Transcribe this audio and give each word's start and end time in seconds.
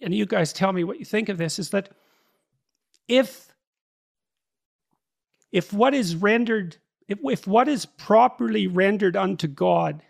and 0.00 0.14
you 0.14 0.26
guys 0.26 0.52
tell 0.52 0.72
me 0.72 0.84
what 0.84 0.98
you 0.98 1.04
think 1.04 1.28
of 1.28 1.38
this, 1.38 1.58
is 1.58 1.70
that 1.70 1.90
if 3.08 3.52
if 5.50 5.72
what 5.72 5.94
is 5.94 6.14
rendered, 6.14 6.76
if, 7.08 7.18
if 7.24 7.46
what 7.46 7.66
is 7.66 7.84
properly 7.84 8.68
rendered 8.68 9.16
unto 9.16 9.48
God 9.48 10.02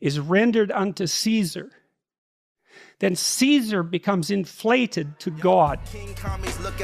is 0.00 0.20
rendered 0.20 0.70
unto 0.70 1.06
Caesar, 1.06 1.70
then 2.98 3.16
Caesar 3.16 3.82
becomes 3.82 4.30
inflated 4.30 5.18
to 5.18 5.30
God. 5.30 5.80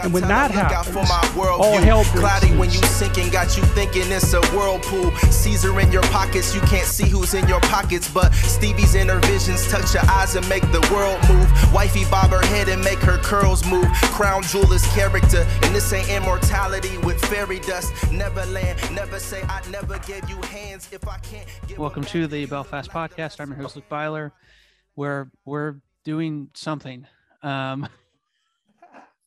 And 0.03 0.13
when 0.13 0.27
that 0.27 0.51
happens, 0.51 1.09
all 1.39 1.79
hell 1.79 2.05
breaks 2.13 2.59
when 2.59 2.71
you 2.71 2.83
sinking, 2.89 3.31
got 3.31 3.57
you 3.57 3.63
thinking 3.63 4.03
it's 4.07 4.33
a 4.33 4.41
whirlpool. 4.49 5.15
Caesar 5.31 5.79
in 5.79 5.93
your 5.93 6.03
pockets, 6.03 6.55
you 6.55 6.61
can't 6.63 6.87
see 6.87 7.09
who's 7.09 7.35
in 7.35 7.47
your 7.49 7.61
pockets, 7.61 8.13
but 8.13 8.35
Stevie's 8.35 8.95
inner 8.97 9.21
visions 9.21 9.71
touch 9.71 9.95
your 9.95 10.03
eyes 10.11 10.35
and 10.35 10.49
make 10.49 10.63
the 10.73 10.81
world 10.93 11.21
move. 11.29 11.49
Wifey 11.73 12.05
bob 12.11 12.31
her 12.31 12.45
head 12.47 12.69
and 12.69 12.83
make 12.83 12.99
her 12.99 13.19
curls 13.19 13.65
move. 13.65 13.87
Crown 14.11 14.43
jewel 14.43 14.73
is 14.73 14.85
character, 14.89 15.47
and 15.63 15.75
this 15.75 15.93
ain't 15.93 16.09
immortality 16.09 16.99
with 16.99 17.25
fairy 17.27 17.61
dust. 17.61 17.93
Neverland, 18.11 18.79
never 18.93 19.21
say 19.21 19.43
I 19.43 19.63
never 19.71 19.99
gave 20.01 20.29
you 20.29 20.37
hands 20.43 20.89
if 20.93 21.07
I 21.07 21.19
can't. 21.19 21.47
Welcome 21.79 22.05
to 22.07 22.27
the 22.27 22.47
Belfast 22.47 22.91
podcast. 22.91 23.41
I'm 23.41 23.51
your 23.51 23.59
host 23.59 23.77
Luke 23.77 23.89
Byler. 23.89 24.33
We're 24.99 25.31
we're 25.45 25.77
doing 26.05 26.51
something. 26.55 27.07
Um, 27.45 27.89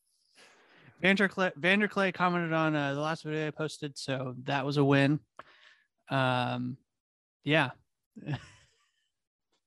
VanderKlay, 1.01 1.53
VanderKlay 1.57 2.13
commented 2.13 2.51
on 2.51 2.75
uh, 2.75 2.93
the 2.93 2.99
last 2.99 3.23
video 3.23 3.47
I 3.47 3.51
posted, 3.51 3.97
so 3.97 4.35
that 4.43 4.65
was 4.65 4.75
a 4.75 4.83
win. 4.83 5.21
Um, 6.09 6.75
yeah. 7.45 7.69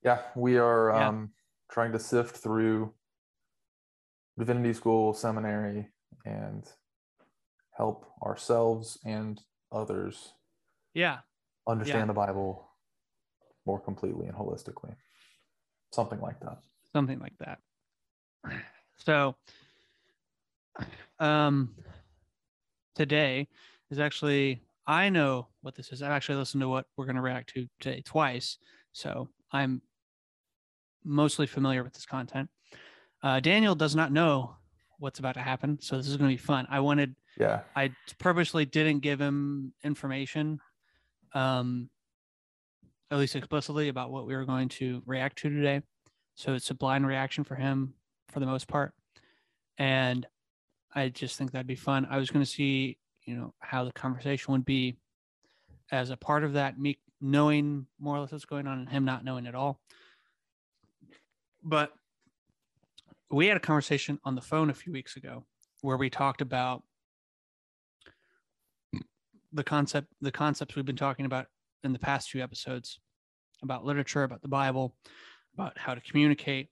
yeah, 0.05 0.21
we 0.37 0.59
are 0.59 0.91
Yeah. 0.91 1.09
um, 1.09 1.31
trying 1.73 1.93
to 1.93 1.99
sift 1.99 2.37
through 2.37 2.93
divinity 4.39 4.75
school, 4.75 5.15
seminary, 5.15 5.89
and 6.27 6.71
help 7.79 8.13
ourselves 8.23 8.99
and 9.07 9.41
others 9.73 10.35
Yeah. 10.93 11.21
understand 11.67 12.01
Yeah. 12.01 12.07
the 12.09 12.13
Bible 12.13 12.69
more 13.65 13.81
completely 13.81 14.27
and 14.27 14.37
holistically. 14.37 14.97
Something 15.95 16.21
like 16.21 16.41
that. 16.41 16.59
something 16.93 17.19
like 17.19 17.37
that. 17.39 17.59
So, 18.97 19.35
um, 21.19 21.75
today 22.95 23.49
is 23.91 23.99
actually 23.99 24.63
I 24.87 25.09
know 25.09 25.49
what 25.63 25.75
this 25.75 25.91
is. 25.93 26.01
I've 26.01 26.13
actually 26.13 26.37
listened 26.37 26.61
to 26.61 26.69
what 26.69 26.87
we're 26.97 27.07
going 27.07 27.17
to 27.17 27.23
react 27.23 27.53
to 27.55 27.67
today 27.81 28.03
twice, 28.05 28.57
so 28.93 29.29
I'm 29.51 29.83
mostly 31.05 31.47
familiar 31.47 31.83
with 31.83 31.93
this 31.93 32.07
content. 32.07 32.49
Uh, 33.23 33.41
Daniel 33.41 33.75
does 33.75 33.97
not 33.97 34.13
know 34.13 34.57
what's 34.99 35.19
about 35.19 35.35
to 35.35 35.41
happen, 35.41 35.79
so 35.81 35.97
this 35.97 36.07
is 36.07 36.17
going 36.17 36.31
to 36.31 36.35
be 36.35 36.39
fun. 36.43 36.67
I 36.71 36.81
wanted 36.81 37.17
Yeah. 37.39 37.63
I 37.75 37.91
purposely 38.19 38.65
didn't 38.65 39.01
give 39.01 39.21
him 39.21 39.73
information, 39.83 40.61
um, 41.35 41.91
at 43.15 43.21
least 43.21 43.37
explicitly 43.37 43.89
about 43.89 44.11
what 44.11 44.27
we 44.27 44.35
were 44.35 44.45
going 44.45 44.69
to 44.69 45.01
react 45.07 45.39
to 45.39 45.49
today. 45.49 45.81
So 46.35 46.55
it's 46.55 46.71
a 46.71 46.75
blind 46.75 47.07
reaction 47.07 47.45
for 47.45 47.55
him 47.55 47.95
for 48.29 48.41
the 48.41 48.47
most 48.47 48.67
part. 48.67 48.93
And 49.79 50.27
I 50.93 51.11
just 51.11 51.39
think 51.39 51.53
that'd 51.53 51.65
be 51.65 51.77
fun. 51.77 52.09
I 52.11 52.19
was 52.19 52.31
going 52.31 52.45
to 52.45 52.51
see, 52.51 52.99
you 53.25 53.37
know, 53.37 53.55
how 53.61 53.85
the 53.85 53.93
conversation 53.93 54.51
would 54.51 54.65
be 54.65 54.97
as 55.93 56.11
a 56.11 56.17
part 56.17 56.43
of 56.43 56.55
that, 56.55 56.77
me 56.77 56.99
knowing 57.21 57.87
more 58.01 58.17
or 58.17 58.21
less 58.21 58.33
what's 58.33 58.47
going 58.47 58.67
on 58.67 58.81
and 58.81 58.89
him 58.89 59.05
not 59.05 59.25
knowing 59.25 59.47
at 59.47 59.55
all. 59.55 59.79
But 61.63 61.93
we 63.31 63.47
had 63.47 63.57
a 63.57 63.61
conversation 63.61 64.19
on 64.25 64.35
the 64.35 64.41
phone 64.41 64.71
a 64.71 64.75
few 64.75 64.93
weeks 64.93 65.15
ago 65.15 65.45
where 65.83 65.97
we 65.97 66.11
talked 66.11 66.41
about 66.41 66.83
the 69.53 69.63
concept 69.63 70.09
the 70.21 70.33
concepts 70.33 70.75
we've 70.75 70.85
been 70.85 70.97
talking 70.97 71.27
about 71.27 71.47
in 71.85 71.93
the 71.93 71.99
past 71.99 72.29
few 72.29 72.43
episodes 72.43 72.99
about 73.63 73.85
literature 73.85 74.23
about 74.23 74.43
the 74.43 74.49
bible 74.49 74.95
about 75.55 75.77
how 75.79 75.95
to 75.95 76.01
communicate 76.01 76.69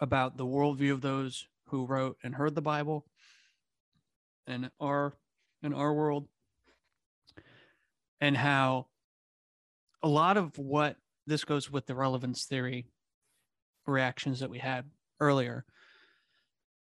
about 0.00 0.36
the 0.36 0.46
worldview 0.46 0.92
of 0.92 1.00
those 1.00 1.46
who 1.68 1.86
wrote 1.86 2.16
and 2.22 2.34
heard 2.34 2.54
the 2.54 2.62
bible 2.62 3.06
and 4.46 4.70
our 4.80 5.14
in 5.62 5.72
our 5.72 5.92
world 5.92 6.26
and 8.20 8.36
how 8.36 8.86
a 10.02 10.08
lot 10.08 10.36
of 10.36 10.58
what 10.58 10.96
this 11.26 11.44
goes 11.44 11.70
with 11.70 11.86
the 11.86 11.94
relevance 11.94 12.44
theory 12.44 12.86
reactions 13.86 14.40
that 14.40 14.50
we 14.50 14.58
had 14.58 14.84
earlier 15.20 15.64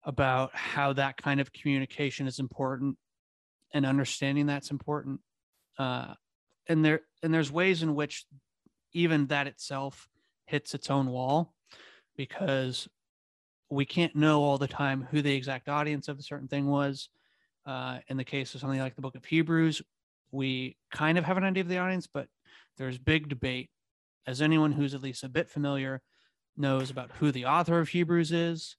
about 0.04 0.56
how 0.56 0.94
that 0.94 1.18
kind 1.18 1.40
of 1.40 1.52
communication 1.52 2.28
is 2.28 2.40
important 2.40 2.98
and 3.74 3.86
understanding 3.86 4.46
that's 4.46 4.72
important 4.72 5.20
uh, 5.78 6.14
and 6.68 6.84
there 6.84 7.02
and 7.22 7.34
there's 7.34 7.52
ways 7.52 7.84
in 7.84 7.94
which 7.96 8.26
even 8.94 9.28
that 9.28 9.48
itself 9.48 10.10
hits 10.46 10.74
its 10.74 10.90
own 10.90 11.08
wall 11.08 11.54
because 12.16 12.88
we 13.70 13.86
can't 13.86 14.16
know 14.16 14.42
all 14.42 14.58
the 14.58 14.68
time 14.68 15.08
who 15.12 15.22
the 15.22 15.36
exact 15.36 15.68
audience 15.68 16.08
of 16.08 16.20
a 16.20 16.24
certain 16.24 16.48
thing 16.48 16.68
was 16.68 17.10
uh, 17.66 18.00
in 18.08 18.18
the 18.18 18.24
case 18.24 18.56
of 18.56 18.62
something 18.62 18.80
like 18.80 18.96
the 18.96 19.02
book 19.02 19.16
of 19.16 19.26
hebrews 19.26 19.82
we 20.32 20.78
kind 20.92 21.18
of 21.18 21.26
have 21.26 21.38
an 21.38 21.44
idea 21.44 21.64
of 21.64 21.70
the 21.70 21.78
audience 21.78 22.08
but 22.08 22.28
there's 22.78 22.98
big 22.98 23.28
debate 23.28 23.70
as 24.26 24.42
anyone 24.42 24.72
who's 24.72 24.94
at 24.94 25.02
least 25.02 25.24
a 25.24 25.30
bit 25.30 25.50
familiar 25.50 26.02
knows 26.56 26.90
about 26.90 27.12
who 27.20 27.32
the 27.32 27.46
author 27.46 27.80
of 27.80 27.90
hebrews 27.90 28.32
is 28.32 28.78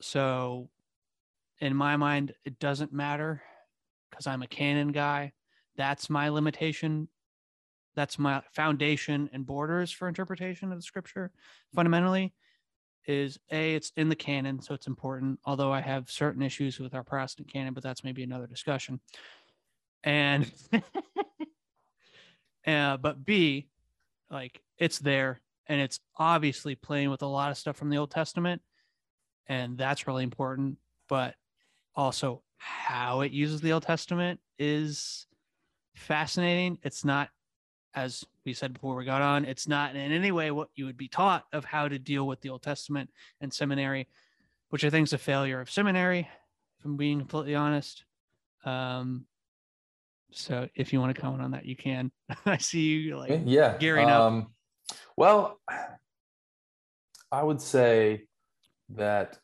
so 0.00 0.70
in 1.60 1.76
my 1.76 1.96
mind, 1.96 2.32
it 2.44 2.58
doesn't 2.58 2.92
matter 2.92 3.42
because 4.10 4.26
I'm 4.26 4.42
a 4.42 4.46
canon 4.46 4.92
guy. 4.92 5.32
That's 5.76 6.10
my 6.10 6.30
limitation. 6.30 7.08
That's 8.00 8.18
my 8.18 8.40
foundation 8.54 9.28
and 9.30 9.44
borders 9.44 9.90
for 9.90 10.08
interpretation 10.08 10.72
of 10.72 10.78
the 10.78 10.82
scripture. 10.82 11.30
Fundamentally, 11.74 12.32
is 13.06 13.38
a 13.52 13.74
it's 13.74 13.92
in 13.94 14.08
the 14.08 14.16
canon, 14.16 14.62
so 14.62 14.72
it's 14.72 14.86
important. 14.86 15.38
Although 15.44 15.70
I 15.70 15.82
have 15.82 16.10
certain 16.10 16.40
issues 16.40 16.80
with 16.80 16.94
our 16.94 17.04
Protestant 17.04 17.52
canon, 17.52 17.74
but 17.74 17.82
that's 17.82 18.02
maybe 18.02 18.22
another 18.22 18.46
discussion. 18.46 19.00
And 20.02 20.50
uh, 22.66 22.96
but 22.96 23.22
B, 23.22 23.68
like 24.30 24.62
it's 24.78 24.98
there, 24.98 25.42
and 25.66 25.78
it's 25.78 26.00
obviously 26.16 26.76
playing 26.76 27.10
with 27.10 27.20
a 27.20 27.26
lot 27.26 27.50
of 27.50 27.58
stuff 27.58 27.76
from 27.76 27.90
the 27.90 27.98
Old 27.98 28.10
Testament, 28.10 28.62
and 29.46 29.76
that's 29.76 30.06
really 30.06 30.24
important. 30.24 30.78
But 31.06 31.34
also 31.94 32.44
how 32.56 33.20
it 33.20 33.32
uses 33.32 33.60
the 33.60 33.72
Old 33.72 33.82
Testament 33.82 34.40
is 34.58 35.26
fascinating. 35.94 36.78
It's 36.82 37.04
not, 37.04 37.28
as 37.94 38.24
we 38.44 38.52
said 38.52 38.72
before 38.72 38.94
we 38.94 39.04
got 39.04 39.22
on, 39.22 39.44
it's 39.44 39.68
not 39.68 39.96
in 39.96 40.12
any 40.12 40.32
way 40.32 40.50
what 40.50 40.68
you 40.74 40.86
would 40.86 40.96
be 40.96 41.08
taught 41.08 41.44
of 41.52 41.64
how 41.64 41.88
to 41.88 41.98
deal 41.98 42.26
with 42.26 42.40
the 42.40 42.48
Old 42.50 42.62
Testament 42.62 43.10
and 43.40 43.52
seminary, 43.52 44.08
which 44.68 44.84
I 44.84 44.90
think 44.90 45.06
is 45.08 45.12
a 45.12 45.18
failure 45.18 45.60
of 45.60 45.70
seminary, 45.70 46.28
if 46.78 46.84
I'm 46.84 46.96
being 46.96 47.18
completely 47.18 47.54
honest. 47.54 48.04
Um, 48.64 49.26
so 50.32 50.68
if 50.74 50.92
you 50.92 51.00
want 51.00 51.14
to 51.14 51.20
comment 51.20 51.42
on 51.42 51.50
that, 51.52 51.66
you 51.66 51.76
can. 51.76 52.12
I 52.46 52.58
see 52.58 52.80
you 52.80 53.18
like 53.18 53.42
yeah 53.44 53.76
gearing 53.78 54.08
up. 54.08 54.20
um, 54.22 54.46
well 55.16 55.60
i 57.32 57.42
would 57.42 57.60
say 57.60 58.24
that 58.90 59.38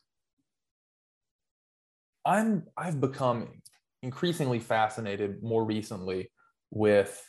i'm 2.25 2.63
i've 2.75 2.99
become 2.99 3.61
increasingly 4.03 4.59
fascinated 4.59 5.41
more 5.41 5.63
recently 5.63 6.31
with 6.71 7.23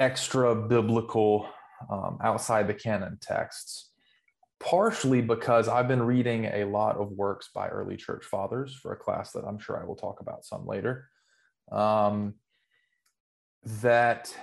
extra 0.00 0.54
biblical 0.54 1.48
um, 1.90 2.18
outside 2.22 2.66
the 2.66 2.74
canon 2.74 3.18
texts 3.20 3.90
partially 4.58 5.20
because 5.20 5.68
i've 5.68 5.88
been 5.88 6.02
reading 6.02 6.46
a 6.46 6.64
lot 6.64 6.96
of 6.96 7.12
works 7.12 7.50
by 7.54 7.68
early 7.68 7.96
church 7.96 8.24
fathers 8.24 8.74
for 8.74 8.92
a 8.92 8.96
class 8.96 9.32
that 9.32 9.44
i'm 9.44 9.58
sure 9.58 9.80
i 9.80 9.84
will 9.84 9.96
talk 9.96 10.20
about 10.20 10.44
some 10.44 10.66
later 10.66 11.08
um, 11.72 12.34
that 13.64 14.34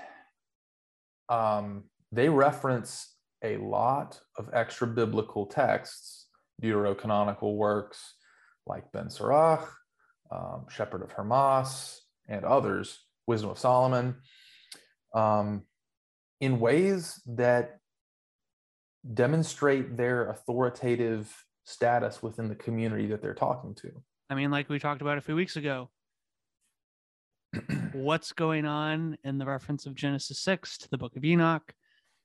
um, 1.29 1.85
they 2.11 2.29
reference 2.29 3.15
a 3.43 3.57
lot 3.57 4.19
of 4.37 4.49
extra 4.53 4.87
biblical 4.87 5.45
texts, 5.45 6.27
deuterocanonical 6.61 7.55
works 7.55 8.15
like 8.65 8.91
Ben 8.91 9.09
Sirach, 9.09 9.69
um, 10.31 10.65
Shepherd 10.69 11.01
of 11.01 11.11
Hermas, 11.11 12.01
and 12.27 12.45
others, 12.45 12.99
Wisdom 13.27 13.49
of 13.49 13.59
Solomon, 13.59 14.15
um, 15.13 15.63
in 16.41 16.59
ways 16.59 17.21
that 17.25 17.79
demonstrate 19.13 19.97
their 19.97 20.29
authoritative 20.29 21.33
status 21.65 22.21
within 22.23 22.47
the 22.49 22.55
community 22.55 23.07
that 23.07 23.21
they're 23.21 23.33
talking 23.33 23.75
to. 23.75 23.91
I 24.29 24.35
mean, 24.35 24.51
like 24.51 24.69
we 24.69 24.79
talked 24.79 25.01
about 25.01 25.17
a 25.17 25.21
few 25.21 25.35
weeks 25.35 25.55
ago, 25.55 25.89
what's 27.93 28.31
going 28.33 28.65
on 28.65 29.17
in 29.23 29.37
the 29.37 29.45
reference 29.45 29.85
of 29.85 29.95
Genesis 29.95 30.39
6 30.41 30.77
to 30.79 30.89
the 30.89 30.97
book 30.97 31.15
of 31.15 31.23
Enoch? 31.23 31.73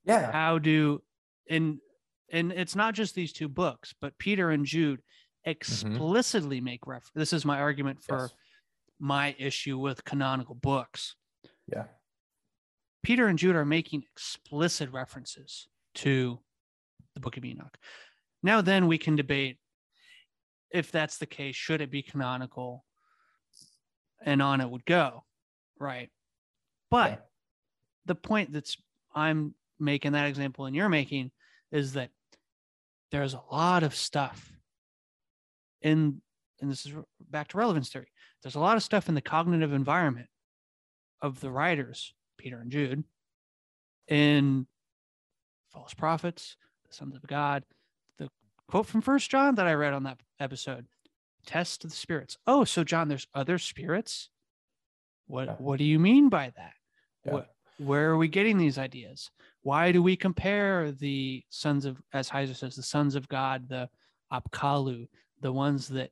Yeah. 0.05 0.33
How 0.33 0.59
do 0.59 1.03
in 1.47 1.81
and 2.31 2.53
it's 2.53 2.77
not 2.77 2.95
just 2.95 3.15
these 3.15 3.33
two 3.33 3.49
books, 3.49 3.95
but 4.01 4.19
Peter 4.19 4.51
and 4.51 4.65
Jude 4.67 5.01
explicitly 5.45 6.61
make 6.61 6.87
reference. 6.87 7.11
This 7.15 7.33
is 7.33 7.45
my 7.45 7.59
argument 7.59 8.03
for 8.03 8.19
Yes. 8.23 8.35
my 8.99 9.35
issue 9.39 9.79
with 9.79 10.05
canonical 10.05 10.55
books. 10.55 11.15
Yeah. 11.67 11.85
Peter 13.03 13.27
and 13.27 13.39
Jude 13.39 13.57
are 13.57 13.65
making 13.65 14.03
explicit 14.13 14.91
references 14.93 15.69
to 15.97 16.39
the 17.15 17.21
book 17.21 17.37
of 17.37 17.45
Enoch. 17.45 17.77
Now, 18.43 18.61
then 18.61 18.87
we 18.87 18.99
can 18.99 19.17
debate 19.17 19.59
if 20.71 20.93
that's 20.93 21.19
the 21.19 21.27
case, 21.27 21.57
should 21.57 21.81
it 21.81 21.91
be 21.91 22.03
canonical? 22.03 22.85
And 24.23 24.43
on 24.43 24.61
it 24.61 24.69
would 24.69 24.85
go, 24.85 25.25
right? 25.79 26.11
But 26.91 27.11
Yeah. 27.11 27.19
the 28.07 28.15
point 28.15 28.53
that's 28.53 28.77
I'm 29.15 29.55
making 29.79 30.13
that 30.13 30.27
example 30.27 30.67
and 30.67 30.77
you're 30.77 30.89
making 30.89 31.31
is 31.71 31.95
that 31.95 32.11
there's 33.11 33.35
a 33.35 33.43
lot 33.51 33.83
of 33.83 33.95
stuff 33.95 34.53
in, 35.81 36.21
and 36.61 36.71
this 36.71 36.85
is 36.85 36.93
back 37.21 37.49
to 37.49 37.57
relevance 37.59 37.89
theory. 37.91 38.11
There's 38.43 38.57
a 38.57 38.61
lot 38.61 38.77
of 38.77 38.83
stuff 38.83 39.09
in 39.09 39.15
the 39.15 39.23
cognitive 39.23 39.73
environment 39.73 40.29
of 41.23 41.41
the 41.41 41.51
writers, 41.51 42.15
Peter 42.39 42.59
and 42.59 42.71
Jude, 42.71 43.05
in 44.07 44.67
false 45.71 45.93
prophets, 45.93 46.57
the 46.89 46.95
sons 46.95 47.15
of 47.15 47.27
God, 47.27 47.65
the 48.19 48.31
quote 48.69 48.87
from 48.87 49.03
First 49.03 49.31
John 49.31 49.57
that 49.57 49.67
I 49.67 49.75
read 49.75 49.93
on 49.93 50.05
that 50.05 50.19
episode, 50.41 50.87
test 51.45 51.83
the 51.83 51.91
spirits. 51.91 52.39
Oh, 52.47 52.65
so 52.65 52.85
John, 52.85 53.09
there's 53.09 53.27
other 53.35 53.59
spirits. 53.59 54.31
What 55.27 55.47
Yeah. 55.47 55.55
what 55.59 55.79
do 55.79 55.85
you 55.85 55.99
mean 55.99 56.31
by 56.31 56.51
that? 56.57 56.73
Yeah. 57.25 57.33
What 57.33 57.55
where 57.79 58.11
are 58.11 58.17
we 58.17 58.27
getting 58.29 58.57
these 58.59 58.79
ideas? 58.79 59.31
Why 59.63 59.93
do 59.93 60.03
we 60.03 60.17
compare 60.17 60.91
the 60.91 61.45
sons 61.51 61.85
of, 61.85 62.03
as 62.13 62.29
Heiser 62.29 62.57
says, 62.57 62.75
the 62.75 62.83
sons 62.83 63.15
of 63.15 63.29
God, 63.29 63.69
the 63.69 63.89
Apkallu, 64.33 65.07
the 65.41 65.53
ones 65.53 65.87
that 65.89 66.11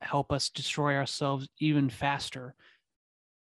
help 0.00 0.30
us 0.30 0.48
destroy 0.48 0.94
ourselves 0.94 1.48
even 1.58 1.88
faster, 1.90 2.54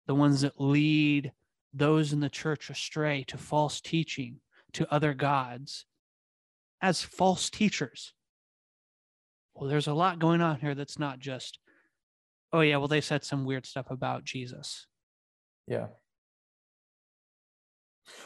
the 0.07 0.15
ones 0.15 0.41
that 0.41 0.59
lead 0.59 1.31
those 1.73 2.13
in 2.13 2.19
the 2.19 2.29
church 2.29 2.69
astray 2.69 3.23
to 3.27 3.37
false 3.37 3.81
teaching, 3.81 4.41
to 4.73 4.91
other 4.93 5.13
gods, 5.13 5.85
as 6.81 7.01
false 7.01 7.49
teachers? 7.49 8.13
Well, 9.53 9.69
there's 9.69 9.87
a 9.87 9.93
lot 9.93 10.19
going 10.19 10.41
on 10.41 10.59
here 10.59 10.75
that's 10.75 10.97
not 10.99 11.19
just, 11.19 11.59
oh, 12.53 12.61
yeah, 12.61 12.77
well, 12.77 12.87
they 12.87 13.01
said 13.01 13.23
some 13.23 13.45
weird 13.45 13.65
stuff 13.65 13.87
about 13.89 14.23
Jesus. 14.23 14.87
Yeah. 15.67 15.87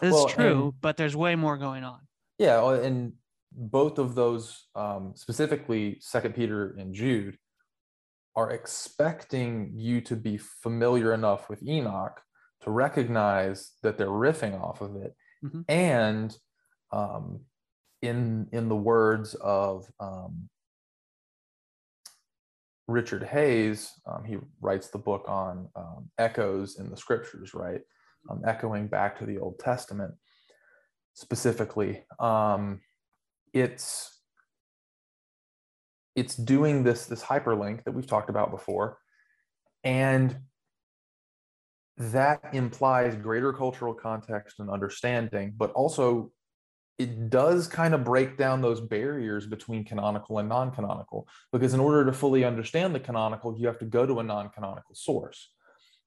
It's 0.02 0.14
Well, 0.14 0.28
true, 0.28 0.64
and- 0.66 0.82
but 0.82 0.98
there's 0.98 1.16
way 1.16 1.36
more 1.36 1.58
going 1.58 1.84
on. 1.84 2.08
Yeah, 2.38 2.68
and 2.82 3.14
both 3.52 3.98
of 3.98 4.16
those, 4.16 4.68
um, 4.76 5.14
specifically 5.16 5.98
Second 6.02 6.36
Peter 6.36 6.76
and 6.78 6.94
Jude, 6.94 7.38
are 8.36 8.52
expecting 8.52 9.72
you 9.78 10.02
to 10.02 10.16
be 10.16 10.38
familiar 10.38 11.14
enough 11.14 11.50
with 11.50 11.64
Enoch 11.64 12.22
to 12.66 12.72
recognize 12.72 13.74
that 13.84 13.98
they're 13.98 14.08
riffing 14.08 14.60
off 14.60 14.82
of 14.82 14.96
it, 14.98 15.16
Mhm. 15.44 15.66
and 15.70 16.38
um, 16.92 17.46
in 18.02 18.50
in 18.52 18.70
the 18.70 18.76
words 18.76 19.36
of 19.36 19.92
um, 20.00 20.50
Richard 22.88 23.24
Hays, 23.24 23.92
um, 24.06 24.24
he 24.24 24.38
writes 24.62 24.90
the 24.90 24.98
book 24.98 25.26
on 25.28 25.70
um, 25.76 26.10
echoes 26.18 26.80
in 26.80 26.90
the 26.90 26.98
scriptures, 26.98 27.54
right? 27.54 27.82
Um, 28.30 28.42
echoing 28.46 28.88
back 28.88 29.18
to 29.20 29.26
the 29.26 29.38
Old 29.40 29.60
Testament 29.60 30.14
specifically. 31.14 32.04
Um, 32.20 32.82
it's 33.54 34.22
it's 36.16 36.36
doing 36.36 36.84
this 36.84 37.06
this 37.06 37.24
hyperlink 37.24 37.84
that 37.84 37.92
we've 37.92 38.08
talked 38.08 38.30
about 38.30 38.50
before, 38.52 38.98
and 39.84 40.36
that 41.98 42.42
implies 42.54 43.16
greater 43.16 43.54
cultural 43.54 43.94
context 43.94 44.60
and 44.60 44.70
understanding, 44.70 45.54
but 45.56 45.72
also 45.72 46.32
it 46.98 47.30
does 47.30 47.68
kind 47.68 47.94
of 47.94 48.04
break 48.04 48.38
down 48.38 48.62
those 48.62 48.80
barriers 48.80 49.46
between 49.46 49.84
canonical 49.84 50.40
and 50.40 50.48
non-canonical 50.48 51.28
because 51.52 51.74
in 51.74 51.80
order 51.80 52.06
to 52.06 52.14
fully 52.14 52.46
understand 52.46 52.96
the 52.96 53.00
canonical 53.00 53.58
you 53.58 53.68
have 53.68 53.80
to 53.80 53.86
go 53.86 54.06
to 54.06 54.20
a 54.20 54.24
non-canonical 54.24 54.96
source. 54.96 55.52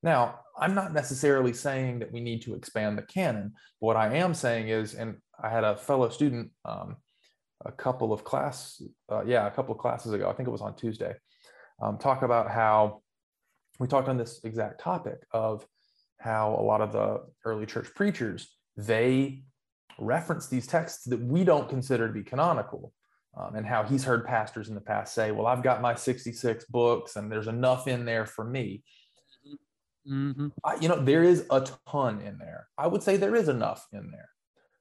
Now 0.03 0.41
i'm 0.59 0.75
not 0.75 0.93
necessarily 0.93 1.53
saying 1.53 1.99
that 1.99 2.13
we 2.13 2.21
need 2.21 2.43
to 2.43 2.55
expand 2.55 2.97
the 2.97 3.03
canon. 3.03 3.53
What 3.81 3.97
i 3.97 4.15
am 4.15 4.35
saying 4.35 4.69
is 4.69 4.95
and 4.95 5.17
i 5.43 5.49
had 5.49 5.65
a 5.65 5.77
fellow 5.77 6.09
student 6.09 6.51
um, 6.65 6.97
a 7.65 7.73
couple 7.73 8.13
of 8.13 8.25
class 8.25 8.81
uh, 9.11 9.25
yeah 9.25 9.47
a 9.47 9.51
couple 9.51 9.75
of 9.75 9.81
classes 9.81 10.13
ago 10.13 10.31
i 10.31 10.33
think 10.33 10.49
it 10.49 10.53
was 10.53 10.61
on 10.61 10.77
tuesday 10.77 11.15
um, 11.83 11.99
talk 11.99 12.23
about 12.23 12.51
how 12.51 13.03
we 13.79 13.87
talked 13.87 14.09
on 14.09 14.17
this 14.17 14.41
exact 14.45 14.81
topic 14.81 15.19
of 15.33 15.67
how 16.19 16.57
a 16.59 16.63
lot 16.63 16.81
of 16.81 16.93
the 16.93 17.23
early 17.45 17.67
church 17.67 17.89
preachers 17.95 18.55
they 18.77 19.43
reference 19.99 20.47
these 20.47 20.67
texts 20.67 21.05
that 21.05 21.21
we 21.21 21.45
don't 21.45 21.69
consider 21.69 22.07
to 22.07 22.13
be 22.13 22.23
canonical 22.23 22.93
um, 23.37 23.55
and 23.55 23.67
how 23.67 23.83
he's 23.83 24.05
heard 24.05 24.25
pastors 24.25 24.69
in 24.69 24.75
the 24.75 24.81
past 24.81 25.15
say 25.15 25.31
well 25.31 25.47
i've 25.47 25.63
got 25.63 25.81
my 25.81 25.95
66 25.95 26.65
books 26.67 27.17
and 27.17 27.31
there's 27.31 27.49
enough 27.49 27.89
in 27.89 28.05
there 28.05 28.27
for 28.27 28.45
me. 28.45 28.83
Hmm 30.07 30.49
I, 30.65 30.77
you 30.77 30.89
know 30.89 31.03
there 31.03 31.25
is 31.25 31.45
a 31.51 31.67
ton 31.89 32.21
in 32.21 32.39
there. 32.39 32.69
I 32.79 32.87
would 32.87 33.03
say 33.03 33.17
there 33.17 33.37
is 33.37 33.49
enough 33.49 33.87
in 33.93 34.11
there. 34.11 34.31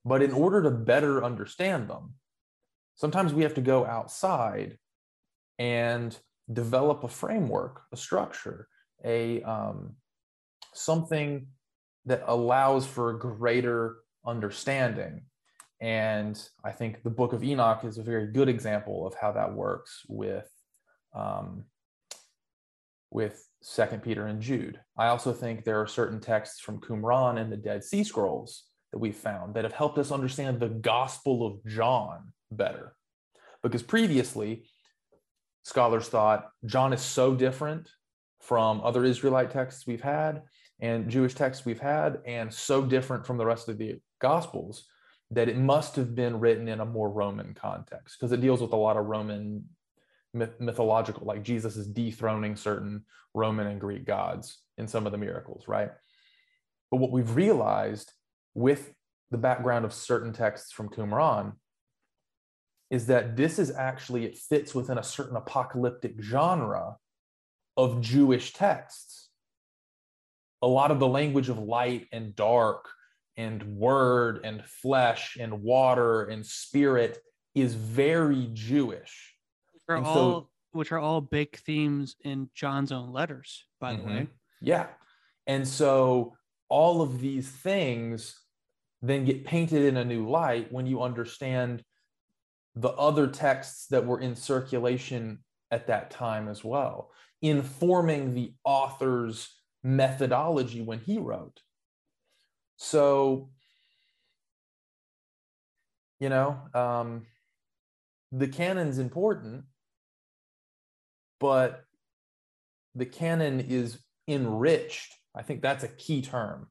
But 0.06 0.22
in 0.22 0.32
order 0.32 0.64
to 0.64 0.72
better 0.72 1.24
understand 1.24 1.90
them 1.90 2.14
sometimes 2.96 3.34
we 3.34 3.44
have 3.44 3.54
to 3.54 3.62
go 3.62 3.86
outside 3.86 4.78
and 5.60 6.18
develop 6.52 7.04
a 7.04 7.08
framework 7.08 7.82
a 7.92 7.98
structure 7.98 8.68
a 9.06 9.42
um, 9.44 9.96
something 10.78 11.48
that 12.06 12.24
allows 12.26 12.86
for 12.86 13.14
greater 13.14 13.98
understanding. 14.26 15.22
And 15.80 16.42
i 16.64 16.72
think 16.72 17.04
the 17.04 17.10
book 17.10 17.34
of 17.34 17.44
enoch 17.44 17.84
is 17.84 17.98
a 17.98 18.04
very 18.04 18.28
good 18.28 18.50
example 18.50 19.06
of 19.06 19.14
how 19.14 19.32
that 19.34 19.54
works 19.54 20.04
with 20.08 20.50
um, 21.14 21.66
with 23.12 23.48
second 23.62 24.02
peter 24.02 24.28
and 24.28 24.42
jude. 24.42 24.80
I 24.98 25.08
also 25.08 25.34
think 25.34 25.64
there 25.64 25.82
are 25.82 25.88
certain 25.88 26.20
texts 26.20 26.60
from 26.60 26.80
qumran 26.82 27.40
and 27.40 27.52
the 27.52 27.58
dead 27.58 27.84
sea 27.84 28.04
scrolls 28.04 28.64
that 28.92 29.00
we've 29.00 29.16
found 29.16 29.54
that 29.54 29.66
have 29.66 29.74
helped 29.74 29.98
us 29.98 30.12
understand 30.12 30.60
the 30.60 30.70
gospel 30.70 31.46
of 31.46 31.64
john 31.66 32.34
better. 32.52 32.96
Because 33.62 33.84
previously 33.84 34.66
scholars 35.64 36.08
thought 36.08 36.50
john 36.66 36.92
is 36.92 37.02
so 37.02 37.36
different 37.36 37.90
from 38.42 38.82
other 38.82 39.04
israelite 39.04 39.52
texts 39.52 39.86
we've 39.86 40.02
had 40.02 40.42
and 40.80 41.10
jewish 41.10 41.34
texts 41.34 41.66
we've 41.66 41.80
had 41.80 42.20
and 42.26 42.54
so 42.54 42.84
different 42.84 43.26
from 43.26 43.38
the 43.38 43.46
rest 43.46 43.70
of 43.70 43.78
the 43.78 44.00
gospels 44.20 44.86
that 45.32 45.50
it 45.50 45.58
must 45.58 45.96
have 45.96 46.16
been 46.16 46.40
written 46.40 46.68
in 46.68 46.80
a 46.80 46.86
more 46.86 47.10
roman 47.10 47.54
context 47.54 48.18
because 48.18 48.32
it 48.32 48.42
deals 48.42 48.62
with 48.62 48.74
a 48.74 48.78
lot 48.78 48.98
of 48.98 49.06
roman 49.06 49.64
myth- 50.34 50.60
mythological 50.60 51.26
like 51.26 51.44
jesus 51.44 51.76
is 51.76 51.88
dethroning 51.88 52.56
certain 52.56 53.04
roman 53.34 53.68
and 53.68 53.82
greek 53.82 54.06
gods 54.06 54.60
in 54.78 54.88
some 54.88 55.06
of 55.06 55.12
the 55.12 55.18
miracles 55.18 55.68
right? 55.68 55.92
But 56.92 56.98
what 56.98 57.12
we've 57.12 57.36
realized 57.36 58.14
with 58.54 58.94
the 59.32 59.38
background 59.38 59.86
of 59.86 59.94
certain 59.94 60.32
texts 60.32 60.72
from 60.72 60.90
qumran 60.90 61.54
is 62.90 63.08
that 63.08 63.36
this 63.36 63.60
is 63.60 63.72
actually 63.72 64.26
it 64.26 64.38
fits 64.38 64.74
within 64.74 64.98
a 64.98 65.04
certain 65.04 65.36
apocalyptic 65.36 66.22
genre 66.22 66.96
of 67.76 68.02
jewish 68.02 68.54
texts 68.54 69.07
a 70.62 70.68
lot 70.68 70.92
of 70.92 71.00
the 71.00 71.08
language 71.08 71.50
of 71.50 71.60
light 71.60 72.08
and 72.12 72.36
dark 72.36 72.90
and 73.36 73.64
word 73.64 74.42
and 74.44 74.64
flesh 74.66 75.38
and 75.40 75.62
water 75.62 76.24
and 76.24 76.46
spirit 76.46 77.20
is 77.54 77.74
very 77.74 78.50
jewish 78.54 79.36
Which 79.74 79.84
are 79.90 79.96
And 79.98 80.06
so- 80.06 80.12
all 80.12 80.50
which 80.78 80.92
are 80.92 81.00
all 81.00 81.22
big 81.22 81.58
themes 81.58 82.16
in 82.24 82.50
John's 82.54 82.92
own 82.92 83.12
letters, 83.12 83.66
by 83.80 83.94
the 83.94 84.00
mm-hmm. 84.00 84.10
way. 84.10 84.28
Yeah. 84.62 84.88
And 85.48 85.68
so 85.68 86.36
all 86.70 87.02
of 87.02 87.20
these 87.20 87.50
things 87.50 88.40
then 89.02 89.26
get 89.26 89.46
painted 89.46 89.86
in 89.86 89.98
a 89.98 90.06
new 90.06 90.30
light 90.30 90.72
when 90.72 90.86
you 90.86 91.02
understand 91.02 91.84
the 92.76 92.90
other 92.90 93.28
texts 93.28 93.88
that 93.88 94.06
were 94.06 94.20
in 94.20 94.36
circulation 94.36 95.40
at 95.72 95.88
that 95.88 96.12
time 96.12 96.48
as 96.48 96.64
well, 96.64 97.12
informing 97.42 98.34
the 98.34 98.54
author's 98.64 99.50
methodology 99.88 100.82
when 100.82 101.00
he 101.00 101.18
wrote. 101.18 101.62
So, 102.76 103.50
you 106.20 106.28
know, 106.28 106.60
um, 106.74 107.26
the 108.32 108.50
canon's 108.50 109.00
important, 109.00 109.64
but 111.40 111.86
the 112.96 113.06
canon 113.06 113.62
is 113.62 114.00
enriched. 114.28 115.14
I 115.34 115.42
think 115.42 115.62
that's 115.62 115.86
a 115.86 115.88
key 115.88 116.22
term. 116.22 116.68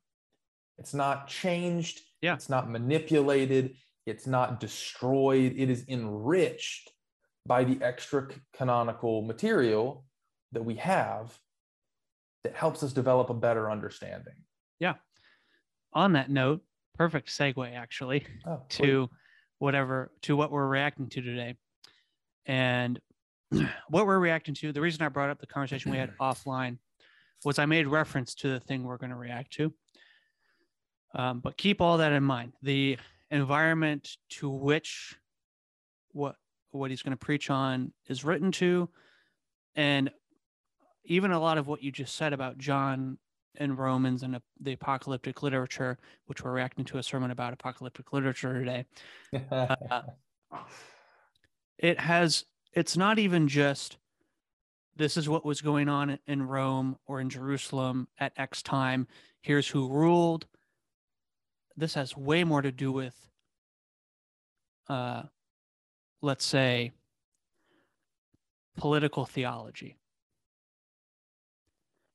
It's 0.78 0.92
not 0.92 1.26
changed. 1.26 2.00
Yeah. 2.20 2.34
It's 2.34 2.50
not 2.50 2.70
manipulated. 2.70 3.76
it's 4.04 4.26
not 4.26 4.60
destroyed, 4.60 5.54
it 5.56 5.68
is 5.68 5.84
enriched 5.88 6.92
by 7.44 7.64
the 7.64 7.76
extra 7.82 8.28
canonical 8.56 9.22
material 9.22 10.04
that 10.52 10.64
we 10.64 10.76
have 10.76 11.36
that 12.46 12.54
helps 12.54 12.84
us 12.84 12.92
develop 12.92 13.28
a 13.28 13.34
better 13.34 13.68
understanding. 13.68 14.34
Yeah. 14.78 14.94
On 15.92 16.12
that 16.12 16.30
note, 16.30 16.62
perfect 16.96 17.28
segue 17.28 17.74
actually 17.74 18.24
Oh, 18.46 18.62
to 18.68 19.10
whatever 19.58 20.12
to 20.22 20.36
what 20.36 20.52
we're 20.52 20.68
reacting 20.68 21.08
to 21.08 21.20
today. 21.20 21.56
And 22.46 23.00
what 23.88 24.06
we're 24.06 24.20
reacting 24.20 24.54
to, 24.54 24.72
the 24.72 24.80
reason 24.80 25.02
I 25.02 25.08
brought 25.08 25.30
up 25.30 25.40
the 25.40 25.46
conversation 25.48 25.90
we 25.90 25.98
had 25.98 26.16
offline 26.20 26.78
was 27.44 27.58
I 27.58 27.66
made 27.66 27.88
reference 27.88 28.36
to 28.36 28.48
the 28.48 28.60
thing 28.60 28.84
we're 28.84 28.96
going 28.96 29.10
to 29.10 29.16
react 29.16 29.52
to. 29.54 29.74
Um, 31.16 31.40
but 31.40 31.56
keep 31.56 31.80
all 31.80 31.98
that 31.98 32.12
in 32.12 32.22
mind. 32.22 32.52
The 32.62 32.96
environment 33.32 34.08
to 34.28 34.48
which 34.48 35.16
what 36.12 36.36
what 36.70 36.90
he's 36.90 37.02
going 37.02 37.16
to 37.16 37.24
preach 37.24 37.50
on 37.50 37.92
is 38.08 38.24
written 38.24 38.52
to, 38.52 38.88
and 39.74 40.10
even 41.06 41.30
a 41.30 41.40
lot 41.40 41.58
of 41.58 41.66
what 41.66 41.82
you 41.82 41.90
just 41.90 42.14
said 42.14 42.32
about 42.32 42.58
John 42.58 43.18
and 43.58 43.78
Romans 43.78 44.22
and 44.22 44.38
the 44.60 44.72
apocalyptic 44.72 45.42
literature, 45.42 45.98
which 46.26 46.42
we're 46.42 46.52
reacting 46.52 46.84
to 46.86 46.98
a 46.98 47.02
sermon 47.02 47.30
about 47.30 47.52
apocalyptic 47.52 48.12
literature 48.12 48.52
today. 48.52 48.84
Uh, 49.50 50.02
it 51.78 51.98
has 52.00 52.44
it's 52.72 52.96
not 52.96 53.18
even 53.18 53.48
just 53.48 53.98
this 54.96 55.16
is 55.16 55.28
what 55.28 55.44
was 55.44 55.60
going 55.60 55.88
on 55.88 56.18
in 56.26 56.42
Rome 56.42 56.96
or 57.06 57.20
in 57.20 57.28
Jerusalem 57.28 58.08
at 58.18 58.32
X 58.36 58.62
time. 58.62 59.06
Here's 59.42 59.68
who 59.68 59.88
ruled. 59.88 60.46
This 61.76 61.94
has 61.94 62.16
way 62.16 62.44
more 62.44 62.62
to 62.62 62.72
do 62.72 62.90
with, 62.90 63.14
uh, 64.88 65.24
let's 66.22 66.46
say, 66.46 66.92
political 68.76 69.26
theology. 69.26 69.98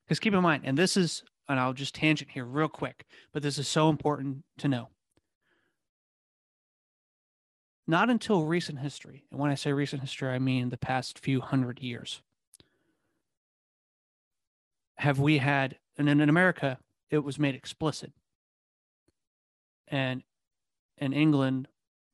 Because 0.06 0.20
keep 0.20 0.34
in 0.34 0.42
mind, 0.42 0.64
and 0.66 0.78
this 0.78 0.98
is, 0.98 1.24
and 1.48 1.60
I'll 1.60 1.74
just 1.74 1.96
tangent 1.96 2.32
here 2.32 2.46
real 2.46 2.68
quick, 2.68 3.06
but 3.32 3.44
this 3.44 3.58
is 3.58 3.68
so 3.68 3.90
important 3.90 4.44
to 4.58 4.68
know. 4.68 4.90
Not 7.88 8.10
until 8.10 8.46
recent 8.46 8.80
history, 8.80 9.24
and 9.32 9.40
when 9.40 9.52
I 9.52 9.56
say 9.56 9.74
recent 9.74 10.02
history, 10.02 10.30
I 10.30 10.40
mean 10.40 10.70
the 10.70 10.78
past 10.78 11.20
few 11.20 11.42
hundred 11.42 11.82
years, 11.82 12.22
have 14.96 15.20
we 15.20 15.40
had, 15.40 15.78
and 15.98 16.08
in 16.08 16.30
America, 16.30 16.78
it 17.10 17.20
was 17.20 17.40
made 17.40 17.56
explicit. 17.56 18.12
And 19.88 20.24
in 20.98 21.12
England 21.12 21.68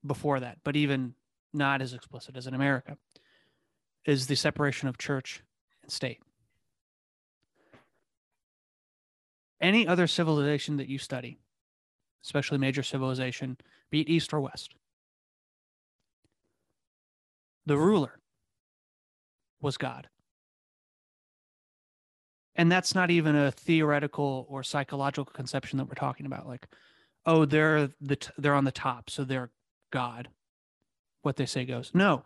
before 0.06 0.40
that, 0.40 0.60
but 0.64 0.76
even 0.76 1.14
not 1.54 1.82
as 1.82 1.94
explicit 1.94 2.36
as 2.38 2.48
in 2.48 2.54
America, 2.54 2.98
is 4.06 4.28
the 4.28 4.36
separation 4.36 4.88
of 4.88 4.98
church 4.98 5.44
and 5.84 5.92
state. 5.92 6.22
Any 9.60 9.88
other 9.88 10.08
civilization 10.08 10.78
that 10.78 10.88
you 10.88 10.98
study, 10.98 11.40
especially 12.24 12.58
major 12.58 12.84
civilization, 12.84 13.58
be 13.90 14.02
it 14.02 14.10
East 14.10 14.34
or 14.34 14.42
West, 14.42 14.76
the 17.66 17.78
ruler 17.78 18.20
was 19.62 19.78
God. 19.78 20.08
And 22.56 22.72
that's 22.72 22.96
not 22.96 23.12
even 23.12 23.36
a 23.36 23.52
theoretical 23.52 24.48
or 24.50 24.64
psychological 24.64 25.32
conception 25.32 25.78
that 25.78 25.86
we're 25.86 25.94
talking 25.94 26.26
about. 26.26 26.48
Like, 26.48 26.68
oh, 27.26 27.46
they're 27.46 27.90
the 28.02 28.16
t- 28.16 28.32
they're 28.38 28.56
on 28.56 28.64
the 28.64 28.72
top, 28.72 29.10
so 29.10 29.24
they're 29.24 29.52
God. 29.92 30.30
What 31.22 31.36
they 31.36 31.46
say 31.46 31.66
goes. 31.66 31.92
No. 31.94 32.24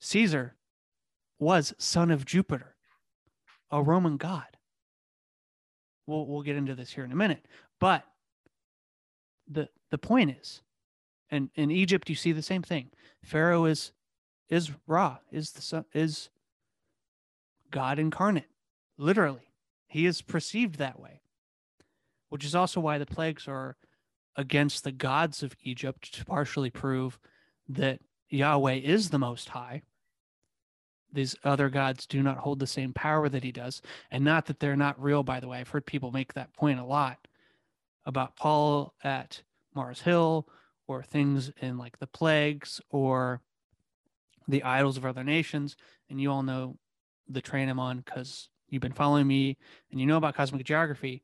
Caesar 0.00 0.54
was 1.38 1.74
son 1.76 2.10
of 2.10 2.24
Jupiter, 2.24 2.76
a 3.70 3.82
Roman 3.82 4.16
god. 4.16 4.55
We'll 6.06 6.26
we'll 6.26 6.42
get 6.42 6.56
into 6.56 6.74
this 6.74 6.92
here 6.92 7.04
in 7.04 7.12
a 7.12 7.16
minute, 7.16 7.44
but 7.80 8.04
the 9.48 9.68
the 9.90 9.98
point 9.98 10.36
is, 10.40 10.62
and 11.30 11.50
in 11.54 11.70
Egypt 11.70 12.08
you 12.08 12.16
see 12.16 12.32
the 12.32 12.42
same 12.42 12.62
thing. 12.62 12.90
Pharaoh 13.22 13.64
is 13.64 13.92
is 14.48 14.70
Ra, 14.86 15.18
is 15.30 15.52
the 15.52 15.84
is 15.92 16.30
God 17.70 17.98
incarnate, 17.98 18.50
literally. 18.96 19.52
He 19.88 20.06
is 20.06 20.22
perceived 20.22 20.76
that 20.78 21.00
way, 21.00 21.22
which 22.28 22.44
is 22.44 22.54
also 22.54 22.80
why 22.80 22.98
the 22.98 23.06
plagues 23.06 23.48
are 23.48 23.76
against 24.36 24.84
the 24.84 24.92
gods 24.92 25.42
of 25.42 25.56
Egypt 25.62 26.12
to 26.14 26.24
partially 26.24 26.70
prove 26.70 27.18
that 27.68 28.00
Yahweh 28.28 28.74
is 28.74 29.10
the 29.10 29.18
Most 29.18 29.50
High. 29.50 29.82
These 31.12 31.36
other 31.44 31.68
gods 31.68 32.06
do 32.06 32.22
not 32.22 32.38
hold 32.38 32.58
the 32.58 32.66
same 32.66 32.92
power 32.92 33.28
that 33.28 33.44
he 33.44 33.52
does. 33.52 33.80
And 34.10 34.24
not 34.24 34.46
that 34.46 34.60
they're 34.60 34.76
not 34.76 35.02
real, 35.02 35.22
by 35.22 35.40
the 35.40 35.48
way. 35.48 35.58
I've 35.58 35.68
heard 35.68 35.86
people 35.86 36.10
make 36.10 36.34
that 36.34 36.52
point 36.52 36.80
a 36.80 36.84
lot 36.84 37.26
about 38.04 38.36
Paul 38.36 38.94
at 39.02 39.42
Mars 39.74 40.02
Hill 40.02 40.48
or 40.86 41.02
things 41.02 41.50
in 41.60 41.78
like 41.78 41.98
the 41.98 42.06
plagues 42.06 42.80
or 42.90 43.40
the 44.48 44.62
idols 44.62 44.96
of 44.96 45.06
other 45.06 45.24
nations. 45.24 45.76
And 46.08 46.20
you 46.20 46.30
all 46.30 46.42
know 46.42 46.76
the 47.28 47.40
train 47.40 47.68
I'm 47.68 47.80
on 47.80 47.98
because 47.98 48.48
you've 48.68 48.82
been 48.82 48.92
following 48.92 49.26
me 49.26 49.56
and 49.90 50.00
you 50.00 50.06
know 50.06 50.16
about 50.16 50.34
cosmic 50.34 50.64
geography. 50.64 51.22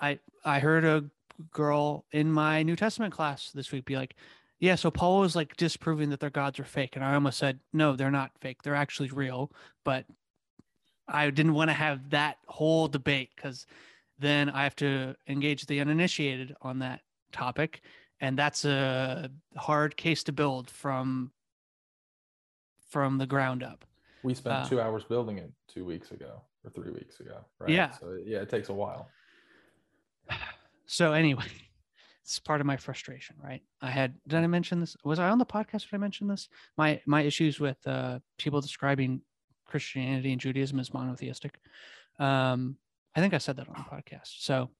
I 0.00 0.18
I 0.44 0.58
heard 0.58 0.84
a 0.84 1.04
girl 1.52 2.04
in 2.12 2.32
my 2.32 2.62
New 2.62 2.76
Testament 2.76 3.12
class 3.12 3.50
this 3.52 3.72
week 3.72 3.84
be 3.84 3.96
like, 3.96 4.16
yeah, 4.58 4.74
so 4.74 4.90
Paul 4.90 5.20
was 5.20 5.36
like 5.36 5.56
disproving 5.56 6.10
that 6.10 6.20
their 6.20 6.30
gods 6.30 6.58
are 6.58 6.64
fake. 6.64 6.96
And 6.96 7.04
I 7.04 7.14
almost 7.14 7.38
said, 7.38 7.60
no, 7.72 7.94
they're 7.94 8.10
not 8.10 8.30
fake. 8.40 8.62
They're 8.62 8.74
actually 8.74 9.10
real. 9.10 9.52
But 9.84 10.06
I 11.08 11.30
didn't 11.30 11.54
want 11.54 11.70
to 11.70 11.74
have 11.74 12.10
that 12.10 12.38
whole 12.46 12.88
debate 12.88 13.30
because 13.36 13.66
then 14.18 14.48
I 14.48 14.64
have 14.64 14.76
to 14.76 15.14
engage 15.28 15.66
the 15.66 15.80
uninitiated 15.80 16.56
on 16.62 16.78
that 16.78 17.00
topic. 17.32 17.82
And 18.20 18.38
that's 18.38 18.64
a 18.64 19.30
hard 19.56 19.96
case 19.96 20.24
to 20.24 20.32
build 20.32 20.70
from 20.70 21.32
from 22.88 23.18
the 23.18 23.26
ground 23.26 23.62
up. 23.62 23.84
We 24.22 24.32
spent 24.32 24.64
Uh, 24.64 24.68
two 24.68 24.80
hours 24.80 25.04
building 25.04 25.38
it 25.38 25.50
two 25.68 25.84
weeks 25.84 26.12
ago 26.12 26.40
or 26.64 26.70
three 26.70 26.92
weeks 26.92 27.20
ago, 27.20 27.44
right? 27.58 27.68
Yeah. 27.68 27.90
So 27.90 28.16
yeah, 28.24 28.38
it 28.38 28.48
takes 28.48 28.68
a 28.70 28.74
while. 28.74 29.08
So 30.88 31.12
anyway, 31.12 31.44
it's 32.26 32.40
part 32.40 32.60
of 32.60 32.66
my 32.66 32.76
frustration, 32.76 33.36
right? 33.40 33.62
I 33.80 33.88
had 33.88 34.16
did 34.26 34.40
I 34.40 34.46
mention 34.48 34.80
this? 34.80 34.96
Was 35.04 35.20
I 35.20 35.28
on 35.28 35.38
the 35.38 35.46
podcast? 35.46 35.82
Did 35.82 35.94
I 35.94 35.98
mention 35.98 36.26
this? 36.26 36.48
My 36.76 37.00
my 37.06 37.22
issues 37.22 37.60
with 37.60 37.78
uh, 37.86 38.18
people 38.36 38.60
describing 38.60 39.20
Christianity 39.64 40.32
and 40.32 40.40
Judaism 40.40 40.80
as 40.80 40.92
monotheistic. 40.92 41.60
Um, 42.18 42.78
I 43.14 43.20
think 43.20 43.32
I 43.32 43.38
said 43.38 43.56
that 43.58 43.68
on 43.68 43.76
the 43.76 43.96
podcast. 43.96 44.40
So 44.40 44.70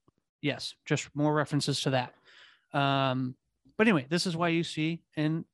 yes, 0.41 0.75
just 0.85 1.07
more 1.15 1.33
references 1.33 1.79
to 1.81 1.91
that. 1.91 2.13
Um, 2.77 3.35
but 3.77 3.87
anyway, 3.87 4.07
this 4.09 4.27
is 4.27 4.35
why 4.35 4.49
you 4.49 4.65
see 4.65 5.03
in 5.15 5.45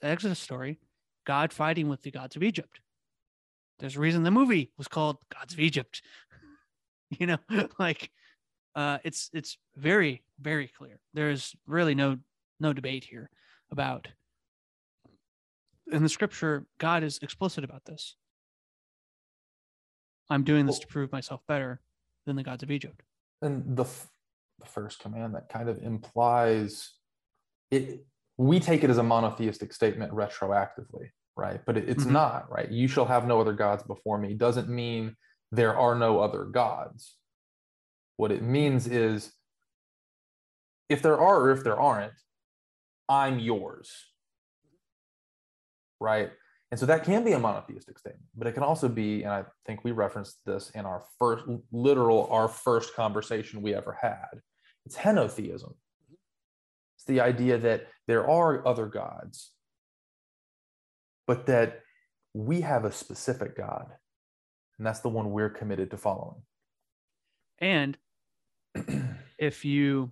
the 0.00 0.06
Exodus 0.08 0.38
story 0.38 0.78
God 1.26 1.52
fighting 1.52 1.90
with 1.90 2.00
the 2.00 2.10
gods 2.10 2.34
of 2.34 2.42
Egypt. 2.42 2.80
There's 3.78 3.96
a 3.96 4.00
reason 4.00 4.22
the 4.22 4.30
movie 4.30 4.72
was 4.78 4.88
called 4.88 5.18
Gods 5.28 5.52
of 5.52 5.60
Egypt. 5.60 6.00
you 7.10 7.26
know, 7.26 7.38
like 7.78 8.10
uh, 8.74 8.98
it's 9.04 9.30
it's 9.32 9.58
very 9.76 10.22
very 10.40 10.68
clear. 10.68 10.98
There's 11.14 11.54
really 11.66 11.94
no 11.94 12.18
no 12.60 12.72
debate 12.72 13.04
here 13.04 13.30
about. 13.70 14.08
In 15.90 16.02
the 16.02 16.08
scripture, 16.08 16.66
God 16.78 17.02
is 17.02 17.18
explicit 17.22 17.64
about 17.64 17.84
this. 17.84 18.16
I'm 20.30 20.44
doing 20.44 20.64
this 20.66 20.78
to 20.78 20.86
prove 20.86 21.12
myself 21.12 21.40
better 21.46 21.80
than 22.26 22.36
the 22.36 22.42
gods 22.42 22.62
of 22.62 22.70
Egypt. 22.70 23.02
and 23.42 23.76
the 23.76 23.82
f- 23.84 24.08
the 24.60 24.66
first 24.66 25.00
command 25.00 25.34
that 25.34 25.48
kind 25.48 25.68
of 25.68 25.82
implies 25.82 26.92
it 27.72 28.06
we 28.38 28.60
take 28.60 28.84
it 28.84 28.90
as 28.90 28.98
a 28.98 29.02
monotheistic 29.02 29.72
statement 29.72 30.12
retroactively 30.12 31.10
right 31.36 31.60
but 31.66 31.76
it, 31.76 31.88
it's 31.88 32.04
Mhm. 32.04 32.12
not 32.12 32.48
right 32.48 32.70
you 32.70 32.86
shall 32.86 33.04
have 33.06 33.26
no 33.26 33.40
other 33.40 33.52
gods 33.54 33.82
before 33.82 34.18
me 34.18 34.34
doesn't 34.34 34.68
mean 34.68 35.16
there 35.50 35.76
are 35.76 35.96
no 35.96 36.20
other 36.20 36.44
gods 36.44 37.16
what 38.16 38.32
it 38.32 38.42
means 38.42 38.86
is 38.86 39.32
if 40.88 41.02
there 41.02 41.18
are 41.18 41.40
or 41.42 41.50
if 41.50 41.64
there 41.64 41.80
aren't 41.80 42.12
i'm 43.08 43.38
yours 43.38 43.90
right 46.00 46.30
and 46.72 46.80
so 46.80 46.86
that 46.86 47.04
can 47.04 47.22
be 47.22 47.32
a 47.32 47.38
monotheistic 47.38 47.98
statement, 47.98 48.24
but 48.34 48.46
it 48.46 48.52
can 48.52 48.62
also 48.62 48.88
be, 48.88 49.24
and 49.24 49.32
I 49.32 49.44
think 49.66 49.84
we 49.84 49.90
referenced 49.90 50.42
this 50.46 50.70
in 50.70 50.86
our 50.86 51.04
first 51.18 51.44
literal, 51.70 52.26
our 52.30 52.48
first 52.48 52.96
conversation 52.96 53.60
we 53.60 53.74
ever 53.74 53.98
had. 54.00 54.40
It's 54.86 54.96
henotheism. 54.96 55.74
It's 56.96 57.04
the 57.06 57.20
idea 57.20 57.58
that 57.58 57.88
there 58.08 58.26
are 58.26 58.66
other 58.66 58.86
gods, 58.86 59.50
but 61.26 61.44
that 61.44 61.80
we 62.32 62.62
have 62.62 62.86
a 62.86 62.92
specific 62.92 63.54
God, 63.54 63.88
and 64.78 64.86
that's 64.86 65.00
the 65.00 65.10
one 65.10 65.30
we're 65.30 65.50
committed 65.50 65.90
to 65.90 65.98
following. 65.98 66.40
And 67.58 67.98
if 69.38 69.64
you, 69.64 70.10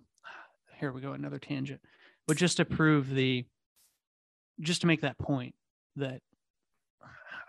here 0.78 0.92
we 0.92 1.00
go, 1.00 1.12
another 1.12 1.38
tangent. 1.38 1.80
but 2.26 2.36
just 2.36 2.56
to 2.58 2.64
prove 2.64 3.10
the, 3.10 3.44
just 4.60 4.80
to 4.82 4.86
make 4.86 5.00
that 5.00 5.18
point 5.18 5.54
that 5.96 6.20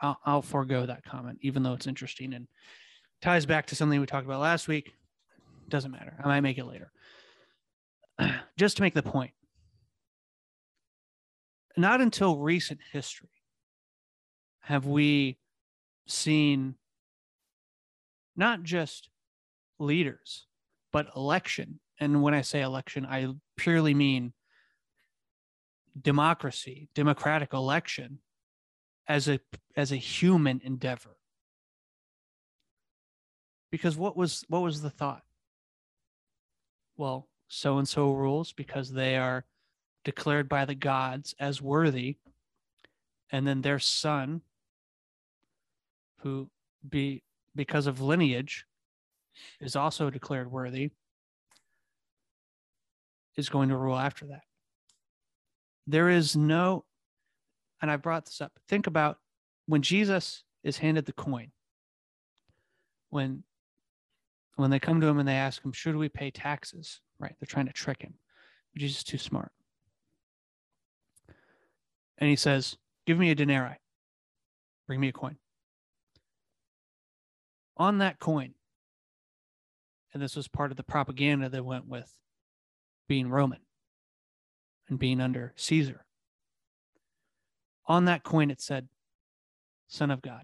I'll, 0.01 0.17
I'll 0.25 0.41
forego 0.41 0.85
that 0.85 1.03
comment, 1.05 1.39
even 1.41 1.63
though 1.63 1.73
it's 1.73 1.87
interesting 1.87 2.33
and 2.33 2.47
ties 3.21 3.45
back 3.45 3.67
to 3.67 3.75
something 3.75 3.99
we 3.99 4.05
talked 4.05 4.25
about 4.25 4.41
last 4.41 4.67
week. 4.67 4.93
Doesn't 5.69 5.91
matter. 5.91 6.15
I 6.23 6.27
might 6.27 6.41
make 6.41 6.57
it 6.57 6.65
later. 6.65 6.91
just 8.57 8.77
to 8.77 8.83
make 8.83 8.93
the 8.93 9.03
point, 9.03 9.31
not 11.77 12.01
until 12.01 12.37
recent 12.37 12.79
history 12.91 13.29
have 14.61 14.85
we 14.85 15.37
seen 16.07 16.75
not 18.35 18.63
just 18.63 19.09
leaders, 19.79 20.45
but 20.91 21.07
election. 21.15 21.79
And 21.99 22.21
when 22.21 22.33
I 22.33 22.41
say 22.41 22.61
election, 22.61 23.05
I 23.05 23.33
purely 23.57 23.93
mean 23.93 24.33
democracy, 25.99 26.89
democratic 26.93 27.53
election 27.53 28.19
as 29.07 29.27
a 29.27 29.39
as 29.75 29.91
a 29.91 29.97
human 29.97 30.61
endeavor. 30.63 31.17
Because 33.71 33.97
what 33.97 34.17
was 34.17 34.43
what 34.47 34.61
was 34.61 34.81
the 34.81 34.89
thought? 34.89 35.23
Well, 36.97 37.27
so 37.47 37.77
and 37.77 37.87
so 37.87 38.11
rules 38.11 38.53
because 38.53 38.91
they 38.91 39.17
are 39.17 39.45
declared 40.03 40.49
by 40.49 40.65
the 40.65 40.75
gods 40.75 41.35
as 41.39 41.61
worthy 41.61 42.17
and 43.31 43.47
then 43.47 43.61
their 43.61 43.79
son 43.79 44.41
who 46.19 46.49
be 46.87 47.23
because 47.55 47.87
of 47.87 48.01
lineage 48.01 48.65
is 49.59 49.75
also 49.75 50.09
declared 50.09 50.51
worthy 50.51 50.91
is 53.37 53.49
going 53.49 53.69
to 53.69 53.77
rule 53.77 53.97
after 53.97 54.27
that. 54.27 54.41
There 55.87 56.09
is 56.09 56.35
no 56.35 56.85
and 57.81 57.89
i 57.89 57.97
brought 57.97 58.25
this 58.25 58.41
up 58.41 58.51
think 58.67 58.87
about 58.87 59.17
when 59.65 59.81
jesus 59.81 60.43
is 60.63 60.77
handed 60.77 61.05
the 61.05 61.13
coin 61.13 61.51
when 63.09 63.43
when 64.55 64.69
they 64.69 64.79
come 64.79 65.01
to 65.01 65.07
him 65.07 65.19
and 65.19 65.27
they 65.27 65.35
ask 65.35 65.63
him 65.63 65.71
should 65.71 65.95
we 65.95 66.09
pay 66.09 66.31
taxes? 66.31 67.01
Right 67.19 67.35
they're 67.39 67.47
trying 67.47 67.67
to 67.67 67.73
trick 67.73 68.01
him. 68.01 68.13
Jesus 68.77 68.99
is 68.99 69.03
too 69.03 69.17
smart. 69.17 69.51
And 72.17 72.29
he 72.29 72.35
says 72.35 72.77
give 73.05 73.17
me 73.17 73.31
a 73.31 73.35
denarii. 73.35 73.77
Bring 74.87 74.99
me 74.99 75.09
a 75.09 75.13
coin. 75.13 75.37
On 77.77 77.99
that 77.99 78.19
coin, 78.19 78.53
and 80.13 80.21
this 80.21 80.35
was 80.35 80.47
part 80.47 80.71
of 80.71 80.77
the 80.77 80.83
propaganda 80.83 81.49
that 81.49 81.65
went 81.65 81.87
with 81.87 82.11
being 83.07 83.29
Roman 83.29 83.59
and 84.89 84.99
being 84.99 85.21
under 85.21 85.53
Caesar. 85.55 86.05
On 87.87 88.05
that 88.05 88.23
coin, 88.23 88.51
it 88.51 88.61
said, 88.61 88.87
Son 89.87 90.11
of 90.11 90.21
God. 90.21 90.43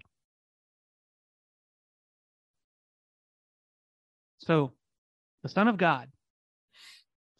So, 4.38 4.72
the 5.42 5.48
Son 5.48 5.68
of 5.68 5.76
God, 5.76 6.08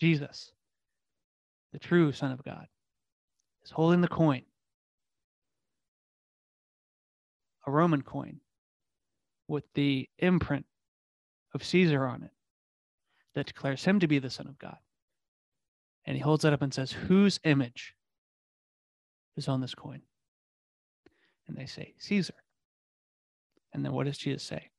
Jesus, 0.01 0.53
the 1.73 1.79
true 1.79 2.13
Son 2.13 2.33
of 2.33 2.45
God, 2.45 2.67
is 3.65 3.71
holding 3.71 4.01
the 4.01 4.09
coin, 4.09 4.43
a 7.67 7.71
Roman 7.71 8.03
coin, 8.03 8.41
with 9.47 9.65
the 9.75 10.09
imprint 10.19 10.67
of 11.55 11.65
Caesar 11.65 12.07
on 12.07 12.23
it 12.23 12.31
that 13.35 13.47
declares 13.47 13.85
him 13.85 14.01
to 14.01 14.09
be 14.09 14.19
the 14.19 14.31
Son 14.31 14.47
of 14.47 14.59
God. 14.59 14.79
And 16.05 16.17
he 16.17 16.23
holds 16.23 16.45
it 16.45 16.53
up 16.53 16.63
and 16.63 16.73
says, 16.73 16.93
Whose 16.93 17.41
image 17.45 17.95
is 19.37 19.49
on 19.49 19.61
this 19.61 19.75
coin? 19.75 20.03
And 21.47 21.57
they 21.57 21.67
say, 21.67 21.95
Caesar. 21.99 22.35
And 23.73 23.85
then 23.85 23.93
what 23.93 24.07
does 24.07 24.19
Jesus 24.19 24.43
say? 24.43 24.71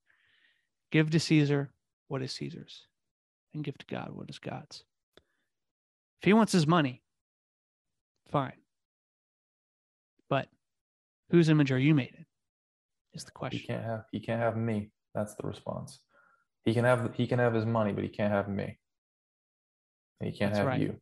Give 0.92 1.10
to 1.10 1.20
Caesar 1.20 1.72
what 2.08 2.24
is 2.24 2.32
Caesar's, 2.34 2.88
and 3.54 3.64
give 3.64 3.78
to 3.78 3.86
God 3.86 4.10
what 4.12 4.30
is 4.30 4.40
God's. 4.40 4.84
If 6.22 6.26
he 6.26 6.34
wants 6.34 6.52
his 6.52 6.66
money, 6.66 7.04
fine. 8.32 8.58
But 10.28 10.48
whose 11.30 11.50
image 11.50 11.72
are 11.72 11.78
you 11.78 11.94
made 11.94 12.16
in? 12.18 12.26
is 13.14 13.24
the 13.24 13.32
question. 13.32 13.60
He 13.60 13.68
can't 13.68 13.84
have 13.84 14.06
he 14.12 14.20
can't 14.20 14.40
have 14.40 14.58
me. 14.58 14.92
That's 15.14 15.36
the 15.36 15.48
response. 15.48 16.00
He 16.70 16.76
can 16.76 16.86
have 16.86 17.16
he 17.16 17.26
can 17.26 17.40
have 17.40 17.56
his 17.56 17.66
money, 17.66 17.94
but 17.94 18.04
he 18.04 18.10
can't 18.12 18.32
have 18.32 18.48
me. 18.48 18.78
And 20.22 20.32
he 20.32 20.38
can't 20.38 20.52
That's 20.52 20.60
have 20.60 20.68
right. 20.68 20.80
you. 20.80 20.98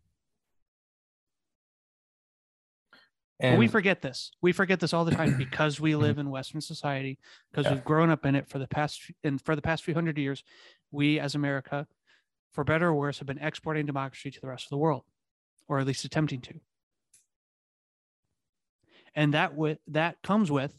And 3.41 3.60
we 3.60 3.67
forget 3.67 4.01
this. 4.01 4.32
We 4.41 4.53
forget 4.53 4.80
this 4.80 4.93
all 4.93 5.03
the 5.03 5.12
time 5.12 5.38
because 5.38 5.77
we 5.77 5.93
live 5.97 6.17
in 6.19 6.30
Western 6.30 6.62
society, 6.62 7.19
because 7.51 7.65
yeah. 7.65 7.73
we've 7.73 7.84
grown 7.84 8.10
up 8.10 8.25
in 8.25 8.34
it 8.34 8.47
for 8.47 8.60
the 8.60 8.67
past 8.67 9.12
and 9.25 9.41
for 9.41 9.58
the 9.58 9.62
past 9.62 9.84
few 9.84 9.93
hundred 9.93 10.17
years. 10.17 10.41
We, 10.89 11.19
as 11.19 11.36
America, 11.36 11.86
for 12.53 12.63
better 12.63 12.88
or 12.88 12.95
worse, 12.95 13.19
have 13.19 13.27
been 13.27 13.39
exporting 13.39 13.86
democracy 13.86 14.32
to 14.32 14.39
the 14.39 14.47
rest 14.47 14.67
of 14.67 14.69
the 14.69 14.77
world, 14.77 15.03
or 15.67 15.80
at 15.80 15.86
least 15.86 16.06
attempting 16.06 16.39
to. 16.43 16.53
And 19.13 19.34
that 19.34 19.53
with 19.53 19.80
that 19.88 20.21
comes 20.23 20.49
with 20.49 20.73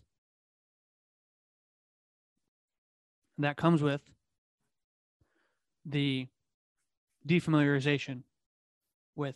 that 3.37 3.59
comes 3.59 3.83
with 3.83 4.01
the 5.89 6.29
defamiliarization 7.27 8.23
with 9.17 9.35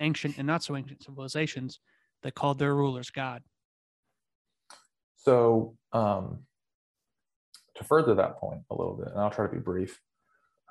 ancient 0.00 0.38
and 0.38 0.46
not 0.46 0.62
so 0.62 0.76
ancient 0.76 1.02
civilizations 1.02 1.80
that 2.22 2.34
called 2.34 2.58
their 2.58 2.74
rulers 2.74 3.10
God. 3.10 3.42
So, 5.16 5.76
um, 5.92 6.40
to 7.76 7.84
further 7.84 8.14
that 8.14 8.38
point 8.38 8.62
a 8.70 8.74
little 8.74 8.94
bit, 8.94 9.08
and 9.08 9.20
I'll 9.20 9.30
try 9.30 9.46
to 9.46 9.52
be 9.52 9.58
brief, 9.58 10.00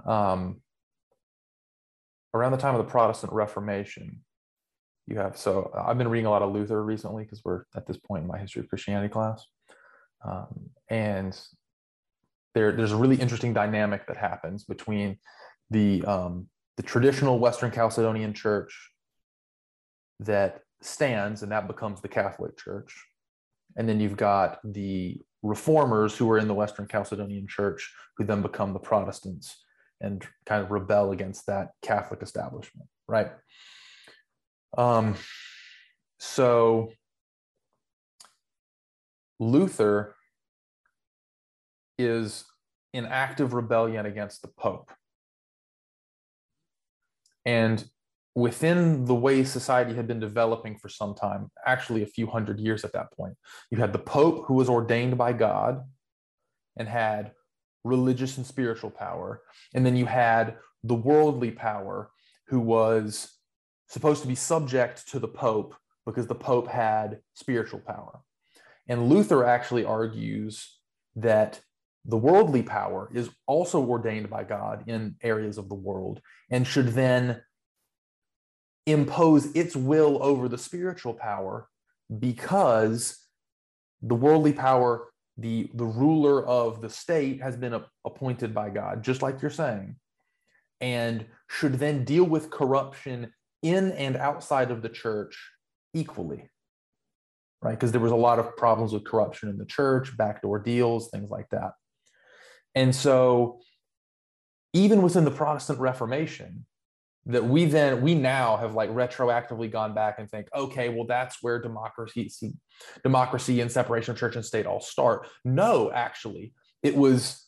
um, 0.05 0.61
around 2.33 2.51
the 2.51 2.57
time 2.57 2.75
of 2.75 2.85
the 2.85 2.91
Protestant 2.91 3.33
Reformation, 3.33 4.21
you 5.07 5.17
have 5.17 5.37
so 5.37 5.71
I've 5.75 5.97
been 5.97 6.07
reading 6.07 6.27
a 6.27 6.29
lot 6.29 6.43
of 6.43 6.51
Luther 6.51 6.83
recently 6.83 7.23
because 7.23 7.43
we're 7.43 7.63
at 7.75 7.87
this 7.87 7.97
point 7.97 8.23
in 8.23 8.27
my 8.27 8.37
history 8.37 8.61
of 8.61 8.69
Christianity 8.69 9.09
class, 9.09 9.43
um, 10.23 10.69
and 10.89 11.39
there, 12.55 12.71
there's 12.71 12.91
a 12.91 12.97
really 12.97 13.15
interesting 13.15 13.53
dynamic 13.53 14.07
that 14.07 14.17
happens 14.17 14.63
between 14.63 15.17
the 15.69 16.03
um, 16.05 16.47
the 16.77 16.83
traditional 16.83 17.39
Western 17.39 17.71
Chalcedonian 17.71 18.33
Church 18.33 18.91
that 20.19 20.61
stands, 20.81 21.43
and 21.43 21.51
that 21.51 21.67
becomes 21.67 22.01
the 22.01 22.07
Catholic 22.07 22.57
Church, 22.57 22.95
and 23.77 23.87
then 23.87 23.99
you've 23.99 24.17
got 24.17 24.59
the 24.63 25.19
reformers 25.43 26.17
who 26.17 26.29
are 26.29 26.37
in 26.37 26.47
the 26.47 26.53
Western 26.53 26.87
Chalcedonian 26.87 27.47
Church 27.47 27.93
who 28.17 28.25
then 28.25 28.41
become 28.41 28.73
the 28.73 28.79
Protestants 28.79 29.63
and 30.01 30.25
kind 30.45 30.63
of 30.63 30.71
rebel 30.71 31.11
against 31.11 31.45
that 31.47 31.69
Catholic 31.81 32.21
establishment, 32.21 32.87
right? 33.07 33.31
Um, 34.77 35.15
so 36.19 36.91
Luther 39.39 40.15
is 41.99 42.45
in 42.93 43.05
active 43.05 43.53
rebellion 43.53 44.05
against 44.05 44.41
the 44.41 44.47
Pope. 44.47 44.91
And 47.45 47.85
within 48.35 49.05
the 49.05 49.15
way 49.15 49.43
society 49.43 49.93
had 49.93 50.07
been 50.07 50.19
developing 50.19 50.77
for 50.77 50.89
some 50.89 51.13
time, 51.13 51.51
actually 51.65 52.03
a 52.03 52.07
few 52.07 52.25
hundred 52.25 52.59
years 52.59 52.83
at 52.83 52.93
that 52.93 53.11
point, 53.11 53.35
you 53.69 53.77
had 53.77 53.93
the 53.93 53.99
Pope 53.99 54.45
who 54.47 54.55
was 54.55 54.69
ordained 54.69 55.17
by 55.17 55.33
God 55.33 55.81
and 56.77 56.87
had 56.87 57.31
religious 57.83 58.37
and 58.37 58.45
spiritual 58.45 58.89
power. 58.89 59.41
And 59.73 59.85
then 59.85 59.95
you 59.95 60.05
had 60.05 60.57
the 60.83 60.95
worldly 60.95 61.51
power 61.51 62.11
who 62.47 62.59
was 62.59 63.37
supposed 63.87 64.21
to 64.21 64.27
be 64.27 64.35
subject 64.35 65.07
to 65.09 65.19
the 65.19 65.27
Pope 65.27 65.75
because 66.05 66.27
the 66.27 66.35
Pope 66.35 66.67
had 66.67 67.19
spiritual 67.35 67.79
power. 67.79 68.19
And 68.87 69.09
Luther 69.09 69.45
actually 69.45 69.85
argues 69.85 70.79
that 71.15 71.61
the 72.05 72.17
worldly 72.17 72.63
power 72.63 73.09
is 73.13 73.29
also 73.45 73.83
ordained 73.83 74.29
by 74.29 74.43
God 74.43 74.83
in 74.87 75.15
areas 75.21 75.57
of 75.57 75.69
the 75.69 75.75
world 75.75 76.21
and 76.49 76.65
should 76.65 76.89
then 76.89 77.41
impose 78.85 79.53
its 79.53 79.75
will 79.75 80.21
over 80.23 80.47
the 80.47 80.57
spiritual 80.57 81.13
power 81.13 81.67
because 82.17 83.17
the 84.01 84.15
worldly 84.15 84.53
power 84.53 85.11
the 85.37 85.69
the 85.73 85.85
ruler 85.85 86.45
of 86.45 86.81
the 86.81 86.89
state 86.89 87.41
has 87.41 87.55
been 87.55 87.79
appointed 88.05 88.53
by 88.53 88.69
God 88.69 89.03
just 89.03 89.21
like 89.21 89.41
you're 89.41 89.51
saying 89.51 89.95
and 90.81 91.25
should 91.49 91.75
then 91.75 92.03
deal 92.05 92.23
with 92.23 92.49
corruption 92.49 93.31
in 93.61 93.91
and 93.91 94.15
outside 94.15 94.71
of 94.71 94.81
the 94.81 94.89
church 94.89 95.51
equally 95.93 96.49
right? 97.61 97.71
Because 97.71 97.91
there 97.91 97.99
was 97.99 98.13
a 98.13 98.15
lot 98.15 98.39
of 98.39 98.55
problems 98.55 98.93
with 98.93 99.03
corruption 99.03 99.49
in 99.49 99.57
the 99.57 99.65
church 99.65 100.15
backdoor 100.17 100.59
deals 100.59 101.09
things 101.09 101.29
like 101.29 101.49
that 101.49 101.73
and 102.75 102.95
so, 102.95 103.59
even 104.73 105.01
within 105.01 105.25
the 105.25 105.31
Protestant 105.31 105.79
Reformation, 105.79 106.65
that 107.25 107.45
we 107.45 107.65
then 107.65 108.01
we 108.01 108.15
now 108.15 108.57
have 108.57 108.73
like 108.73 108.89
retroactively 108.89 109.71
gone 109.71 109.93
back 109.93 110.15
and 110.19 110.29
think 110.29 110.47
okay 110.55 110.89
well 110.89 111.05
that's 111.05 111.37
where 111.41 111.61
democracy 111.61 112.31
democracy 113.03 113.61
and 113.61 113.71
separation 113.71 114.11
of 114.11 114.17
church 114.17 114.35
and 114.35 114.45
state 114.45 114.65
all 114.65 114.81
start. 114.81 115.27
No 115.45 115.91
actually 115.91 116.53
it 116.81 116.95
was 116.95 117.47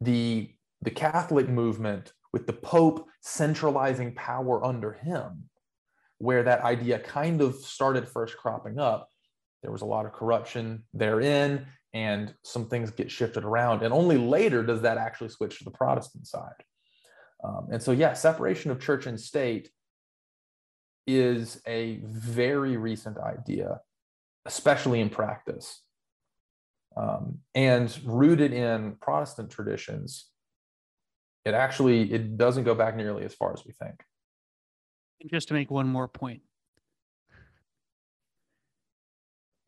the 0.00 0.50
the 0.82 0.90
catholic 0.90 1.48
movement 1.48 2.12
with 2.32 2.46
the 2.46 2.52
pope 2.52 3.06
centralizing 3.20 4.14
power 4.14 4.64
under 4.64 4.92
him 4.92 5.44
where 6.18 6.42
that 6.42 6.62
idea 6.62 6.98
kind 6.98 7.40
of 7.40 7.54
started 7.56 8.06
first 8.06 8.36
cropping 8.36 8.78
up. 8.78 9.08
There 9.62 9.72
was 9.72 9.82
a 9.82 9.86
lot 9.86 10.06
of 10.06 10.12
corruption 10.12 10.84
therein 10.92 11.66
and 11.92 12.34
some 12.42 12.68
things 12.68 12.90
get 12.90 13.10
shifted 13.10 13.44
around 13.44 13.82
and 13.82 13.92
only 13.92 14.16
later 14.16 14.62
does 14.62 14.82
that 14.82 14.98
actually 14.98 15.28
switch 15.28 15.58
to 15.58 15.64
the 15.64 15.70
protestant 15.70 16.26
side 16.26 16.64
um, 17.42 17.68
and 17.70 17.82
so, 17.82 17.92
yeah, 17.92 18.12
separation 18.12 18.70
of 18.70 18.80
church 18.80 19.06
and 19.06 19.18
state 19.18 19.70
is 21.06 21.60
a 21.66 22.00
very 22.04 22.76
recent 22.76 23.18
idea, 23.18 23.80
especially 24.46 25.00
in 25.00 25.10
practice. 25.10 25.82
Um, 26.96 27.38
and 27.54 27.98
rooted 28.04 28.52
in 28.52 28.96
Protestant 29.00 29.50
traditions, 29.50 30.26
it 31.44 31.54
actually 31.54 32.12
it 32.12 32.36
doesn't 32.36 32.64
go 32.64 32.74
back 32.74 32.96
nearly 32.96 33.24
as 33.24 33.32
far 33.32 33.52
as 33.52 33.64
we 33.64 33.72
think. 33.72 34.02
And 35.20 35.30
just 35.30 35.48
to 35.48 35.54
make 35.54 35.70
one 35.70 35.86
more 35.86 36.08
point, 36.08 36.42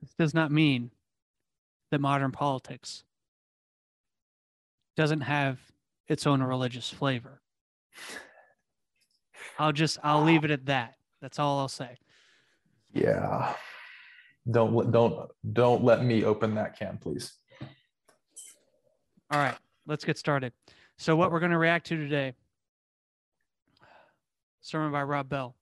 this 0.00 0.12
does 0.18 0.34
not 0.34 0.50
mean 0.50 0.90
that 1.92 2.00
modern 2.00 2.32
politics 2.32 3.04
doesn't 4.96 5.20
have 5.20 5.58
its 6.08 6.26
own 6.26 6.42
religious 6.42 6.88
flavor. 6.88 7.42
I'll 9.58 9.72
just 9.72 9.98
I'll 10.02 10.22
leave 10.24 10.44
it 10.44 10.50
at 10.50 10.64
that. 10.66 10.94
That's 11.20 11.38
all 11.38 11.58
I'll 11.58 11.68
say. 11.68 11.98
Yeah. 12.94 13.54
Don't 14.50 14.90
don't 14.90 15.30
don't 15.52 15.84
let 15.84 16.02
me 16.02 16.24
open 16.24 16.54
that 16.54 16.78
can, 16.78 16.96
please. 16.96 17.34
All 19.30 19.38
right, 19.38 19.56
let's 19.86 20.04
get 20.04 20.16
started. 20.16 20.54
So 20.96 21.14
what 21.14 21.30
we're 21.30 21.40
going 21.40 21.52
to 21.52 21.58
react 21.58 21.86
to 21.88 21.96
today 21.96 22.32
sermon 24.62 24.92
by 24.92 25.02
Rob 25.02 25.28
Bell. 25.28 25.54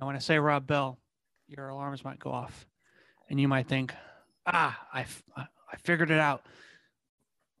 Now 0.00 0.06
when 0.06 0.16
I 0.16 0.20
say 0.20 0.38
Rob 0.38 0.66
Bell, 0.66 0.98
your 1.46 1.68
alarms 1.68 2.04
might 2.04 2.18
go 2.18 2.30
off 2.30 2.66
and 3.28 3.38
you 3.38 3.48
might 3.48 3.68
think, 3.68 3.92
"Ah, 4.46 4.86
I 4.92 5.06
I 5.36 5.76
figured 5.76 6.10
it 6.10 6.18
out." 6.18 6.44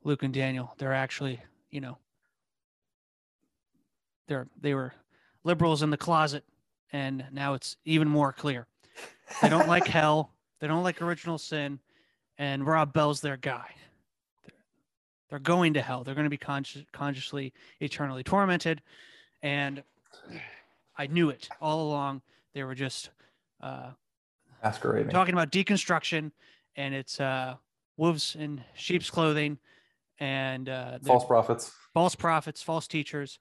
Luke 0.04 0.22
and 0.22 0.32
Daniel, 0.32 0.72
they're 0.78 0.94
actually, 0.94 1.40
you 1.70 1.80
know, 1.80 1.98
they're 4.28 4.46
they 4.60 4.74
were 4.74 4.92
liberals 5.42 5.82
in 5.82 5.90
the 5.90 5.96
closet, 5.96 6.44
and 6.92 7.24
now 7.32 7.54
it's 7.54 7.76
even 7.84 8.08
more 8.08 8.32
clear. 8.32 8.66
They 9.42 9.48
don't 9.48 9.68
like 9.68 9.86
hell. 9.86 10.32
They 10.60 10.68
don't 10.68 10.84
like 10.84 11.02
original 11.02 11.38
sin, 11.38 11.80
and 12.38 12.66
Rob 12.66 12.92
Bell's 12.92 13.20
their 13.20 13.36
guy. 13.36 13.68
They're, 14.44 14.54
they're 15.30 15.38
going 15.38 15.74
to 15.74 15.82
hell. 15.82 16.04
They're 16.04 16.14
going 16.14 16.24
to 16.24 16.30
be 16.30 16.36
conscious, 16.36 16.84
consciously, 16.92 17.52
eternally 17.80 18.22
tormented, 18.22 18.82
and 19.42 19.82
I 20.96 21.08
knew 21.08 21.30
it 21.30 21.48
all 21.60 21.82
along. 21.88 22.22
They 22.54 22.62
were 22.64 22.74
just 22.74 23.10
uh, 23.60 23.90
masquerading, 24.62 25.10
talking 25.10 25.34
about 25.34 25.50
deconstruction, 25.50 26.30
and 26.76 26.94
it's 26.94 27.20
uh, 27.20 27.54
wolves 27.96 28.36
in 28.38 28.62
sheep's 28.74 29.10
clothing, 29.10 29.58
and 30.18 30.68
uh, 30.68 30.98
false 31.04 31.24
prophets, 31.24 31.72
false 31.94 32.14
prophets, 32.14 32.62
false 32.62 32.86
teachers, 32.86 33.38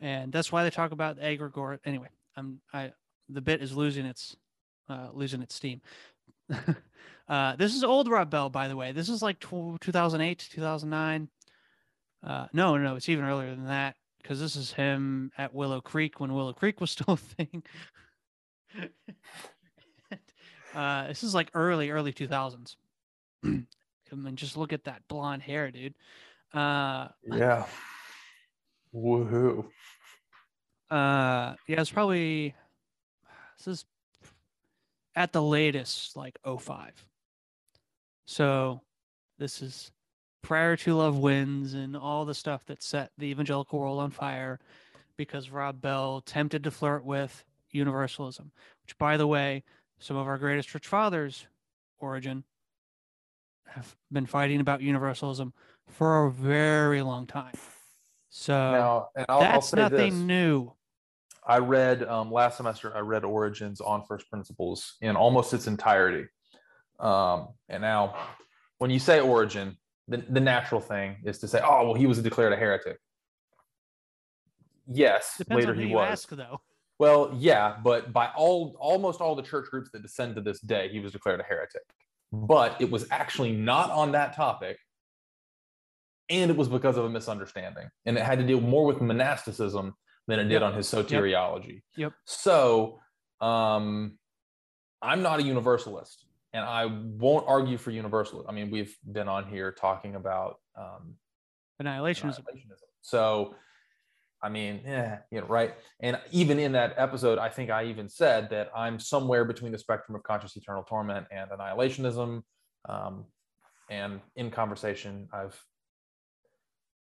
and 0.00 0.32
that's 0.32 0.52
why 0.52 0.64
they 0.64 0.70
talk 0.70 0.92
about 0.92 1.16
the 1.16 1.22
egregore. 1.22 1.78
Anyway, 1.84 2.08
I'm 2.36 2.60
I 2.72 2.92
the 3.28 3.40
bit 3.40 3.62
is 3.62 3.76
losing 3.76 4.06
its 4.06 4.36
uh, 4.88 5.08
losing 5.12 5.42
its 5.42 5.54
steam. 5.54 5.80
uh, 7.28 7.56
this 7.56 7.74
is 7.74 7.82
old 7.82 8.08
Rob 8.08 8.30
Bell, 8.30 8.50
by 8.50 8.68
the 8.68 8.76
way. 8.76 8.92
This 8.92 9.08
is 9.08 9.22
like 9.22 9.40
2008, 9.40 10.48
2009. 10.50 11.28
Uh, 12.22 12.46
no, 12.52 12.76
no, 12.76 12.96
it's 12.96 13.08
even 13.08 13.24
earlier 13.24 13.54
than 13.54 13.66
that 13.66 13.96
because 14.22 14.40
this 14.40 14.56
is 14.56 14.72
him 14.72 15.30
at 15.38 15.54
Willow 15.54 15.80
Creek 15.80 16.18
when 16.18 16.34
Willow 16.34 16.52
Creek 16.52 16.80
was 16.80 16.90
still 16.90 17.14
a 17.14 17.16
thing. 17.16 17.62
uh, 20.76 21.08
this 21.08 21.22
is 21.22 21.34
like 21.34 21.50
early, 21.54 21.90
early 21.90 22.12
2000s. 22.12 22.76
I 23.44 24.14
mean, 24.14 24.36
just 24.36 24.56
look 24.56 24.72
at 24.72 24.84
that 24.84 25.02
blonde 25.08 25.42
hair, 25.42 25.70
dude. 25.70 25.94
Uh, 26.52 27.08
yeah. 27.24 27.64
Woohoo. 28.94 29.64
Uh, 30.90 31.54
yeah, 31.66 31.80
it's 31.80 31.90
probably 31.90 32.54
this 33.58 33.66
is 33.66 33.84
at 35.16 35.32
the 35.32 35.42
latest 35.42 36.14
like 36.16 36.38
05. 36.44 36.92
So 38.26 38.82
this 39.38 39.62
is 39.62 39.90
prior 40.42 40.76
to 40.76 40.94
Love 40.94 41.18
Wins 41.18 41.74
and 41.74 41.96
all 41.96 42.24
the 42.24 42.34
stuff 42.34 42.64
that 42.66 42.82
set 42.82 43.10
the 43.18 43.26
evangelical 43.26 43.78
world 43.78 43.98
on 43.98 44.10
fire 44.10 44.60
because 45.16 45.50
Rob 45.50 45.80
Bell 45.80 46.20
tempted 46.20 46.62
to 46.64 46.70
flirt 46.70 47.04
with 47.04 47.44
universalism, 47.72 48.52
which, 48.82 48.96
by 48.98 49.16
the 49.16 49.26
way, 49.26 49.64
some 49.98 50.16
of 50.16 50.26
our 50.26 50.38
greatest 50.38 50.68
church 50.68 50.86
fathers, 50.86 51.46
Origen, 51.98 52.44
have 53.66 53.96
been 54.10 54.26
fighting 54.26 54.60
about 54.60 54.80
universalism 54.80 55.52
for 55.88 56.26
a 56.26 56.30
very 56.30 57.02
long 57.02 57.26
time. 57.26 57.54
So 58.28 58.52
now, 58.52 59.08
I'll, 59.28 59.40
that's 59.40 59.72
I'll 59.72 59.88
nothing 59.90 60.12
this. 60.12 60.22
new. 60.22 60.72
I 61.46 61.58
read 61.58 62.02
um, 62.02 62.32
last 62.32 62.56
semester. 62.56 62.94
I 62.94 63.00
read 63.00 63.24
Origen's 63.24 63.80
on 63.80 64.04
First 64.04 64.28
Principles 64.28 64.96
in 65.00 65.16
almost 65.16 65.54
its 65.54 65.66
entirety. 65.66 66.26
Um, 66.98 67.48
and 67.68 67.80
now, 67.80 68.16
when 68.78 68.90
you 68.90 68.98
say 68.98 69.20
Origen, 69.20 69.76
the, 70.08 70.18
the 70.18 70.40
natural 70.40 70.80
thing 70.80 71.16
is 71.24 71.38
to 71.38 71.48
say, 71.48 71.60
"Oh, 71.64 71.86
well, 71.86 71.94
he 71.94 72.06
was 72.06 72.20
declared 72.20 72.52
a 72.52 72.56
heretic." 72.56 72.98
Yes, 74.88 75.36
Depends 75.38 75.66
later 75.66 75.74
he 75.74 75.92
was. 75.92 76.10
Ask, 76.10 76.28
though. 76.30 76.60
Well, 76.98 77.34
yeah, 77.36 77.76
but 77.82 78.12
by 78.12 78.30
all 78.36 78.76
almost 78.78 79.20
all 79.20 79.34
the 79.34 79.42
church 79.42 79.66
groups 79.70 79.90
that 79.92 80.02
descend 80.02 80.34
to 80.36 80.40
this 80.40 80.60
day, 80.60 80.88
he 80.88 81.00
was 81.00 81.12
declared 81.12 81.40
a 81.40 81.42
heretic. 81.42 81.82
But 82.32 82.80
it 82.80 82.90
was 82.90 83.06
actually 83.10 83.52
not 83.52 83.90
on 83.90 84.12
that 84.12 84.34
topic 84.34 84.78
and 86.28 86.50
it 86.50 86.56
was 86.56 86.68
because 86.68 86.96
of 86.96 87.04
a 87.04 87.08
misunderstanding 87.08 87.88
and 88.04 88.16
it 88.16 88.24
had 88.24 88.38
to 88.38 88.46
deal 88.46 88.60
more 88.60 88.84
with 88.84 89.00
monasticism 89.00 89.94
than 90.26 90.40
it 90.40 90.44
did 90.44 90.52
yep. 90.52 90.62
on 90.62 90.74
his 90.74 90.86
soteriology 90.86 91.82
yep. 91.96 91.96
yep. 91.96 92.12
so 92.24 92.98
um, 93.40 94.18
i'm 95.02 95.22
not 95.22 95.40
a 95.40 95.42
universalist 95.42 96.26
and 96.52 96.64
i 96.64 96.86
won't 96.86 97.44
argue 97.46 97.78
for 97.78 97.90
universalism 97.90 98.48
i 98.48 98.52
mean 98.52 98.70
we've 98.70 98.96
been 99.12 99.28
on 99.28 99.46
here 99.46 99.72
talking 99.72 100.14
about 100.14 100.56
um, 100.76 101.14
annihilationism. 101.82 102.40
annihilationism 102.40 102.88
so 103.02 103.54
i 104.42 104.48
mean 104.48 104.80
yeah 104.84 105.18
you 105.30 105.40
know 105.40 105.46
right 105.46 105.74
and 106.00 106.18
even 106.30 106.58
in 106.58 106.72
that 106.72 106.94
episode 106.96 107.38
i 107.38 107.48
think 107.48 107.70
i 107.70 107.84
even 107.84 108.08
said 108.08 108.48
that 108.50 108.70
i'm 108.76 108.98
somewhere 108.98 109.44
between 109.44 109.72
the 109.72 109.78
spectrum 109.78 110.14
of 110.14 110.22
conscious 110.22 110.56
eternal 110.56 110.82
torment 110.82 111.26
and 111.30 111.50
annihilationism 111.50 112.42
um, 112.88 113.24
and 113.90 114.20
in 114.36 114.50
conversation 114.50 115.28
i've 115.32 115.58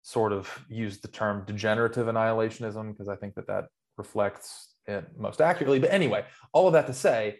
sort 0.04 0.32
of 0.32 0.62
used 0.68 1.02
the 1.02 1.08
term 1.08 1.42
degenerative 1.46 2.06
annihilationism 2.06 2.92
because 2.92 3.08
I 3.08 3.16
think 3.16 3.34
that 3.34 3.46
that 3.46 3.64
reflects 3.96 4.74
it 4.86 5.06
most 5.16 5.40
accurately. 5.40 5.78
But 5.78 5.92
anyway, 5.92 6.26
all 6.52 6.66
of 6.66 6.74
that 6.74 6.86
to 6.88 6.92
say, 6.92 7.38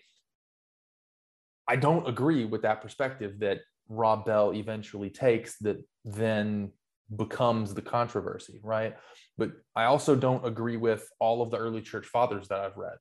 I 1.69 1.77
don't 1.77 2.09
agree 2.09 2.47
with 2.47 2.63
that 2.63 2.81
perspective 2.81 3.39
that 3.41 3.61
Rob 3.91 4.25
Bell 4.25 4.55
eventually 4.55 5.11
takes 5.11 5.59
that 5.59 5.85
then 6.07 6.73
becomes 7.17 7.75
the 7.75 7.83
controversy, 7.83 8.61
right? 8.63 8.97
But 9.37 9.53
I 9.77 9.85
also 9.85 10.17
don't 10.17 10.45
agree 10.47 10.77
with 10.77 11.09
all 11.19 11.43
of 11.43 11.51
the 11.51 11.59
early 11.59 11.83
church 11.83 12.07
fathers 12.07 12.49
that 12.49 12.61
I've 12.61 12.77
read 12.77 12.99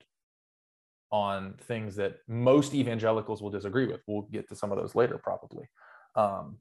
on 1.12 1.54
things 1.62 1.96
that 1.96 2.18
most 2.28 2.74
evangelicals 2.74 3.42
will 3.42 3.52
disagree 3.52 3.86
with. 3.86 4.02
We'll 4.08 4.24
get 4.24 4.50
to 4.50 4.56
some 4.56 4.72
of 4.72 4.78
those 4.78 4.96
later, 4.96 5.20
probably. 5.20 5.70
Um, 6.16 6.58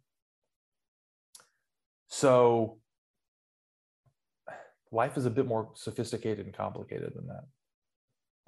so 2.08 2.78
life 4.90 5.16
is 5.16 5.24
a 5.24 5.30
bit 5.30 5.46
more 5.46 5.70
sophisticated 5.74 6.44
and 6.44 6.54
complicated 6.54 7.12
than 7.14 7.26
that. 7.28 7.44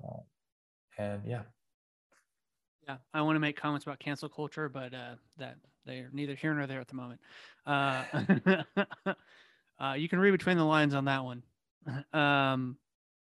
Uh, 0.05 0.21
and 0.99 1.23
yeah. 1.27 1.43
Yeah, 2.87 2.97
I 3.15 3.23
want 3.23 3.37
to 3.37 3.41
make 3.41 3.57
comments 3.57 3.87
about 3.87 3.99
cancel 3.99 4.29
culture, 4.29 4.69
but 4.69 4.93
uh, 4.93 5.15
that 5.39 5.57
they're 5.87 6.11
neither 6.13 6.35
here 6.35 6.55
nor 6.55 6.67
there 6.67 6.81
at 6.81 6.89
the 6.89 6.95
moment. 6.95 7.21
Uh, 7.67 8.05
uh, 9.81 9.93
you 9.93 10.09
can 10.09 10.19
read 10.19 10.33
between 10.33 10.57
the 10.57 10.65
lines 10.65 10.95
on 10.95 11.05
that 11.07 11.25
one. 11.25 11.43
Um, 12.15 12.79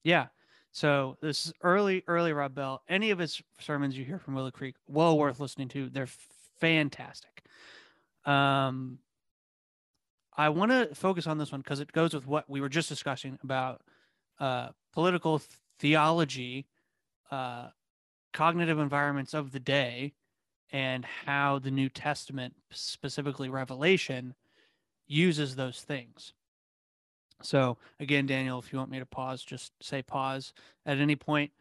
yeah. 0.04 0.28
So 0.74 1.18
this 1.22 1.46
is 1.46 1.54
early, 1.62 2.04
early 2.08 2.34
Rob 2.34 2.54
Bell. 2.54 2.82
Any 2.90 3.12
of 3.12 3.20
his 3.20 3.42
sermons 3.60 3.98
you 3.98 4.04
hear 4.04 4.20
from 4.20 4.34
Willow 4.36 4.52
Creek, 4.52 4.76
well 4.88 5.18
worth 5.18 5.40
listening 5.40 5.70
to. 5.70 5.90
They're 5.90 6.10
fantastic. 6.60 7.44
Um, 8.26 9.00
I 10.36 10.50
want 10.50 10.72
to 10.72 10.96
focus 10.96 11.28
on 11.28 11.38
this 11.38 11.52
one 11.52 11.62
because 11.62 11.80
it 11.80 11.92
goes 11.92 12.14
with 12.14 12.26
what 12.26 12.50
we 12.50 12.62
were 12.62 12.70
just 12.70 12.90
discussing 12.90 13.38
about 13.44 13.82
uh, 14.40 14.70
political 14.94 15.42
theology, 15.80 16.68
uh, 17.32 17.68
cognitive 18.34 18.80
environments 18.80 19.34
of 19.34 19.52
the 19.52 19.60
day, 19.60 20.14
and 20.72 21.06
how 21.26 21.60
the 21.60 21.72
New 21.72 21.90
Testament, 21.90 22.54
specifically 22.72 23.50
Revelation, 23.50 24.34
uses 25.08 25.56
those 25.56 25.82
things. 25.82 26.34
So, 27.44 27.78
again, 28.00 28.28
Daniel, 28.28 28.60
if 28.60 28.72
you 28.72 28.80
want 28.80 28.92
me 28.92 29.00
to 29.00 29.06
pause, 29.06 29.44
just 29.44 29.74
say 29.82 30.02
pause. 30.02 30.54
At 30.86 31.00
any 31.00 31.16
point, 31.16 31.52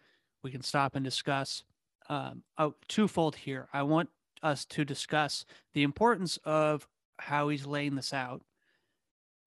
we 0.42 0.51
can 0.51 0.62
stop 0.62 0.94
and 0.94 1.05
discuss. 1.05 1.64
Um, 2.09 2.42
oh, 2.59 2.75
twofold 2.88 3.37
here. 3.37 3.68
I 3.73 3.83
want 3.83 4.11
us 4.42 4.64
to 4.66 4.85
discuss 4.85 5.44
the 5.75 5.83
importance 5.83 6.38
of 6.44 6.87
how 7.18 7.49
he's 7.49 7.66
laying 7.66 7.94
this 7.94 8.12
out 8.12 8.42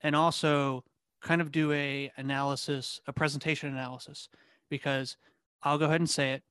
and 0.01 0.15
also 0.15 0.83
kind 1.21 1.41
of 1.41 1.51
do 1.51 1.71
a 1.71 2.11
analysis 2.17 2.99
a 3.07 3.13
presentation 3.13 3.69
analysis 3.69 4.29
because 4.69 5.17
i'll 5.63 5.77
go 5.77 5.85
ahead 5.85 6.01
and 6.01 6.09
say 6.09 6.33
it 6.33 6.43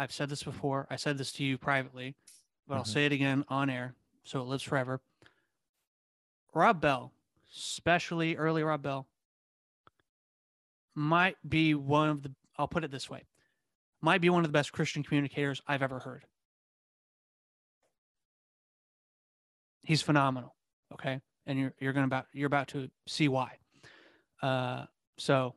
i've 0.00 0.12
said 0.12 0.28
this 0.30 0.42
before 0.42 0.86
i 0.90 0.96
said 0.96 1.18
this 1.18 1.30
to 1.30 1.44
you 1.44 1.58
privately 1.58 2.16
but 2.66 2.76
i'll 2.76 2.84
Mhm. 2.84 2.86
say 2.86 3.06
it 3.06 3.12
again 3.12 3.44
on 3.48 3.68
air 3.68 3.94
so 4.24 4.40
it 4.40 4.44
lives 4.44 4.62
forever. 4.62 5.00
Rob 6.54 6.80
bell 6.80 7.12
especially 7.54 8.36
early 8.36 8.62
rob 8.62 8.82
bell 8.82 9.06
might 10.94 11.36
be 11.48 11.74
one 11.74 12.08
of 12.08 12.22
the 12.22 12.34
i'll 12.56 12.66
put 12.68 12.82
it 12.84 12.90
this 12.90 13.08
way 13.10 13.24
might 14.00 14.20
be 14.20 14.30
one 14.30 14.40
of 14.44 14.48
the 14.48 14.52
best 14.52 14.72
christian 14.72 15.02
communicators 15.02 15.60
i've 15.68 15.82
ever 15.82 16.00
heard. 16.00 16.24
He's 19.82 20.02
phenomenal 20.02 20.54
okay? 20.92 21.20
And 21.46 21.58
you're 21.58 21.74
you're 21.80 21.92
gonna 21.92 22.06
about 22.06 22.26
you're 22.32 22.46
about 22.46 22.68
to 22.68 22.90
see 23.06 23.28
why. 23.28 23.58
Uh 24.42 24.86
so 25.18 25.54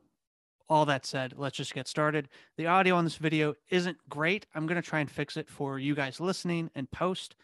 all 0.68 0.86
that 0.86 1.06
said 1.06 1.34
let's 1.36 1.56
just 1.56 1.74
get 1.74 1.88
started. 1.88 2.28
The 2.56 2.66
audio 2.66 2.96
on 2.96 3.04
this 3.04 3.16
video 3.16 3.54
isn't 3.68 3.98
great. 4.08 4.46
I'm 4.54 4.66
gonna 4.66 4.82
try 4.82 5.00
and 5.00 5.10
fix 5.10 5.36
it 5.36 5.48
for 5.48 5.78
you 5.78 5.94
guys 5.94 6.20
listening 6.20 6.70
and 6.74 6.90
post. 6.90 7.36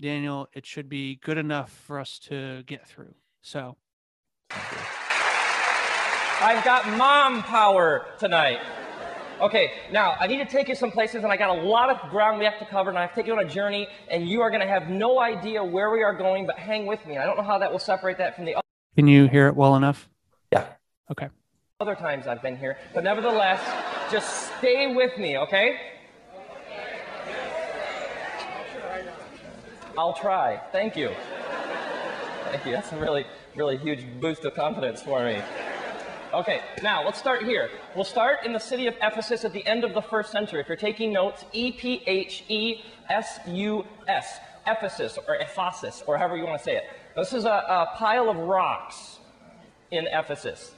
Daniel 0.00 0.48
it 0.52 0.66
should 0.66 0.88
be 0.88 1.16
good 1.16 1.38
enough 1.38 1.70
for 1.70 1.98
us 1.98 2.18
to 2.20 2.62
get 2.66 2.86
through. 2.86 3.14
So. 3.42 3.76
I've 6.38 6.62
got 6.64 6.86
mom 6.98 7.42
power 7.42 8.06
tonight. 8.18 8.60
Okay, 9.40 9.72
now 9.90 10.16
I 10.18 10.26
need 10.26 10.38
to 10.38 10.44
take 10.44 10.68
you 10.68 10.74
some 10.74 10.90
places, 10.90 11.22
and 11.24 11.32
I 11.32 11.36
got 11.36 11.58
a 11.58 11.62
lot 11.62 11.90
of 11.90 12.10
ground 12.10 12.38
we 12.38 12.44
have 12.44 12.58
to 12.58 12.64
cover, 12.66 12.90
and 12.90 12.98
I 12.98 13.02
have 13.02 13.10
to 13.10 13.16
take 13.16 13.26
you 13.26 13.32
on 13.32 13.44
a 13.44 13.48
journey, 13.48 13.86
and 14.10 14.26
you 14.28 14.40
are 14.40 14.50
going 14.50 14.62
to 14.62 14.66
have 14.66 14.88
no 14.88 15.20
idea 15.20 15.62
where 15.62 15.90
we 15.90 16.02
are 16.02 16.14
going, 16.14 16.46
but 16.46 16.58
hang 16.58 16.86
with 16.86 17.04
me. 17.06 17.18
I 17.18 17.26
don't 17.26 17.36
know 17.36 17.42
how 17.42 17.58
that 17.58 17.70
will 17.70 17.78
separate 17.78 18.16
that 18.18 18.34
from 18.34 18.46
the 18.46 18.56
can 18.96 19.06
you 19.06 19.28
hear 19.28 19.46
it 19.46 19.54
well 19.54 19.76
enough? 19.76 20.08
Yeah. 20.52 20.64
okay 21.10 21.28
other 21.78 21.94
times 21.94 22.26
I've 22.26 22.40
been 22.40 22.56
here, 22.56 22.78
but 22.94 23.04
nevertheless, 23.04 23.60
just 24.10 24.50
stay 24.56 24.94
with 24.94 25.18
me, 25.18 25.36
okay? 25.36 25.78
I'll 29.98 30.14
try. 30.14 30.58
Thank 30.72 30.96
you. 30.96 31.10
Thank 32.44 32.64
you. 32.64 32.72
That's 32.72 32.92
a 32.92 32.96
really, 32.96 33.26
really 33.54 33.76
huge 33.76 34.06
boost 34.22 34.46
of 34.46 34.54
confidence 34.54 35.02
for 35.02 35.22
me. 35.22 35.42
Okay, 36.32 36.62
now 36.82 37.04
let's 37.04 37.18
start 37.18 37.42
here. 37.42 37.68
We'll 37.94 38.04
start 38.04 38.46
in 38.46 38.54
the 38.54 38.58
city 38.58 38.86
of 38.86 38.94
Ephesus 39.02 39.44
at 39.44 39.52
the 39.52 39.66
end 39.66 39.84
of 39.84 39.92
the 39.92 40.00
first 40.00 40.32
century. 40.32 40.60
If 40.60 40.68
you're 40.68 40.78
taking 40.78 41.12
notes, 41.12 41.44
E 41.52 41.72
P 41.72 42.02
H 42.06 42.44
E 42.48 42.80
S 43.10 43.38
U 43.48 43.84
S, 44.08 44.38
Ephesus 44.66 45.18
or 45.28 45.34
Ephesus, 45.34 46.02
or 46.06 46.16
however 46.16 46.38
you 46.38 46.46
want 46.46 46.56
to 46.56 46.64
say 46.64 46.76
it. 46.76 46.84
This 47.14 47.34
is 47.34 47.44
a, 47.44 47.50
a 47.50 47.88
pile 47.96 48.30
of 48.30 48.38
rocks 48.38 49.18
in 49.90 50.06
Ephesus. 50.06 50.72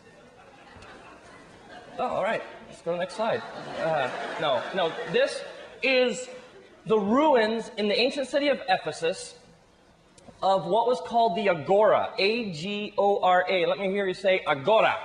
Oh, 1.98 2.06
all 2.06 2.22
right. 2.22 2.42
Let's 2.68 2.80
go 2.82 2.92
to 2.92 2.96
the 2.96 2.98
next 2.98 3.14
slide. 3.14 3.42
Uh, 3.80 4.08
no, 4.40 4.62
no. 4.72 4.92
This 5.10 5.42
is 5.82 6.28
the 6.86 6.96
ruins 6.96 7.72
in 7.76 7.88
the 7.88 7.98
ancient 7.98 8.28
city 8.28 8.48
of 8.48 8.60
Ephesus 8.68 9.34
of 10.40 10.66
what 10.66 10.86
was 10.86 11.00
called 11.00 11.36
the 11.36 11.48
Agora. 11.48 12.10
A 12.16 12.52
G 12.52 12.94
O 12.96 13.20
R 13.20 13.44
A. 13.48 13.66
Let 13.66 13.78
me 13.80 13.88
hear 13.88 14.06
you 14.06 14.14
say 14.14 14.44
Agora. 14.46 14.96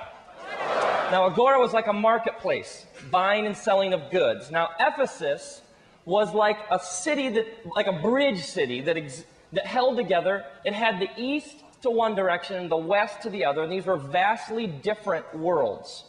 Now, 1.10 1.26
Agora 1.26 1.58
was 1.58 1.72
like 1.72 1.88
a 1.88 1.92
marketplace, 1.92 2.86
buying 3.10 3.44
and 3.44 3.56
selling 3.56 3.92
of 3.92 4.12
goods. 4.12 4.52
Now, 4.52 4.70
Ephesus 4.78 5.62
was 6.04 6.32
like 6.32 6.58
a 6.70 6.78
city 6.78 7.28
that, 7.30 7.46
like 7.74 7.88
a 7.88 7.92
bridge 7.92 8.42
city 8.44 8.82
that, 8.82 8.96
ex- 8.96 9.24
that 9.52 9.66
held 9.66 9.96
together. 9.96 10.44
It 10.64 10.74
had 10.74 11.00
the 11.00 11.08
east 11.16 11.56
to 11.82 11.90
one 11.90 12.14
direction 12.14 12.56
and 12.56 12.70
the 12.70 12.76
west 12.76 13.22
to 13.22 13.30
the 13.30 13.44
other, 13.44 13.64
and 13.64 13.72
these 13.72 13.84
were 13.84 13.96
vastly 13.96 14.68
different 14.68 15.34
worlds. 15.34 16.04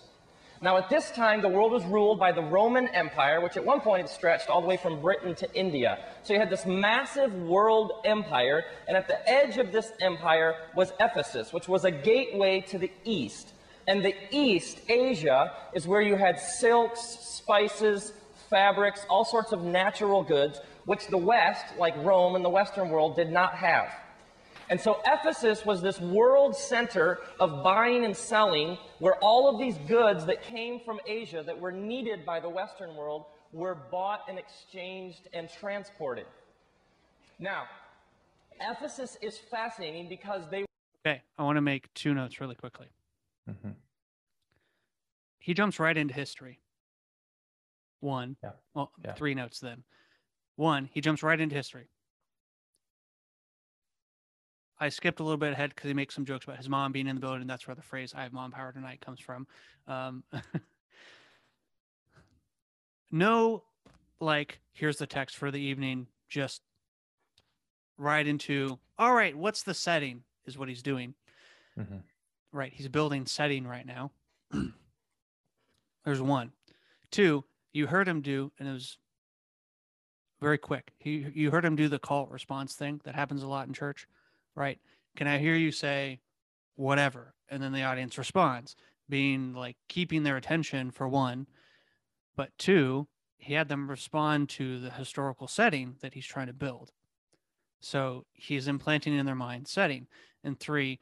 Now, 0.61 0.77
at 0.77 0.89
this 0.89 1.11
time, 1.11 1.41
the 1.41 1.49
world 1.49 1.73
was 1.73 1.83
ruled 1.83 2.17
by 2.17 2.31
the 2.31 2.41
Roman 2.41 2.87
Empire, 2.87 3.41
which 3.41 3.57
at 3.57 3.65
one 3.65 3.81
point 3.81 4.07
stretched 4.07 4.49
all 4.49 4.61
the 4.61 4.67
way 4.67 4.77
from 4.77 5.01
Britain 5.01 5.35
to 5.35 5.53
India. 5.53 5.99
So 6.23 6.33
you 6.33 6.39
had 6.39 6.49
this 6.49 6.65
massive 6.65 7.33
world 7.33 7.91
empire, 8.05 8.63
and 8.87 8.95
at 8.95 9.07
the 9.07 9.29
edge 9.29 9.57
of 9.57 9.73
this 9.73 9.91
empire 9.99 10.55
was 10.73 10.93
Ephesus, 10.99 11.51
which 11.51 11.67
was 11.67 11.83
a 11.83 11.91
gateway 11.91 12.61
to 12.69 12.77
the 12.77 12.91
east. 13.03 13.51
And 13.87 14.03
the 14.03 14.15
east, 14.31 14.79
Asia, 14.87 15.51
is 15.73 15.87
where 15.87 16.01
you 16.01 16.15
had 16.15 16.39
silks, 16.39 17.01
spices, 17.01 18.13
fabrics, 18.49 19.05
all 19.09 19.25
sorts 19.25 19.51
of 19.51 19.61
natural 19.61 20.23
goods, 20.23 20.59
which 20.85 21.07
the 21.07 21.17
West, 21.17 21.65
like 21.77 21.95
Rome 21.97 22.35
and 22.35 22.45
the 22.45 22.49
Western 22.49 22.89
world, 22.89 23.15
did 23.15 23.29
not 23.29 23.55
have. 23.55 23.89
And 24.69 24.79
so 24.81 24.99
Ephesus 25.05 25.65
was 25.65 25.81
this 25.81 25.99
world 26.01 26.55
center 26.55 27.19
of 27.39 27.63
buying 27.63 28.03
and 28.05 28.15
selling 28.15 28.77
where 28.99 29.15
all 29.15 29.47
of 29.47 29.59
these 29.59 29.77
goods 29.87 30.25
that 30.25 30.41
came 30.41 30.79
from 30.79 30.99
Asia 31.05 31.43
that 31.45 31.59
were 31.59 31.71
needed 31.71 32.25
by 32.25 32.39
the 32.39 32.49
Western 32.49 32.95
world 32.95 33.25
were 33.51 33.75
bought 33.75 34.21
and 34.27 34.39
exchanged 34.39 35.27
and 35.33 35.49
transported. 35.49 36.25
Now, 37.39 37.65
Ephesus 38.59 39.17
is 39.21 39.37
fascinating 39.37 40.07
because 40.09 40.49
they 40.49 40.65
okay 41.05 41.21
i 41.37 41.43
want 41.43 41.57
to 41.57 41.61
make 41.61 41.93
two 41.93 42.13
notes 42.13 42.39
really 42.39 42.55
quickly 42.55 42.87
Mhm. 43.49 43.75
he 45.39 45.53
jumps 45.53 45.77
right 45.79 45.95
into 45.97 46.13
history. 46.13 46.59
One, 47.99 48.37
Yeah. 48.41 48.51
well, 48.73 48.91
Yeah. 49.03 49.13
three 49.13 49.33
notes 49.35 49.59
then. 49.59 49.83
One, 50.55 50.85
he 50.85 51.01
jumps 51.01 51.21
right 51.21 51.39
into 51.39 51.53
history. 51.55 51.89
I 54.79 54.89
skipped 54.89 55.19
a 55.19 55.23
little 55.23 55.37
bit 55.37 55.53
ahead 55.53 55.73
because 55.73 55.87
he 55.87 55.93
makes 55.93 56.15
some 56.15 56.25
jokes 56.25 56.45
about 56.45 56.57
his 56.57 56.69
mom 56.69 56.91
being 56.91 57.07
in 57.07 57.15
the 57.15 57.21
building. 57.21 57.47
That's 57.47 57.67
where 57.67 57.75
the 57.75 57.81
phrase 57.81 58.13
"I 58.13 58.23
have 58.23 58.33
mom 58.33 58.51
power 58.51 58.71
tonight" 58.71 59.01
comes 59.01 59.19
from. 59.19 59.47
Um, 59.87 60.23
no, 63.11 63.63
like 64.19 64.59
here's 64.73 64.97
the 64.97 65.07
text 65.07 65.37
for 65.37 65.51
the 65.51 65.59
evening. 65.59 66.07
Just 66.27 66.61
right 67.97 68.25
into 68.25 68.79
all 68.97 69.13
right. 69.13 69.35
What's 69.35 69.63
the 69.63 69.73
setting? 69.73 70.23
Is 70.45 70.57
what 70.57 70.69
he's 70.69 70.83
doing 70.83 71.15
Mhm. 71.77 72.03
right 72.51 72.71
he's 72.71 72.87
building 72.87 73.25
setting 73.25 73.67
right 73.67 73.85
now 73.85 74.11
there's 76.05 76.21
one 76.21 76.53
two 77.11 77.43
you 77.73 77.87
heard 77.87 78.07
him 78.07 78.21
do 78.21 78.51
and 78.59 78.69
it 78.69 78.71
was 78.71 78.97
very 80.39 80.57
quick 80.57 80.93
he 80.99 81.27
you 81.33 81.51
heard 81.51 81.65
him 81.65 81.75
do 81.75 81.89
the 81.89 81.99
call 81.99 82.27
response 82.27 82.75
thing 82.75 83.01
that 83.03 83.15
happens 83.15 83.43
a 83.43 83.47
lot 83.47 83.67
in 83.67 83.73
church 83.73 84.07
right 84.55 84.79
can 85.15 85.27
i 85.27 85.37
hear 85.37 85.55
you 85.55 85.71
say 85.71 86.19
whatever 86.75 87.33
and 87.49 87.61
then 87.61 87.71
the 87.71 87.83
audience 87.83 88.17
responds 88.17 88.75
being 89.07 89.53
like 89.53 89.77
keeping 89.87 90.23
their 90.23 90.37
attention 90.37 90.91
for 90.91 91.07
one 91.07 91.47
but 92.35 92.49
two 92.57 93.07
he 93.37 93.53
had 93.53 93.69
them 93.69 93.89
respond 93.89 94.49
to 94.49 94.79
the 94.79 94.89
historical 94.89 95.47
setting 95.47 95.95
that 96.01 96.13
he's 96.13 96.25
trying 96.25 96.47
to 96.47 96.53
build 96.53 96.91
so 97.79 98.25
he's 98.33 98.67
implanting 98.67 99.15
in 99.15 99.25
their 99.25 99.35
mind 99.35 99.67
setting 99.67 100.07
and 100.43 100.59
three 100.59 100.99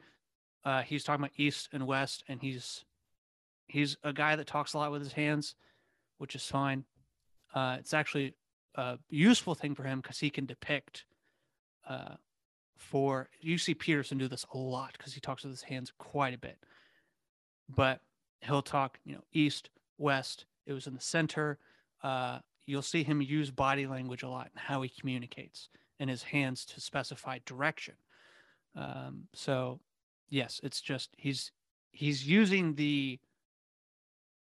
uh, 0.64 0.82
he's 0.82 1.04
talking 1.04 1.22
about 1.22 1.32
east 1.36 1.68
and 1.72 1.86
west, 1.86 2.24
and 2.28 2.40
he's 2.40 2.84
he's 3.66 3.96
a 4.02 4.12
guy 4.12 4.36
that 4.36 4.46
talks 4.46 4.74
a 4.74 4.78
lot 4.78 4.90
with 4.90 5.02
his 5.02 5.12
hands, 5.12 5.54
which 6.18 6.34
is 6.34 6.46
fine. 6.46 6.84
Uh, 7.54 7.76
it's 7.78 7.94
actually 7.94 8.34
a 8.74 8.98
useful 9.10 9.54
thing 9.54 9.74
for 9.74 9.84
him 9.84 10.00
because 10.00 10.18
he 10.18 10.30
can 10.30 10.46
depict. 10.46 11.04
Uh, 11.88 12.14
for 12.90 13.28
you 13.40 13.58
see 13.58 13.74
Peterson 13.74 14.18
do 14.18 14.28
this 14.28 14.46
a 14.54 14.58
lot 14.58 14.92
because 14.96 15.14
he 15.14 15.20
talks 15.20 15.42
with 15.42 15.52
his 15.52 15.62
hands 15.62 15.92
quite 15.98 16.34
a 16.34 16.38
bit, 16.38 16.58
but 17.68 18.00
he'll 18.40 18.62
talk 18.62 18.98
you 19.04 19.14
know 19.14 19.24
east, 19.32 19.70
west. 19.98 20.46
It 20.66 20.72
was 20.72 20.86
in 20.86 20.94
the 20.94 21.00
center. 21.00 21.58
Uh, 22.02 22.38
you'll 22.66 22.82
see 22.82 23.02
him 23.02 23.20
use 23.20 23.50
body 23.50 23.86
language 23.86 24.22
a 24.22 24.28
lot 24.28 24.50
and 24.52 24.60
how 24.60 24.82
he 24.82 24.88
communicates 24.88 25.68
and 26.00 26.08
his 26.08 26.22
hands 26.22 26.64
to 26.64 26.80
specify 26.80 27.38
direction. 27.44 27.94
Um, 28.76 29.28
so 29.34 29.80
yes 30.34 30.60
it's 30.62 30.80
just 30.80 31.10
he's 31.16 31.52
he's 31.92 32.26
using 32.26 32.74
the 32.74 33.18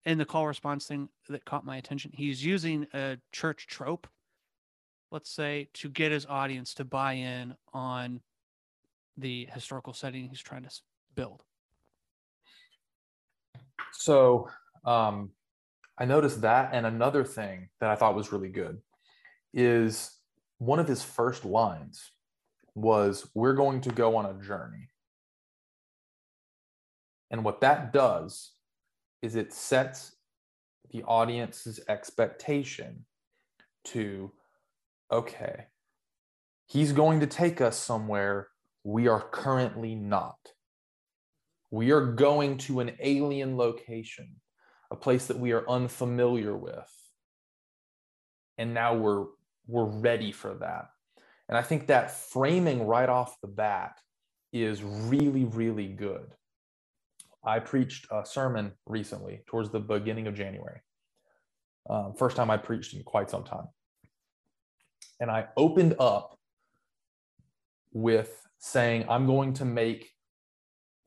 in 0.04 0.18
the 0.18 0.24
call 0.24 0.46
response 0.46 0.86
thing 0.86 1.08
that 1.28 1.44
caught 1.44 1.64
my 1.64 1.76
attention 1.76 2.10
he's 2.14 2.44
using 2.44 2.86
a 2.92 3.16
church 3.32 3.66
trope 3.66 4.06
let's 5.10 5.30
say 5.30 5.68
to 5.72 5.88
get 5.88 6.12
his 6.12 6.26
audience 6.26 6.74
to 6.74 6.84
buy 6.84 7.14
in 7.14 7.54
on 7.72 8.20
the 9.18 9.48
historical 9.52 9.92
setting 9.92 10.28
he's 10.28 10.40
trying 10.40 10.62
to 10.62 10.70
build 11.14 11.42
So 13.92 14.48
Um, 14.84 15.32
I 15.98 16.04
noticed 16.04 16.40
that, 16.42 16.70
and 16.72 16.86
another 16.86 17.24
thing 17.24 17.68
that 17.80 17.90
I 17.90 17.96
thought 17.96 18.14
was 18.14 18.32
really 18.32 18.48
good 18.48 18.78
is 19.52 20.16
one 20.58 20.78
of 20.78 20.88
his 20.88 21.02
first 21.02 21.44
lines 21.44 22.12
was, 22.74 23.28
We're 23.34 23.54
going 23.54 23.80
to 23.82 23.90
go 23.90 24.16
on 24.16 24.26
a 24.26 24.40
journey. 24.42 24.88
And 27.30 27.44
what 27.44 27.60
that 27.60 27.92
does 27.92 28.52
is 29.20 29.34
it 29.34 29.52
sets 29.52 30.16
the 30.90 31.02
audience's 31.02 31.80
expectation 31.88 33.04
to, 33.86 34.32
okay, 35.12 35.66
he's 36.66 36.92
going 36.92 37.20
to 37.20 37.26
take 37.26 37.60
us 37.60 37.76
somewhere 37.76 38.48
we 38.88 39.06
are 39.06 39.20
currently 39.20 39.94
not. 39.94 40.38
We 41.70 41.90
are 41.90 42.06
going 42.06 42.56
to 42.58 42.80
an 42.80 42.92
alien 43.00 43.58
location, 43.58 44.36
a 44.90 44.96
place 44.96 45.26
that 45.26 45.38
we 45.38 45.52
are 45.52 45.68
unfamiliar 45.68 46.56
with. 46.56 46.90
And 48.56 48.72
now 48.72 48.94
we're 48.94 49.26
we're 49.66 49.84
ready 49.84 50.32
for 50.32 50.54
that. 50.54 50.86
And 51.50 51.58
I 51.58 51.60
think 51.60 51.88
that 51.88 52.10
framing 52.10 52.86
right 52.86 53.10
off 53.10 53.36
the 53.42 53.48
bat 53.48 53.92
is 54.54 54.82
really, 54.82 55.44
really 55.44 55.88
good. 55.88 56.32
I 57.44 57.58
preached 57.58 58.06
a 58.10 58.24
sermon 58.24 58.72
recently 58.86 59.42
towards 59.46 59.68
the 59.68 59.80
beginning 59.80 60.28
of 60.28 60.34
January. 60.34 60.80
Um, 61.90 62.14
first 62.16 62.36
time 62.36 62.50
I 62.50 62.56
preached 62.56 62.94
in 62.94 63.02
quite 63.02 63.28
some 63.28 63.44
time. 63.44 63.68
And 65.20 65.30
I 65.30 65.48
opened 65.58 65.96
up 66.00 66.38
with 67.92 68.47
saying, 68.58 69.06
I'm 69.08 69.26
going 69.26 69.54
to 69.54 69.64
make 69.64 70.10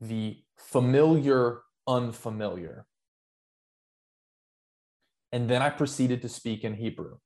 the 0.00 0.38
familiar 0.56 1.60
unfamiliar. 1.86 2.86
And 5.30 5.48
then 5.48 5.62
I 5.62 5.70
proceeded 5.70 6.22
to 6.22 6.28
speak 6.28 6.64
in 6.64 6.74
Hebrew, 6.74 7.16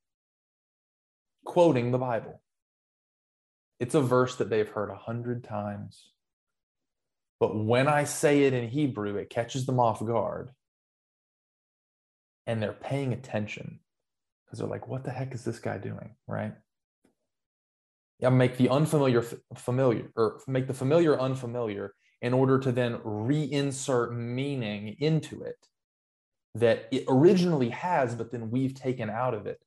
quoting 1.45 1.91
the 1.91 1.97
Bible. 1.97 2.41
It's 3.79 3.95
a 3.95 4.01
verse 4.01 4.35
that 4.37 4.49
they've 4.49 4.69
heard 4.69 4.89
a 4.89 4.95
hundred 4.95 5.43
times. 5.43 6.11
But 7.39 7.55
when 7.55 7.87
I 7.87 8.05
say 8.05 8.43
it 8.43 8.53
in 8.53 8.69
Hebrew, 8.69 9.17
it 9.17 9.29
catches 9.29 9.65
them 9.65 9.79
off 9.79 10.03
guard. 10.03 10.49
And 12.47 12.63
they're 12.63 12.73
paying 12.73 13.13
attention 13.13 13.81
because 14.45 14.59
they're 14.59 14.67
like, 14.67 14.87
what 14.87 15.03
the 15.03 15.11
heck 15.11 15.33
is 15.33 15.43
this 15.43 15.59
guy 15.59 15.77
doing? 15.77 16.15
Right? 16.27 16.53
Yeah, 18.19 18.29
make 18.29 18.57
the 18.57 18.69
unfamiliar 18.69 19.21
familiar 19.55 20.11
or 20.15 20.41
make 20.47 20.67
the 20.67 20.73
familiar 20.73 21.19
unfamiliar 21.19 21.93
in 22.21 22.33
order 22.33 22.57
to 22.59 22.71
then 22.71 22.97
reinsert 22.97 24.11
meaning 24.11 24.95
into 24.99 25.43
it 25.43 25.67
that 26.55 26.87
it 26.91 27.05
originally 27.07 27.69
has, 27.69 28.15
but 28.15 28.31
then 28.31 28.49
we've 28.49 28.73
taken 28.73 29.09
out 29.09 29.35
of 29.35 29.45
it. 29.45 29.59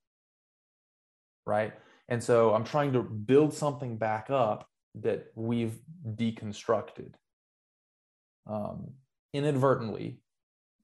Right. 1.47 1.73
And 2.09 2.23
so 2.23 2.53
I'm 2.53 2.65
trying 2.65 2.93
to 2.95 3.03
build 3.03 3.55
something 3.55 3.97
back 3.97 4.31
up 4.31 4.69
that 4.97 5.27
we've 5.37 5.79
deconstructed 6.05 7.13
um, 8.49 8.91
inadvertently 9.33 10.19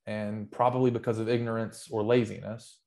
and 0.06 0.50
probably 0.50 0.92
because 0.92 1.18
of 1.18 1.28
ignorance 1.28 1.88
or 1.90 2.04
laziness. 2.04 2.78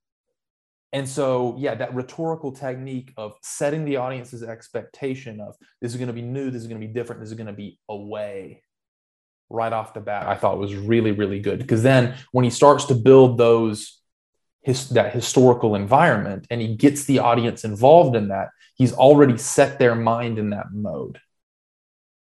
And 0.91 1.07
so, 1.07 1.55
yeah, 1.59 1.75
that 1.75 1.93
rhetorical 1.93 2.51
technique 2.51 3.13
of 3.15 3.33
setting 3.43 3.85
the 3.85 3.97
audience's 3.97 4.41
expectation 4.41 5.39
of 5.39 5.55
this 5.81 5.91
is 5.91 5.97
going 5.97 6.07
to 6.07 6.13
be 6.13 6.23
new, 6.23 6.49
this 6.49 6.63
is 6.63 6.67
going 6.67 6.81
to 6.81 6.87
be 6.87 6.91
different, 6.91 7.21
this 7.21 7.29
is 7.29 7.37
going 7.37 7.47
to 7.47 7.53
be 7.53 7.79
away 7.87 8.63
right 9.49 9.73
off 9.73 9.93
the 9.93 9.99
bat, 9.99 10.27
I 10.27 10.35
thought 10.35 10.57
was 10.57 10.75
really, 10.75 11.11
really 11.11 11.39
good. 11.39 11.59
Because 11.59 11.83
then 11.83 12.15
when 12.31 12.43
he 12.43 12.51
starts 12.51 12.85
to 12.85 12.95
build 12.95 13.37
those, 13.37 13.99
his, 14.61 14.89
that 14.89 15.13
historical 15.13 15.75
environment 15.75 16.45
and 16.49 16.61
he 16.61 16.75
gets 16.75 17.05
the 17.05 17.19
audience 17.19 17.63
involved 17.63 18.15
in 18.15 18.29
that, 18.29 18.49
he's 18.75 18.93
already 18.93 19.37
set 19.37 19.79
their 19.79 19.95
mind 19.95 20.37
in 20.37 20.51
that 20.51 20.71
mode. 20.71 21.19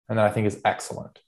And 0.08 0.18
that 0.18 0.26
I 0.26 0.30
think 0.30 0.46
is 0.46 0.60
excellent. 0.64 1.20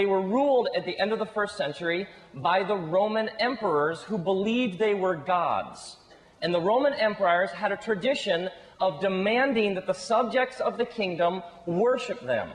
They 0.00 0.06
were 0.06 0.22
ruled 0.22 0.70
at 0.74 0.86
the 0.86 0.98
end 0.98 1.12
of 1.12 1.18
the 1.18 1.26
first 1.26 1.58
century 1.58 2.08
by 2.32 2.62
the 2.62 2.74
Roman 2.74 3.28
emperors 3.38 4.00
who 4.00 4.16
believed 4.16 4.78
they 4.78 4.94
were 4.94 5.14
gods. 5.14 5.98
And 6.40 6.54
the 6.54 6.60
Roman 6.60 6.94
emperors 6.94 7.50
had 7.50 7.70
a 7.70 7.76
tradition 7.76 8.48
of 8.80 9.02
demanding 9.02 9.74
that 9.74 9.86
the 9.86 9.92
subjects 9.92 10.58
of 10.58 10.78
the 10.78 10.86
kingdom 10.86 11.42
worship 11.66 12.22
them. 12.22 12.48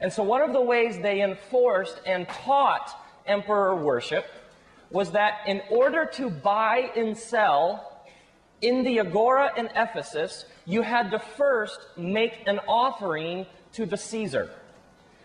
And 0.00 0.10
so, 0.10 0.22
one 0.22 0.40
of 0.40 0.54
the 0.54 0.60
ways 0.62 0.98
they 0.98 1.20
enforced 1.20 2.00
and 2.06 2.26
taught 2.26 2.98
emperor 3.26 3.76
worship 3.76 4.24
was 4.90 5.10
that 5.10 5.40
in 5.46 5.60
order 5.68 6.06
to 6.14 6.30
buy 6.30 6.90
and 6.96 7.14
sell 7.14 8.06
in 8.62 8.84
the 8.84 9.00
agora 9.00 9.50
in 9.58 9.66
Ephesus, 9.76 10.46
you 10.64 10.80
had 10.80 11.10
to 11.10 11.18
first 11.18 11.78
make 11.98 12.42
an 12.46 12.58
offering 12.66 13.44
to 13.74 13.84
the 13.84 13.98
Caesar. 13.98 14.48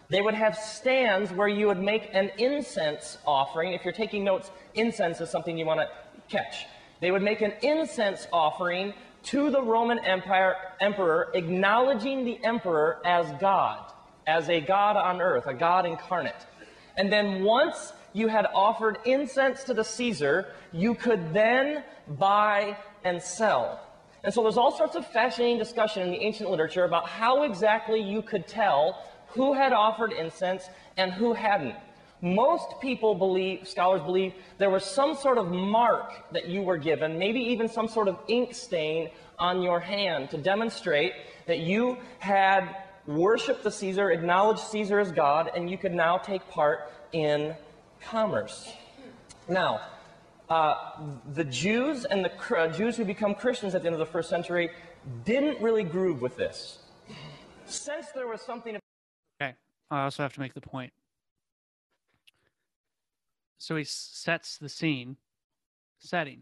They 0.09 0.21
would 0.21 0.33
have 0.33 0.57
stands 0.57 1.31
where 1.31 1.47
you 1.47 1.67
would 1.67 1.81
make 1.81 2.09
an 2.13 2.31
incense 2.39 3.19
offering. 3.27 3.73
If 3.73 3.85
you're 3.85 3.93
taking 3.93 4.23
notes, 4.23 4.49
incense 4.73 5.21
is 5.21 5.29
something 5.29 5.57
you 5.57 5.65
want 5.65 5.81
to 5.81 5.89
catch. 6.27 6.65
They 6.99 7.11
would 7.11 7.21
make 7.21 7.41
an 7.41 7.53
incense 7.61 8.27
offering 8.33 8.93
to 9.23 9.51
the 9.51 9.61
Roman 9.61 9.99
Empire 9.99 10.55
emperor, 10.79 11.29
acknowledging 11.33 12.25
the 12.25 12.43
emperor 12.43 12.99
as 13.05 13.31
God, 13.39 13.91
as 14.25 14.49
a 14.49 14.59
God 14.59 14.97
on 14.97 15.21
earth, 15.21 15.45
a 15.45 15.53
God 15.53 15.85
incarnate. 15.85 16.47
And 16.97 17.11
then 17.11 17.43
once 17.43 17.93
you 18.13 18.27
had 18.27 18.47
offered 18.53 18.97
incense 19.05 19.63
to 19.65 19.75
the 19.75 19.83
Caesar, 19.83 20.47
you 20.71 20.95
could 20.95 21.33
then 21.33 21.83
buy 22.07 22.77
and 23.03 23.21
sell. 23.21 23.79
And 24.23 24.33
so 24.33 24.41
there's 24.41 24.57
all 24.57 24.75
sorts 24.75 24.95
of 24.95 25.05
fascinating 25.07 25.59
discussion 25.59 26.01
in 26.01 26.11
the 26.11 26.17
ancient 26.17 26.49
literature 26.49 26.83
about 26.83 27.07
how 27.07 27.43
exactly 27.43 28.01
you 28.01 28.21
could 28.21 28.47
tell 28.47 29.05
who 29.31 29.53
had 29.53 29.73
offered 29.73 30.11
incense 30.11 30.69
and 30.97 31.11
who 31.11 31.33
hadn't. 31.33 31.75
Most 32.21 32.81
people 32.81 33.15
believe, 33.15 33.67
scholars 33.67 34.01
believe, 34.01 34.33
there 34.57 34.69
was 34.69 34.83
some 34.83 35.15
sort 35.15 35.37
of 35.37 35.51
mark 35.51 36.31
that 36.33 36.47
you 36.47 36.61
were 36.61 36.77
given, 36.77 37.17
maybe 37.17 37.39
even 37.39 37.69
some 37.69 37.87
sort 37.87 38.09
of 38.09 38.17
ink 38.27 38.53
stain 38.53 39.09
on 39.37 39.61
your 39.61 39.79
hand 39.79 40.29
to 40.31 40.37
demonstrate 40.37 41.13
that 41.47 41.59
you 41.59 41.97
had 42.19 42.75
worshiped 43.07 43.63
the 43.63 43.71
Caesar, 43.71 44.11
acknowledged 44.11 44.59
Caesar 44.59 44.99
as 44.99 45.11
God, 45.11 45.49
and 45.55 45.69
you 45.69 45.77
could 45.77 45.93
now 45.93 46.17
take 46.17 46.47
part 46.49 46.91
in 47.13 47.55
commerce. 48.01 48.71
Now, 49.47 49.81
uh, 50.49 50.75
the 51.33 51.45
Jews 51.45 52.05
and 52.05 52.25
the 52.25 52.57
uh, 52.57 52.67
Jews 52.67 52.97
who 52.97 53.05
become 53.05 53.33
Christians 53.33 53.75
at 53.75 53.81
the 53.81 53.87
end 53.87 53.95
of 53.95 53.99
the 53.99 54.05
first 54.05 54.29
century 54.29 54.71
didn't 55.23 55.61
really 55.61 55.83
groove 55.83 56.21
with 56.21 56.35
this. 56.35 56.79
Since 57.65 58.07
there 58.13 58.27
was 58.27 58.41
something 58.41 58.77
I 59.91 60.03
also 60.03 60.23
have 60.23 60.33
to 60.33 60.39
make 60.39 60.53
the 60.53 60.61
point. 60.61 60.93
So 63.57 63.75
he 63.75 63.83
sets 63.83 64.57
the 64.57 64.69
scene, 64.69 65.17
setting. 65.99 66.41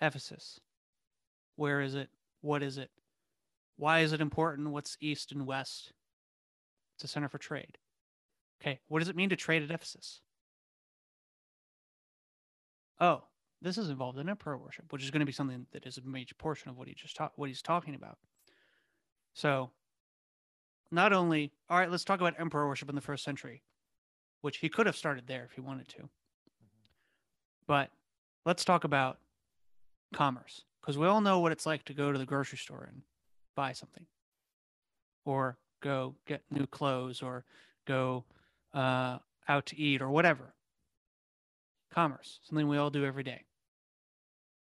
Ephesus. 0.00 0.60
Where 1.56 1.80
is 1.80 1.94
it? 1.94 2.08
What 2.40 2.62
is 2.62 2.78
it? 2.78 2.90
Why 3.76 4.00
is 4.00 4.12
it 4.12 4.20
important? 4.20 4.70
What's 4.70 4.96
east 5.00 5.32
and 5.32 5.46
west? 5.46 5.92
It's 6.96 7.04
a 7.04 7.08
center 7.08 7.28
for 7.28 7.38
trade. 7.38 7.78
Okay, 8.60 8.80
what 8.88 9.00
does 9.00 9.08
it 9.08 9.16
mean 9.16 9.28
to 9.28 9.36
trade 9.36 9.62
at 9.62 9.70
Ephesus? 9.70 10.20
Oh, 13.00 13.24
this 13.60 13.78
is 13.78 13.90
involved 13.90 14.18
in 14.18 14.28
emperor 14.28 14.56
worship, 14.56 14.92
which 14.92 15.02
is 15.02 15.10
going 15.10 15.20
to 15.20 15.26
be 15.26 15.32
something 15.32 15.66
that 15.72 15.86
is 15.86 15.98
a 15.98 16.02
major 16.02 16.34
portion 16.34 16.70
of 16.70 16.78
what 16.78 16.88
he 16.88 16.94
just 16.94 17.16
taught, 17.16 17.32
what 17.36 17.48
he's 17.48 17.62
talking 17.62 17.94
about. 17.94 18.18
So 19.34 19.70
not 20.92 21.12
only, 21.12 21.50
all 21.70 21.78
right, 21.78 21.90
let's 21.90 22.04
talk 22.04 22.20
about 22.20 22.38
emperor 22.38 22.68
worship 22.68 22.88
in 22.88 22.94
the 22.94 23.00
first 23.00 23.24
century, 23.24 23.62
which 24.42 24.58
he 24.58 24.68
could 24.68 24.86
have 24.86 24.96
started 24.96 25.26
there 25.26 25.44
if 25.44 25.52
he 25.52 25.60
wanted 25.60 25.88
to. 25.88 26.08
But 27.66 27.90
let's 28.44 28.64
talk 28.64 28.84
about 28.84 29.18
commerce 30.12 30.62
because 30.80 30.98
we 30.98 31.06
all 31.06 31.22
know 31.22 31.40
what 31.40 31.52
it's 31.52 31.64
like 31.64 31.84
to 31.86 31.94
go 31.94 32.12
to 32.12 32.18
the 32.18 32.26
grocery 32.26 32.58
store 32.58 32.88
and 32.92 33.02
buy 33.56 33.72
something 33.72 34.04
or 35.24 35.56
go 35.80 36.14
get 36.26 36.42
new 36.50 36.66
clothes 36.66 37.22
or 37.22 37.44
go 37.86 38.24
uh, 38.74 39.18
out 39.48 39.66
to 39.66 39.78
eat 39.78 40.02
or 40.02 40.10
whatever. 40.10 40.52
Commerce, 41.90 42.40
something 42.42 42.68
we 42.68 42.76
all 42.76 42.90
do 42.90 43.04
every 43.04 43.22
day. 43.22 43.44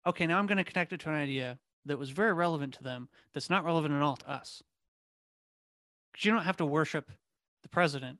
Okay, 0.05 0.25
now 0.25 0.39
I'm 0.39 0.47
going 0.47 0.57
to 0.57 0.63
connect 0.63 0.93
it 0.93 0.99
to 1.01 1.09
an 1.09 1.15
idea 1.15 1.59
that 1.85 1.99
was 1.99 2.09
very 2.09 2.33
relevant 2.33 2.73
to 2.75 2.83
them 2.83 3.07
that's 3.33 3.49
not 3.49 3.65
relevant 3.65 3.93
at 3.93 4.01
all 4.01 4.15
to 4.17 4.29
us 4.29 4.63
because 6.17 6.25
you 6.25 6.31
don't 6.31 6.45
have 6.45 6.57
to 6.57 6.65
worship 6.65 7.11
the 7.61 7.69
president 7.69 8.17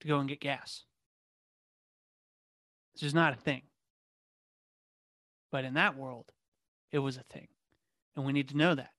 to 0.00 0.08
go 0.08 0.18
and 0.18 0.28
get 0.28 0.40
gas. 0.40 0.82
This 2.94 3.04
is 3.04 3.14
not 3.14 3.32
a 3.32 3.36
thing. 3.36 3.62
But 5.52 5.64
in 5.64 5.74
that 5.74 5.96
world, 5.96 6.32
it 6.90 6.98
was 6.98 7.16
a 7.16 7.22
thing. 7.22 7.46
And 8.16 8.24
we 8.24 8.32
need 8.32 8.48
to 8.48 8.56
know 8.56 8.74
that. 8.74 8.90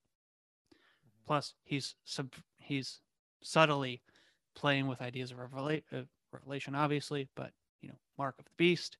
Plus, 1.27 1.55
he's 1.63 1.95
sub- 2.05 2.33
he's 2.57 3.01
subtly 3.41 4.01
playing 4.55 4.87
with 4.87 5.01
ideas 5.01 5.31
of 5.31 5.37
revela- 5.37 5.83
uh, 5.91 6.03
revelation, 6.31 6.75
obviously, 6.75 7.27
but 7.35 7.51
you 7.81 7.89
know, 7.89 7.99
mark 8.17 8.35
of 8.39 8.45
the 8.45 8.51
beast. 8.55 8.97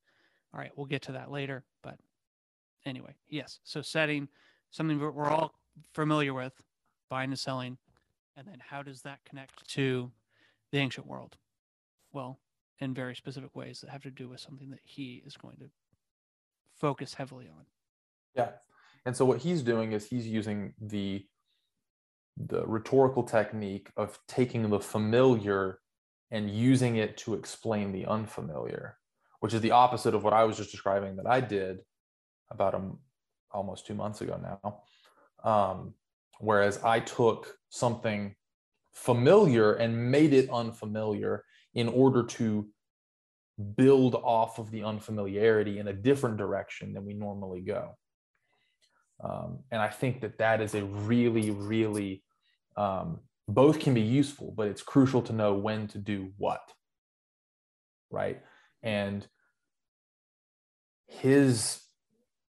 All 0.54 0.60
right, 0.60 0.72
we'll 0.76 0.88
get 0.88 1.02
to 1.04 1.14
that 1.14 1.32
later. 1.32 1.64
But 1.84 1.98
anyway, 2.86 3.16
yes. 3.30 3.60
So 3.64 3.82
setting 3.82 4.28
something 4.72 5.00
we're 5.00 5.12
we're 5.12 5.30
all 5.30 5.54
familiar 5.94 6.34
with, 6.34 6.54
buying 7.10 7.32
and 7.32 7.40
selling, 7.40 7.78
and 8.36 8.48
then 8.48 8.58
how 8.60 8.84
does 8.84 9.02
that 9.02 9.20
connect 9.26 9.68
to 9.70 10.12
the 10.72 10.80
ancient 10.80 11.08
world? 11.08 11.38
Well, 12.12 12.40
in 12.80 12.94
very 12.94 13.16
specific 13.16 13.56
ways 13.56 13.82
that 13.82 13.90
have 13.90 14.04
to 14.04 14.12
do 14.12 14.30
with 14.30 14.40
something 14.40 14.70
that 14.72 14.82
he 14.84 15.24
is 15.26 15.38
going 15.38 15.58
to 15.58 15.70
focus 16.76 17.14
heavily 17.14 17.48
on. 17.48 17.66
Yeah. 18.36 18.50
And 19.06 19.16
so 19.16 19.26
what 19.26 19.40
he's 19.40 19.62
doing 19.62 19.92
is 19.92 20.06
he's 20.06 20.28
using 20.28 20.74
the 20.82 21.26
the 22.36 22.66
rhetorical 22.66 23.22
technique 23.22 23.92
of 23.96 24.18
taking 24.28 24.68
the 24.68 24.80
familiar 24.80 25.80
and 26.32 26.50
using 26.50 26.96
it 26.96 27.16
to 27.16 27.36
explain 27.36 27.92
the 27.92 28.08
unfamiliar, 28.08 28.98
which 29.40 29.54
is 29.54 29.62
the 29.62 29.70
opposite 29.70 30.16
of 30.16 30.24
what 30.24 30.34
I 30.34 30.44
was 30.46 30.58
just 30.58 30.72
describing 30.72 31.16
that 31.18 31.28
I 31.28 31.42
did 31.42 31.82
about 32.50 32.74
a, 32.74 32.82
almost 33.52 33.86
two 33.86 33.94
months 33.94 34.22
ago 34.22 34.40
now. 34.42 34.82
Um, 35.48 35.94
whereas 36.44 36.84
I 36.84 37.00
took 37.00 37.56
something 37.70 38.36
familiar 38.94 39.74
and 39.74 40.12
made 40.12 40.34
it 40.34 40.50
unfamiliar 40.50 41.46
in 41.74 41.88
order 41.88 42.24
to 42.24 42.68
build 43.76 44.16
off 44.16 44.60
of 44.60 44.70
the 44.70 44.84
unfamiliarity 44.84 45.80
in 45.80 45.88
a 45.88 45.94
different 45.94 46.38
direction 46.38 46.94
than 46.94 47.06
we 47.06 47.14
normally 47.14 47.62
go. 47.62 47.96
Um, 49.24 49.60
and 49.72 49.82
I 49.82 49.88
think 49.88 50.22
that 50.22 50.38
that 50.40 50.60
is 50.62 50.76
a 50.76 50.84
really, 50.84 51.52
really, 51.52 52.24
um, 52.76 53.20
both 53.48 53.80
can 53.80 53.94
be 53.94 54.02
useful, 54.02 54.54
but 54.56 54.68
it's 54.68 54.82
crucial 54.82 55.22
to 55.24 55.34
know 55.34 55.54
when 55.54 55.88
to 55.90 55.98
do 55.98 56.34
what. 56.38 56.62
Right. 58.12 58.42
And 58.82 59.26
his, 61.08 61.80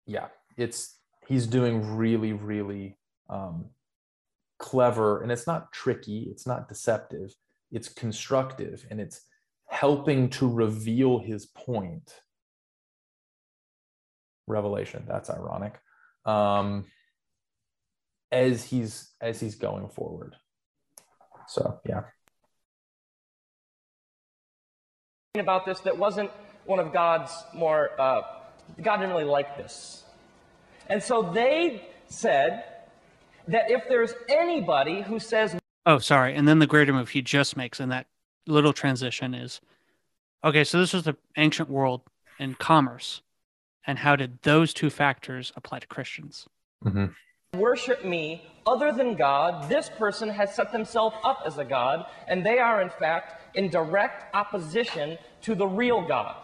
yeah, 0.07 0.29
it's, 0.57 0.99
he's 1.29 1.47
doing 1.47 1.97
really, 1.97 2.33
really 2.33 2.99
um, 3.29 3.67
clever, 4.59 5.23
and 5.23 5.31
it's 5.31 5.47
not 5.47 5.73
tricky, 5.73 6.29
it's 6.31 6.47
not 6.47 6.69
deceptive, 6.69 7.35
it's 7.71 7.89
constructive, 7.89 8.87
and 8.91 9.01
it's 9.01 9.21
helping 9.67 10.31
to 10.31 10.49
reveal 10.49 11.19
his 11.19 11.47
point. 11.47 12.15
Revelation, 14.47 15.05
that's 15.09 15.29
ironic. 15.29 15.81
Um, 16.25 16.87
as 18.33 18.65
he's 18.65 19.13
as 19.21 19.41
he's 19.41 19.55
going 19.55 19.89
forward. 19.89 20.37
So 21.49 21.81
yeah. 21.89 22.03
About 25.37 25.67
this 25.67 25.81
that 25.81 25.99
wasn't 25.99 26.31
one 26.65 26.79
of 26.79 26.93
God's 26.93 27.33
more 27.55 27.91
uh, 28.01 28.23
God 28.83 28.97
didn't 28.99 29.11
really 29.11 29.25
like 29.25 29.57
this. 29.57 30.05
And 30.89 31.03
so 31.03 31.23
they 31.23 31.89
said 32.09 32.65
that 33.49 33.71
if 33.71 33.89
there's 33.89 34.15
anybody 34.29 35.03
who 35.03 35.19
says 35.19 35.57
Oh, 35.89 35.99
sorry. 35.99 36.35
And 36.35 36.49
then 36.49 36.59
the 36.59 36.67
greater 36.67 36.93
move 36.93 37.11
he 37.11 37.23
just 37.23 37.57
makes 37.57 37.79
in 37.79 37.91
that 37.91 38.09
little 38.47 38.73
transition 38.73 39.35
is 39.35 39.61
okay, 40.45 40.65
so 40.65 40.79
this 40.79 40.93
was 40.93 41.05
the 41.05 41.17
ancient 41.37 41.71
world 41.71 42.03
and 42.39 42.59
commerce. 42.59 43.23
And 43.87 44.01
how 44.01 44.17
did 44.17 44.43
those 44.43 44.75
two 44.75 44.91
factors 44.91 45.53
apply 45.57 45.79
to 45.79 45.87
Christians? 45.87 46.49
Mm-hmm. 46.85 47.59
worship 47.59 48.05
me 48.05 48.43
other 48.67 48.93
than 48.93 49.15
God, 49.15 49.69
this 49.69 49.89
person 49.89 50.29
has 50.29 50.55
set 50.55 50.73
themselves 50.73 51.17
up 51.25 51.43
as 51.47 51.57
a 51.57 51.65
God, 51.65 52.05
and 52.29 52.45
they 52.45 52.59
are, 52.59 52.83
in 52.83 52.91
fact, 52.91 53.57
in 53.57 53.71
direct 53.71 54.35
opposition 54.35 55.17
to 55.43 55.55
the 55.55 55.67
real 55.67 56.07
God. 56.07 56.37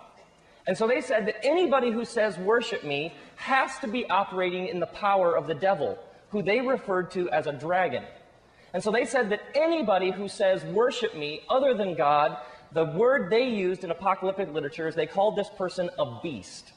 And 0.67 0.79
so 0.79 0.87
they 0.87 1.01
said 1.01 1.27
that 1.27 1.45
anybody 1.45 1.91
who 1.91 2.05
says, 2.05 2.39
worship 2.39 2.85
me, 2.85 3.13
has 3.37 3.79
to 3.81 3.89
be 3.89 4.09
operating 4.09 4.69
in 4.69 4.79
the 4.79 4.87
power 4.87 5.37
of 5.37 5.47
the 5.49 5.55
devil, 5.55 5.99
who 6.33 6.43
they 6.43 6.61
referred 6.61 7.11
to 7.13 7.31
as 7.31 7.47
a 7.47 7.53
dragon. 7.53 8.03
And 8.75 8.83
so 8.83 8.91
they 8.91 9.05
said 9.05 9.31
that 9.31 9.43
anybody 9.55 10.11
who 10.11 10.29
says, 10.29 10.65
worship 10.65 11.15
me, 11.15 11.43
other 11.49 11.75
than 11.75 11.95
God, 11.95 12.39
the 12.73 12.87
word 12.87 13.31
they 13.31 13.49
used 13.49 13.85
in 13.85 13.91
apocalyptic 13.91 14.53
literature 14.53 14.89
is 14.89 14.95
they 14.95 15.07
called 15.07 15.37
this 15.37 15.51
person 15.51 15.91
a 15.99 16.21
beast. 16.23 16.73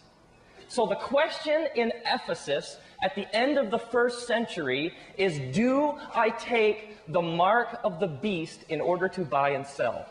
So 0.67 0.85
the 0.85 0.95
question 0.95 1.67
in 1.75 1.93
Ephesus 2.05 2.77
at 3.01 3.15
the 3.15 3.33
end 3.33 3.57
of 3.57 3.71
the 3.71 3.79
first 3.79 4.27
century 4.27 4.93
is 5.17 5.39
Do 5.55 5.93
I 6.13 6.31
take 6.31 6.97
the 7.07 7.21
mark 7.21 7.79
of 7.83 7.99
the 7.99 8.07
beast 8.07 8.65
in 8.67 8.81
order 8.81 9.07
to 9.09 9.23
buy 9.23 9.51
and 9.51 9.65
sell? 9.65 10.05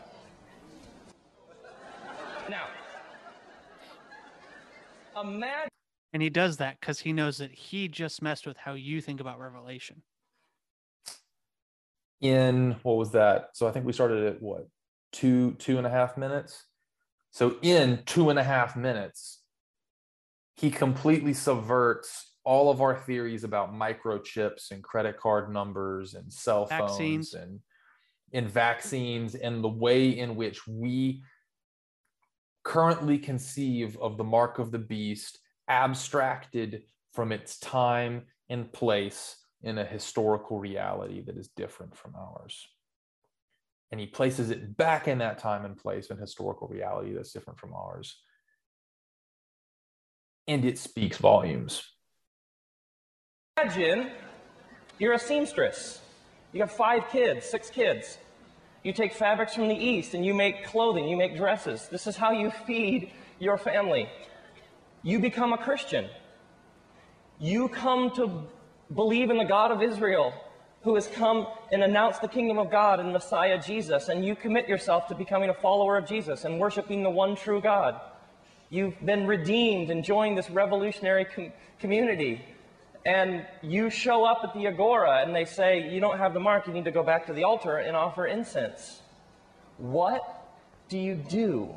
Now, 2.49 2.67
imagine. 5.21 5.69
And 6.15 6.21
he 6.21 6.29
does 6.29 6.55
that 6.57 6.79
because 6.79 7.01
he 7.01 7.11
knows 7.11 7.39
that 7.39 7.51
he 7.51 7.89
just 7.89 8.21
messed 8.21 8.47
with 8.47 8.55
how 8.55 8.75
you 8.75 9.01
think 9.01 9.19
about 9.19 9.37
Revelation. 9.37 10.01
In 12.21 12.77
what 12.83 12.95
was 12.95 13.11
that? 13.11 13.49
So 13.51 13.67
I 13.67 13.71
think 13.71 13.85
we 13.85 13.91
started 13.91 14.25
at 14.25 14.41
what 14.41 14.69
two 15.11 15.55
two 15.59 15.77
and 15.77 15.85
a 15.85 15.89
half 15.89 16.15
minutes. 16.15 16.67
So 17.31 17.57
in 17.61 18.01
two 18.05 18.29
and 18.29 18.39
a 18.39 18.43
half 18.45 18.77
minutes, 18.77 19.41
he 20.55 20.71
completely 20.71 21.33
subverts 21.33 22.31
all 22.45 22.71
of 22.71 22.81
our 22.81 22.95
theories 22.95 23.43
about 23.43 23.73
microchips 23.73 24.71
and 24.71 24.81
credit 24.81 25.19
card 25.19 25.51
numbers 25.51 26.13
and 26.13 26.31
cell 26.31 26.65
phones 26.65 26.91
Vaccines. 26.91 27.33
and 27.33 27.59
in 28.31 28.47
vaccines 28.47 29.35
and 29.35 29.61
the 29.61 29.67
way 29.67 30.17
in 30.17 30.37
which 30.37 30.65
we 30.65 31.23
currently 32.63 33.17
conceive 33.17 33.97
of 33.97 34.15
the 34.15 34.23
mark 34.23 34.59
of 34.59 34.71
the 34.71 34.79
beast 34.79 35.39
abstracted 35.67 36.83
from 37.13 37.31
its 37.31 37.57
time 37.59 38.23
and 38.49 38.71
place 38.71 39.37
in 39.61 39.77
a 39.77 39.85
historical 39.85 40.59
reality 40.59 41.21
that 41.21 41.37
is 41.37 41.49
different 41.49 41.95
from 41.95 42.13
ours 42.15 42.67
and 43.91 43.99
he 43.99 44.05
places 44.05 44.49
it 44.49 44.75
back 44.77 45.07
in 45.07 45.19
that 45.19 45.39
time 45.39 45.65
and 45.65 45.77
place 45.77 46.09
and 46.09 46.19
historical 46.19 46.67
reality 46.67 47.13
that's 47.13 47.31
different 47.31 47.59
from 47.59 47.73
ours 47.73 48.21
and 50.47 50.65
it 50.65 50.77
speaks 50.77 51.17
volumes 51.17 51.95
Imagine 53.57 54.11
you're 54.99 55.13
a 55.13 55.19
seamstress. 55.19 56.01
You 56.51 56.59
have 56.59 56.73
five 56.73 57.07
kids, 57.09 57.45
six 57.45 57.69
kids. 57.69 58.17
You 58.83 58.91
take 58.91 59.13
fabrics 59.13 59.55
from 59.55 59.69
the 59.69 59.75
East 59.75 60.13
and 60.13 60.25
you 60.25 60.33
make 60.33 60.65
clothing, 60.65 61.07
you 61.07 61.15
make 61.15 61.37
dresses. 61.37 61.87
This 61.87 62.05
is 62.05 62.17
how 62.17 62.31
you 62.31 62.51
feed 62.67 63.11
your 63.39 63.57
family. 63.57 64.09
You 65.05 65.19
become 65.19 65.53
a 65.53 65.57
Christian. 65.59 66.09
You 67.39 67.69
come 67.69 68.09
to 68.15 68.47
believe 68.91 69.29
in 69.29 69.37
the 69.37 69.45
God 69.45 69.69
of 69.69 69.83
Israel 69.83 70.33
who 70.81 70.95
has 70.95 71.05
come 71.05 71.45
and 71.71 71.83
announced 71.83 72.21
the 72.21 72.27
kingdom 72.27 72.57
of 72.57 72.71
God 72.71 72.99
and 72.99 73.13
Messiah 73.13 73.61
Jesus, 73.61 74.09
and 74.09 74.25
you 74.25 74.35
commit 74.35 74.67
yourself 74.67 75.07
to 75.09 75.15
becoming 75.15 75.51
a 75.51 75.53
follower 75.53 75.95
of 75.95 76.07
Jesus 76.07 76.43
and 76.43 76.59
worshiping 76.59 77.03
the 77.03 77.09
one 77.11 77.35
true 77.35 77.61
God. 77.61 78.01
You've 78.71 78.99
been 79.05 79.27
redeemed 79.27 79.91
and 79.91 80.03
joined 80.03 80.39
this 80.39 80.49
revolutionary 80.49 81.25
com- 81.25 81.53
community 81.79 82.43
and 83.05 83.45
you 83.61 83.91
show 83.91 84.25
up 84.25 84.39
at 84.43 84.55
the 84.55 84.65
agora 84.65 85.21
and 85.23 85.35
they 85.35 85.45
say 85.45 85.87
you 85.87 85.99
don't 85.99 86.17
have 86.17 86.33
the 86.33 86.39
mark 86.39 86.65
you 86.65 86.73
need 86.73 86.85
to 86.85 86.91
go 86.91 87.03
back 87.03 87.27
to 87.27 87.33
the 87.33 87.43
altar 87.43 87.77
and 87.77 87.95
offer 87.95 88.25
incense 88.25 89.03
what 89.77 90.47
do 90.89 90.97
you 90.97 91.13
do 91.13 91.75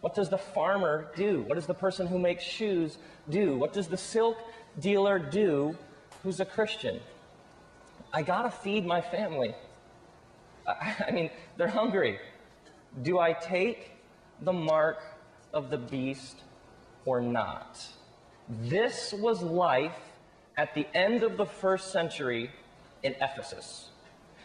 what 0.00 0.14
does 0.14 0.28
the 0.28 0.38
farmer 0.38 1.10
do? 1.16 1.42
What 1.42 1.54
does 1.54 1.66
the 1.66 1.74
person 1.74 2.06
who 2.06 2.18
makes 2.18 2.44
shoes 2.44 2.98
do? 3.28 3.56
What 3.56 3.72
does 3.72 3.88
the 3.88 3.96
silk 3.96 4.38
dealer 4.78 5.18
do 5.18 5.76
who's 6.22 6.40
a 6.40 6.44
christian? 6.44 7.00
I 8.12 8.22
gotta 8.22 8.50
feed 8.50 8.86
my 8.86 9.00
family. 9.00 9.54
I, 10.66 11.04
I 11.08 11.10
mean 11.10 11.30
they're 11.56 11.68
hungry. 11.68 12.18
Do 13.02 13.18
i 13.18 13.32
take 13.32 13.92
the 14.42 14.52
mark 14.52 14.98
of 15.52 15.70
the 15.70 15.78
beast 15.78 16.42
or 17.04 17.20
not? 17.20 17.84
This 18.48 19.12
was 19.12 19.42
life 19.42 19.98
at 20.56 20.74
the 20.74 20.86
end 20.94 21.22
of 21.22 21.36
the 21.36 21.46
first 21.46 21.92
century 21.92 22.50
in 23.02 23.14
Ephesus. 23.20 23.87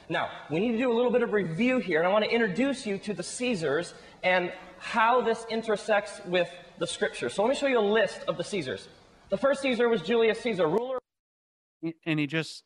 Now, 0.09 0.29
we 0.49 0.59
need 0.59 0.73
to 0.73 0.77
do 0.77 0.91
a 0.91 0.95
little 0.95 1.11
bit 1.11 1.23
of 1.23 1.33
review 1.33 1.79
here, 1.79 1.99
and 1.99 2.07
I 2.07 2.11
want 2.11 2.25
to 2.25 2.31
introduce 2.31 2.85
you 2.85 2.97
to 2.99 3.13
the 3.13 3.23
Caesars 3.23 3.93
and 4.21 4.51
how 4.77 5.21
this 5.21 5.45
intersects 5.49 6.21
with 6.25 6.49
the 6.77 6.87
scripture. 6.87 7.29
So 7.29 7.43
let 7.43 7.49
me 7.49 7.55
show 7.55 7.67
you 7.67 7.79
a 7.79 7.81
list 7.81 8.21
of 8.27 8.37
the 8.37 8.43
Caesars. 8.43 8.87
The 9.29 9.37
first 9.37 9.61
Caesar 9.61 9.87
was 9.87 10.01
Julius 10.01 10.39
Caesar, 10.41 10.67
ruler. 10.67 10.99
And 12.05 12.19
he 12.19 12.27
just 12.27 12.63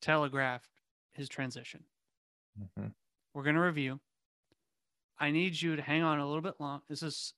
telegraphed 0.00 0.70
his 1.12 1.28
transition. 1.28 1.84
Mhm. 2.58 2.94
We're 3.34 3.42
going 3.42 3.56
to 3.56 3.62
review. 3.62 4.00
I 5.18 5.30
need 5.30 5.60
you 5.60 5.76
to 5.76 5.82
hang 5.82 6.02
on 6.02 6.18
a 6.18 6.26
little 6.26 6.42
bit 6.42 6.54
long. 6.58 6.82
This 6.88 7.02
is 7.02 7.34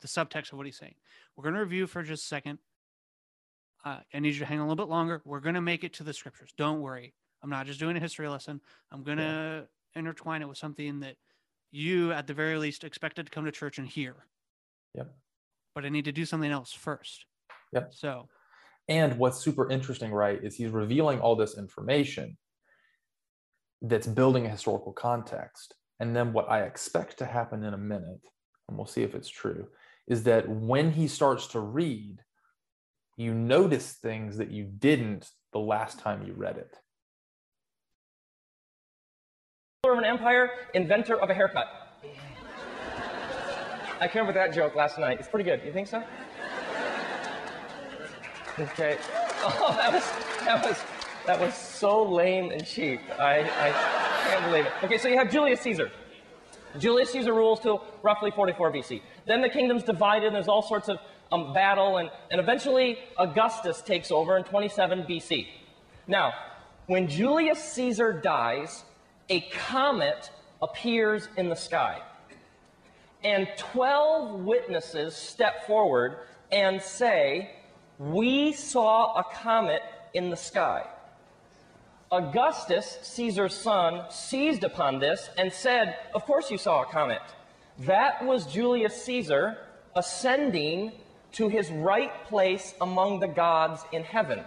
the 0.00 0.08
subtext 0.08 0.52
of 0.52 0.58
what 0.58 0.66
he's 0.66 0.78
saying. 0.78 0.94
We're 1.36 1.42
going 1.44 1.54
to 1.54 1.60
review 1.60 1.86
for 1.86 2.02
just 2.02 2.24
a 2.24 2.26
second. 2.26 2.58
Uh, 3.84 4.00
I 4.14 4.18
need 4.20 4.34
you 4.34 4.40
to 4.40 4.46
hang 4.46 4.58
on 4.60 4.66
a 4.66 4.68
little 4.68 4.86
bit 4.86 4.90
longer. 4.90 5.22
We're 5.24 5.40
going 5.40 5.54
to 5.54 5.60
make 5.60 5.84
it 5.84 5.92
to 5.94 6.04
the 6.04 6.12
scriptures. 6.12 6.52
Don't 6.56 6.80
worry. 6.80 7.14
I'm 7.42 7.50
not 7.50 7.66
just 7.66 7.80
doing 7.80 7.96
a 7.96 8.00
history 8.00 8.28
lesson. 8.28 8.60
I'm 8.90 9.02
going 9.02 9.18
to 9.18 9.66
intertwine 9.94 10.42
it 10.42 10.48
with 10.48 10.58
something 10.58 11.00
that 11.00 11.16
you, 11.70 12.12
at 12.12 12.26
the 12.26 12.34
very 12.34 12.58
least, 12.58 12.84
expected 12.84 13.26
to 13.26 13.32
come 13.32 13.44
to 13.44 13.52
church 13.52 13.78
and 13.78 13.88
hear. 13.88 14.14
Yep. 14.94 15.12
But 15.74 15.84
I 15.84 15.88
need 15.88 16.04
to 16.04 16.12
do 16.12 16.24
something 16.24 16.50
else 16.50 16.72
first. 16.72 17.26
Yep. 17.72 17.94
So, 17.94 18.28
And 18.88 19.18
what's 19.18 19.38
super 19.38 19.70
interesting, 19.70 20.12
right, 20.12 20.42
is 20.42 20.56
he's 20.56 20.70
revealing 20.70 21.20
all 21.20 21.36
this 21.36 21.56
information 21.56 22.36
that's 23.80 24.06
building 24.06 24.46
a 24.46 24.50
historical 24.50 24.92
context. 24.92 25.74
And 26.00 26.14
then 26.14 26.32
what 26.32 26.50
I 26.50 26.62
expect 26.62 27.18
to 27.18 27.24
happen 27.24 27.62
in 27.64 27.74
a 27.74 27.78
minute, 27.78 28.20
and 28.68 28.76
we'll 28.76 28.86
see 28.86 29.02
if 29.02 29.14
it's 29.14 29.28
true, 29.28 29.68
is 30.08 30.24
that 30.24 30.48
when 30.48 30.90
he 30.90 31.06
starts 31.06 31.46
to 31.48 31.60
read, 31.60 32.18
you 33.16 33.34
notice 33.34 33.92
things 33.92 34.36
that 34.38 34.50
you 34.50 34.64
didn't 34.64 35.30
the 35.52 35.60
last 35.60 35.98
time 36.00 36.26
you 36.26 36.32
read 36.32 36.56
it. 36.56 36.76
Of 39.90 39.98
an 39.98 40.04
empire, 40.04 40.48
inventor 40.74 41.20
of 41.20 41.28
a 41.28 41.34
haircut. 41.34 41.66
I 44.00 44.06
came 44.06 44.20
up 44.20 44.28
with 44.28 44.36
that 44.36 44.54
joke 44.54 44.76
last 44.76 44.96
night. 44.96 45.18
It's 45.18 45.26
pretty 45.26 45.42
good. 45.42 45.60
You 45.64 45.72
think 45.72 45.88
so? 45.88 46.04
Okay. 48.60 48.96
Oh, 49.44 49.74
that 49.76 49.92
was 49.92 50.04
that 50.44 50.64
was 50.64 50.78
that 51.26 51.40
was 51.40 51.52
so 51.54 52.04
lame 52.04 52.52
and 52.52 52.64
cheap. 52.64 53.00
I, 53.18 53.40
I 53.40 54.28
can't 54.30 54.44
believe 54.44 54.66
it. 54.66 54.72
Okay, 54.84 54.98
so 54.98 55.08
you 55.08 55.18
have 55.18 55.32
Julius 55.32 55.60
Caesar. 55.62 55.90
Julius 56.78 57.10
Caesar 57.10 57.32
rules 57.32 57.58
till 57.58 57.84
roughly 58.04 58.30
44 58.30 58.70
BC. 58.70 59.02
Then 59.26 59.40
the 59.40 59.48
kingdom's 59.48 59.82
divided, 59.82 60.28
and 60.28 60.36
there's 60.36 60.46
all 60.46 60.62
sorts 60.62 60.88
of 60.88 60.98
um, 61.32 61.52
battle, 61.52 61.96
and, 61.96 62.08
and 62.30 62.40
eventually 62.40 63.00
Augustus 63.18 63.82
takes 63.82 64.12
over 64.12 64.36
in 64.36 64.44
27 64.44 65.02
BC. 65.02 65.48
Now, 66.06 66.34
when 66.86 67.08
Julius 67.08 67.58
Caesar 67.72 68.12
dies, 68.12 68.84
a 69.28 69.40
comet 69.68 70.30
appears 70.60 71.28
in 71.36 71.48
the 71.48 71.56
sky. 71.56 72.00
And 73.24 73.48
12 73.56 74.40
witnesses 74.40 75.14
step 75.14 75.66
forward 75.66 76.18
and 76.50 76.82
say, 76.82 77.50
We 77.98 78.52
saw 78.52 79.14
a 79.14 79.24
comet 79.24 79.82
in 80.14 80.30
the 80.30 80.36
sky. 80.36 80.86
Augustus, 82.10 82.98
Caesar's 83.02 83.54
son, 83.54 84.04
seized 84.10 84.64
upon 84.64 84.98
this 84.98 85.30
and 85.38 85.52
said, 85.52 85.96
Of 86.14 86.26
course 86.26 86.50
you 86.50 86.58
saw 86.58 86.82
a 86.82 86.86
comet. 86.86 87.22
That 87.80 88.24
was 88.24 88.46
Julius 88.46 89.02
Caesar 89.04 89.56
ascending 89.96 90.92
to 91.32 91.48
his 91.48 91.70
right 91.70 92.24
place 92.26 92.74
among 92.80 93.20
the 93.20 93.28
gods 93.28 93.82
in 93.92 94.04
heaven. 94.04 94.44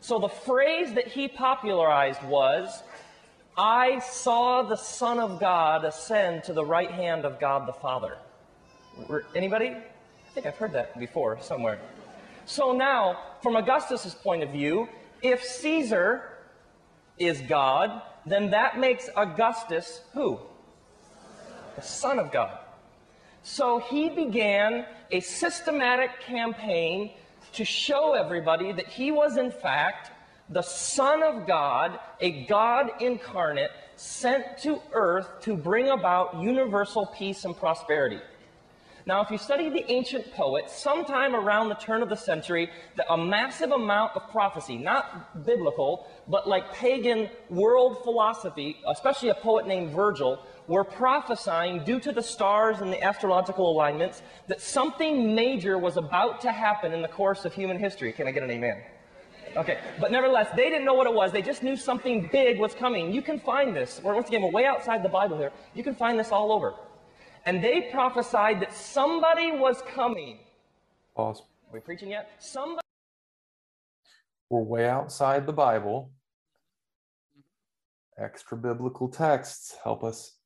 So 0.00 0.18
the 0.18 0.28
phrase 0.28 0.94
that 0.94 1.08
he 1.08 1.28
popularized 1.28 2.22
was, 2.24 2.82
I 3.56 3.98
saw 3.98 4.62
the 4.62 4.76
Son 4.76 5.18
of 5.18 5.40
God 5.40 5.84
ascend 5.84 6.44
to 6.44 6.52
the 6.52 6.64
right 6.64 6.90
hand 6.90 7.24
of 7.24 7.40
God 7.40 7.66
the 7.66 7.72
Father. 7.72 8.16
Anybody? 9.34 9.68
I 9.68 10.32
think 10.32 10.46
I've 10.46 10.56
heard 10.56 10.72
that 10.72 10.98
before 10.98 11.38
somewhere. 11.40 11.80
So 12.46 12.72
now, 12.72 13.18
from 13.42 13.56
Augustus's 13.56 14.14
point 14.14 14.42
of 14.42 14.50
view, 14.50 14.88
if 15.22 15.42
Caesar 15.42 16.22
is 17.18 17.40
God, 17.42 18.02
then 18.26 18.50
that 18.50 18.78
makes 18.78 19.08
Augustus 19.16 20.00
who? 20.14 20.38
The 21.76 21.82
Son 21.82 22.18
of 22.18 22.32
God. 22.32 22.58
So 23.42 23.78
he 23.78 24.08
began 24.08 24.86
a 25.10 25.20
systematic 25.20 26.20
campaign 26.20 27.12
to 27.52 27.64
show 27.64 28.14
everybody 28.14 28.72
that 28.72 28.86
he 28.86 29.10
was, 29.10 29.36
in 29.36 29.50
fact, 29.50 30.12
the 30.50 30.62
Son 30.62 31.22
of 31.22 31.46
God, 31.46 31.98
a 32.20 32.44
God 32.46 32.90
incarnate, 33.00 33.70
sent 33.96 34.58
to 34.58 34.80
earth 34.92 35.28
to 35.42 35.56
bring 35.56 35.90
about 35.90 36.42
universal 36.42 37.06
peace 37.06 37.44
and 37.44 37.56
prosperity. 37.56 38.20
Now, 39.06 39.22
if 39.22 39.30
you 39.30 39.38
study 39.38 39.70
the 39.70 39.90
ancient 39.90 40.32
poets, 40.32 40.76
sometime 40.76 41.34
around 41.34 41.68
the 41.68 41.74
turn 41.74 42.02
of 42.02 42.08
the 42.08 42.16
century, 42.16 42.70
a 43.08 43.16
massive 43.16 43.70
amount 43.70 44.14
of 44.14 44.30
prophecy, 44.30 44.76
not 44.76 45.44
biblical, 45.46 46.06
but 46.28 46.48
like 46.48 46.74
pagan 46.74 47.30
world 47.48 48.02
philosophy, 48.04 48.76
especially 48.86 49.30
a 49.30 49.34
poet 49.34 49.66
named 49.66 49.90
Virgil, 49.92 50.44
were 50.66 50.84
prophesying 50.84 51.82
due 51.84 51.98
to 52.00 52.12
the 52.12 52.22
stars 52.22 52.80
and 52.80 52.92
the 52.92 53.02
astrological 53.02 53.70
alignments 53.72 54.22
that 54.48 54.60
something 54.60 55.34
major 55.34 55.78
was 55.78 55.96
about 55.96 56.42
to 56.42 56.52
happen 56.52 56.92
in 56.92 57.02
the 57.02 57.08
course 57.08 57.44
of 57.44 57.54
human 57.54 57.78
history. 57.78 58.12
Can 58.12 58.28
I 58.28 58.32
get 58.32 58.42
an 58.42 58.50
amen? 58.50 58.82
Okay, 59.56 59.78
but 60.00 60.12
nevertheless, 60.12 60.48
they 60.54 60.70
didn't 60.70 60.84
know 60.84 60.94
what 60.94 61.06
it 61.06 61.14
was. 61.14 61.32
They 61.32 61.42
just 61.42 61.62
knew 61.62 61.76
something 61.76 62.28
big 62.32 62.58
was 62.58 62.74
coming. 62.74 63.12
You 63.12 63.22
can 63.22 63.40
find 63.40 63.74
this. 63.74 64.00
Once 64.02 64.28
again, 64.28 64.42
we're 64.42 64.50
way 64.50 64.64
outside 64.64 65.02
the 65.02 65.08
Bible 65.08 65.36
here. 65.36 65.52
You 65.74 65.82
can 65.82 65.94
find 65.94 66.18
this 66.18 66.30
all 66.30 66.52
over. 66.52 66.74
And 67.46 67.62
they 67.62 67.88
prophesied 67.90 68.60
that 68.60 68.72
somebody 68.74 69.50
was 69.50 69.82
coming. 69.94 70.38
Pause. 71.16 71.40
Are 71.40 71.74
we 71.74 71.80
preaching 71.80 72.10
yet? 72.10 72.30
Somebody. 72.38 72.80
We're 74.50 74.62
way 74.62 74.88
outside 74.88 75.46
the 75.46 75.52
Bible. 75.52 76.10
Extra 78.18 78.56
biblical 78.56 79.08
texts 79.08 79.76
help 79.82 80.04
us 80.04 80.36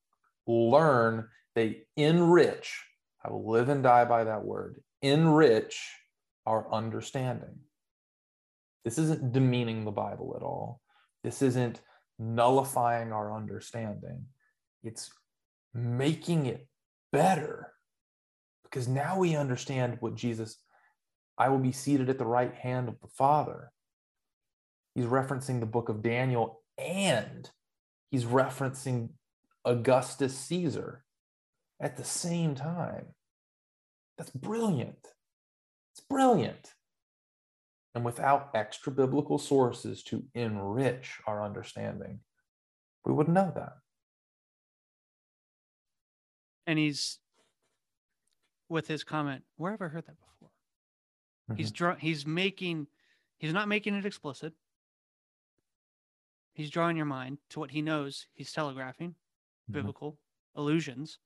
learn, 0.47 1.29
they 1.55 1.83
enrich. 1.97 2.85
I 3.25 3.31
will 3.31 3.51
live 3.51 3.69
and 3.69 3.83
die 3.83 4.05
by 4.05 4.25
that 4.25 4.45
word. 4.45 4.83
Enrich 5.03 5.81
our 6.47 6.71
understanding. 6.73 7.59
This 8.85 8.99
isn't 8.99 9.33
demeaning 9.33 9.85
the 9.85 9.91
Bible 9.91 10.35
at 10.37 10.43
all. 10.43 10.81
This 11.23 11.41
isn't 11.43 11.81
nullifying 12.19 13.13
our 13.13 13.35
understanding. 13.35 14.27
It's 14.83 15.11
making 15.73 16.47
it 16.47 16.67
better 17.13 17.73
because 18.65 18.87
now 18.87 19.19
we 19.19 19.37
understand 19.37 19.97
what 20.01 20.17
Jesus, 20.17 20.59
I 21.39 21.49
will 21.49 21.59
be 21.59 21.73
seated 21.73 22.11
at 22.11 22.19
the 22.19 22.27
right 22.27 22.55
hand 22.55 22.89
of 22.89 23.01
the 23.01 23.09
Father. 23.09 23.71
He's 24.95 25.07
referencing 25.07 25.61
the 25.61 25.67
book 25.67 25.89
of 25.89 26.03
Daniel 26.03 26.61
and 26.77 27.49
he's 28.11 28.25
referencing 28.25 29.11
Augustus 29.65 30.37
Caesar 30.37 31.05
at 31.81 31.97
the 31.97 32.05
same 32.05 32.55
time. 32.55 33.07
That's 34.19 34.31
brilliant. 34.31 35.09
It's 35.93 36.05
brilliant. 36.09 36.73
And 37.95 38.05
without 38.05 38.51
extra 38.55 38.91
biblical 38.91 39.39
sources 39.39 40.03
to 40.05 40.25
enrich 40.35 41.21
our 41.27 41.45
understanding, 41.45 42.21
we 43.05 43.13
wouldn't 43.13 43.35
know 43.35 43.53
that. 43.55 43.75
and 46.67 46.79
he's 46.79 47.19
with 48.71 48.89
his 48.89 49.05
comment, 49.05 49.45
where 49.57 49.73
have 49.73 49.83
I 49.83 49.89
heard 49.89 50.07
that 50.07 50.17
before? 50.19 50.49
He's 51.57 51.69
Mm-hmm. 51.69 51.75
draw 51.75 51.95
he's 51.97 52.27
making 52.27 52.87
he's 53.37 53.53
not 53.53 53.69
making 53.69 53.95
it 53.95 54.07
explicit. 54.07 54.55
He's 56.55 56.71
drawing 56.71 56.97
your 56.97 57.05
mind 57.05 57.37
to 57.51 57.61
what 57.61 57.71
he 57.71 57.83
knows 57.83 58.27
he's 58.33 58.51
telegraphing, 58.51 59.15
Mhm. 59.69 59.73
biblical 59.75 60.19
allusions. 60.55 61.19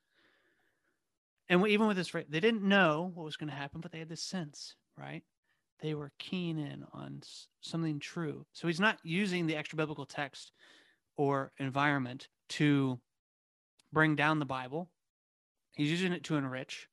And 1.49 1.65
even 1.69 1.87
with 1.87 1.97
this, 1.97 2.11
they 2.11 2.41
didn't 2.41 2.63
know 2.63 3.13
what 3.15 3.23
was 3.25 3.37
going 3.37 3.51
to 3.51 3.55
happen, 3.55 3.81
but 3.81 3.93
they 3.93 4.01
had 4.01 4.09
this 4.09 4.25
sense, 4.25 4.75
right? 4.97 5.23
They 5.81 5.95
were 5.95 6.13
keen 6.19 6.59
in 6.59 6.85
on 6.93 7.23
something 7.61 8.01
true. 8.01 8.47
So 8.53 8.67
he's 8.67 8.81
not 8.81 8.99
using 9.05 9.47
the 9.47 9.57
extra 9.57 9.77
biblical 9.77 10.07
text 10.07 10.53
or 11.17 11.53
environment 11.59 12.29
to 12.51 13.01
bring 13.93 14.17
down 14.17 14.39
the 14.41 14.47
Bible. 14.47 14.91
He's 15.75 15.91
using 15.91 16.13
it 16.13 16.25
to 16.25 16.37
enrich 16.37 16.89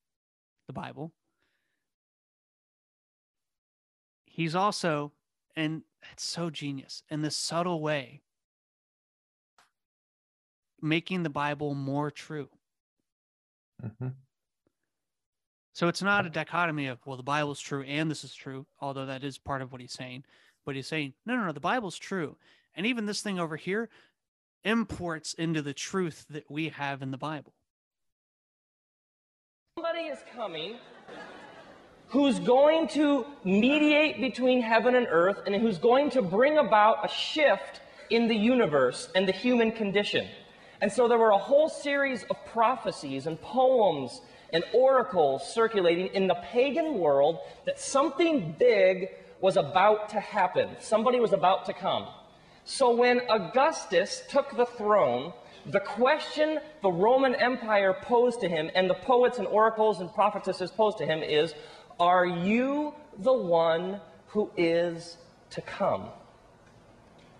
the 0.67 0.73
Bible. 0.73 1.13
He's 4.25 4.55
also, 4.55 5.13
and 5.55 5.83
it's 6.11 6.23
so 6.23 6.49
genius, 6.49 7.03
in 7.09 7.21
this 7.21 7.37
subtle 7.37 7.81
way, 7.81 8.21
making 10.81 11.23
the 11.23 11.29
Bible 11.29 11.73
more 11.75 12.09
true. 12.11 12.49
Mhm. 13.83 14.24
So 15.75 15.89
it's 15.89 16.01
not 16.01 16.25
a 16.25 16.29
dichotomy 16.29 16.87
of, 16.87 16.99
well, 17.05 17.17
the 17.17 17.23
Bible's 17.23 17.59
true 17.59 17.83
and 17.83 18.09
this 18.09 18.23
is 18.23 18.33
true, 18.33 18.65
although 18.79 19.05
that 19.07 19.25
is 19.25 19.37
part 19.37 19.61
of 19.61 19.73
what 19.73 19.81
he's 19.81 19.91
saying. 19.91 20.23
But 20.65 20.75
he's 20.75 20.87
saying, 20.87 21.15
no, 21.25 21.35
no, 21.35 21.47
no, 21.47 21.51
the 21.51 21.59
Bible's 21.59 21.97
true. 21.97 22.37
And 22.77 22.85
even 22.85 23.07
this 23.07 23.21
thing 23.21 23.39
over 23.39 23.57
here 23.57 23.89
imports 24.63 25.33
into 25.33 25.61
the 25.61 25.73
truth 25.73 26.27
that 26.29 26.49
we 26.49 26.69
have 26.69 27.01
in 27.01 27.11
the 27.11 27.17
Bible. 27.17 27.53
Somebody 29.77 30.05
is 30.05 30.19
coming 30.33 30.77
who's 32.07 32.39
going 32.39 32.87
to 32.87 33.25
mediate 33.43 34.21
between 34.21 34.61
heaven 34.61 34.95
and 34.95 35.07
earth 35.09 35.41
and 35.45 35.53
who's 35.55 35.77
going 35.77 36.09
to 36.11 36.21
bring 36.21 36.57
about 36.57 37.03
a 37.03 37.09
shift 37.09 37.81
in 38.09 38.29
the 38.29 38.35
universe 38.35 39.09
and 39.13 39.27
the 39.27 39.33
human 39.33 39.73
condition. 39.73 40.25
And 40.79 40.89
so 40.89 41.09
there 41.09 41.17
were 41.17 41.31
a 41.31 41.37
whole 41.37 41.67
series 41.67 42.23
of 42.29 42.37
prophecies 42.45 43.27
and 43.27 43.41
poems 43.41 44.21
and 44.55 44.63
oracle 44.73 45.37
circulating 45.37 46.07
in 46.13 46.27
the 46.27 46.35
pagan 46.35 46.97
world 46.97 47.39
that 47.65 47.77
something 47.77 48.55
big 48.57 49.09
was 49.41 49.57
about 49.57 50.07
to 50.07 50.19
happen. 50.21 50.69
Somebody 50.79 51.19
was 51.19 51.33
about 51.33 51.65
to 51.65 51.73
come. 51.73 52.07
So 52.63 52.95
when 52.95 53.19
Augustus 53.29 54.23
took 54.29 54.55
the 54.55 54.65
throne, 54.65 55.33
The 55.65 55.79
question 55.79 56.59
the 56.83 56.91
Roman 56.91 57.33
Empire 57.35 57.95
posed 57.99 58.41
to 58.41 58.47
him, 58.47 58.69
and 58.75 58.87
the 58.87 58.93
poets 58.93 59.39
and 59.39 59.47
oracles 59.47 59.99
and 59.99 60.13
prophetesses 60.13 60.71
posed 60.71 60.99
to 60.99 61.05
him, 61.05 61.23
is 61.23 61.55
Are 61.99 62.25
you 62.25 62.93
the 63.17 63.33
one 63.33 63.99
who 64.27 64.51
is 64.57 65.17
to 65.51 65.61
come? 65.61 66.09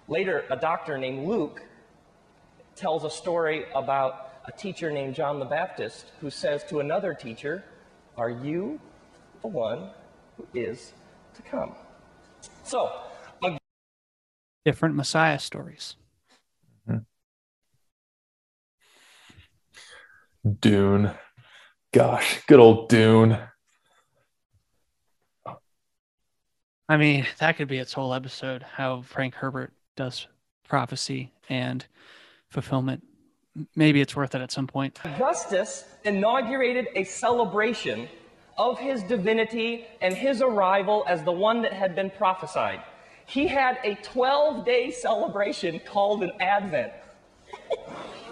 Later, 0.07 0.45
a 0.49 0.55
doctor 0.55 0.97
named 0.97 1.27
Luke 1.27 1.61
tells 2.75 3.03
a 3.03 3.09
story 3.09 3.65
about 3.75 4.24
a 4.47 4.51
teacher 4.51 4.91
named 4.91 5.15
John 5.15 5.39
the 5.39 5.45
Baptist 5.45 6.11
who 6.21 6.29
says 6.29 6.63
to 6.65 6.79
another 6.79 7.13
teacher, 7.13 7.63
Are 8.17 8.29
you 8.29 8.79
the 9.41 9.47
one 9.47 9.89
who 10.37 10.47
is 10.53 10.93
to 11.35 11.41
come? 11.41 11.75
So, 12.63 12.91
Different 14.65 14.95
Messiah 14.95 15.37
stories. 15.37 15.95
Mm-hmm. 16.89 17.03
Dune. 20.59 21.11
Gosh, 21.93 22.41
good 22.47 22.59
old 22.59 22.89
Dune. 22.89 23.37
I 26.89 26.97
mean, 26.97 27.27
that 27.39 27.57
could 27.57 27.67
be 27.67 27.77
its 27.77 27.93
whole 27.93 28.13
episode 28.13 28.63
how 28.63 29.03
Frank 29.03 29.35
Herbert 29.35 29.73
does 29.95 30.27
prophecy 30.67 31.31
and 31.47 31.85
fulfillment. 32.49 33.03
Maybe 33.75 34.01
it's 34.01 34.15
worth 34.15 34.35
it 34.35 34.41
at 34.41 34.51
some 34.51 34.67
point. 34.67 34.99
Augustus 35.03 35.85
inaugurated 36.03 36.87
a 36.95 37.03
celebration 37.03 38.09
of 38.57 38.79
his 38.79 39.03
divinity 39.03 39.85
and 40.01 40.13
his 40.13 40.41
arrival 40.41 41.05
as 41.07 41.23
the 41.23 41.31
one 41.31 41.61
that 41.61 41.73
had 41.73 41.95
been 41.95 42.09
prophesied. 42.09 42.81
He 43.25 43.47
had 43.47 43.79
a 43.83 43.95
12 43.95 44.65
day 44.65 44.91
celebration 44.91 45.79
called 45.85 46.23
an 46.23 46.31
Advent. 46.39 46.91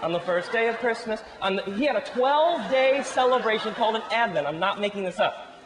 on 0.01 0.11
the 0.11 0.19
first 0.19 0.51
day 0.51 0.67
of 0.67 0.78
Christmas, 0.78 1.21
on 1.41 1.55
the, 1.55 1.63
he 1.63 1.86
had 1.86 1.95
a 1.95 2.01
12 2.01 2.69
day 2.69 3.01
celebration 3.03 3.74
called 3.74 3.95
an 3.95 4.03
Advent. 4.11 4.45
I'm 4.45 4.59
not 4.59 4.82
making 4.82 5.03
this 5.03 5.19
up. 5.19 5.61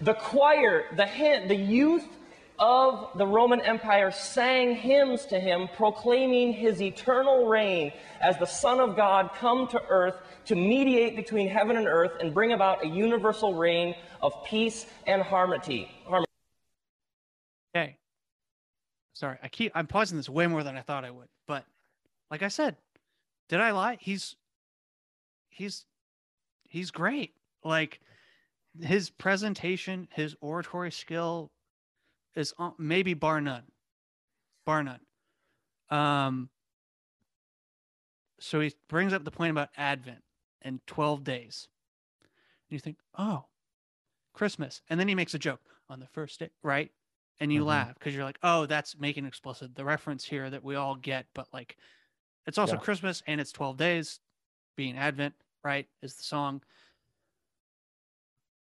The 0.00 0.14
choir, 0.14 0.84
the 0.96 1.06
hymn, 1.06 1.48
the 1.48 1.56
youth 1.56 2.04
of 2.58 3.10
the 3.16 3.26
Roman 3.26 3.60
Empire 3.60 4.10
sang 4.10 4.74
hymns 4.74 5.26
to 5.26 5.38
him, 5.38 5.68
proclaiming 5.76 6.52
his 6.52 6.80
eternal 6.80 7.46
reign 7.46 7.92
as 8.20 8.38
the 8.38 8.46
Son 8.46 8.80
of 8.80 8.96
God 8.96 9.30
come 9.36 9.68
to 9.68 9.82
earth 9.88 10.16
to 10.46 10.54
mediate 10.54 11.16
between 11.16 11.48
heaven 11.48 11.76
and 11.76 11.86
earth 11.86 12.12
and 12.20 12.32
bring 12.32 12.52
about 12.52 12.84
a 12.84 12.88
universal 12.88 13.54
reign 13.54 13.94
of 14.22 14.32
peace 14.44 14.86
and 15.06 15.22
harmony. 15.22 15.90
Okay. 17.74 17.96
Sorry, 19.12 19.38
I 19.42 19.48
keep 19.48 19.72
I'm 19.74 19.86
pausing 19.86 20.16
this 20.16 20.28
way 20.28 20.46
more 20.46 20.62
than 20.62 20.76
I 20.76 20.82
thought 20.82 21.04
I 21.04 21.10
would. 21.10 21.28
But 21.46 21.64
like 22.30 22.42
I 22.42 22.48
said, 22.48 22.76
did 23.48 23.60
I 23.60 23.72
lie? 23.72 23.98
He's 24.00 24.36
he's 25.48 25.84
he's 26.64 26.90
great. 26.90 27.34
Like 27.64 28.00
his 28.80 29.10
presentation, 29.10 30.08
his 30.12 30.36
oratory 30.40 30.92
skill 30.92 31.50
is 32.36 32.54
uh, 32.58 32.72
maybe 32.78 33.14
bar 33.14 33.40
none. 33.40 33.72
Bar 34.66 34.84
none. 34.84 35.00
Um 35.90 36.50
so 38.40 38.60
he 38.60 38.72
brings 38.88 39.12
up 39.12 39.24
the 39.24 39.30
point 39.30 39.50
about 39.50 39.70
Advent 39.76 40.24
and 40.62 40.86
12 40.86 41.24
days. 41.24 41.68
And 42.68 42.74
you 42.74 42.80
think, 42.80 42.98
"Oh, 43.14 43.46
Christmas." 44.34 44.82
And 44.88 45.00
then 45.00 45.08
he 45.08 45.14
makes 45.16 45.34
a 45.34 45.38
joke 45.38 45.62
on 45.88 46.00
the 46.00 46.08
first 46.08 46.40
day, 46.40 46.50
right? 46.62 46.92
and 47.40 47.52
you 47.52 47.64
Mhm. 47.64 47.64
laugh 47.64 47.94
because 47.94 48.14
you're 48.14 48.24
like, 48.24 48.38
oh, 48.42 48.66
that's 48.66 48.96
making 48.98 49.26
explicit 49.26 49.74
the 49.74 49.84
reference 49.84 50.24
here 50.24 50.50
that 50.50 50.64
we 50.64 50.76
all 50.76 50.94
get, 50.96 51.26
but 51.34 51.52
like, 51.52 51.76
it's 52.46 52.58
also 52.58 52.76
Yeah. 52.76 52.78
Christmas 52.78 53.22
and 53.26 53.40
it's 53.40 53.52
12 53.52 53.76
days, 53.76 54.20
being 54.76 54.96
Advent, 54.98 55.34
right? 55.64 55.88
Is 56.02 56.16
the 56.16 56.24
song. 56.24 56.62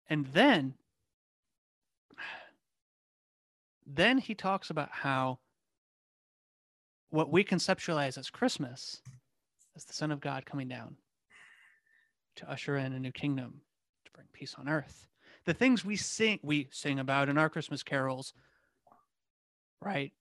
And 0.07 0.27
then, 0.29 0.79
then 3.87 4.19
he 4.19 4.35
talks 4.35 4.71
about 4.71 4.91
how 4.91 5.39
what 7.11 7.31
we 7.31 7.45
conceptualize 7.45 8.19
as 8.19 8.31
Christmas 8.31 9.01
is 9.77 9.85
the 9.85 9.93
Son 9.93 10.11
of 10.11 10.21
God 10.21 10.47
coming 10.47 10.69
down 10.69 10.97
to 12.37 12.51
usher 12.51 12.77
in 12.77 12.93
a 12.93 12.99
new 12.99 13.13
kingdom, 13.13 13.61
to 14.05 14.13
bring 14.13 14.27
peace 14.33 14.57
on 14.59 14.69
earth. 14.69 15.07
The 15.45 15.55
things 15.55 15.85
we 15.85 15.97
sing, 15.97 16.41
we 16.43 16.69
sing 16.73 16.99
about 16.99 17.29
in 17.29 17.39
our 17.39 17.49
Christmas 17.49 17.83
carols, 17.83 18.33
right, 19.81 20.13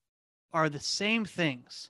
are 0.52 0.70
the 0.70 0.80
same 0.80 1.26
things 1.26 1.90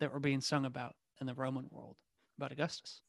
that 0.00 0.12
were 0.12 0.20
being 0.20 0.40
sung 0.40 0.64
about 0.64 0.94
in 1.20 1.26
the 1.26 1.34
Roman 1.34 1.66
world 1.70 1.96
about 2.38 2.52
Augustus. 2.52 3.02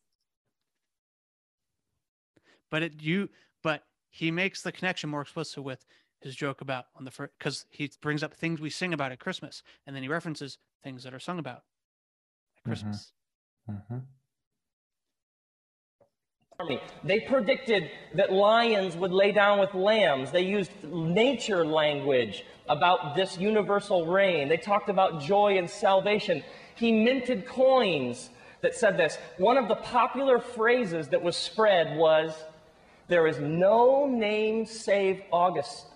But 2.70 2.84
it 2.84 3.02
you 3.02 3.30
but 3.64 3.84
he 4.10 4.32
makes 4.32 4.62
the 4.62 4.72
connection 4.72 5.10
more 5.10 5.22
explicit 5.22 5.64
with 5.64 5.86
his 6.22 6.36
joke 6.36 6.62
about 6.62 6.86
on 6.96 7.06
the 7.06 7.12
first 7.12 7.34
because 7.38 7.66
he 7.70 7.90
brings 8.02 8.24
up 8.24 8.34
things 8.34 8.60
we 8.60 8.70
sing 8.70 8.94
about 8.94 9.12
at 9.12 9.20
Christmas, 9.20 9.64
and 9.86 9.96
then 9.96 10.04
he 10.04 10.10
references 10.10 10.58
things 10.84 11.04
that 11.04 11.14
are 11.14 11.20
sung 11.20 11.40
about 11.40 11.64
at 12.58 12.64
Mhm. 12.64 12.66
Christmas. 12.66 13.14
Mhm. 13.70 14.06
They 17.06 17.22
predicted 17.22 17.90
that 18.16 18.34
lions 18.34 18.98
would 18.98 19.14
lay 19.14 19.32
down 19.32 19.60
with 19.60 19.74
lambs. 19.74 20.32
They 20.32 20.42
used 20.42 20.72
nature 20.84 21.66
language 21.66 22.44
about 22.68 23.16
this 23.16 23.38
universal 23.38 24.06
reign. 24.06 24.50
They 24.50 24.58
talked 24.58 24.90
about 24.90 25.22
joy 25.22 25.58
and 25.58 25.70
salvation. 25.70 26.44
He 26.76 26.92
minted 26.92 27.48
coins 27.48 28.30
that 28.60 28.76
said 28.76 28.98
this. 28.98 29.18
One 29.38 29.56
of 29.58 29.70
the 29.70 29.78
popular 29.78 30.40
phrases 30.40 31.08
that 31.10 31.22
was 31.22 31.38
spread 31.38 31.98
was 31.98 32.44
there 33.08 33.26
is 33.26 33.40
no 33.40 34.06
name 34.06 34.66
save 34.66 35.24
August, 35.32 35.88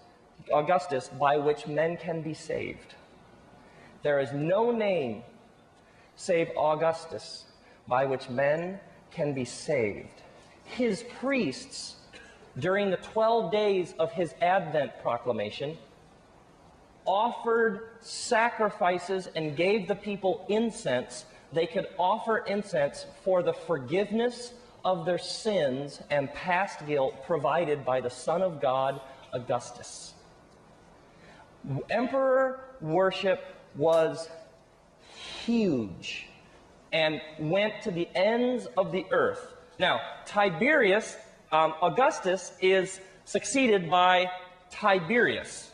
Augustus 0.52 1.08
by 1.08 1.38
which 1.38 1.68
men 1.68 1.98
can 1.98 2.22
be 2.22 2.34
saved. 2.34 2.96
There 4.02 4.20
is 4.20 4.34
no 4.34 4.72
name 4.72 5.24
save 6.16 6.50
Augustus 6.58 7.46
by 7.88 8.06
which 8.06 8.30
men 8.30 8.80
can 9.12 9.34
be 9.34 9.46
saved. 9.46 10.22
His 10.66 11.04
priests, 11.20 11.96
during 12.60 12.90
the 12.90 12.98
12 12.98 13.52
days 13.52 13.94
of 14.00 14.12
his 14.12 14.34
Advent 14.42 14.92
proclamation, 15.02 15.78
offered 17.06 17.90
sacrifices 18.00 19.30
and 19.36 19.56
gave 19.56 19.88
the 19.88 19.96
people 19.96 20.46
incense. 20.50 21.26
They 21.52 21.68
could 21.68 21.88
offer 21.98 22.40
incense 22.40 23.06
for 23.24 23.44
the 23.44 23.54
forgiveness 23.54 24.54
of 24.86 25.06
their 25.06 25.18
sins 25.18 26.02
and 26.10 26.34
past 26.34 26.86
guilt 26.86 27.26
provided 27.26 27.86
by 27.86 28.02
the 28.02 28.10
Son 28.10 28.42
of 28.42 28.62
God, 28.62 29.00
Augustus. 29.32 30.13
Emperor 31.90 32.60
worship 32.82 33.44
was 33.76 34.30
huge 35.46 36.28
and 36.92 37.22
went 37.40 37.82
to 37.84 37.92
the 37.92 38.08
ends 38.16 38.68
of 38.78 38.92
the 38.92 39.06
earth. 39.12 39.54
Now, 39.80 40.00
Tiberius, 40.26 41.18
um, 41.52 41.74
Augustus, 41.82 42.54
is 42.62 43.00
succeeded 43.26 43.90
by 43.90 44.30
Tiberius. 44.70 45.72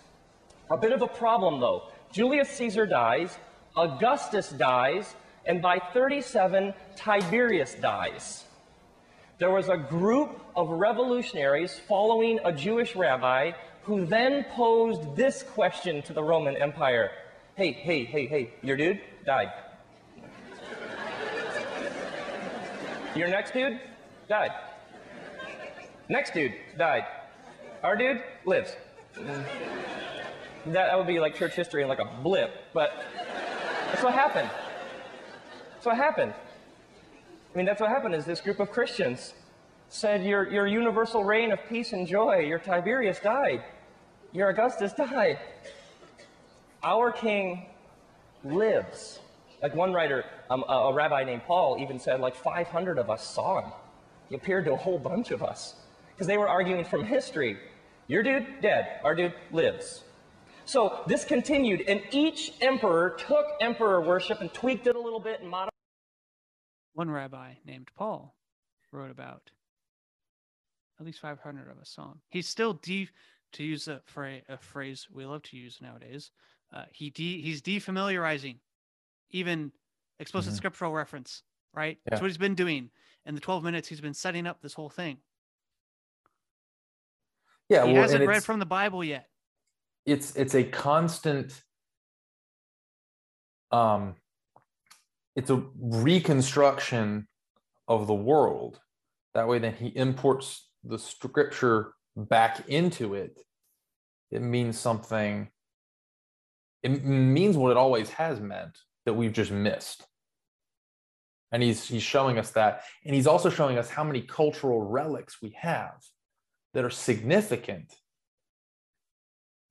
A 0.71 0.77
bit 0.77 0.91
of 0.91 1.01
a 1.01 1.07
problem, 1.07 1.59
though. 1.59 1.83
Julius 2.11 2.49
Caesar 2.49 2.85
dies, 2.85 3.37
Augustus 3.75 4.49
dies, 4.49 5.15
and 5.45 5.61
by 5.61 5.79
37, 5.93 6.73
Tiberius 6.95 7.75
dies. 7.75 8.45
There 9.39 9.51
was 9.51 9.69
a 9.69 9.77
group 9.77 10.41
of 10.55 10.69
revolutionaries 10.69 11.79
following 11.87 12.39
a 12.43 12.51
Jewish 12.51 12.95
rabbi 12.95 13.51
who 13.83 14.05
then 14.05 14.45
posed 14.55 15.15
this 15.15 15.43
question 15.43 16.01
to 16.03 16.13
the 16.13 16.23
Roman 16.23 16.55
Empire 16.55 17.11
Hey, 17.59 17.73
hey, 17.73 18.05
hey, 18.05 18.25
hey, 18.25 18.53
your 18.61 18.77
dude 18.77 19.01
died. 19.25 19.51
Your 23.13 23.27
next 23.27 23.51
dude 23.51 23.81
died. 24.29 24.51
Next 26.07 26.33
dude 26.33 26.53
died. 26.77 27.03
Our 27.83 27.97
dude 27.97 28.23
lives. 28.45 28.77
That, 29.17 29.45
that 30.67 30.97
would 30.97 31.07
be 31.07 31.19
like 31.19 31.35
church 31.35 31.53
history 31.53 31.81
and 31.81 31.89
like 31.89 31.99
a 31.99 32.09
blip, 32.23 32.53
but 32.73 33.03
that's 33.87 34.03
what 34.03 34.13
happened. 34.13 34.49
That's 35.73 35.85
what 35.85 35.97
happened. 35.97 36.33
I 37.53 37.57
mean, 37.57 37.65
that's 37.65 37.81
what 37.81 37.89
happened 37.89 38.15
is 38.15 38.23
this 38.23 38.39
group 38.39 38.61
of 38.61 38.71
Christians 38.71 39.33
said, 39.89 40.23
your, 40.23 40.49
your 40.49 40.67
universal 40.67 41.23
reign 41.23 41.51
of 41.51 41.59
peace 41.67 41.93
and 41.93 42.07
joy, 42.07 42.39
your 42.39 42.59
Tiberius 42.59 43.19
died. 43.19 43.63
Your 44.31 44.49
Augustus 44.49 44.93
died. 44.97 45.39
Our 46.83 47.11
king 47.11 47.65
lives. 48.43 49.19
Like 49.61 49.75
one 49.75 49.91
writer, 49.91 50.23
um, 50.49 50.63
a, 50.69 50.73
a 50.73 50.93
rabbi 50.93 51.23
named 51.23 51.43
Paul, 51.45 51.77
even 51.81 51.99
said, 51.99 52.21
like 52.21 52.35
500 52.35 52.97
of 52.97 53.09
us 53.09 53.27
saw 53.27 53.61
him. 53.61 53.71
He 54.29 54.35
appeared 54.35 54.65
to 54.65 54.73
a 54.73 54.77
whole 54.77 54.99
bunch 54.99 55.31
of 55.31 55.43
us. 55.43 55.75
Because 56.13 56.27
they 56.27 56.37
were 56.37 56.47
arguing 56.47 56.85
from 56.85 57.03
history. 57.03 57.57
Your 58.07 58.23
dude, 58.23 58.61
dead. 58.61 58.99
Our 59.03 59.15
dude 59.15 59.33
lives. 59.51 60.03
So 60.65 61.01
this 61.07 61.25
continued, 61.25 61.81
and 61.87 62.01
each 62.11 62.53
emperor 62.61 63.15
took 63.17 63.45
emperor 63.59 64.01
worship 64.01 64.39
and 64.39 64.53
tweaked 64.53 64.85
it 64.85 64.95
a 64.95 64.99
little 64.99 65.19
bit 65.19 65.41
and 65.41 65.49
modified. 65.49 65.71
one 66.93 67.09
rabbi 67.09 67.53
named 67.65 67.89
Paul 67.97 68.35
wrote 68.91 69.09
about 69.09 69.49
at 70.99 71.05
least 71.05 71.19
500 71.19 71.69
of 71.69 71.77
a 71.81 71.85
song. 71.85 72.19
He's 72.29 72.47
still 72.47 72.73
de 72.73 73.07
to 73.53 73.63
use 73.63 73.87
a, 73.87 74.01
fra- 74.05 74.41
a 74.49 74.57
phrase 74.57 75.07
we 75.11 75.25
love 75.25 75.41
to 75.43 75.57
use 75.57 75.79
nowadays. 75.81 76.31
Uh, 76.73 76.85
he 76.91 77.09
de- 77.09 77.41
he's 77.41 77.61
defamiliarizing 77.61 78.57
even 79.31 79.71
explicit 80.19 80.53
Mhm. 80.53 80.57
scriptural 80.57 80.91
reference. 80.93 81.43
Right, 81.73 81.97
Yeah. 81.97 82.09
that's 82.11 82.21
what 82.21 82.27
he's 82.29 82.37
been 82.37 82.55
doing. 82.55 82.89
In 83.25 83.35
the 83.35 83.41
12 83.41 83.63
minutes, 83.63 83.87
he's 83.87 84.01
been 84.01 84.13
setting 84.15 84.47
up 84.47 84.59
this 84.61 84.73
whole 84.73 84.89
thing. 84.89 85.21
Yeah, 87.69 87.85
he 87.85 87.93
well, 87.93 88.01
hasn't 88.01 88.27
read 88.27 88.43
from 88.43 88.59
the 88.59 88.65
Bible 88.65 89.03
yet. 89.03 89.29
it's 90.05 90.35
it's 90.35 90.55
a 90.55 90.63
constant 90.63 91.63
um 93.71 94.15
it's 95.35 95.49
a 95.51 95.63
reconstruction 95.77 97.27
of 97.87 98.07
the 98.07 98.13
world 98.15 98.79
that 99.35 99.47
way 99.47 99.59
then 99.59 99.75
he 99.75 99.87
imports 99.89 100.68
the 100.83 100.99
scripture 100.99 101.93
back 102.15 102.67
into 102.67 103.13
it 103.13 103.39
it 104.31 104.43
means 104.43 104.77
something. 104.77 105.47
It 106.83 107.03
means 107.03 107.57
what 107.57 107.71
it 107.71 107.77
always 107.77 108.11
has 108.11 108.39
meant 108.39 108.77
that 109.05 109.15
we've 109.15 109.33
just 109.33 109.49
missed. 109.49 110.05
And 111.51 111.63
he's 111.63 111.87
he's 111.87 112.03
showing 112.03 112.37
us 112.37 112.51
that. 112.51 112.83
And 113.03 113.15
he's 113.15 113.25
also 113.25 113.49
showing 113.49 113.79
us 113.79 113.89
how 113.89 114.03
many 114.03 114.21
cultural 114.21 114.81
relics 114.81 115.41
we 115.41 115.55
have 115.59 115.95
that 116.75 116.85
are 116.85 116.91
significant 116.91 117.95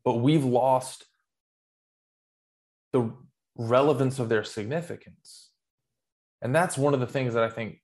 but 0.09 0.23
we've 0.23 0.47
lost 0.47 1.05
the 2.95 3.13
relevance 3.57 4.19
of 4.19 4.31
their 4.31 4.43
significance. 4.43 5.51
And 6.41 6.55
that's 6.55 6.79
one 6.79 6.95
of 6.95 7.01
the 7.01 7.07
things 7.07 7.35
that 7.35 7.45
I 7.45 7.51
think 7.51 7.83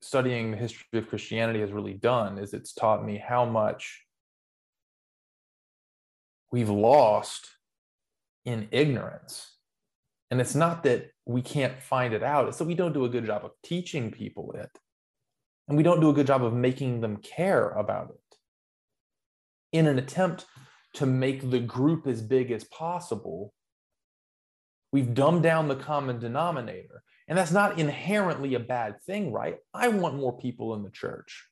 studying 0.00 0.50
the 0.50 0.56
history 0.56 0.98
of 0.98 1.08
Christianity 1.08 1.60
has 1.60 1.72
really 1.72 1.94
done 1.94 2.38
is 2.38 2.54
it's 2.54 2.72
taught 2.72 3.04
me 3.04 3.18
how 3.18 3.44
much 3.44 4.04
we've 6.52 6.70
lost 6.70 7.48
in 8.44 8.68
ignorance. 8.70 9.52
And 10.30 10.40
it's 10.40 10.54
not 10.54 10.82
that 10.84 11.10
we 11.24 11.42
can't 11.42 11.80
find 11.80 12.14
it 12.14 12.22
out, 12.22 12.48
it's 12.48 12.58
that 12.58 12.64
we 12.64 12.74
don't 12.74 12.92
do 12.92 13.04
a 13.04 13.08
good 13.08 13.26
job 13.26 13.44
of 13.44 13.52
teaching 13.62 14.10
people 14.10 14.52
it. 14.52 14.70
And 15.68 15.76
we 15.76 15.82
don't 15.82 16.00
do 16.00 16.10
a 16.10 16.14
good 16.14 16.26
job 16.26 16.44
of 16.44 16.52
making 16.52 17.00
them 17.00 17.16
care 17.16 17.70
about 17.70 18.10
it 18.10 18.26
in 19.72 19.86
an 19.86 19.98
attempt 19.98 20.46
to 20.94 21.06
make 21.06 21.50
the 21.50 21.60
group 21.60 22.06
as 22.06 22.22
big 22.22 22.50
as 22.50 22.64
possible, 22.64 23.52
we've 24.92 25.12
dumbed 25.12 25.42
down 25.42 25.68
the 25.68 25.76
common 25.76 26.18
denominator. 26.18 27.02
And 27.28 27.36
that's 27.36 27.52
not 27.52 27.78
inherently 27.78 28.54
a 28.54 28.60
bad 28.60 29.02
thing, 29.02 29.32
right? 29.32 29.56
I 29.74 29.88
want 29.88 30.16
more 30.16 30.36
people 30.36 30.74
in 30.74 30.82
the 30.82 30.90
church. 30.90 31.46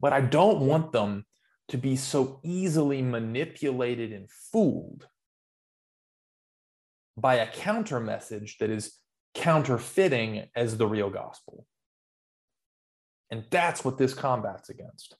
But 0.00 0.12
I 0.12 0.20
don't 0.20 0.60
want 0.60 0.92
them 0.92 1.24
to 1.68 1.78
be 1.78 1.96
so 1.96 2.40
easily 2.44 3.02
manipulated 3.02 4.12
and 4.12 4.28
fooled 4.30 5.06
by 7.16 7.36
a 7.36 7.50
counter 7.50 8.00
message 8.00 8.58
that 8.58 8.70
is 8.70 8.96
counterfeiting 9.34 10.48
as 10.54 10.76
the 10.76 10.86
real 10.86 11.10
gospel. 11.10 11.66
And 13.30 13.44
that's 13.50 13.84
what 13.84 13.98
this 13.98 14.14
combats 14.14 14.68
against. 14.68 15.16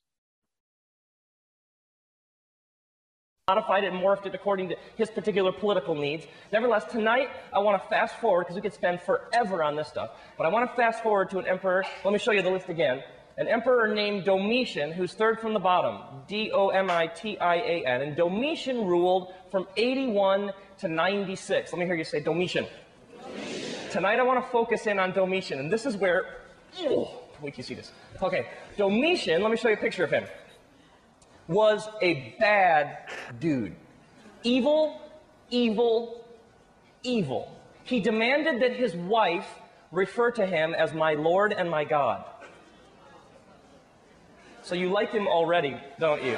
Modified 3.49 3.83
it 3.83 3.93
and 3.93 4.03
morphed 4.03 4.27
it 4.27 4.35
according 4.35 4.69
to 4.69 4.77
his 4.97 5.11
particular 5.11 5.51
political 5.51 5.95
needs. 5.95 6.27
Nevertheless, 6.53 6.85
tonight 6.85 7.31
I 7.51 7.59
want 7.61 7.83
to 7.83 7.89
fast 7.89 8.17
forward 8.17 8.45
because 8.45 8.57
we 8.57 8.61
could 8.61 8.75
spend 8.75 9.01
forever 9.01 9.63
on 9.65 9.75
this 9.75 9.89
stuff. 9.89 10.11
But 10.37 10.47
I 10.47 10.51
want 10.51 10.71
to 10.71 10.77
fast 10.77 11.03
forward 11.03 11.31
to 11.31 11.39
an 11.39 11.47
emperor. 11.47 11.83
Let 12.05 12.13
me 12.13 12.19
show 12.19 12.33
you 12.33 12.43
the 12.43 12.51
list 12.51 12.69
again. 12.69 13.03
An 13.39 13.49
emperor 13.49 13.95
named 13.95 14.25
Domitian, 14.25 14.93
who's 14.93 15.15
third 15.15 15.41
from 15.41 15.55
the 15.55 15.61
bottom, 15.61 16.03
D 16.27 16.51
O 16.53 16.69
M 16.69 16.91
I 16.91 17.07
T 17.07 17.39
I 17.39 17.55
A 17.55 17.87
N. 17.87 18.03
And 18.03 18.17
Domitian 18.17 18.85
ruled 18.85 19.33
from 19.51 19.67
81 19.77 20.53
to 20.81 20.89
96. 20.89 21.73
Let 21.73 21.79
me 21.79 21.87
hear 21.87 21.95
you 21.95 22.05
say 22.05 22.21
Domitian. 22.21 22.67
Tonight 23.91 24.19
I 24.19 24.25
want 24.25 24.45
to 24.45 24.51
focus 24.51 24.87
in 24.87 24.99
on 24.99 25.13
Domitian, 25.13 25.59
and 25.61 25.73
this 25.73 25.87
is 25.87 25.97
where. 25.97 26.43
Oh, 26.81 27.23
wait 27.41 27.57
you 27.57 27.63
see 27.63 27.75
this. 27.75 27.93
Okay, 28.21 28.47
Domitian, 28.77 29.41
let 29.41 29.51
me 29.51 29.57
show 29.57 29.69
you 29.69 29.75
a 29.75 29.79
picture 29.79 30.05
of 30.05 30.11
him 30.11 30.25
was 31.49 31.89
a 32.03 32.35
bad 32.39 32.99
dude. 33.41 33.75
Evil, 34.45 35.01
evil, 35.51 36.25
evil. 37.03 37.51
He 37.85 38.01
demanded 38.01 38.63
that 38.63 38.77
his 38.77 38.95
wife 38.95 39.49
refer 39.91 40.31
to 40.33 40.47
him 40.47 40.75
as 40.75 40.93
my 40.93 41.15
Lord 41.15 41.53
and 41.53 41.71
my 41.71 41.85
God. 41.85 42.25
So 44.63 44.75
you 44.75 44.91
like 44.91 45.11
him 45.11 45.27
already, 45.27 45.81
don't 45.99 46.23
you? 46.23 46.37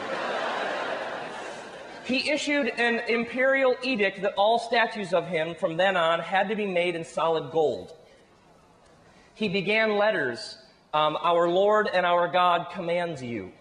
He 2.05 2.31
issued 2.31 2.69
an 2.69 3.01
imperial 3.09 3.75
edict 3.83 4.23
that 4.23 4.35
all 4.35 4.59
statues 4.59 5.13
of 5.13 5.27
him 5.27 5.55
from 5.55 5.77
then 5.77 5.97
on 5.97 6.21
had 6.21 6.49
to 6.49 6.57
be 6.57 6.67
made 6.67 6.95
in 6.95 7.05
solid 7.05 7.51
gold. 7.51 7.93
He 9.35 9.49
began 9.49 9.97
letters 9.97 10.59
um, 10.93 11.17
Our 11.21 11.49
Lord 11.49 11.89
and 11.93 12.05
our 12.05 12.29
God 12.29 12.69
commands 12.73 13.23
you. 13.23 13.53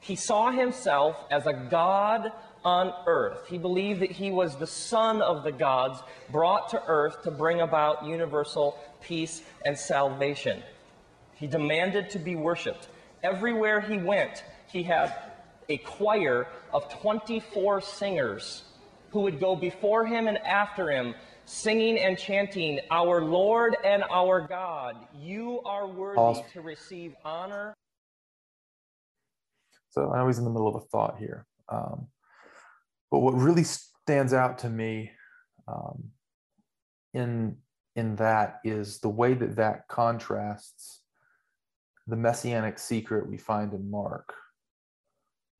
He 0.00 0.16
saw 0.16 0.50
himself 0.50 1.16
as 1.30 1.46
a 1.46 1.52
God 1.52 2.32
on 2.64 2.92
earth. 3.06 3.46
He 3.48 3.58
believed 3.58 4.00
that 4.00 4.10
he 4.10 4.30
was 4.30 4.56
the 4.56 4.66
son 4.66 5.22
of 5.22 5.44
the 5.44 5.52
gods 5.52 6.02
brought 6.30 6.70
to 6.70 6.82
earth 6.86 7.22
to 7.22 7.30
bring 7.30 7.60
about 7.60 8.04
universal 8.04 8.78
peace 9.02 9.42
and 9.64 9.78
salvation. 9.78 10.62
He 11.34 11.46
demanded 11.46 12.10
to 12.10 12.18
be 12.18 12.36
worshiped. 12.36 12.88
Everywhere 13.22 13.80
he 13.80 13.98
went, 13.98 14.44
he 14.70 14.82
had 14.82 15.14
a 15.68 15.78
choir 15.78 16.48
of 16.72 16.88
24 17.00 17.80
singers 17.80 18.64
who 19.10 19.20
would 19.20 19.40
go 19.40 19.56
before 19.56 20.06
him 20.06 20.26
and 20.28 20.38
after 20.38 20.90
him, 20.90 21.14
singing 21.44 21.98
and 21.98 22.18
chanting, 22.18 22.80
Our 22.90 23.22
Lord 23.22 23.76
and 23.84 24.04
our 24.10 24.40
God, 24.40 24.96
you 25.18 25.60
are 25.64 25.86
worthy 25.86 26.16
Pause. 26.16 26.42
to 26.52 26.60
receive 26.60 27.14
honor 27.24 27.74
So 29.90 30.12
I 30.12 30.24
he's 30.26 30.38
in 30.38 30.44
the 30.44 30.50
middle 30.50 30.68
of 30.68 30.76
a 30.76 30.86
thought 30.86 31.18
here. 31.18 31.46
Um, 31.68 32.08
but 33.10 33.20
what 33.20 33.34
really 33.34 33.64
stands 33.64 34.32
out 34.32 34.58
to 34.58 34.68
me 34.68 35.10
um, 35.68 36.10
in 37.12 37.56
in 37.96 38.16
that 38.16 38.60
is 38.64 39.00
the 39.00 39.08
way 39.08 39.34
that 39.34 39.56
that 39.56 39.88
contrasts 39.88 41.02
the 42.06 42.16
messianic 42.16 42.78
secret 42.78 43.28
we 43.28 43.36
find 43.36 43.72
in 43.72 43.90
Mark. 43.90 44.32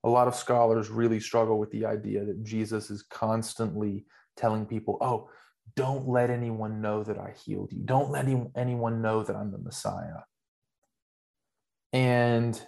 A 0.04 0.08
lot 0.08 0.28
of 0.28 0.34
scholars 0.34 0.88
really 0.88 1.20
struggle 1.20 1.58
with 1.58 1.70
the 1.70 1.84
idea 1.84 2.24
that 2.24 2.42
Jesus 2.42 2.90
is 2.90 3.02
constantly 3.02 4.06
telling 4.36 4.64
people, 4.64 4.96
"Oh, 5.00 5.28
don't 5.76 6.08
let 6.08 6.30
anyone 6.30 6.80
know 6.80 7.02
that 7.02 7.18
I 7.18 7.32
healed 7.32 7.72
you. 7.72 7.82
Don't 7.84 8.10
let 8.10 8.26
any- 8.26 8.50
anyone 8.54 9.02
know 9.02 9.22
that 9.22 9.36
I'm 9.36 9.50
the 9.50 9.58
Messiah." 9.58 10.22
And 11.92 12.64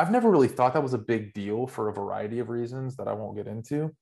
I've 0.00 0.10
never 0.10 0.30
really 0.30 0.48
thought 0.48 0.72
that 0.72 0.82
was 0.82 0.94
a 0.94 0.98
big 0.98 1.34
deal 1.34 1.66
for 1.66 1.88
a 1.88 1.92
variety 1.92 2.38
of 2.38 2.48
reasons 2.48 2.96
that 2.96 3.06
I 3.06 3.12
won't 3.12 3.36
get 3.36 3.46
into. 3.46 3.94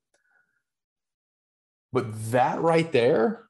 But 1.92 2.07
that 2.30 2.61
right 2.61 2.90
there, 2.92 3.49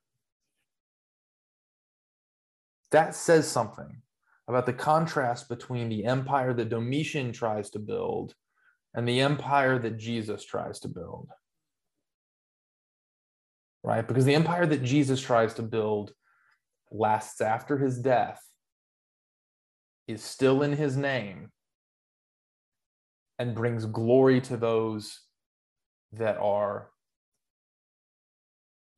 that 2.90 3.14
says 3.14 3.46
something 3.46 4.00
about 4.48 4.64
the 4.64 4.72
contrast 4.72 5.50
between 5.50 5.90
the 5.90 6.06
empire 6.06 6.54
that 6.54 6.70
Domitian 6.70 7.32
tries 7.32 7.68
to 7.70 7.78
build 7.78 8.34
and 8.94 9.06
the 9.06 9.20
empire 9.20 9.78
that 9.80 9.98
Jesus 9.98 10.42
tries 10.42 10.80
to 10.80 10.88
build. 10.88 11.28
Right? 13.84 14.08
Because 14.08 14.24
the 14.24 14.34
empire 14.34 14.64
that 14.64 14.82
Jesus 14.82 15.20
tries 15.20 15.52
to 15.54 15.62
build 15.62 16.12
lasts 16.90 17.42
after 17.42 17.76
his 17.76 17.98
death, 17.98 18.40
is 20.06 20.22
still 20.24 20.62
in 20.62 20.72
his 20.72 20.96
name, 20.96 21.52
and 23.38 23.54
brings 23.54 23.86
glory 23.86 24.40
to 24.42 24.56
those 24.56 25.20
that 26.12 26.36
are 26.38 26.90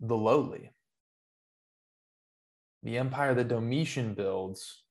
the 0.01 0.17
lowly. 0.17 0.73
The 2.83 2.97
empire 2.97 3.35
that 3.35 3.49
Domitian 3.49 4.15
builds 4.15 4.83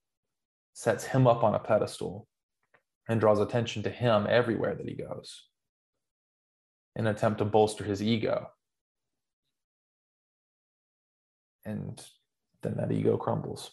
sets 0.74 1.04
him 1.04 1.26
up 1.26 1.44
on 1.44 1.56
a 1.56 1.60
pedestal 1.60 2.28
and 3.08 3.20
draws 3.20 3.40
attention 3.40 3.82
to 3.84 3.90
him 3.90 4.28
everywhere 4.30 4.76
that 4.76 4.88
he 4.88 4.94
goes 4.94 5.50
in 6.96 7.08
an 7.08 7.16
attempt 7.16 7.40
to 7.40 7.46
bolster 7.46 7.84
his 7.84 8.04
ego. 8.04 8.50
And 11.66 12.02
then 12.62 12.76
that 12.78 12.92
ego 12.92 13.18
crumbles. 13.18 13.72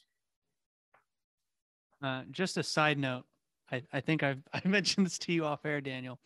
Uh, 2.02 2.22
just 2.30 2.56
a 2.56 2.62
side 2.62 2.98
note, 2.98 3.24
I, 3.70 3.82
I 3.92 4.00
think 4.00 4.22
I've 4.22 4.42
I 4.52 4.66
mentioned 4.66 5.06
this 5.06 5.18
to 5.20 5.32
you 5.32 5.44
off 5.44 5.64
air, 5.64 5.80
Daniel. 5.80 6.18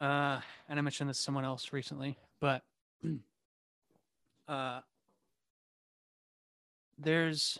Uh, 0.00 0.40
and 0.68 0.78
I 0.78 0.82
mentioned 0.82 1.08
this 1.08 1.18
to 1.18 1.22
someone 1.22 1.44
else 1.44 1.72
recently, 1.72 2.18
but 2.40 2.62
uh, 4.48 4.80
there's 6.98 7.58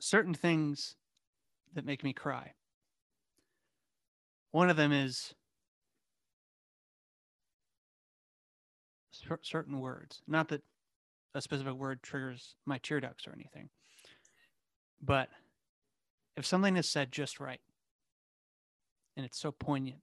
certain 0.00 0.34
things 0.34 0.96
that 1.74 1.86
make 1.86 2.02
me 2.02 2.12
cry. 2.12 2.52
One 4.50 4.68
of 4.68 4.76
them 4.76 4.92
is 4.92 5.34
certain 9.42 9.80
words. 9.80 10.22
Not 10.26 10.48
that 10.48 10.62
a 11.34 11.40
specific 11.40 11.74
word 11.74 12.02
triggers 12.02 12.56
my 12.66 12.78
tear 12.78 13.00
ducts 13.00 13.26
or 13.26 13.32
anything, 13.32 13.68
but 15.02 15.28
if 16.36 16.46
something 16.46 16.76
is 16.76 16.88
said 16.88 17.12
just 17.12 17.40
right 17.40 17.60
and 19.16 19.26
it's 19.26 19.38
so 19.38 19.52
poignant, 19.52 20.00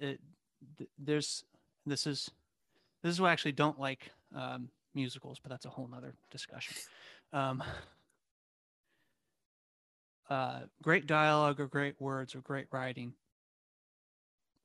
it, 0.00 0.20
th- 0.78 0.90
there's 0.98 1.44
this 1.86 2.06
is 2.06 2.30
this 3.02 3.12
is 3.12 3.18
who 3.18 3.24
I 3.24 3.32
actually 3.32 3.52
don't 3.52 3.78
like 3.78 4.10
um, 4.34 4.68
musicals, 4.94 5.38
but 5.42 5.50
that's 5.50 5.66
a 5.66 5.70
whole 5.70 5.88
nother 5.88 6.14
discussion. 6.30 6.76
Um, 7.32 7.62
uh, 10.28 10.60
great 10.82 11.06
dialogue 11.06 11.60
or 11.60 11.66
great 11.66 11.94
words 12.00 12.34
or 12.34 12.40
great 12.40 12.66
writing. 12.70 13.12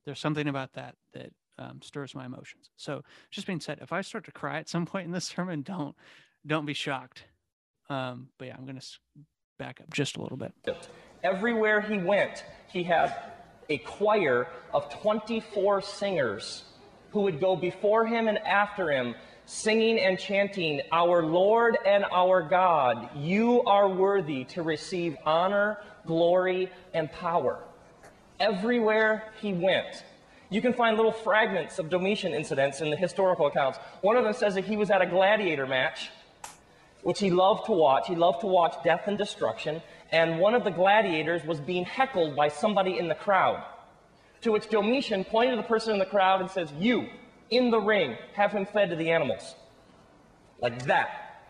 There's 0.05 0.19
something 0.19 0.47
about 0.47 0.73
that 0.73 0.95
that 1.13 1.31
um, 1.57 1.81
stirs 1.81 2.13
my 2.13 2.25
emotions. 2.25 2.69
So, 2.75 3.03
just 3.31 3.47
being 3.47 3.59
said, 3.59 3.79
if 3.81 3.91
I 3.91 4.01
start 4.01 4.25
to 4.25 4.31
cry 4.31 4.59
at 4.59 4.69
some 4.69 4.85
point 4.85 5.05
in 5.05 5.11
this 5.11 5.25
sermon, 5.25 5.61
don't 5.61 5.95
don't 6.45 6.65
be 6.65 6.73
shocked. 6.73 7.23
Um, 7.89 8.29
but 8.37 8.47
yeah, 8.47 8.55
I'm 8.57 8.65
gonna 8.65 8.77
s- 8.77 8.99
back 9.59 9.79
up 9.81 9.93
just 9.93 10.17
a 10.17 10.21
little 10.21 10.37
bit. 10.37 10.53
Everywhere 11.23 11.81
he 11.81 11.97
went, 11.97 12.43
he 12.71 12.83
had 12.83 13.15
a 13.69 13.77
choir 13.79 14.47
of 14.73 14.89
24 15.01 15.81
singers 15.81 16.63
who 17.11 17.21
would 17.21 17.39
go 17.39 17.55
before 17.55 18.05
him 18.05 18.27
and 18.27 18.37
after 18.39 18.91
him, 18.91 19.15
singing 19.45 19.99
and 19.99 20.19
chanting, 20.19 20.81
Our 20.91 21.23
Lord 21.23 21.77
and 21.85 22.05
our 22.11 22.41
God, 22.41 23.09
you 23.15 23.63
are 23.63 23.87
worthy 23.87 24.43
to 24.45 24.61
receive 24.63 25.15
honor, 25.25 25.79
glory, 26.05 26.69
and 26.93 27.11
power. 27.11 27.63
Everywhere 28.39 29.31
he 29.41 29.53
went. 29.53 30.03
You 30.49 30.61
can 30.61 30.73
find 30.73 30.95
little 30.97 31.11
fragments 31.11 31.79
of 31.79 31.89
Domitian 31.89 32.33
incidents 32.33 32.81
in 32.81 32.89
the 32.89 32.95
historical 32.97 33.47
accounts. 33.47 33.79
One 34.01 34.15
of 34.17 34.23
them 34.23 34.33
says 34.33 34.55
that 34.55 34.65
he 34.65 34.77
was 34.77 34.91
at 34.91 35.01
a 35.01 35.05
gladiator 35.05 35.65
match 35.65 36.09
which 37.05 37.19
he 37.19 37.29
loved 37.29 37.67
to 37.67 37.71
watch. 37.71 38.07
He 38.07 38.15
loved 38.15 38.41
to 38.41 38.47
watch 38.47 38.83
death 38.83 39.03
and 39.05 39.15
destruction. 39.15 39.79
And 40.11 40.39
one 40.39 40.55
of 40.55 40.63
the 40.63 40.71
gladiators 40.71 41.45
was 41.45 41.59
being 41.59 41.85
heckled 41.85 42.35
by 42.35 42.47
somebody 42.47 42.97
in 42.97 43.07
the 43.07 43.13
crowd. 43.13 43.63
To 44.41 44.51
which 44.51 44.69
Domitian 44.69 45.23
pointed 45.23 45.51
to 45.51 45.57
the 45.57 45.67
person 45.67 45.93
in 45.93 45.99
the 45.99 46.07
crowd 46.07 46.41
and 46.41 46.49
says, 46.49 46.73
You, 46.79 47.07
in 47.51 47.69
the 47.69 47.79
ring, 47.79 48.17
have 48.33 48.51
him 48.51 48.65
fed 48.65 48.89
to 48.89 48.95
the 48.95 49.11
animals. 49.11 49.53
Like 50.59 50.83
that. 50.85 51.43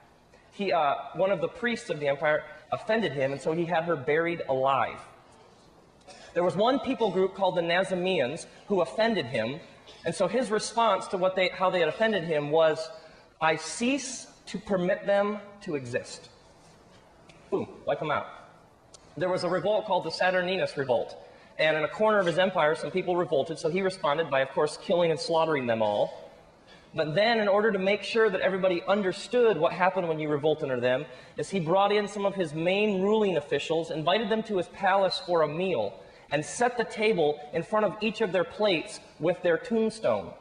He, 0.51 0.73
uh, 0.73 0.95
one 1.15 1.31
of 1.31 1.39
the 1.39 1.47
priests 1.47 1.89
of 1.89 2.01
the 2.01 2.09
empire 2.09 2.43
offended 2.73 3.13
him, 3.13 3.31
and 3.31 3.39
so 3.39 3.53
he 3.53 3.63
had 3.63 3.85
her 3.85 3.95
buried 3.95 4.41
alive. 4.49 4.99
There 6.33 6.43
was 6.43 6.57
one 6.57 6.79
people 6.79 7.11
group 7.11 7.33
called 7.33 7.55
the 7.55 7.61
Nazameans 7.61 8.45
who 8.67 8.81
offended 8.81 9.27
him, 9.27 9.61
and 10.05 10.13
so 10.13 10.27
his 10.27 10.51
response 10.51 11.07
to 11.07 11.17
what 11.17 11.37
they, 11.37 11.47
how 11.47 11.69
they 11.69 11.79
had 11.79 11.87
offended 11.87 12.25
him 12.25 12.51
was, 12.51 12.89
I 13.39 13.55
cease 13.55 14.27
to 14.47 14.57
permit 14.57 15.05
them 15.05 15.39
to 15.61 15.75
exist. 15.75 16.29
Boom, 17.49 17.67
wipe 17.85 17.99
them 17.99 18.11
out. 18.11 18.27
There 19.17 19.29
was 19.29 19.43
a 19.43 19.49
revolt 19.49 19.85
called 19.85 20.03
the 20.03 20.11
Saturninus 20.11 20.75
Revolt, 20.77 21.15
and 21.57 21.77
in 21.77 21.83
a 21.83 21.87
corner 21.87 22.19
of 22.19 22.25
his 22.25 22.37
empire, 22.37 22.75
some 22.75 22.91
people 22.91 23.15
revolted, 23.15 23.57
so 23.57 23.69
he 23.69 23.81
responded 23.81 24.29
by, 24.29 24.41
of 24.41 24.49
course, 24.49 24.77
killing 24.77 25.11
and 25.11 25.19
slaughtering 25.19 25.67
them 25.67 25.81
all. 25.81 26.21
But 26.93 27.15
then, 27.15 27.39
in 27.39 27.47
order 27.47 27.71
to 27.71 27.79
make 27.79 28.03
sure 28.03 28.29
that 28.29 28.41
everybody 28.41 28.81
understood 28.87 29.57
what 29.57 29.73
happened 29.73 30.07
when 30.07 30.19
you 30.19 30.29
revolt 30.29 30.63
under 30.63 30.79
them, 30.79 31.05
is 31.37 31.49
he 31.49 31.59
brought 31.59 31.91
in 31.91 32.07
some 32.07 32.25
of 32.25 32.35
his 32.35 32.53
main 32.53 33.01
ruling 33.01 33.37
officials, 33.37 33.91
invited 33.91 34.29
them 34.29 34.43
to 34.43 34.57
his 34.57 34.67
palace 34.69 35.21
for 35.25 35.41
a 35.41 35.47
meal, 35.47 35.93
and 36.31 36.43
set 36.43 36.77
the 36.77 36.83
table 36.85 37.39
in 37.53 37.63
front 37.63 37.85
of 37.85 37.95
each 38.01 38.21
of 38.21 38.31
their 38.31 38.43
plates 38.43 38.99
with 39.19 39.41
their 39.43 39.57
tombstone. 39.57 40.31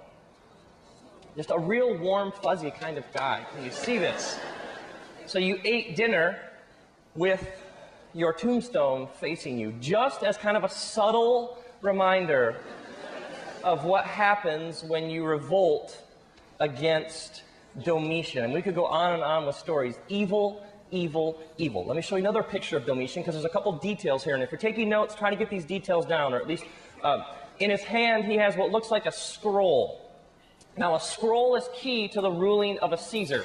Just 1.37 1.51
a 1.51 1.59
real 1.59 1.97
warm, 1.99 2.31
fuzzy 2.31 2.71
kind 2.71 2.97
of 2.97 3.05
guy. 3.13 3.45
Can 3.55 3.65
you 3.65 3.73
see 3.73 3.99
this? 3.99 4.39
So 5.27 5.39
you 5.39 5.59
ate 5.65 5.97
dinner 5.97 6.39
with 7.17 7.45
your 8.13 8.33
tombstone 8.33 9.09
facing 9.21 9.59
you, 9.59 9.73
just 9.81 10.23
as 10.23 10.37
kind 10.37 10.57
of 10.57 10.63
a 10.63 10.69
subtle 10.69 11.59
reminder 11.83 12.57
of 13.65 13.85
what 13.85 14.05
happens 14.05 14.85
when 14.85 15.11
you 15.11 15.25
revolt 15.25 16.01
against 16.61 17.43
Domitian. 17.83 18.45
And 18.45 18.53
we 18.53 18.63
could 18.63 18.77
go 18.77 18.87
on 18.87 19.15
and 19.15 19.23
on 19.23 19.47
with 19.47 19.57
stories. 19.57 19.97
Evil, 20.09 20.65
evil, 20.93 21.43
evil. 21.59 21.85
Let 21.85 21.97
me 21.97 22.03
show 22.03 22.15
you 22.15 22.23
another 22.23 22.45
picture 22.45 22.77
of 22.77 22.87
Domitian 22.87 23.23
because 23.23 23.35
there's 23.35 23.45
a 23.45 23.49
couple 23.49 23.73
details 23.73 24.23
here. 24.23 24.35
And 24.35 24.43
if 24.43 24.53
you're 24.53 24.61
taking 24.61 24.89
notes, 24.89 25.17
try 25.17 25.31
to 25.31 25.37
get 25.37 25.51
these 25.51 25.65
details 25.65 26.07
down, 26.07 26.33
or 26.33 26.37
at 26.37 26.47
least 26.47 26.65
uh, 27.03 27.25
in 27.59 27.71
his 27.71 27.83
hand, 27.83 28.25
he 28.25 28.37
has 28.37 28.57
what 28.57 28.71
looks 28.71 28.93
like 28.93 29.07
a 29.07 29.13
scroll. 29.13 30.04
Now, 30.77 30.97
a 30.97 31.01
scroll 31.01 31.55
is 31.55 31.69
key 31.73 32.09
to 32.09 32.21
the 32.21 32.31
ruling 32.31 32.81
of 32.81 32.93
a 32.93 32.99
Caesar. 32.99 33.45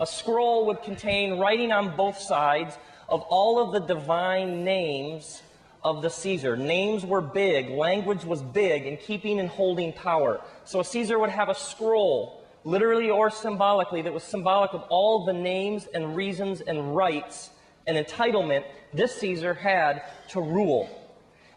A 0.00 0.06
scroll 0.06 0.64
would 0.66 0.82
contain 0.82 1.38
writing 1.38 1.70
on 1.70 1.94
both 1.96 2.18
sides 2.18 2.78
of 3.10 3.20
all 3.28 3.58
of 3.58 3.72
the 3.72 3.94
divine 3.94 4.64
names 4.64 5.42
of 5.84 6.00
the 6.00 6.08
Caesar. 6.08 6.56
Names 6.56 7.04
were 7.04 7.20
big, 7.20 7.68
language 7.68 8.24
was 8.24 8.40
big 8.40 8.86
in 8.86 8.96
keeping 8.96 9.38
and 9.38 9.50
holding 9.50 9.92
power. 9.92 10.40
So 10.64 10.80
a 10.80 10.84
Caesar 10.84 11.18
would 11.18 11.28
have 11.28 11.50
a 11.50 11.54
scroll, 11.54 12.42
literally 12.64 13.10
or 13.10 13.28
symbolically, 13.28 14.00
that 14.02 14.14
was 14.14 14.22
symbolic 14.22 14.72
of 14.72 14.82
all 14.88 15.26
the 15.26 15.32
names 15.34 15.86
and 15.92 16.16
reasons 16.16 16.62
and 16.62 16.96
rights 16.96 17.50
and 17.86 17.98
entitlement 17.98 18.64
this 18.94 19.14
Caesar 19.16 19.52
had 19.52 20.04
to 20.30 20.40
rule. 20.40 20.88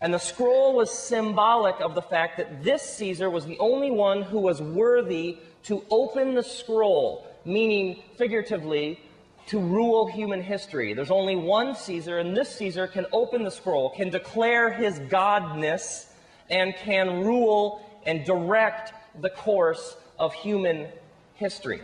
And 0.02 0.14
the 0.14 0.20
scroll 0.20 0.76
was 0.76 0.92
symbolic 0.92 1.80
of 1.80 1.96
the 1.96 2.02
fact 2.02 2.38
that 2.38 2.64
this 2.64 2.82
Caesar 2.98 3.30
was 3.30 3.46
the 3.46 3.58
only 3.60 3.92
one 3.92 4.22
who 4.22 4.40
was 4.40 4.62
worthy 4.62 5.38
to 5.64 5.84
open 5.90 6.36
the 6.36 6.44
scroll, 6.44 7.26
meaning 7.46 8.04
figuratively, 8.18 9.00
to 9.48 9.60
rule 9.60 10.08
human 10.08 10.42
history. 10.42 10.94
There's 10.94 11.12
only 11.12 11.36
one 11.36 11.76
Caesar, 11.76 12.20
and 12.20 12.36
this 12.36 12.56
Caesar 12.56 12.88
can 12.88 13.06
open 13.12 13.44
the 13.44 13.52
scroll, 13.52 13.92
can 13.92 14.10
declare 14.10 14.72
his 14.72 15.00
godness, 15.00 16.08
and 16.50 16.76
can 16.76 17.24
rule 17.24 17.88
and 18.06 18.26
direct 18.26 18.94
the 19.22 19.30
course 19.30 19.96
of 20.20 20.34
human 20.34 20.88
history. 21.36 21.82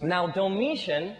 Now, 0.00 0.26
Domitian 0.26 1.16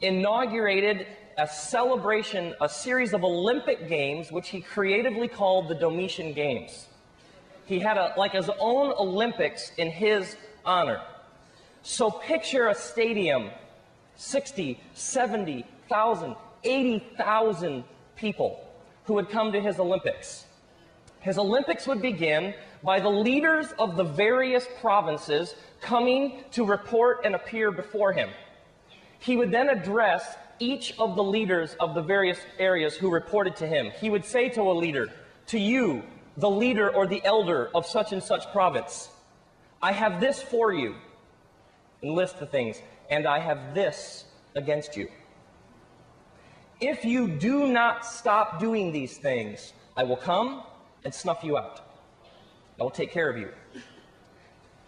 inaugurated 0.00 1.06
a 1.38 1.46
celebration, 1.46 2.52
a 2.60 2.68
series 2.68 3.14
of 3.14 3.22
Olympic 3.22 3.88
Games, 3.88 4.32
which 4.32 4.48
he 4.48 4.60
creatively 4.60 5.28
called 5.28 5.68
the 5.68 5.74
Domitian 5.74 6.32
Games. 6.32 6.88
He 7.64 7.78
had 7.78 7.96
a, 7.96 8.12
like 8.16 8.32
his 8.32 8.50
own 8.58 8.92
Olympics 8.98 9.70
in 9.78 9.88
his 9.88 10.36
honor. 10.64 11.00
So 11.82 12.10
picture 12.10 12.68
a 12.68 12.74
stadium 12.74 13.50
60, 14.16 14.80
70,000, 14.94 16.36
80,000 16.64 17.84
people 18.16 18.68
who 19.04 19.14
would 19.14 19.30
come 19.30 19.52
to 19.52 19.60
his 19.60 19.78
Olympics. 19.78 20.44
His 21.20 21.38
Olympics 21.38 21.86
would 21.86 22.02
begin 22.02 22.52
by 22.82 22.98
the 22.98 23.08
leaders 23.08 23.72
of 23.78 23.96
the 23.96 24.04
various 24.04 24.66
provinces 24.80 25.54
coming 25.80 26.42
to 26.50 26.64
report 26.64 27.20
and 27.24 27.36
appear 27.36 27.70
before 27.70 28.12
him. 28.12 28.28
He 29.20 29.36
would 29.36 29.52
then 29.52 29.68
address 29.68 30.36
each 30.60 30.94
of 30.98 31.16
the 31.16 31.22
leaders 31.22 31.76
of 31.80 31.94
the 31.94 32.02
various 32.02 32.38
areas 32.58 32.96
who 32.96 33.10
reported 33.10 33.56
to 33.56 33.66
him. 33.66 33.90
He 34.00 34.10
would 34.10 34.24
say 34.24 34.48
to 34.50 34.62
a 34.62 34.72
leader, 34.72 35.08
To 35.48 35.58
you, 35.58 36.02
the 36.36 36.50
leader 36.50 36.94
or 36.94 37.06
the 37.06 37.24
elder 37.24 37.70
of 37.74 37.86
such 37.86 38.12
and 38.12 38.22
such 38.22 38.50
province, 38.52 39.08
I 39.82 39.92
have 39.92 40.20
this 40.20 40.42
for 40.42 40.72
you, 40.72 40.94
and 42.02 42.12
list 42.12 42.38
the 42.40 42.46
things, 42.46 42.80
and 43.10 43.26
I 43.26 43.38
have 43.38 43.74
this 43.74 44.24
against 44.54 44.96
you. 44.96 45.08
If 46.80 47.04
you 47.04 47.28
do 47.28 47.66
not 47.66 48.06
stop 48.06 48.60
doing 48.60 48.92
these 48.92 49.18
things, 49.18 49.72
I 49.96 50.04
will 50.04 50.16
come 50.16 50.62
and 51.04 51.12
snuff 51.12 51.42
you 51.42 51.58
out. 51.58 51.80
I 52.78 52.82
will 52.82 52.90
take 52.90 53.10
care 53.10 53.28
of 53.28 53.36
you. 53.36 53.50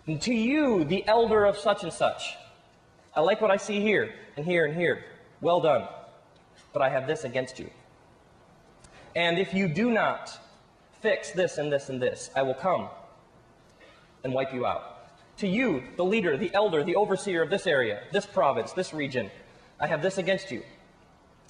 And 0.06 0.20
to 0.22 0.34
you, 0.34 0.84
the 0.84 1.06
elder 1.06 1.44
of 1.44 1.58
such 1.58 1.82
and 1.82 1.92
such, 1.92 2.34
I 3.14 3.20
like 3.20 3.40
what 3.40 3.50
I 3.50 3.56
see 3.56 3.80
here 3.80 4.14
and 4.36 4.46
here 4.46 4.66
and 4.66 4.76
here. 4.76 5.04
Well 5.40 5.60
done. 5.60 5.88
But 6.72 6.82
I 6.82 6.88
have 6.88 7.06
this 7.06 7.24
against 7.24 7.58
you. 7.58 7.70
And 9.16 9.38
if 9.38 9.54
you 9.54 9.68
do 9.68 9.90
not 9.90 10.38
fix 11.00 11.32
this 11.32 11.58
and 11.58 11.72
this 11.72 11.88
and 11.88 12.00
this, 12.00 12.30
I 12.36 12.42
will 12.42 12.54
come 12.54 12.88
and 14.22 14.32
wipe 14.32 14.52
you 14.52 14.66
out. 14.66 14.96
To 15.38 15.48
you, 15.48 15.82
the 15.96 16.04
leader, 16.04 16.36
the 16.36 16.52
elder, 16.54 16.84
the 16.84 16.96
overseer 16.96 17.42
of 17.42 17.50
this 17.50 17.66
area, 17.66 18.02
this 18.12 18.26
province, 18.26 18.72
this 18.72 18.92
region, 18.92 19.30
I 19.80 19.86
have 19.86 20.02
this 20.02 20.18
against 20.18 20.50
you. 20.50 20.62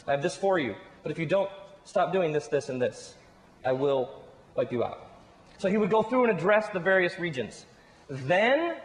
I 0.07 0.13
have 0.13 0.23
this 0.23 0.37
for 0.37 0.59
you. 0.59 0.77
But 1.03 1.11
if 1.13 1.19
you 1.19 1.27
don't 1.27 1.51
stop 1.85 2.13
doing 2.13 2.33
this, 2.33 2.47
this, 2.47 2.69
and 2.69 2.81
this, 2.81 3.15
I 3.65 3.73
will 3.73 4.23
wipe 4.55 4.71
you 4.71 4.85
out. 4.85 5.07
So 5.59 5.69
he 5.69 5.77
would 5.77 5.91
go 5.91 6.03
through 6.03 6.25
and 6.25 6.39
address 6.39 6.69
the 6.69 6.79
various 6.79 7.19
regions. 7.19 7.67
Then 8.09 8.77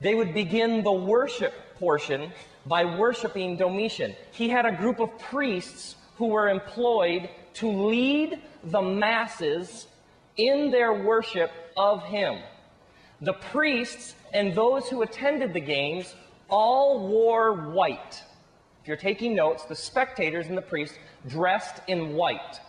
they 0.00 0.14
would 0.14 0.34
begin 0.34 0.82
the 0.82 0.92
worship 0.92 1.52
portion 1.78 2.32
by 2.66 2.84
worshiping 2.84 3.56
Domitian. 3.56 4.14
He 4.32 4.48
had 4.48 4.66
a 4.66 4.72
group 4.72 5.00
of 5.00 5.18
priests 5.18 5.96
who 6.16 6.26
were 6.26 6.48
employed 6.48 7.28
to 7.54 7.68
lead 7.68 8.40
the 8.64 8.82
masses 8.82 9.86
in 10.36 10.70
their 10.70 10.92
worship 10.92 11.50
of 11.76 12.02
him. 12.04 12.40
The 13.20 13.34
priests 13.34 14.14
and 14.32 14.54
those 14.54 14.88
who 14.88 15.02
attended 15.02 15.52
the 15.52 15.60
games 15.60 16.14
all 16.48 17.08
wore 17.08 17.70
white. 17.70 18.22
If 18.82 18.88
you're 18.88 18.96
taking 18.96 19.34
notes, 19.34 19.64
the 19.64 19.74
spectators 19.74 20.46
and 20.48 20.56
the 20.56 20.62
priests 20.62 20.98
dressed 21.28 21.80
in 21.86 22.14
white. 22.14 22.60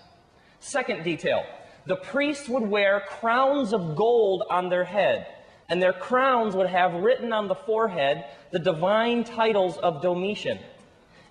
Second 0.59 1.03
detail 1.03 1.43
the 1.85 1.97
priests 1.97 2.49
would 2.49 2.63
wear 2.63 3.03
crowns 3.07 3.73
of 3.73 3.95
gold 3.95 4.43
on 4.49 4.69
their 4.69 4.83
head, 4.83 5.27
and 5.69 5.81
their 5.81 5.93
crowns 5.93 6.55
would 6.55 6.67
have 6.67 6.93
written 6.93 7.33
on 7.33 7.47
the 7.47 7.55
forehead 7.55 8.25
the 8.51 8.59
divine 8.59 9.23
titles 9.23 9.77
of 9.77 10.01
Domitian, 10.01 10.59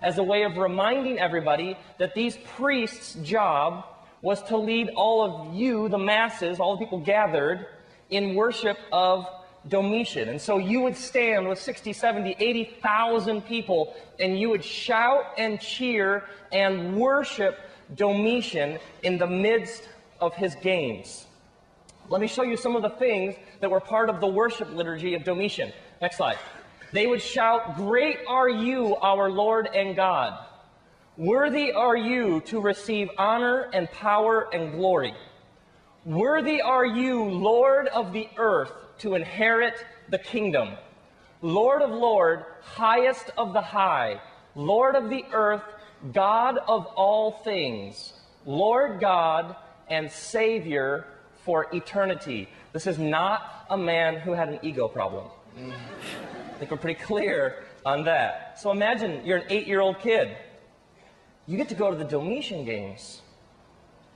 as 0.01 0.17
a 0.17 0.23
way 0.23 0.43
of 0.43 0.57
reminding 0.57 1.19
everybody 1.19 1.77
that 1.97 2.13
these 2.13 2.37
priests' 2.55 3.13
job 3.23 3.85
was 4.21 4.41
to 4.43 4.57
lead 4.57 4.89
all 4.95 5.23
of 5.23 5.55
you, 5.55 5.87
the 5.89 5.97
masses, 5.97 6.59
all 6.59 6.75
the 6.75 6.83
people 6.83 6.99
gathered, 6.99 7.65
in 8.09 8.35
worship 8.35 8.77
of 8.91 9.25
Domitian. 9.67 10.29
And 10.29 10.39
so 10.39 10.57
you 10.57 10.81
would 10.81 10.95
stand 10.95 11.47
with 11.47 11.59
60, 11.59 11.93
70, 11.93 12.35
80,000 12.37 13.41
people, 13.41 13.95
and 14.19 14.39
you 14.39 14.49
would 14.49 14.63
shout 14.63 15.25
and 15.37 15.59
cheer 15.59 16.23
and 16.51 16.97
worship 16.97 17.57
Domitian 17.95 18.79
in 19.03 19.17
the 19.17 19.27
midst 19.27 19.87
of 20.19 20.33
his 20.35 20.55
games. 20.55 21.24
Let 22.09 22.21
me 22.21 22.27
show 22.27 22.43
you 22.43 22.55
some 22.55 22.75
of 22.75 22.83
the 22.83 22.89
things 22.89 23.35
that 23.61 23.71
were 23.71 23.79
part 23.79 24.09
of 24.09 24.19
the 24.21 24.27
worship 24.27 24.71
liturgy 24.71 25.15
of 25.15 25.23
Domitian. 25.23 25.73
Next 26.01 26.17
slide. 26.17 26.37
They 26.91 27.07
would 27.07 27.21
shout, 27.21 27.75
Great 27.75 28.19
are 28.27 28.49
you, 28.49 28.95
our 28.97 29.29
Lord 29.29 29.67
and 29.73 29.95
God. 29.95 30.37
Worthy 31.17 31.71
are 31.71 31.97
you 31.97 32.41
to 32.41 32.61
receive 32.61 33.09
honor 33.17 33.69
and 33.73 33.89
power 33.91 34.47
and 34.53 34.73
glory. 34.73 35.15
Worthy 36.05 36.61
are 36.61 36.85
you, 36.85 37.23
Lord 37.23 37.87
of 37.87 38.13
the 38.13 38.27
earth, 38.37 38.71
to 38.99 39.15
inherit 39.15 39.73
the 40.09 40.19
kingdom. 40.19 40.73
Lord 41.41 41.81
of 41.81 41.89
Lord, 41.89 42.45
highest 42.61 43.31
of 43.37 43.53
the 43.53 43.61
high, 43.61 44.21
Lord 44.53 44.95
of 44.95 45.09
the 45.09 45.25
earth, 45.33 45.63
God 46.13 46.59
of 46.67 46.85
all 46.85 47.31
things, 47.43 48.13
Lord 48.45 48.99
God 48.99 49.55
and 49.89 50.11
Savior 50.11 51.05
for 51.45 51.67
eternity. 51.73 52.49
This 52.73 52.87
is 52.87 52.99
not 52.99 53.65
a 53.69 53.77
man 53.77 54.17
who 54.17 54.33
had 54.33 54.49
an 54.49 54.59
ego 54.61 54.89
problem. 54.89 55.27
Mm. 55.57 55.71
I 55.71 56.57
think 56.57 56.71
we're 56.71 56.77
pretty 56.77 56.99
clear 56.99 57.63
on 57.85 58.03
that. 58.03 58.59
So 58.59 58.71
imagine 58.71 59.25
you're 59.25 59.37
an 59.37 59.45
eight 59.49 59.67
year 59.67 59.79
old 59.79 59.99
kid 59.99 60.35
you 61.47 61.57
get 61.57 61.69
to 61.69 61.75
go 61.75 61.91
to 61.91 61.97
the 61.97 62.05
Domitian 62.05 62.65
Games. 62.65 63.21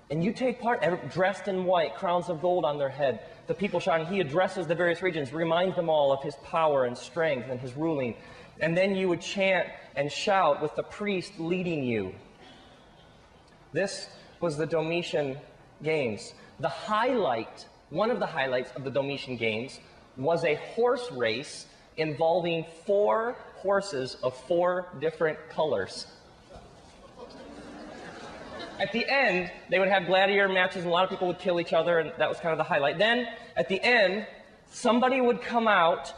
And 0.09 0.23
you 0.23 0.33
take 0.33 0.59
part, 0.59 0.83
dressed 1.11 1.47
in 1.47 1.65
white, 1.65 1.95
crowns 1.95 2.29
of 2.29 2.41
gold 2.41 2.65
on 2.65 2.79
their 2.79 2.89
head. 2.89 3.19
The 3.45 3.53
people 3.53 3.79
shouting, 3.79 4.07
he 4.07 4.19
addresses 4.19 4.65
the 4.65 4.73
various 4.73 5.03
regions, 5.03 5.31
reminds 5.31 5.75
them 5.75 5.89
all 5.89 6.11
of 6.11 6.23
his 6.23 6.35
power 6.37 6.85
and 6.85 6.97
strength 6.97 7.49
and 7.49 7.59
his 7.59 7.75
ruling. 7.75 8.15
And 8.59 8.75
then 8.75 8.95
you 8.95 9.07
would 9.09 9.21
chant 9.21 9.69
and 9.95 10.11
shout 10.11 10.61
with 10.61 10.75
the 10.75 10.83
priest 10.83 11.33
leading 11.37 11.83
you. 11.83 12.15
This 13.71 14.09
was 14.41 14.57
the 14.57 14.65
Domitian 14.65 15.37
Games. 15.83 16.33
The 16.59 16.69
highlight, 16.69 17.67
one 17.89 18.11
of 18.11 18.19
the 18.19 18.25
highlights 18.25 18.71
of 18.75 18.83
the 18.83 18.91
Domitian 18.91 19.37
Games, 19.37 19.79
was 20.17 20.43
a 20.43 20.55
horse 20.55 21.11
race 21.11 21.65
involving 21.97 22.65
four 22.85 23.35
horses 23.55 24.15
of 24.23 24.35
four 24.47 24.87
different 24.99 25.37
colors 25.49 26.07
at 28.79 28.93
the 28.93 29.05
end, 29.09 29.51
they 29.69 29.77
would 29.77 29.89
have 29.89 30.05
gladiator 30.05 30.47
matches, 30.47 30.83
and 30.83 30.87
a 30.87 30.89
lot 30.89 31.03
of 31.03 31.09
people 31.09 31.27
would 31.27 31.39
kill 31.39 31.59
each 31.59 31.73
other, 31.73 31.99
and 31.99 32.13
that 32.17 32.29
was 32.29 32.39
kind 32.39 32.53
of 32.53 32.57
the 32.57 32.63
highlight. 32.63 32.97
Then, 32.97 33.27
at 33.57 33.67
the 33.67 33.81
end, 33.83 34.25
somebody 34.71 35.19
would 35.19 35.41
come 35.41 35.67
out 35.67 36.13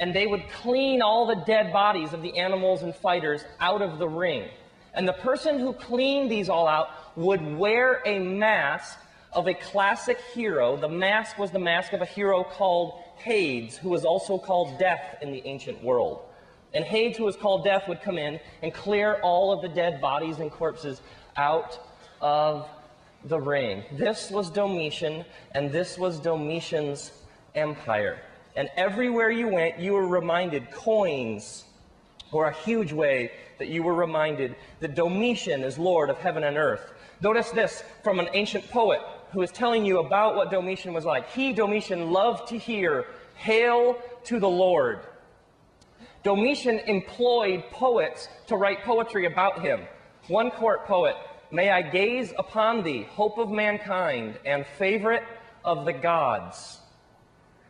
and 0.00 0.14
they 0.14 0.26
would 0.26 0.48
clean 0.48 1.02
all 1.02 1.26
the 1.26 1.36
dead 1.44 1.72
bodies 1.72 2.12
of 2.12 2.22
the 2.22 2.36
animals 2.38 2.82
and 2.82 2.94
fighters 2.94 3.44
out 3.60 3.82
of 3.82 3.98
the 3.98 4.08
ring. 4.08 4.48
And 4.94 5.06
the 5.06 5.12
person 5.12 5.60
who 5.60 5.74
cleaned 5.74 6.30
these 6.30 6.48
all 6.48 6.66
out 6.66 6.88
would 7.16 7.56
wear 7.56 8.02
a 8.04 8.18
mask 8.18 8.98
of 9.32 9.46
a 9.48 9.54
classic 9.54 10.20
hero. 10.34 10.76
The 10.76 10.88
mask 10.88 11.38
was 11.38 11.50
the 11.50 11.58
mask 11.58 11.92
of 11.92 12.02
a 12.02 12.06
hero 12.06 12.44
called 12.44 13.00
Hades, 13.16 13.76
who 13.76 13.88
was 13.88 14.04
also 14.04 14.38
called 14.38 14.78
Death 14.78 15.18
in 15.22 15.32
the 15.32 15.42
ancient 15.46 15.82
world. 15.82 16.20
And 16.74 16.84
Hades, 16.84 17.16
who 17.16 17.24
was 17.24 17.36
called 17.36 17.64
Death, 17.64 17.88
would 17.88 18.02
come 18.02 18.18
in 18.18 18.40
and 18.62 18.72
clear 18.72 19.14
all 19.22 19.52
of 19.52 19.62
the 19.62 19.68
dead 19.68 20.00
bodies 20.00 20.38
and 20.38 20.50
corpses 20.50 21.00
out 21.36 21.78
of 22.20 22.68
the 23.24 23.38
ring. 23.38 23.84
This 23.92 24.30
was 24.30 24.50
Domitian, 24.50 25.24
and 25.54 25.70
this 25.70 25.98
was 25.98 26.18
Domitian's 26.18 27.12
empire. 27.54 28.18
And 28.56 28.68
everywhere 28.76 29.30
you 29.30 29.48
went, 29.48 29.78
you 29.78 29.92
were 29.92 30.06
reminded 30.06 30.70
coins 30.70 31.64
were 32.32 32.46
a 32.46 32.52
huge 32.52 32.92
way 32.92 33.30
that 33.58 33.68
you 33.68 33.82
were 33.82 33.94
reminded 33.94 34.56
that 34.80 34.94
Domitian 34.94 35.62
is 35.62 35.78
Lord 35.78 36.10
of 36.10 36.18
heaven 36.18 36.44
and 36.44 36.56
earth. 36.56 36.92
Notice 37.20 37.50
this 37.50 37.84
from 38.02 38.18
an 38.18 38.28
ancient 38.32 38.68
poet 38.70 39.00
who 39.32 39.42
is 39.42 39.50
telling 39.50 39.84
you 39.84 39.98
about 39.98 40.36
what 40.36 40.50
Domitian 40.50 40.92
was 40.92 41.04
like. 41.04 41.30
He, 41.30 41.52
Domitian, 41.52 42.10
loved 42.10 42.48
to 42.48 42.58
hear, 42.58 43.06
Hail 43.34 43.96
to 44.24 44.38
the 44.38 44.48
Lord. 44.48 45.00
Domitian 46.22 46.78
employed 46.80 47.64
poets 47.70 48.28
to 48.46 48.56
write 48.56 48.84
poetry 48.84 49.26
about 49.26 49.62
him. 49.62 49.80
One 50.28 50.50
court 50.50 50.86
poet, 50.86 51.16
may 51.50 51.70
I 51.70 51.82
gaze 51.82 52.32
upon 52.38 52.84
thee, 52.84 53.02
hope 53.10 53.38
of 53.38 53.50
mankind 53.50 54.38
and 54.44 54.64
favorite 54.78 55.24
of 55.64 55.84
the 55.84 55.92
gods. 55.92 56.78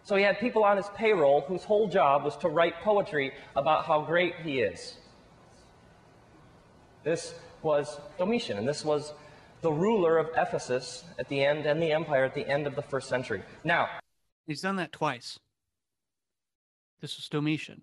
So 0.04 0.16
he 0.16 0.22
had 0.22 0.38
people 0.38 0.64
on 0.64 0.76
his 0.76 0.88
payroll 0.96 1.42
whose 1.42 1.62
whole 1.62 1.88
job 1.88 2.24
was 2.24 2.36
to 2.38 2.48
write 2.48 2.74
poetry 2.82 3.32
about 3.56 3.86
how 3.86 4.02
great 4.02 4.34
he 4.42 4.60
is. 4.60 4.96
This 7.04 7.34
was 7.62 8.00
Domitian, 8.18 8.58
and 8.58 8.68
this 8.68 8.84
was 8.84 9.12
the 9.62 9.72
ruler 9.72 10.18
of 10.18 10.28
Ephesus 10.36 11.04
at 11.18 11.28
the 11.28 11.42
end 11.42 11.66
and 11.66 11.80
the 11.80 11.92
empire 11.92 12.24
at 12.24 12.34
the 12.34 12.46
end 12.46 12.66
of 12.66 12.74
the 12.74 12.82
first 12.82 13.08
century. 13.08 13.42
Now, 13.64 13.88
he's 14.46 14.60
done 14.60 14.76
that 14.76 14.92
twice. 14.92 15.38
This 17.00 17.16
was 17.16 17.28
Domitian, 17.28 17.82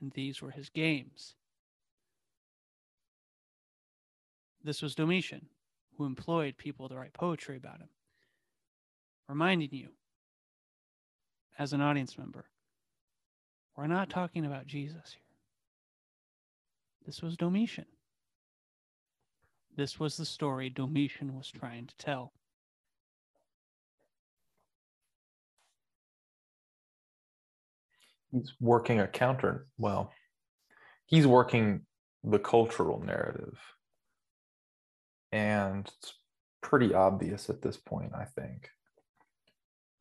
and 0.00 0.12
these 0.12 0.42
were 0.42 0.50
his 0.50 0.68
games. 0.68 1.34
This 4.62 4.82
was 4.82 4.94
Domitian, 4.94 5.46
who 5.96 6.04
employed 6.04 6.56
people 6.56 6.88
to 6.88 6.96
write 6.96 7.12
poetry 7.12 7.56
about 7.56 7.78
him, 7.78 7.88
reminding 9.28 9.70
you, 9.72 9.88
as 11.58 11.72
an 11.72 11.80
audience 11.80 12.18
member, 12.18 12.46
we're 13.76 13.86
not 13.86 14.10
talking 14.10 14.44
about 14.44 14.66
Jesus 14.66 15.12
here. 15.12 15.22
This 17.06 17.22
was 17.22 17.36
Domitian. 17.36 17.86
This 19.76 19.98
was 19.98 20.16
the 20.16 20.26
story 20.26 20.68
Domitian 20.68 21.34
was 21.34 21.50
trying 21.50 21.86
to 21.86 21.96
tell. 21.96 22.32
He's 28.30 28.52
working 28.60 29.00
a 29.00 29.06
counter. 29.06 29.66
Well, 29.78 30.12
he's 31.06 31.26
working 31.26 31.82
the 32.24 32.38
cultural 32.38 33.02
narrative 33.02 33.58
and 35.32 35.90
it's 35.98 36.14
pretty 36.60 36.94
obvious 36.94 37.50
at 37.50 37.62
this 37.62 37.76
point, 37.76 38.12
I 38.14 38.24
think. 38.24 38.68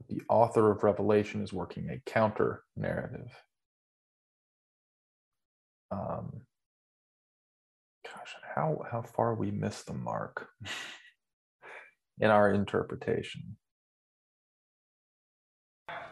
The 0.09 0.21
author 0.29 0.71
of 0.71 0.83
Revelation 0.83 1.41
is 1.41 1.53
working 1.53 1.89
a 1.89 2.01
counter 2.05 2.63
narrative. 2.75 3.31
Um, 5.89 6.41
how, 8.53 8.83
how 8.91 9.01
far 9.01 9.35
we 9.35 9.51
miss 9.51 9.83
the 9.83 9.93
mark 9.93 10.49
in 12.19 12.29
our 12.29 12.51
interpretation. 12.51 13.57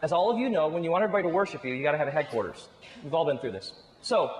As 0.02 0.12
all 0.12 0.30
of 0.30 0.38
you 0.38 0.48
know, 0.48 0.68
when 0.68 0.82
you 0.82 0.90
want 0.90 1.04
everybody 1.04 1.24
to 1.24 1.34
worship 1.34 1.64
you, 1.64 1.74
you 1.74 1.82
got 1.82 1.92
to 1.92 1.98
have 1.98 2.08
a 2.08 2.10
headquarters. 2.10 2.68
We've 3.02 3.14
all 3.14 3.24
been 3.26 3.38
through 3.38 3.52
this. 3.52 3.72
So, 4.02 4.30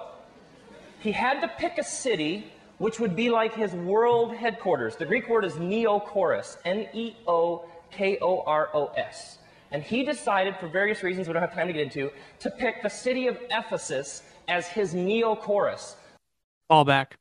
he 1.01 1.12
had 1.12 1.40
to 1.40 1.48
pick 1.48 1.78
a 1.78 1.84
city 1.84 2.51
which 2.78 2.98
would 2.98 3.14
be 3.14 3.28
like 3.28 3.55
his 3.55 3.72
world 3.74 4.34
headquarters. 4.34 4.96
The 4.96 5.05
Greek 5.05 5.28
word 5.28 5.44
is 5.44 5.53
Neokoros, 5.55 6.57
N 6.64 6.88
E 6.94 7.14
O 7.26 7.66
K 7.90 8.18
O 8.22 8.42
R 8.46 8.70
O 8.72 8.86
S. 8.96 9.38
And 9.70 9.82
he 9.82 10.03
decided, 10.03 10.57
for 10.57 10.66
various 10.66 11.03
reasons 11.03 11.28
we 11.28 11.34
don't 11.34 11.42
have 11.42 11.55
time 11.55 11.66
to 11.66 11.74
get 11.74 11.82
into, 11.82 12.11
to 12.40 12.51
pick 12.51 12.82
the 12.82 12.88
city 12.88 13.26
of 13.26 13.38
Ephesus 13.51 14.22
as 14.48 14.66
his 14.66 14.94
Neokoros. 14.94 15.94
Fall 16.68 16.84
back. 16.86 17.18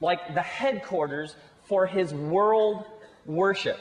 Like 0.00 0.34
the 0.34 0.42
headquarters 0.42 1.34
for 1.64 1.86
his 1.86 2.14
world 2.14 2.84
worship. 3.26 3.78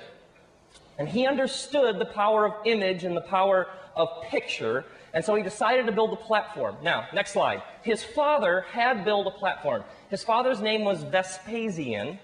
And 0.99 1.07
he 1.07 1.28
understood 1.28 1.99
the 1.99 2.05
power 2.05 2.45
of 2.45 2.53
image 2.65 3.03
and 3.03 3.15
the 3.15 3.22
power 3.22 3.68
of 3.95 4.09
picture. 4.24 4.86
And 5.13 5.24
so 5.24 5.36
he 5.36 5.43
decided 5.43 5.86
to 5.86 5.91
build 5.91 6.13
a 6.13 6.18
platform. 6.18 6.76
Now, 6.84 7.07
next 7.13 7.34
slide. 7.34 7.61
His 7.84 8.03
father 8.03 8.61
had 8.72 9.05
built 9.05 9.28
a 9.28 9.32
platform. 9.32 9.84
His 10.09 10.24
father's 10.24 10.59
name 10.59 10.84
was 10.84 11.03
Vespasian. 11.03 12.20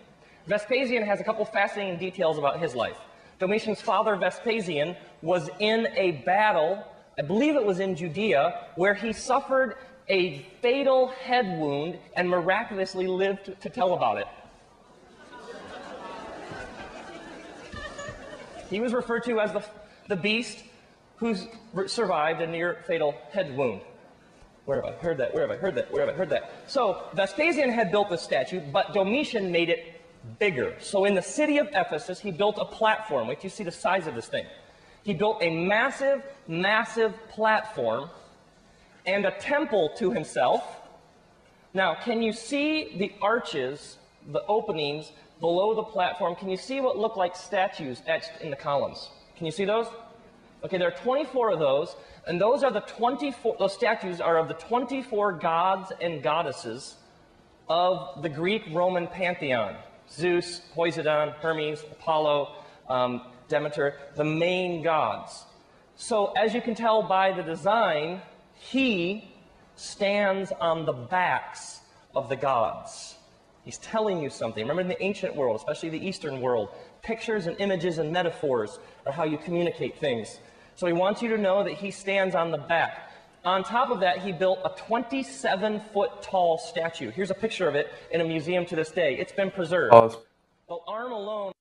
Vespasian 0.48 1.04
has 1.04 1.22
a 1.22 1.24
couple 1.24 1.46
fascinating 1.46 1.98
details 1.98 2.38
about 2.38 2.60
his 2.60 2.76
life. 2.76 2.98
Domitian's 3.40 3.82
father, 3.82 4.16
Vespasian, 4.16 4.96
was 5.22 5.50
in 5.60 5.88
a 5.96 6.24
battle, 6.26 6.84
I 7.18 7.22
believe 7.22 7.56
it 7.56 7.66
was 7.66 7.80
in 7.80 7.96
Judea, 7.96 8.68
where 8.76 8.94
he 8.94 9.14
suffered 9.14 9.78
a 10.10 10.46
fatal 10.62 11.08
head 11.08 11.46
wound 11.60 11.98
and 12.16 12.30
miraculously 12.30 13.08
lived 13.08 13.62
to 13.62 13.70
tell 13.70 13.94
about 13.94 14.18
it. 14.18 14.28
He 18.70 18.80
was 18.80 18.94
referred 18.94 19.24
to 19.26 19.40
as 19.40 19.54
the, 19.54 19.64
the 20.08 20.16
beast 20.16 20.64
who 21.18 21.36
survived 21.88 22.42
a 22.42 22.48
near 22.48 22.84
fatal 22.88 23.16
head 23.32 23.56
wound. 23.56 23.82
Where 24.66 24.82
have 24.82 24.94
I 24.94 24.98
heard 24.98 25.18
that? 25.18 25.34
Where 25.34 25.48
have 25.48 25.52
I 25.52 25.58
heard 25.58 25.76
that? 25.76 25.92
Where 25.92 26.06
have 26.06 26.14
I 26.14 26.18
heard 26.18 26.30
that? 26.30 26.52
So 26.68 27.04
Vespasian 27.14 27.70
had 27.70 27.92
built 27.92 28.10
the 28.10 28.18
statue, 28.18 28.62
but 28.62 28.94
Domitian 28.94 29.52
made 29.52 29.70
it 29.70 30.02
bigger. 30.40 30.76
So 30.80 31.06
in 31.06 31.16
the 31.16 31.22
city 31.22 31.58
of 31.58 31.68
Ephesus, 31.74 32.20
he 32.20 32.32
built 32.32 32.58
a 32.60 32.66
platform. 32.66 33.28
Wait 33.28 33.44
you 33.44 33.50
see 33.50 33.64
the 33.64 33.72
size 33.72 34.08
of 34.08 34.16
this 34.16 34.28
thing. 34.28 34.46
He 35.04 35.14
built 35.14 35.38
a 35.42 35.50
massive, 35.50 36.24
massive 36.48 37.14
platform 37.30 38.10
and 39.06 39.26
a 39.26 39.32
temple 39.32 39.92
to 39.98 40.12
himself. 40.12 40.82
Now, 41.74 41.96
can 41.96 42.22
you 42.22 42.34
see 42.34 42.96
the 42.98 43.14
arches, 43.22 43.98
the 44.32 44.44
openings 44.46 45.12
below 45.40 45.74
the 45.74 45.84
platform? 45.84 46.36
Can 46.36 46.50
you 46.50 46.58
see 46.58 46.80
what 46.80 46.98
look 46.98 47.16
like 47.16 47.36
statues 47.36 48.02
etched 48.08 48.42
in 48.42 48.50
the 48.50 48.56
columns? 48.56 49.10
Can 49.36 49.46
you 49.46 49.52
see 49.52 49.66
those? 49.66 49.88
Okay, 50.64 50.78
there 50.78 50.88
are 50.88 51.04
24 51.04 51.54
of 51.54 51.60
those, 51.60 51.96
and 52.26 52.40
those 52.40 52.64
are 52.64 52.72
the 52.72 52.82
24, 52.82 53.58
those 53.60 53.74
statues 53.74 54.22
are 54.22 54.38
of 54.38 54.48
the 54.48 54.54
24 54.54 55.34
gods 55.34 55.92
and 56.00 56.24
goddesses 56.24 56.96
of 57.68 58.22
the 58.22 58.30
Greek 58.30 58.64
Roman 58.72 59.08
pantheon. 59.08 59.76
Zeus, 60.10 60.62
Poseidon, 60.74 61.34
Hermes, 61.42 61.82
Apollo, 61.92 62.56
um, 62.88 63.22
Demeter, 63.48 63.96
the 64.16 64.24
main 64.24 64.84
gods. 64.84 65.46
So, 65.96 66.28
as 66.34 66.54
you 66.54 66.62
can 66.62 66.76
tell 66.76 67.04
by 67.04 67.32
the 67.32 67.44
design, 67.44 68.22
he 68.56 69.32
stands 69.76 70.52
on 70.60 70.86
the 70.86 70.94
backs 70.94 71.82
of 72.16 72.30
the 72.30 72.36
gods. 72.36 73.16
He's 73.64 73.78
telling 73.78 74.22
you 74.22 74.30
something. 74.30 74.62
Remember, 74.62 74.82
in 74.82 74.88
the 74.88 75.02
ancient 75.02 75.36
world, 75.36 75.56
especially 75.56 75.90
the 75.90 76.06
Eastern 76.06 76.42
world, 76.42 76.70
pictures 77.02 77.48
and 77.48 77.60
images 77.60 77.98
and 77.98 78.12
metaphors 78.12 78.80
are 79.06 79.12
how 79.14 79.24
you 79.24 79.38
communicate 79.38 79.98
things. 80.00 80.40
So 80.76 80.88
he 80.88 80.94
wants 80.94 81.22
you 81.22 81.30
to 81.30 81.38
know 81.38 81.64
that 81.64 81.74
he 81.74 81.92
stands 81.92 82.36
on 82.36 82.52
the 82.52 82.58
back. 82.58 83.12
On 83.46 83.64
top 83.64 83.90
of 83.90 84.00
that, 84.00 84.20
he 84.20 84.32
built 84.32 84.60
a 84.64 84.70
27 84.70 85.82
foot 85.94 86.22
tall 86.22 86.58
statue. 86.58 87.12
Here's 87.12 87.32
a 87.32 87.36
picture 87.36 87.68
of 87.68 87.76
it 87.76 87.92
in 88.12 88.22
a 88.22 88.24
museum 88.24 88.66
to 88.68 88.76
this 88.76 88.92
day. 88.92 89.18
It's 89.18 89.34
been 89.34 89.52
preserved. 89.52 89.94
The 90.68 90.78
arm 90.88 91.12
alone. 91.12 91.52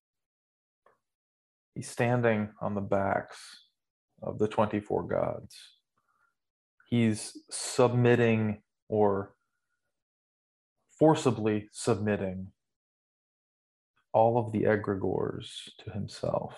He's 1.75 1.89
standing 1.89 2.51
on 2.61 2.75
the 2.75 2.81
backs 2.81 3.39
of 4.23 4.39
the 4.39 4.47
24 4.47 5.05
gods. 5.05 5.57
He's 6.97 7.39
submitting 7.51 8.61
or 8.87 9.35
forcibly 10.99 11.71
submitting 11.73 12.49
all 14.13 14.37
of 14.37 14.53
the 14.53 14.65
egregores 14.65 15.71
to 15.79 15.91
himself. 15.91 16.55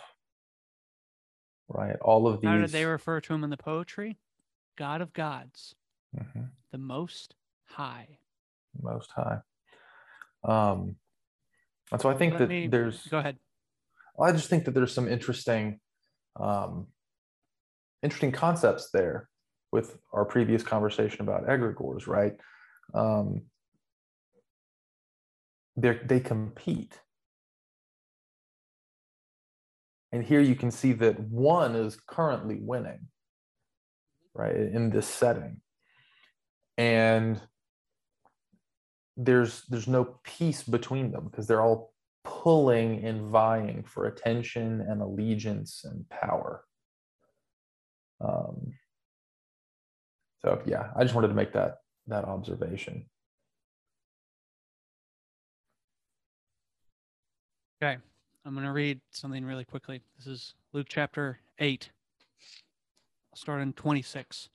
Right? 1.68 1.94
All 2.02 2.26
of 2.26 2.40
these. 2.40 2.48
How 2.48 2.56
did 2.56 2.70
they 2.70 2.84
refer 2.84 3.20
to 3.20 3.32
him 3.32 3.44
in 3.44 3.50
the 3.50 3.56
poetry? 3.56 4.18
God 4.74 5.00
of 5.00 5.12
gods, 5.12 5.76
Mhm. 6.12 6.50
the 6.72 6.78
most 6.78 7.36
high. 7.66 8.18
Most 8.82 9.12
High. 9.12 9.40
Um, 10.42 10.96
and 11.92 12.00
so 12.00 12.10
I 12.10 12.16
think 12.16 12.32
Let 12.32 12.38
that 12.40 12.48
me- 12.48 12.66
there's. 12.66 13.06
Go 13.06 13.20
ahead. 13.20 13.38
I 14.20 14.32
just 14.32 14.50
think 14.50 14.64
that 14.64 14.72
there's 14.72 14.92
some 14.92 15.06
interesting, 15.06 15.80
um, 16.34 16.88
interesting 18.02 18.32
concepts 18.32 18.90
there 18.90 19.30
with 19.74 19.98
our 20.12 20.24
previous 20.24 20.62
conversation 20.62 21.22
about 21.22 21.48
egregores, 21.48 22.06
right? 22.06 22.34
Um, 22.94 23.42
they 25.76 26.20
compete, 26.20 27.00
and 30.12 30.22
here 30.22 30.40
you 30.40 30.54
can 30.54 30.70
see 30.70 30.92
that 30.92 31.18
one 31.18 31.74
is 31.74 31.98
currently 32.06 32.58
winning, 32.60 33.08
right, 34.32 34.54
in 34.54 34.90
this 34.90 35.08
setting, 35.08 35.60
and 36.78 37.40
there's 39.16 39.64
there's 39.68 39.88
no 39.88 40.20
peace 40.22 40.62
between 40.62 41.10
them 41.10 41.24
because 41.28 41.48
they're 41.48 41.62
all 41.62 41.92
pulling 42.22 43.04
and 43.04 43.28
vying 43.28 43.82
for 43.82 44.06
attention 44.06 44.80
and 44.88 45.02
allegiance 45.02 45.84
and 45.84 46.08
power. 46.10 46.62
Um, 48.20 48.63
so 50.44 50.60
yeah, 50.66 50.90
I 50.94 51.02
just 51.02 51.14
wanted 51.14 51.28
to 51.28 51.34
make 51.34 51.52
that 51.54 51.78
that 52.06 52.24
observation. 52.24 53.06
Okay. 57.82 57.96
I'm 58.46 58.52
going 58.52 58.66
to 58.66 58.72
read 58.72 59.00
something 59.10 59.44
really 59.44 59.64
quickly. 59.64 60.02
This 60.18 60.26
is 60.26 60.54
Luke 60.74 60.86
chapter 60.88 61.38
8. 61.58 61.90
I'll 63.32 63.36
start 63.38 63.62
in 63.62 63.72
26. 63.72 64.50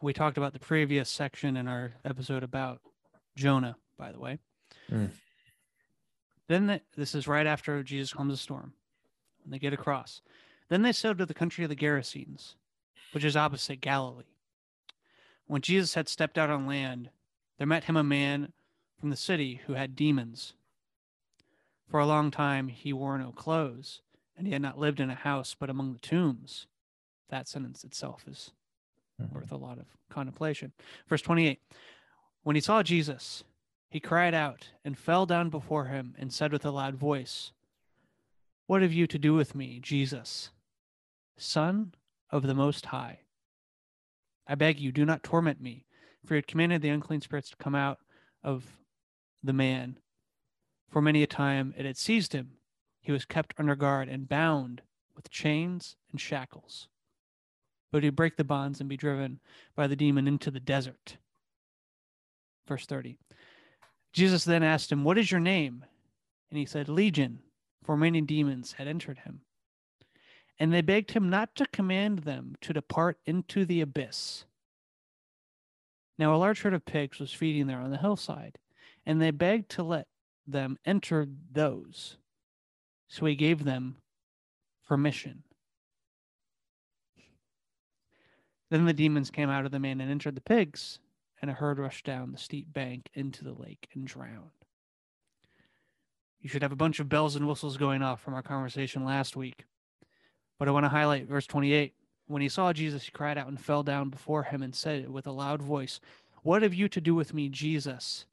We 0.00 0.12
talked 0.12 0.36
about 0.36 0.52
the 0.52 0.58
previous 0.58 1.08
section 1.08 1.56
in 1.56 1.68
our 1.68 1.92
episode 2.04 2.42
about 2.42 2.80
Jonah, 3.36 3.76
by 3.96 4.10
the 4.10 4.18
way. 4.18 4.40
Mm. 4.90 5.10
Then 6.48 6.66
the, 6.66 6.80
this 6.96 7.14
is 7.14 7.28
right 7.28 7.46
after 7.46 7.84
Jesus 7.84 8.12
calms 8.12 8.32
the 8.32 8.36
storm. 8.36 8.72
And 9.44 9.52
they 9.52 9.60
get 9.60 9.72
across. 9.72 10.22
Then 10.68 10.82
they 10.82 10.92
sailed 10.92 11.18
to 11.18 11.26
the 11.26 11.34
country 11.34 11.62
of 11.62 11.70
the 11.70 11.76
Gerasenes, 11.76 12.56
which 13.12 13.24
is 13.24 13.36
opposite 13.36 13.80
Galilee. 13.80 14.24
When 15.46 15.62
Jesus 15.62 15.94
had 15.94 16.08
stepped 16.08 16.38
out 16.38 16.50
on 16.50 16.66
land, 16.66 17.10
there 17.58 17.66
met 17.66 17.84
him 17.84 17.96
a 17.96 18.02
man 18.02 18.52
from 18.98 19.10
the 19.10 19.16
city 19.16 19.60
who 19.66 19.74
had 19.74 19.96
demons. 19.96 20.54
For 21.88 22.00
a 22.00 22.06
long 22.06 22.30
time 22.30 22.68
he 22.68 22.92
wore 22.92 23.18
no 23.18 23.32
clothes, 23.32 24.00
and 24.36 24.46
he 24.46 24.52
had 24.52 24.62
not 24.62 24.78
lived 24.78 24.98
in 24.98 25.10
a 25.10 25.14
house 25.14 25.54
but 25.58 25.68
among 25.70 25.92
the 25.92 25.98
tombs. 25.98 26.66
That 27.28 27.48
sentence 27.48 27.84
itself 27.84 28.26
is 28.26 28.52
Mhm. 29.20 29.32
worth 29.32 29.52
a 29.52 29.56
lot 29.56 29.78
of 29.78 29.86
contemplation. 30.08 30.72
Verse 31.06 31.22
28 31.22 31.60
When 32.42 32.56
he 32.56 32.60
saw 32.60 32.82
Jesus, 32.82 33.44
he 33.88 34.00
cried 34.00 34.34
out 34.34 34.70
and 34.84 34.98
fell 34.98 35.26
down 35.26 35.50
before 35.50 35.86
him 35.86 36.14
and 36.18 36.32
said 36.32 36.52
with 36.52 36.64
a 36.64 36.70
loud 36.70 36.96
voice, 36.96 37.52
What 38.66 38.82
have 38.82 38.92
you 38.92 39.06
to 39.06 39.18
do 39.18 39.34
with 39.34 39.54
me, 39.54 39.80
Jesus, 39.80 40.50
Son 41.36 41.94
of 42.32 42.42
the 42.42 42.54
Most 42.54 42.86
High? 42.86 43.20
I 44.46 44.56
beg 44.56 44.80
you, 44.80 44.90
do 44.90 45.04
not 45.04 45.22
torment 45.22 45.60
me, 45.60 45.84
for 46.26 46.34
you 46.34 46.38
had 46.38 46.48
commanded 46.48 46.82
the 46.82 46.88
unclean 46.88 47.20
spirits 47.20 47.50
to 47.50 47.56
come 47.56 47.74
out 47.74 47.98
of 48.42 48.64
the 49.42 49.52
man. 49.52 49.98
For 50.88 51.00
many 51.00 51.22
a 51.22 51.26
time 51.26 51.74
it 51.76 51.84
had 51.84 51.96
seized 51.96 52.32
him. 52.32 52.52
He 53.00 53.12
was 53.12 53.24
kept 53.24 53.54
under 53.58 53.76
guard 53.76 54.08
and 54.08 54.28
bound 54.28 54.82
with 55.14 55.30
chains 55.30 55.96
and 56.10 56.20
shackles. 56.20 56.88
But 57.90 58.02
he'd 58.02 58.16
break 58.16 58.36
the 58.36 58.44
bonds 58.44 58.80
and 58.80 58.88
be 58.88 58.96
driven 58.96 59.40
by 59.74 59.86
the 59.86 59.96
demon 59.96 60.26
into 60.26 60.50
the 60.50 60.60
desert. 60.60 61.18
Verse 62.66 62.86
30. 62.86 63.18
Jesus 64.12 64.44
then 64.44 64.62
asked 64.62 64.92
him, 64.92 65.04
What 65.04 65.18
is 65.18 65.30
your 65.30 65.40
name? 65.40 65.84
And 66.50 66.58
he 66.58 66.66
said, 66.66 66.88
Legion, 66.88 67.40
for 67.82 67.96
many 67.96 68.20
demons 68.20 68.72
had 68.72 68.86
entered 68.86 69.20
him. 69.20 69.40
And 70.62 70.72
they 70.72 70.80
begged 70.80 71.10
him 71.10 71.28
not 71.28 71.56
to 71.56 71.66
command 71.66 72.20
them 72.20 72.54
to 72.60 72.72
depart 72.72 73.18
into 73.26 73.64
the 73.64 73.80
abyss. 73.80 74.44
Now 76.20 76.32
a 76.32 76.38
large 76.38 76.62
herd 76.62 76.72
of 76.72 76.84
pigs 76.84 77.18
was 77.18 77.32
feeding 77.32 77.66
there 77.66 77.80
on 77.80 77.90
the 77.90 77.96
hillside, 77.96 78.58
and 79.04 79.20
they 79.20 79.32
begged 79.32 79.70
to 79.70 79.82
let 79.82 80.06
them 80.46 80.78
enter 80.84 81.26
those. 81.50 82.16
So 83.08 83.26
he 83.26 83.34
gave 83.34 83.64
them 83.64 83.96
permission. 84.86 85.42
Then 88.70 88.84
the 88.84 88.92
demons 88.92 89.32
came 89.32 89.50
out 89.50 89.66
of 89.66 89.72
the 89.72 89.80
man 89.80 90.00
and 90.00 90.12
entered 90.12 90.36
the 90.36 90.40
pigs, 90.40 91.00
and 91.40 91.50
a 91.50 91.54
herd 91.54 91.80
rushed 91.80 92.06
down 92.06 92.30
the 92.30 92.38
steep 92.38 92.72
bank 92.72 93.08
into 93.14 93.42
the 93.42 93.52
lake 93.52 93.88
and 93.94 94.06
drowned. 94.06 94.52
You 96.40 96.48
should 96.48 96.62
have 96.62 96.70
a 96.70 96.76
bunch 96.76 97.00
of 97.00 97.08
bells 97.08 97.34
and 97.34 97.48
whistles 97.48 97.76
going 97.76 98.04
off 98.04 98.22
from 98.22 98.34
our 98.34 98.44
conversation 98.44 99.04
last 99.04 99.34
week. 99.34 99.64
But 100.62 100.68
I 100.68 100.70
want 100.70 100.84
to 100.84 100.90
highlight 100.90 101.26
verse 101.26 101.48
28. 101.48 101.92
When 102.28 102.40
he 102.40 102.48
saw 102.48 102.72
Jesus, 102.72 103.02
he 103.02 103.10
cried 103.10 103.36
out 103.36 103.48
and 103.48 103.60
fell 103.60 103.82
down 103.82 104.10
before 104.10 104.44
him 104.44 104.62
and 104.62 104.72
said 104.72 105.10
with 105.10 105.26
a 105.26 105.32
loud 105.32 105.60
voice, 105.60 105.98
What 106.44 106.62
have 106.62 106.72
you 106.72 106.88
to 106.90 107.00
do 107.00 107.16
with 107.16 107.34
me, 107.34 107.48
Jesus? 107.48 108.26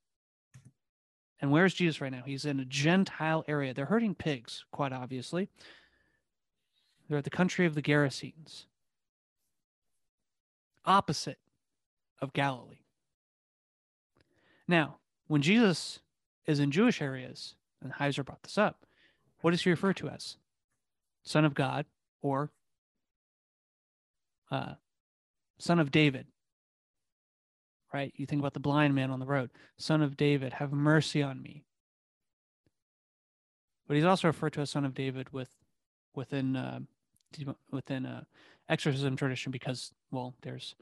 And 1.41 1.49
where's 1.51 1.73
Jesus 1.73 1.99
right 1.99 2.11
now? 2.11 2.21
He's 2.23 2.45
in 2.45 2.59
a 2.59 2.65
Gentile 2.65 3.43
area. 3.47 3.73
They're 3.73 3.87
herding 3.87 4.13
pigs, 4.13 4.63
quite 4.71 4.93
obviously. 4.93 5.49
They're 7.07 7.17
at 7.17 7.23
the 7.23 7.31
country 7.31 7.65
of 7.65 7.73
the 7.73 7.81
Gerasenes. 7.81 8.65
opposite 10.85 11.39
of 12.21 12.31
Galilee. 12.31 12.83
Now, 14.67 14.97
when 15.25 15.41
Jesus 15.41 16.01
is 16.45 16.59
in 16.59 16.69
Jewish 16.69 17.01
areas, 17.01 17.55
and 17.81 17.93
Heiser 17.93 18.23
brought 18.23 18.43
this 18.43 18.59
up, 18.59 18.85
what 19.41 19.49
does 19.49 19.63
he 19.63 19.71
refer 19.71 19.93
to 19.93 20.09
as? 20.09 20.37
Son 21.23 21.43
of 21.43 21.55
God 21.55 21.87
or 22.21 22.51
uh, 24.51 24.73
Son 25.59 25.79
of 25.79 25.91
David. 25.91 26.27
Right? 27.93 28.13
You 28.15 28.25
think 28.25 28.39
about 28.39 28.53
the 28.53 28.59
blind 28.59 28.93
man 28.93 29.09
on 29.09 29.19
the 29.19 29.25
road. 29.25 29.49
Son 29.77 30.01
of 30.01 30.15
David, 30.15 30.53
have 30.53 30.71
mercy 30.71 31.23
on 31.23 31.41
me. 31.41 31.63
But 33.87 33.95
he's 33.95 34.05
also 34.05 34.27
referred 34.27 34.53
to 34.53 34.61
as 34.61 34.69
Son 34.69 34.85
of 34.85 34.93
David 34.93 35.33
with 35.33 35.49
within 36.13 36.55
uh, 36.55 36.79
within 37.71 38.05
uh, 38.05 38.23
exorcism 38.69 39.15
tradition 39.15 39.51
because 39.51 39.91
well, 40.11 40.35
there's 40.41 40.75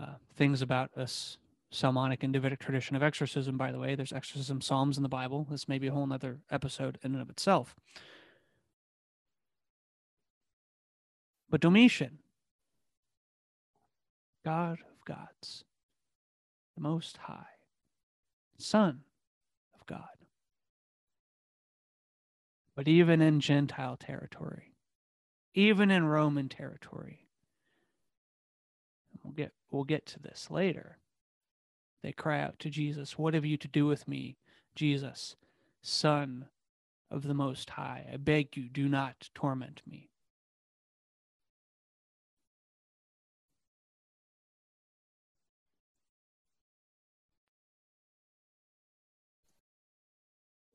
uh, 0.00 0.14
things 0.36 0.62
about 0.62 0.90
us 0.96 1.38
Solomonic 1.70 2.22
and 2.22 2.32
Davidic 2.32 2.58
tradition 2.58 2.96
of 2.96 3.02
exorcism. 3.02 3.56
By 3.56 3.72
the 3.72 3.78
way, 3.78 3.94
there's 3.94 4.12
exorcism 4.12 4.60
psalms 4.60 4.96
in 4.96 5.02
the 5.02 5.08
Bible. 5.08 5.46
This 5.50 5.68
may 5.68 5.78
be 5.78 5.88
a 5.88 5.92
whole 5.92 6.10
other 6.12 6.40
episode 6.50 6.98
in 7.02 7.12
and 7.12 7.22
of 7.22 7.30
itself. 7.30 7.74
But 11.48 11.60
Domitian, 11.60 12.18
God 14.44 14.78
of 14.80 15.04
gods, 15.04 15.64
the 16.74 16.82
Most 16.82 17.16
High, 17.16 17.46
Son 18.58 19.02
of 19.74 19.86
God. 19.86 20.04
But 22.74 22.88
even 22.88 23.22
in 23.22 23.40
Gentile 23.40 23.96
territory, 23.96 24.74
even 25.54 25.90
in 25.90 26.04
Roman 26.04 26.48
territory, 26.48 27.26
we'll 29.22 29.32
get 29.32 29.52
we'll 29.70 29.84
get 29.84 30.04
to 30.06 30.20
this 30.20 30.50
later. 30.50 30.98
They 32.02 32.12
cry 32.12 32.40
out 32.40 32.58
to 32.60 32.70
Jesus, 32.70 33.18
What 33.18 33.34
have 33.34 33.44
you 33.44 33.56
to 33.56 33.68
do 33.68 33.86
with 33.86 34.06
me, 34.06 34.36
Jesus, 34.74 35.34
Son 35.82 36.46
of 37.10 37.22
the 37.22 37.34
Most 37.34 37.70
High? 37.70 38.06
I 38.12 38.16
beg 38.16 38.56
you, 38.56 38.68
do 38.68 38.88
not 38.88 39.30
torment 39.34 39.82
me. 39.86 40.10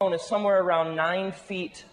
Is 0.09 0.21
somewhere 0.23 0.61
around 0.61 0.95
nine 0.95 1.31
feet 1.31 1.85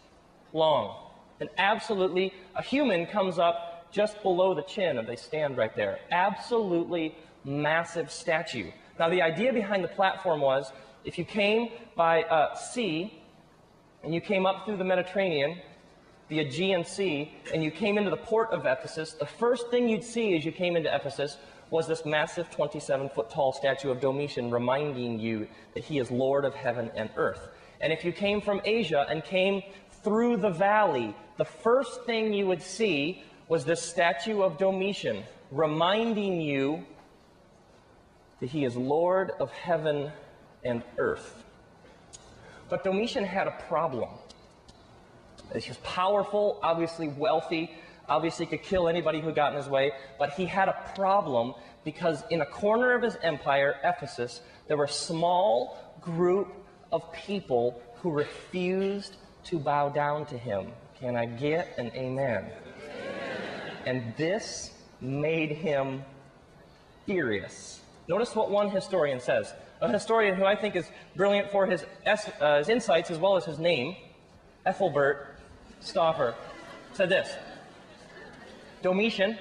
long. 0.53 0.97
And 1.41 1.51
absolutely, 1.59 2.33
a 2.57 2.63
human 2.63 3.07
comes 3.07 3.39
up 3.39 3.91
just 3.93 4.23
below 4.23 4.55
the 4.55 4.63
chin, 4.63 4.99
and 4.99 5.07
they 5.07 5.17
stand 5.17 5.57
right 5.57 5.75
there. 5.77 5.99
Absolutely 6.11 7.15
massive 7.45 8.11
statue. 8.11 8.71
Now, 8.99 9.09
the 9.09 9.23
idea 9.23 9.53
behind 9.53 9.85
the 9.85 9.89
platform 9.89 10.41
was 10.41 10.73
if 11.05 11.19
you 11.19 11.25
came 11.25 11.71
by 11.97 12.23
uh, 12.25 12.55
sea 12.55 13.23
and 14.03 14.15
you 14.15 14.21
came 14.21 14.47
up 14.47 14.65
through 14.65 14.79
the 14.79 14.85
Mediterranean, 14.85 15.59
the 16.29 16.41
Aegean 16.41 16.85
Sea, 16.85 17.33
and 17.55 17.63
you 17.63 17.71
came 17.71 17.97
into 17.97 18.11
the 18.11 18.17
port 18.17 18.51
of 18.51 18.67
Ephesus, 18.67 19.13
the 19.13 19.27
first 19.27 19.71
thing 19.71 19.89
you'd 19.89 20.05
see 20.05 20.37
as 20.37 20.45
you 20.45 20.53
came 20.53 20.77
into 20.77 20.95
Ephesus 20.95 21.39
was 21.71 21.87
this 21.87 22.05
massive 22.05 22.51
27 22.51 23.11
foot 23.11 23.31
tall 23.31 23.53
statue 23.53 23.91
of 23.91 24.01
Domitian 24.01 24.51
reminding 24.51 25.21
you 25.21 25.47
that 25.75 25.85
he 25.85 25.99
is 25.99 26.11
Lord 26.11 26.45
of 26.45 26.55
heaven 26.55 26.91
and 26.95 27.11
earth. 27.17 27.49
And 27.81 27.93
if 27.93 28.05
you 28.05 28.13
came 28.13 28.41
from 28.41 28.61
Asia 28.65 29.07
and 29.09 29.25
came 29.25 29.63
through 30.03 30.39
the 30.39 30.51
valley, 30.51 31.15
the 31.37 31.45
first 31.45 32.05
thing 32.05 32.33
you 32.33 32.47
would 32.47 32.63
see 32.63 33.23
was 33.49 33.65
the 33.65 33.77
statue 33.77 34.43
of 34.43 34.59
Domitian, 34.59 35.25
reminding 35.51 36.41
you 36.41 36.85
that 38.41 38.51
he 38.51 38.65
is 38.65 38.77
Lord 38.77 39.33
of 39.41 39.51
heaven 39.53 40.13
and 40.65 40.83
earth. 40.99 41.45
But 42.69 42.85
Domitian 42.85 43.25
had 43.25 43.47
a 43.47 43.53
problem. 43.69 44.11
He 45.53 45.69
was 45.69 45.79
powerful, 45.79 46.61
obviously 46.63 47.09
wealthy, 47.09 47.71
obviously 48.09 48.47
could 48.47 48.63
kill 48.63 48.89
anybody 48.89 49.21
who 49.21 49.33
got 49.33 49.53
in 49.53 49.59
his 49.59 49.69
way, 49.69 49.93
but 50.19 50.31
he 50.35 50.45
had 50.45 50.69
a 50.69 50.93
problem 50.95 51.55
because 51.85 52.23
in 52.31 52.41
a 52.41 52.47
corner 52.47 52.93
of 52.93 53.03
his 53.03 53.17
empire, 53.23 53.77
Ephesus, 53.83 54.41
there 54.67 54.77
were 54.77 54.85
a 54.85 54.89
small 54.89 55.79
group 56.01 56.53
of 56.93 57.13
people 57.13 57.81
who 57.97 58.11
refused 58.11 59.17
to 59.45 59.59
bow 59.59 59.89
down 59.89 60.27
to 60.27 60.39
him. 60.39 60.73
Can 61.01 61.17
I 61.17 61.27
get 61.27 61.75
an 61.79 61.91
amen? 61.95 62.51
And 63.87 64.15
this 64.17 64.73
made 65.01 65.53
him 65.53 66.05
furious. 67.07 67.81
Notice 68.09 68.35
what 68.35 68.51
one 68.51 68.71
historian 68.71 69.21
says. 69.21 69.53
A 69.81 69.91
historian 69.91 70.35
who 70.35 70.45
I 70.45 70.57
think 70.57 70.75
is 70.77 70.91
brilliant 71.15 71.51
for 71.51 71.67
his, 71.67 71.85
uh, 72.05 72.59
his 72.59 72.69
insights 72.69 73.11
as 73.11 73.19
well 73.19 73.37
as 73.37 73.45
his 73.45 73.59
name, 73.59 73.97
Ethelbert 74.67 75.37
Stauffer, 75.81 76.35
said 76.93 77.09
this 77.09 77.37
Domitian 78.83 79.39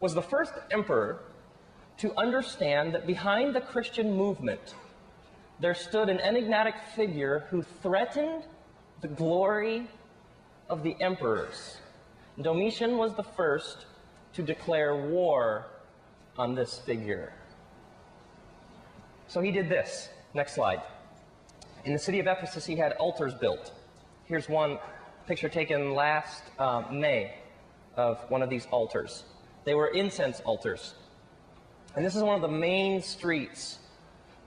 was 0.00 0.14
the 0.14 0.22
first 0.22 0.52
emperor 0.70 1.20
to 1.98 2.16
understand 2.16 2.94
that 2.94 3.06
behind 3.06 3.54
the 3.54 3.60
Christian 3.60 4.16
movement, 4.16 4.74
there 5.60 5.74
stood 5.74 6.08
an 6.08 6.20
enigmatic 6.20 6.74
figure 6.94 7.46
who 7.50 7.62
threatened 7.62 8.44
the 9.00 9.08
glory 9.08 9.88
of 10.68 10.82
the 10.82 10.96
emperors. 11.00 11.78
Domitian 12.40 12.96
was 12.96 13.14
the 13.14 13.22
first 13.22 13.86
to 14.34 14.42
declare 14.42 14.94
war 14.94 15.66
on 16.36 16.54
this 16.54 16.78
figure. 16.78 17.32
So 19.26 19.40
he 19.40 19.50
did 19.50 19.68
this. 19.68 20.08
Next 20.34 20.54
slide. 20.54 20.80
In 21.84 21.92
the 21.92 21.98
city 21.98 22.20
of 22.20 22.26
Ephesus, 22.26 22.64
he 22.64 22.76
had 22.76 22.92
altars 22.92 23.34
built. 23.34 23.72
Here's 24.26 24.48
one 24.48 24.78
picture 25.26 25.48
taken 25.48 25.94
last 25.94 26.42
uh, 26.58 26.84
May 26.90 27.34
of 27.96 28.18
one 28.28 28.42
of 28.42 28.50
these 28.50 28.66
altars. 28.70 29.24
They 29.64 29.74
were 29.74 29.88
incense 29.88 30.40
altars. 30.40 30.94
And 31.96 32.04
this 32.04 32.14
is 32.14 32.22
one 32.22 32.36
of 32.36 32.42
the 32.42 32.56
main 32.56 33.02
streets 33.02 33.78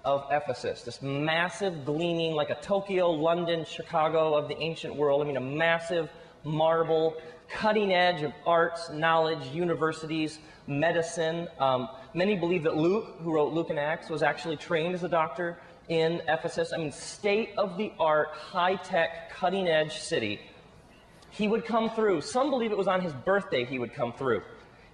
of 0.04 0.26
Ephesus. 0.32 0.84
This 0.84 1.02
massive, 1.02 1.86
gleaming, 1.86 2.34
like 2.34 2.50
a 2.50 2.56
Tokyo, 2.56 3.10
London, 3.12 3.66
Chicago 3.66 4.36
of 4.36 4.48
the 4.48 4.58
ancient 4.58 4.96
world. 4.96 5.22
I 5.22 5.26
mean, 5.26 5.38
a 5.38 5.42
massive 5.42 6.10
marble, 6.44 7.16
cutting 7.50 7.94
edge 7.94 8.24
of 8.24 8.34
arts, 8.46 8.90
knowledge, 8.90 9.46
universities, 9.54 10.40
medicine. 10.68 11.48
Um, 11.60 11.90
many 12.14 12.36
believe 12.36 12.64
that 12.64 12.78
Luke, 12.78 13.18
who 13.22 13.34
wrote 13.34 13.54
Luke 13.54 13.70
and 13.70 13.80
Acts, 13.80 14.10
was 14.10 14.24
actually 14.24 14.58
trained 14.58 14.96
as 14.96 15.04
a 15.04 15.10
doctor 15.10 15.60
in 15.88 16.22
Ephesus. 16.28 16.74
I 16.74 16.78
mean, 16.78 16.92
state 16.92 17.52
of 17.58 17.78
the 17.78 17.92
art, 18.00 18.30
high 18.30 18.76
tech, 18.76 19.32
cutting 19.32 19.68
edge 19.68 20.00
city. 20.00 20.40
He 21.30 21.48
would 21.48 21.66
come 21.66 21.90
through. 21.90 22.22
Some 22.22 22.50
believe 22.50 22.72
it 22.72 22.78
was 22.78 22.88
on 22.88 23.02
his 23.02 23.14
birthday 23.14 23.66
he 23.66 23.80
would 23.80 23.94
come 23.94 24.14
through. 24.14 24.42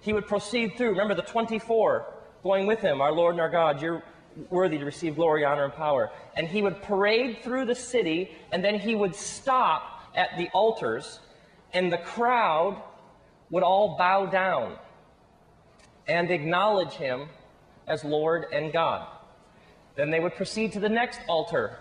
He 0.00 0.12
would 0.12 0.26
proceed 0.26 0.76
through. 0.76 0.90
Remember 0.90 1.14
the 1.14 1.22
24 1.22 2.06
going 2.42 2.66
with 2.66 2.80
him, 2.80 3.00
our 3.00 3.12
Lord 3.12 3.34
and 3.34 3.40
our 3.40 3.50
God. 3.50 3.82
You're 3.82 4.02
worthy 4.50 4.78
to 4.78 4.84
receive 4.84 5.16
glory, 5.16 5.44
honor, 5.44 5.64
and 5.64 5.72
power. 5.72 6.10
And 6.36 6.46
he 6.46 6.62
would 6.62 6.82
parade 6.82 7.38
through 7.42 7.66
the 7.66 7.74
city, 7.74 8.30
and 8.52 8.64
then 8.64 8.78
he 8.78 8.94
would 8.94 9.14
stop 9.14 10.12
at 10.14 10.36
the 10.36 10.48
altars, 10.50 11.20
and 11.72 11.92
the 11.92 11.98
crowd 11.98 12.80
would 13.50 13.62
all 13.62 13.96
bow 13.96 14.26
down 14.26 14.76
and 16.06 16.30
acknowledge 16.30 16.92
him 16.92 17.28
as 17.86 18.04
Lord 18.04 18.46
and 18.52 18.72
God. 18.72 19.06
Then 19.96 20.10
they 20.10 20.20
would 20.20 20.34
proceed 20.36 20.72
to 20.72 20.80
the 20.80 20.88
next 20.88 21.20
altar, 21.28 21.78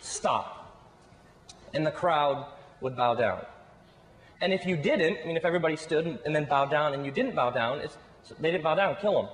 stop, 0.00 0.80
and 1.74 1.86
the 1.86 1.90
crowd 1.90 2.46
would 2.80 2.96
bow 2.96 3.14
down. 3.14 3.44
And 4.40 4.52
if 4.52 4.64
you 4.64 4.76
didn't, 4.76 5.18
I 5.22 5.26
mean, 5.26 5.36
if 5.36 5.44
everybody 5.44 5.76
stood 5.76 6.06
and, 6.24 6.34
then 6.34 6.44
bowed 6.44 6.70
down 6.70 6.94
and 6.94 7.04
you 7.04 7.10
didn't 7.10 7.34
bow 7.34 7.50
down, 7.50 7.82
they 8.40 8.50
didn't 8.50 8.62
bow 8.62 8.74
down, 8.74 8.96
kill 9.00 9.22
them. 9.22 9.30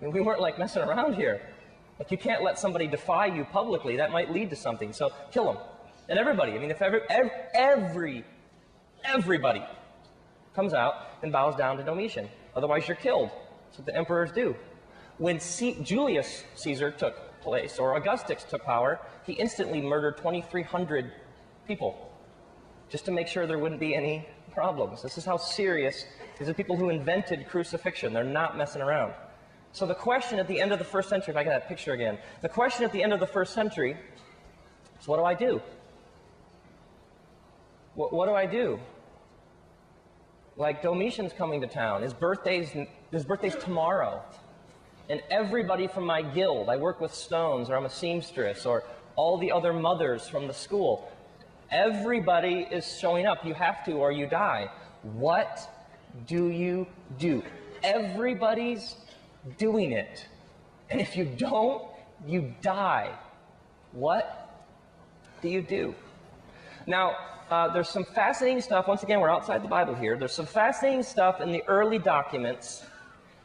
I 0.00 0.04
mean, 0.04 0.12
we 0.12 0.20
weren't 0.20 0.40
like 0.40 0.58
messing 0.58 0.82
around 0.82 1.14
here. 1.14 1.42
Like 1.98 2.10
you 2.10 2.18
can't 2.18 2.42
let 2.42 2.58
somebody 2.58 2.86
defy 2.86 3.26
you 3.26 3.44
publicly. 3.44 3.96
That 3.96 4.10
might 4.10 4.32
lead 4.32 4.50
to 4.50 4.56
something. 4.56 4.92
So 4.92 5.12
kill 5.30 5.52
them. 5.52 5.58
And 6.08 6.18
everybody, 6.18 6.52
I 6.52 6.58
mean, 6.58 6.70
if 6.70 6.82
every, 6.82 7.00
every, 7.08 7.30
every 7.54 8.24
everybody 9.04 9.62
comes 10.54 10.72
out 10.72 10.94
and 11.22 11.32
bows 11.32 11.56
down 11.56 11.76
to 11.76 11.82
Domitian. 11.84 12.28
Otherwise, 12.56 12.88
you're 12.88 12.96
killed. 12.96 13.30
That's 13.66 13.78
what 13.78 13.86
the 13.86 13.96
emperors 13.96 14.32
do. 14.32 14.56
When 15.18 15.38
C- 15.40 15.78
Julius 15.82 16.44
Caesar 16.54 16.90
took 16.90 17.40
place, 17.40 17.78
or 17.78 17.96
Augustus 17.96 18.44
took 18.44 18.64
power, 18.64 19.00
he 19.24 19.34
instantly 19.34 19.80
murdered 19.80 20.16
2,300 20.16 21.12
people 21.66 22.10
just 22.88 23.04
to 23.04 23.10
make 23.10 23.28
sure 23.28 23.46
there 23.46 23.58
wouldn't 23.58 23.80
be 23.80 23.94
any 23.94 24.28
problems. 24.52 25.02
This 25.02 25.18
is 25.18 25.24
how 25.24 25.36
serious 25.36 26.04
these 26.38 26.48
are 26.48 26.54
people 26.54 26.76
who 26.76 26.90
invented 26.90 27.48
crucifixion. 27.48 28.12
They're 28.12 28.24
not 28.24 28.56
messing 28.56 28.82
around. 28.82 29.14
So 29.74 29.86
the 29.86 29.94
question 29.94 30.38
at 30.38 30.46
the 30.46 30.60
end 30.60 30.70
of 30.70 30.78
the 30.78 30.84
first 30.84 31.08
century, 31.08 31.32
if 31.32 31.36
I 31.36 31.42
get 31.42 31.50
that 31.50 31.68
picture 31.68 31.92
again, 31.92 32.16
the 32.42 32.48
question 32.48 32.84
at 32.84 32.92
the 32.92 33.02
end 33.02 33.12
of 33.12 33.18
the 33.18 33.26
first 33.26 33.54
century 33.54 33.96
is 35.00 35.08
what 35.08 35.16
do 35.16 35.24
I 35.24 35.34
do? 35.34 35.60
What, 37.96 38.12
what 38.12 38.26
do 38.26 38.34
I 38.34 38.46
do? 38.46 38.78
Like 40.56 40.80
Domitian's 40.80 41.32
coming 41.32 41.60
to 41.60 41.66
town. 41.66 42.02
His 42.02 42.14
birthday's 42.14 42.70
his 43.10 43.24
birthday's 43.24 43.56
tomorrow. 43.56 44.22
And 45.10 45.20
everybody 45.28 45.88
from 45.88 46.06
my 46.06 46.22
guild, 46.22 46.68
I 46.68 46.76
work 46.76 47.00
with 47.00 47.12
stones 47.12 47.68
or 47.68 47.76
I'm 47.76 47.84
a 47.84 47.90
seamstress 47.90 48.66
or 48.66 48.84
all 49.16 49.38
the 49.38 49.50
other 49.50 49.72
mothers 49.72 50.28
from 50.28 50.46
the 50.46 50.54
school. 50.54 51.10
Everybody 51.72 52.68
is 52.70 52.96
showing 52.96 53.26
up. 53.26 53.44
You 53.44 53.54
have 53.54 53.84
to 53.86 53.94
or 53.94 54.12
you 54.12 54.28
die. 54.28 54.70
What 55.02 55.68
do 56.28 56.46
you 56.50 56.86
do? 57.18 57.42
Everybody's 57.82 58.94
doing 59.58 59.92
it. 59.92 60.26
And 60.90 61.00
if 61.00 61.16
you 61.16 61.24
don't, 61.24 61.82
you 62.26 62.54
die. 62.62 63.14
What 63.92 64.62
do 65.42 65.48
you 65.48 65.62
do? 65.62 65.94
Now, 66.86 67.16
uh, 67.50 67.72
there's 67.72 67.88
some 67.88 68.04
fascinating 68.04 68.60
stuff. 68.60 68.88
Once 68.88 69.02
again, 69.02 69.20
we're 69.20 69.30
outside 69.30 69.62
the 69.62 69.68
Bible 69.68 69.94
here. 69.94 70.16
There's 70.16 70.32
some 70.32 70.46
fascinating 70.46 71.02
stuff 71.02 71.40
in 71.40 71.52
the 71.52 71.62
early 71.66 71.98
documents 71.98 72.84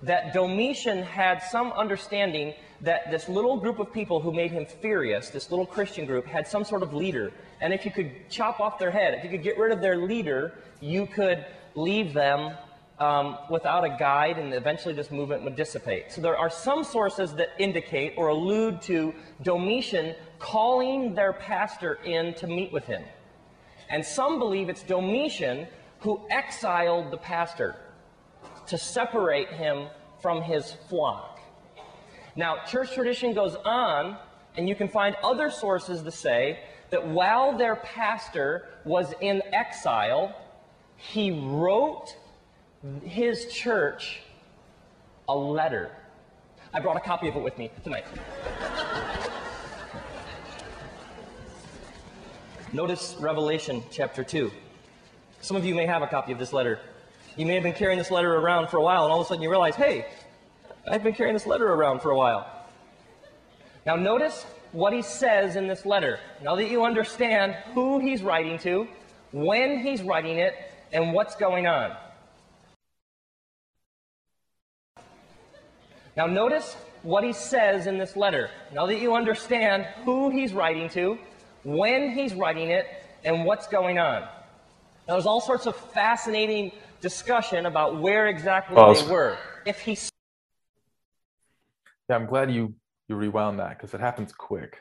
that 0.01 0.33
Domitian 0.33 1.03
had 1.03 1.43
some 1.43 1.71
understanding 1.73 2.53
that 2.81 3.11
this 3.11 3.27
little 3.27 3.57
group 3.57 3.79
of 3.79 3.91
people 3.91 4.21
who 4.21 4.31
made 4.31 4.51
him 4.51 4.65
furious, 4.65 5.29
this 5.29 5.49
little 5.51 5.65
Christian 5.65 6.05
group, 6.05 6.25
had 6.25 6.47
some 6.47 6.63
sort 6.63 6.81
of 6.81 6.93
leader. 6.93 7.33
And 7.59 7.73
if 7.73 7.83
you 7.83 7.91
could 7.91 8.29
chop 8.29 8.61
off 8.61 8.79
their 8.79 8.91
head, 8.91 9.13
if 9.13 9.23
you 9.25 9.29
could 9.29 9.43
get 9.43 9.57
rid 9.57 9.73
of 9.73 9.81
their 9.81 9.97
leader, 9.97 10.53
you 10.79 11.05
could 11.05 11.45
leave 11.75 12.13
them 12.13 12.55
um, 12.99 13.37
without 13.49 13.83
a 13.85 13.95
guide, 13.97 14.37
and 14.37 14.53
eventually 14.53 14.93
this 14.93 15.09
movement 15.09 15.43
would 15.43 15.55
dissipate. 15.55 16.11
So 16.11 16.21
there 16.21 16.37
are 16.37 16.49
some 16.49 16.83
sources 16.83 17.33
that 17.35 17.49
indicate 17.57 18.13
or 18.17 18.27
allude 18.27 18.81
to 18.83 19.13
Domitian 19.41 20.15
calling 20.37 21.15
their 21.15 21.33
pastor 21.33 21.95
in 22.03 22.33
to 22.35 22.47
meet 22.47 22.71
with 22.71 22.85
him. 22.85 23.03
And 23.89 24.05
some 24.05 24.37
believe 24.37 24.69
it's 24.69 24.83
Domitian 24.83 25.67
who 25.99 26.21
exiled 26.29 27.11
the 27.11 27.17
pastor 27.17 27.75
to 28.67 28.77
separate 28.77 29.49
him 29.49 29.87
from 30.21 30.41
his 30.41 30.73
flock. 30.89 31.39
Now, 32.35 32.63
church 32.65 32.93
tradition 32.93 33.33
goes 33.33 33.55
on, 33.65 34.17
and 34.55 34.69
you 34.69 34.75
can 34.75 34.87
find 34.87 35.15
other 35.23 35.49
sources 35.49 36.03
to 36.03 36.11
say 36.11 36.59
that 36.89 37.07
while 37.07 37.57
their 37.57 37.77
pastor 37.77 38.67
was 38.85 39.13
in 39.21 39.41
exile, 39.53 40.35
he 40.95 41.31
wrote 41.31 42.15
his 43.03 43.51
church 43.51 44.21
a 45.27 45.35
letter. 45.35 45.91
I 46.73 46.79
brought 46.79 46.97
a 46.97 47.01
copy 47.01 47.27
of 47.27 47.35
it 47.35 47.43
with 47.43 47.57
me 47.57 47.71
tonight. 47.83 48.05
Notice 52.71 53.15
Revelation 53.19 53.83
chapter 53.91 54.23
2. 54.23 54.51
Some 55.41 55.57
of 55.57 55.65
you 55.65 55.73
may 55.73 55.85
have 55.85 56.01
a 56.01 56.07
copy 56.07 56.31
of 56.31 56.39
this 56.39 56.53
letter. 56.53 56.79
You 57.35 57.45
may 57.45 57.55
have 57.55 57.63
been 57.63 57.73
carrying 57.73 57.97
this 57.97 58.11
letter 58.11 58.35
around 58.35 58.67
for 58.69 58.77
a 58.77 58.81
while, 58.81 59.03
and 59.03 59.11
all 59.11 59.21
of 59.21 59.25
a 59.25 59.27
sudden 59.27 59.41
you 59.41 59.49
realize, 59.49 59.75
hey, 59.75 60.05
I've 60.87 61.03
been 61.03 61.13
carrying 61.13 61.33
this 61.33 61.47
letter 61.47 61.71
around 61.71 62.01
for 62.01 62.11
a 62.11 62.15
while. 62.15 62.47
Now, 63.85 63.95
notice 63.95 64.45
what 64.71 64.93
he 64.93 65.01
says 65.01 65.55
in 65.55 65.67
this 65.67 65.85
letter. 65.85 66.19
Now 66.43 66.55
that 66.55 66.69
you 66.69 66.83
understand 66.83 67.55
who 67.73 67.99
he's 67.99 68.21
writing 68.21 68.59
to, 68.59 68.87
when 69.31 69.79
he's 69.79 70.01
writing 70.03 70.37
it, 70.37 70.53
and 70.91 71.13
what's 71.13 71.35
going 71.35 71.67
on. 71.67 71.95
Now, 76.19 76.25
notice 76.25 76.75
what 77.03 77.23
he 77.23 77.31
says 77.31 77.87
in 77.87 77.97
this 77.97 78.17
letter. 78.17 78.49
Now 78.73 78.85
that 78.87 78.99
you 78.99 79.15
understand 79.15 79.85
who 80.03 80.29
he's 80.29 80.51
writing 80.51 80.89
to, 80.89 81.17
when 81.63 82.11
he's 82.11 82.33
writing 82.33 82.71
it, 82.71 82.87
and 83.23 83.45
what's 83.45 83.67
going 83.67 83.99
on. 83.99 84.23
Now, 84.23 85.13
there's 85.13 85.25
all 85.25 85.39
sorts 85.39 85.65
of 85.65 85.77
fascinating 85.77 86.73
discussion 86.99 87.67
about 87.67 88.01
where 88.01 88.27
exactly 88.27 88.75
Pause. 88.75 89.05
they 89.05 89.11
were. 89.13 89.37
If 89.65 89.79
he 89.79 89.97
Yeah, 92.09 92.17
I'm 92.17 92.25
glad 92.25 92.51
you 92.51 92.75
you 93.07 93.15
rewound 93.15 93.59
that 93.59 93.77
because 93.77 93.93
it 93.93 94.01
happens 94.01 94.33
quick. 94.33 94.77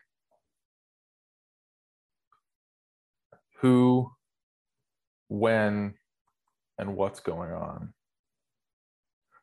Who, 3.61 4.11
when, 5.29 5.95
and 6.79 6.97
what's 6.97 7.21
going 7.21 7.53
on? 7.53 7.95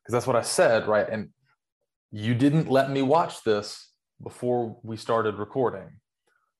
Because 0.03 0.11
that's 0.11 0.27
what 0.27 0.35
I 0.35 0.41
said, 0.41 0.87
right? 0.87 1.07
And 1.09 1.29
you 2.11 2.33
didn't 2.33 2.69
let 2.69 2.91
me 2.91 3.01
watch 3.01 3.43
this 3.43 3.89
before 4.21 4.77
we 4.83 4.97
started 4.97 5.35
recording. 5.35 5.89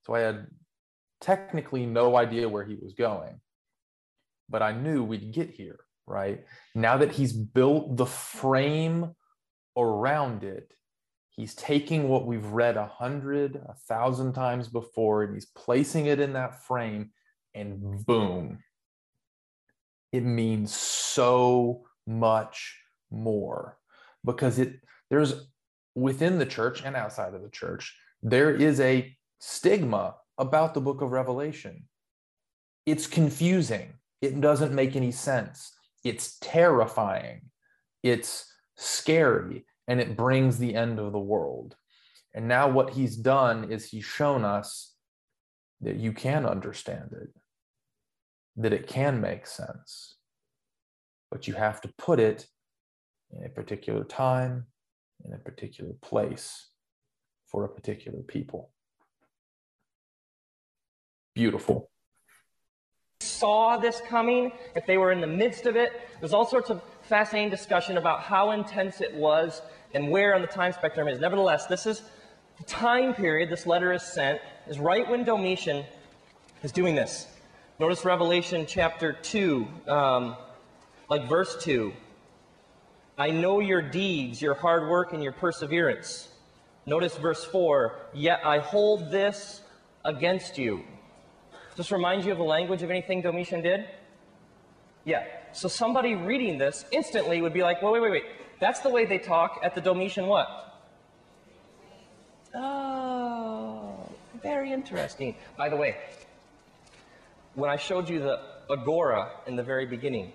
So 0.04 0.14
I 0.14 0.20
had 0.20 0.46
technically 1.20 1.86
no 1.86 2.16
idea 2.16 2.48
where 2.48 2.64
he 2.64 2.76
was 2.76 2.94
going, 2.94 3.40
but 4.48 4.62
I 4.62 4.72
knew 4.72 5.02
we'd 5.02 5.32
get 5.32 5.50
here, 5.50 5.80
right? 6.06 6.44
Now 6.74 6.98
that 6.98 7.12
he's 7.12 7.32
built 7.32 7.96
the 7.96 8.06
frame 8.06 9.14
around 9.76 10.44
it, 10.44 10.72
he's 11.30 11.54
taking 11.54 12.08
what 12.08 12.26
we've 12.26 12.46
read 12.46 12.76
a 12.76 12.86
hundred, 12.86 13.56
a 13.56 13.74
thousand 13.88 14.32
times 14.34 14.68
before, 14.68 15.22
and 15.22 15.34
he's 15.34 15.46
placing 15.46 16.06
it 16.06 16.20
in 16.20 16.32
that 16.34 16.62
frame, 16.64 17.10
and 17.54 18.04
boom, 18.06 18.58
it 20.12 20.22
means 20.22 20.74
so 20.74 21.86
much 22.06 22.78
more 23.10 23.78
because 24.24 24.58
it 24.58 24.80
there's 25.10 25.48
within 25.94 26.38
the 26.38 26.46
church 26.46 26.82
and 26.84 26.96
outside 26.96 27.34
of 27.34 27.42
the 27.42 27.48
church 27.50 27.96
there 28.22 28.54
is 28.54 28.80
a 28.80 29.16
stigma 29.38 30.14
about 30.38 30.74
the 30.74 30.80
book 30.80 31.00
of 31.00 31.12
revelation. 31.12 31.84
It's 32.84 33.06
confusing. 33.06 33.94
It 34.20 34.40
doesn't 34.40 34.74
make 34.74 34.96
any 34.96 35.12
sense. 35.12 35.72
It's 36.04 36.38
terrifying. 36.40 37.42
It's 38.02 38.52
scary 38.76 39.64
and 39.88 40.00
it 40.00 40.16
brings 40.16 40.58
the 40.58 40.74
end 40.74 40.98
of 40.98 41.12
the 41.12 41.18
world. 41.18 41.76
And 42.34 42.48
now 42.48 42.68
what 42.68 42.90
he's 42.90 43.16
done 43.16 43.70
is 43.70 43.86
he's 43.86 44.04
shown 44.04 44.44
us 44.44 44.94
that 45.80 45.96
you 45.96 46.12
can 46.12 46.46
understand 46.46 47.10
it 47.12 47.28
that 48.58 48.72
it 48.72 48.86
can 48.86 49.20
make 49.20 49.46
sense 49.46 50.16
but 51.30 51.46
you 51.46 51.54
have 51.54 51.80
to 51.82 51.88
put 51.98 52.20
it 52.20 52.46
in 53.30 53.44
a 53.44 53.48
particular 53.48 54.04
time, 54.04 54.66
in 55.24 55.32
a 55.32 55.38
particular 55.38 55.92
place, 56.02 56.68
for 57.46 57.64
a 57.64 57.68
particular 57.68 58.20
people. 58.20 58.70
Beautiful. 61.34 61.90
saw 63.20 63.76
this 63.76 64.00
coming, 64.08 64.52
if 64.74 64.86
they 64.86 64.96
were 64.96 65.12
in 65.12 65.20
the 65.20 65.26
midst 65.26 65.66
of 65.66 65.76
it. 65.76 65.92
There's 66.20 66.32
all 66.32 66.46
sorts 66.46 66.70
of 66.70 66.82
fascinating 67.02 67.50
discussion 67.50 67.98
about 67.98 68.22
how 68.22 68.52
intense 68.52 69.00
it 69.00 69.14
was 69.14 69.62
and 69.94 70.10
where 70.10 70.34
on 70.34 70.40
the 70.40 70.46
time 70.46 70.72
spectrum 70.72 71.08
is. 71.08 71.18
Nevertheless, 71.20 71.66
this 71.66 71.86
is 71.86 72.02
the 72.58 72.64
time 72.64 73.14
period 73.14 73.50
this 73.50 73.66
letter 73.66 73.92
is 73.92 74.02
sent, 74.02 74.40
is 74.66 74.78
right 74.78 75.08
when 75.08 75.24
Domitian 75.24 75.84
is 76.62 76.72
doing 76.72 76.94
this. 76.94 77.26
Notice 77.78 78.04
Revelation 78.04 78.64
chapter 78.66 79.12
2, 79.12 79.68
um, 79.88 80.36
like 81.10 81.28
verse 81.28 81.62
2. 81.62 81.92
I 83.18 83.30
know 83.30 83.60
your 83.60 83.80
deeds, 83.80 84.42
your 84.42 84.54
hard 84.54 84.88
work, 84.88 85.12
and 85.12 85.22
your 85.22 85.32
perseverance. 85.32 86.28
Notice 86.84 87.16
verse 87.16 87.44
4 87.44 87.98
Yet 88.14 88.40
I 88.44 88.58
hold 88.58 89.10
this 89.10 89.62
against 90.04 90.58
you. 90.58 90.84
Does 91.70 91.76
this 91.76 91.92
remind 91.92 92.24
you 92.24 92.32
of 92.32 92.38
the 92.38 92.44
language 92.44 92.82
of 92.82 92.90
anything 92.90 93.22
Domitian 93.22 93.62
did? 93.62 93.86
Yeah. 95.04 95.24
So 95.52 95.68
somebody 95.68 96.14
reading 96.14 96.58
this 96.58 96.84
instantly 96.92 97.40
would 97.40 97.52
be 97.52 97.62
like, 97.62 97.82
wait, 97.82 97.92
wait, 97.92 98.02
wait, 98.02 98.10
wait. 98.10 98.24
That's 98.60 98.80
the 98.80 98.90
way 98.90 99.06
they 99.06 99.18
talk 99.18 99.60
at 99.62 99.74
the 99.74 99.80
Domitian 99.80 100.26
what? 100.26 100.48
Oh, 102.54 104.10
very 104.42 104.72
interesting. 104.72 105.34
By 105.56 105.68
the 105.68 105.76
way, 105.76 105.96
when 107.54 107.70
I 107.70 107.76
showed 107.76 108.08
you 108.08 108.20
the 108.20 108.40
agora 108.70 109.30
in 109.46 109.56
the 109.56 109.62
very 109.62 109.86
beginning, 109.86 110.32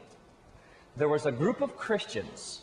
there 0.98 1.10
was 1.10 1.26
a 1.26 1.32
group 1.32 1.62
of 1.62 1.78
Christians 1.78 2.61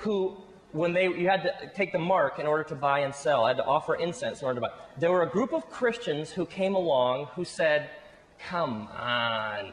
who, 0.00 0.36
when 0.72 0.92
they 0.92 1.04
you 1.04 1.28
had 1.28 1.42
to 1.42 1.70
take 1.74 1.92
the 1.92 1.98
mark 1.98 2.38
in 2.38 2.46
order 2.46 2.64
to 2.64 2.74
buy 2.74 3.00
and 3.00 3.14
sell, 3.14 3.46
had 3.46 3.56
to 3.56 3.64
offer 3.64 3.94
incense 3.94 4.40
in 4.40 4.46
order 4.46 4.60
to 4.60 4.66
buy. 4.66 4.72
There 4.98 5.10
were 5.10 5.22
a 5.22 5.28
group 5.28 5.52
of 5.52 5.68
Christians 5.70 6.30
who 6.30 6.46
came 6.46 6.74
along 6.74 7.26
who 7.34 7.44
said, 7.44 7.90
"Come 8.38 8.88
on, 8.98 9.72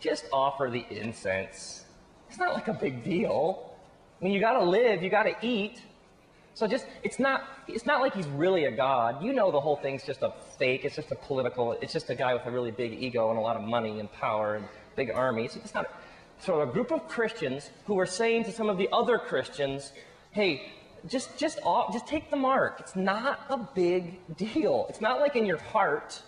just 0.00 0.26
offer 0.32 0.70
the 0.70 0.84
incense. 0.90 1.84
It's 2.28 2.38
not 2.38 2.52
like 2.54 2.68
a 2.68 2.74
big 2.74 3.04
deal. 3.04 3.74
I 4.20 4.24
mean, 4.24 4.32
you 4.32 4.40
got 4.40 4.58
to 4.58 4.64
live, 4.64 5.02
you 5.02 5.10
got 5.10 5.24
to 5.24 5.34
eat. 5.42 5.80
So 6.54 6.68
just 6.68 6.86
it's 7.02 7.18
not 7.18 7.44
it's 7.66 7.84
not 7.84 8.00
like 8.00 8.14
he's 8.14 8.28
really 8.28 8.66
a 8.66 8.70
god. 8.70 9.22
You 9.24 9.32
know 9.32 9.50
the 9.50 9.60
whole 9.60 9.76
thing's 9.76 10.04
just 10.04 10.22
a 10.22 10.32
fake. 10.58 10.84
It's 10.84 10.94
just 10.94 11.10
a 11.10 11.16
political. 11.16 11.72
It's 11.72 11.92
just 11.92 12.10
a 12.10 12.14
guy 12.14 12.32
with 12.32 12.46
a 12.46 12.50
really 12.50 12.70
big 12.70 12.92
ego 13.02 13.30
and 13.30 13.38
a 13.38 13.42
lot 13.42 13.56
of 13.56 13.62
money 13.62 13.98
and 13.98 14.10
power 14.12 14.54
and 14.56 14.66
big 14.94 15.10
armies. 15.10 15.56
It's 15.56 15.74
not. 15.74 15.86
So 16.40 16.60
a 16.60 16.66
group 16.66 16.92
of 16.92 17.08
Christians 17.08 17.70
who 17.86 17.94
were 17.94 18.06
saying 18.06 18.44
to 18.44 18.52
some 18.52 18.68
of 18.68 18.76
the 18.76 18.88
other 18.92 19.18
Christians, 19.18 19.92
"Hey, 20.32 20.72
just 21.08 21.36
just 21.38 21.58
just 21.92 22.06
take 22.06 22.30
the 22.30 22.36
mark. 22.36 22.80
It's 22.80 22.96
not 22.96 23.40
a 23.48 23.58
big 23.58 24.18
deal. 24.36 24.86
It's 24.88 25.00
not 25.00 25.20
like 25.20 25.36
in 25.36 25.46
your 25.46 25.58
heart 25.58 26.22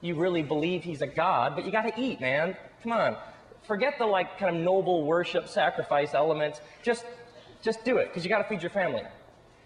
you 0.00 0.14
really 0.14 0.42
believe 0.42 0.82
he's 0.82 1.02
a 1.02 1.06
god, 1.06 1.54
but 1.54 1.64
you 1.64 1.70
got 1.70 1.82
to 1.82 2.00
eat, 2.00 2.20
man. 2.20 2.56
Come 2.82 2.92
on. 2.92 3.16
Forget 3.62 3.98
the 3.98 4.06
like 4.06 4.38
kind 4.38 4.56
of 4.56 4.62
noble 4.62 5.04
worship 5.04 5.48
sacrifice 5.48 6.14
elements. 6.14 6.60
Just 6.82 7.04
just 7.62 7.84
do 7.84 7.98
it 7.98 8.08
because 8.08 8.24
you 8.24 8.30
got 8.30 8.38
to 8.38 8.48
feed 8.48 8.62
your 8.62 8.70
family. 8.70 9.02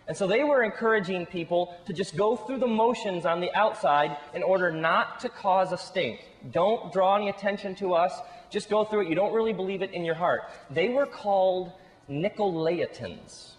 And 0.06 0.16
so 0.16 0.26
they 0.26 0.44
were 0.44 0.62
encouraging 0.62 1.24
people 1.26 1.74
to 1.86 1.94
just 1.94 2.16
go 2.16 2.36
through 2.36 2.58
the 2.58 2.66
motions 2.66 3.24
on 3.24 3.40
the 3.40 3.52
outside 3.54 4.16
in 4.34 4.42
order 4.42 4.70
not 4.70 5.20
to 5.20 5.28
cause 5.30 5.72
a 5.72 5.78
stink. 5.78 6.20
Don't 6.50 6.92
draw 6.92 7.16
any 7.16 7.30
attention 7.30 7.74
to 7.76 7.94
us. 7.94 8.12
Just 8.50 8.68
go 8.68 8.84
through 8.84 9.02
it. 9.02 9.08
You 9.08 9.14
don't 9.14 9.32
really 9.32 9.54
believe 9.54 9.80
it 9.80 9.92
in 9.92 10.04
your 10.04 10.14
heart. 10.14 10.42
They 10.70 10.90
were 10.90 11.06
called 11.06 11.72
Nicolaitans. 12.10 13.52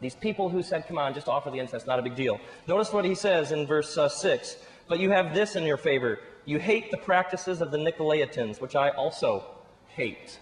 These 0.00 0.14
people 0.16 0.48
who 0.48 0.62
said, 0.62 0.86
come 0.86 0.98
on, 0.98 1.14
just 1.14 1.28
offer 1.28 1.50
the 1.50 1.58
incense, 1.58 1.86
not 1.86 1.98
a 1.98 2.02
big 2.02 2.16
deal. 2.16 2.38
Notice 2.66 2.92
what 2.92 3.04
he 3.04 3.14
says 3.14 3.52
in 3.52 3.66
verse 3.66 3.96
uh, 3.96 4.08
6. 4.08 4.56
But 4.88 4.98
you 4.98 5.10
have 5.10 5.32
this 5.32 5.56
in 5.56 5.62
your 5.62 5.76
favor. 5.76 6.18
You 6.44 6.58
hate 6.58 6.90
the 6.90 6.98
practices 6.98 7.62
of 7.62 7.70
the 7.70 7.78
Nicolaitans, 7.78 8.60
which 8.60 8.74
I 8.74 8.90
also 8.90 9.44
hate. 9.88 10.38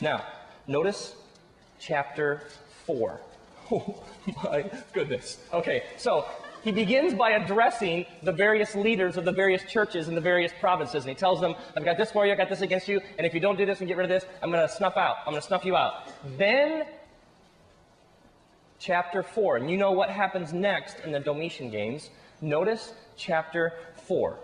Now, 0.00 0.24
notice 0.66 1.16
chapter 1.78 2.42
4. 2.86 3.20
Oh 3.70 4.02
my 4.44 4.70
goodness. 4.92 5.38
Okay, 5.52 5.84
so 5.96 6.26
he 6.62 6.70
begins 6.70 7.14
by 7.14 7.30
addressing 7.30 8.06
the 8.22 8.32
various 8.32 8.74
leaders 8.74 9.16
of 9.16 9.24
the 9.24 9.32
various 9.32 9.64
churches 9.64 10.08
in 10.08 10.14
the 10.14 10.20
various 10.20 10.52
provinces. 10.60 11.04
And 11.04 11.10
he 11.10 11.14
tells 11.14 11.40
them, 11.40 11.54
I've 11.76 11.84
got 11.84 11.96
this 11.96 12.12
for 12.12 12.24
you, 12.24 12.32
I've 12.32 12.38
got 12.38 12.48
this 12.48 12.60
against 12.60 12.88
you, 12.88 13.00
and 13.18 13.26
if 13.26 13.34
you 13.34 13.40
don't 13.40 13.56
do 13.56 13.66
this 13.66 13.80
and 13.80 13.88
get 13.88 13.96
rid 13.96 14.04
of 14.04 14.10
this, 14.10 14.28
I'm 14.42 14.50
going 14.50 14.66
to 14.66 14.72
snuff 14.72 14.96
out. 14.96 15.16
I'm 15.26 15.32
going 15.32 15.40
to 15.40 15.46
snuff 15.46 15.64
you 15.64 15.76
out. 15.76 16.12
Then, 16.38 16.84
chapter 18.78 19.22
4. 19.22 19.56
And 19.58 19.70
you 19.70 19.76
know 19.76 19.92
what 19.92 20.08
happens 20.10 20.52
next 20.52 21.00
in 21.00 21.12
the 21.12 21.20
Domitian 21.20 21.70
Games. 21.70 22.10
Notice 22.40 22.92
chapter 23.16 23.72
4. 24.06 24.38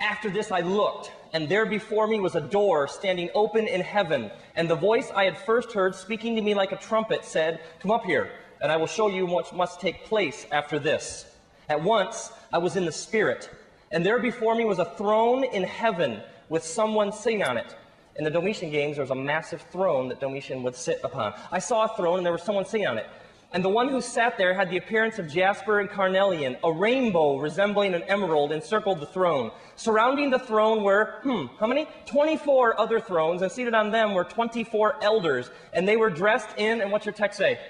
After 0.00 0.30
this 0.30 0.50
I 0.50 0.60
looked, 0.60 1.12
and 1.32 1.48
there 1.48 1.66
before 1.66 2.06
me 2.06 2.20
was 2.20 2.34
a 2.34 2.40
door 2.40 2.88
standing 2.88 3.30
open 3.34 3.66
in 3.68 3.80
heaven. 3.80 4.30
And 4.56 4.68
the 4.68 4.76
voice 4.76 5.10
I 5.14 5.24
had 5.24 5.38
first 5.38 5.72
heard 5.72 5.94
speaking 5.94 6.34
to 6.36 6.42
me 6.42 6.54
like 6.54 6.72
a 6.72 6.76
trumpet 6.76 7.24
said, 7.24 7.60
Come 7.80 7.90
up 7.90 8.04
here, 8.04 8.30
and 8.64 8.72
I 8.72 8.78
will 8.78 8.86
show 8.86 9.08
you 9.08 9.26
what 9.26 9.54
must 9.54 9.78
take 9.78 10.06
place 10.06 10.46
after 10.50 10.78
this. 10.78 11.26
At 11.68 11.82
once 11.82 12.32
I 12.50 12.56
was 12.56 12.76
in 12.76 12.86
the 12.86 12.92
Spirit, 12.92 13.50
and 13.92 14.04
there 14.04 14.18
before 14.18 14.54
me 14.54 14.64
was 14.64 14.78
a 14.78 14.86
throne 14.86 15.44
in 15.44 15.64
heaven 15.64 16.22
with 16.48 16.64
someone 16.64 17.12
sitting 17.12 17.42
on 17.42 17.58
it. 17.58 17.76
In 18.16 18.24
the 18.24 18.30
Domitian 18.30 18.70
Games, 18.70 18.96
there 18.96 19.02
was 19.02 19.10
a 19.10 19.14
massive 19.14 19.60
throne 19.70 20.08
that 20.08 20.18
Domitian 20.18 20.62
would 20.62 20.74
sit 20.74 20.98
upon. 21.04 21.34
I 21.52 21.58
saw 21.58 21.84
a 21.84 21.94
throne, 21.94 22.16
and 22.16 22.24
there 22.24 22.32
was 22.32 22.42
someone 22.42 22.64
sitting 22.64 22.86
on 22.86 22.96
it. 22.96 23.06
And 23.52 23.62
the 23.62 23.68
one 23.68 23.90
who 23.90 24.00
sat 24.00 24.38
there 24.38 24.54
had 24.54 24.70
the 24.70 24.78
appearance 24.78 25.18
of 25.18 25.28
jasper 25.28 25.80
and 25.80 25.90
carnelian. 25.90 26.56
A 26.64 26.72
rainbow 26.72 27.36
resembling 27.36 27.92
an 27.92 28.02
emerald 28.04 28.50
encircled 28.50 28.98
the 28.98 29.06
throne. 29.06 29.50
Surrounding 29.76 30.30
the 30.30 30.38
throne 30.38 30.82
were, 30.82 31.20
hmm, 31.22 31.46
how 31.60 31.66
many? 31.66 31.86
24 32.06 32.80
other 32.80 32.98
thrones, 32.98 33.42
and 33.42 33.52
seated 33.52 33.74
on 33.74 33.90
them 33.90 34.14
were 34.14 34.24
24 34.24 34.96
elders. 35.02 35.50
And 35.74 35.86
they 35.86 35.96
were 35.96 36.08
dressed 36.08 36.48
in, 36.56 36.80
and 36.80 36.90
what's 36.90 37.04
your 37.04 37.12
text 37.12 37.36
say? 37.36 37.60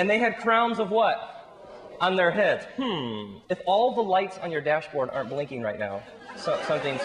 And 0.00 0.08
they 0.08 0.18
had 0.18 0.38
crowns 0.38 0.78
of 0.78 0.90
what? 0.90 1.46
On 2.00 2.16
their 2.16 2.30
heads. 2.30 2.64
Hmm. 2.78 3.36
If 3.50 3.60
all 3.66 3.94
the 3.94 4.00
lights 4.00 4.38
on 4.38 4.50
your 4.50 4.62
dashboard 4.62 5.10
aren't 5.10 5.28
blinking 5.28 5.60
right 5.60 5.78
now, 5.78 6.02
so, 6.36 6.58
something's 6.66 7.02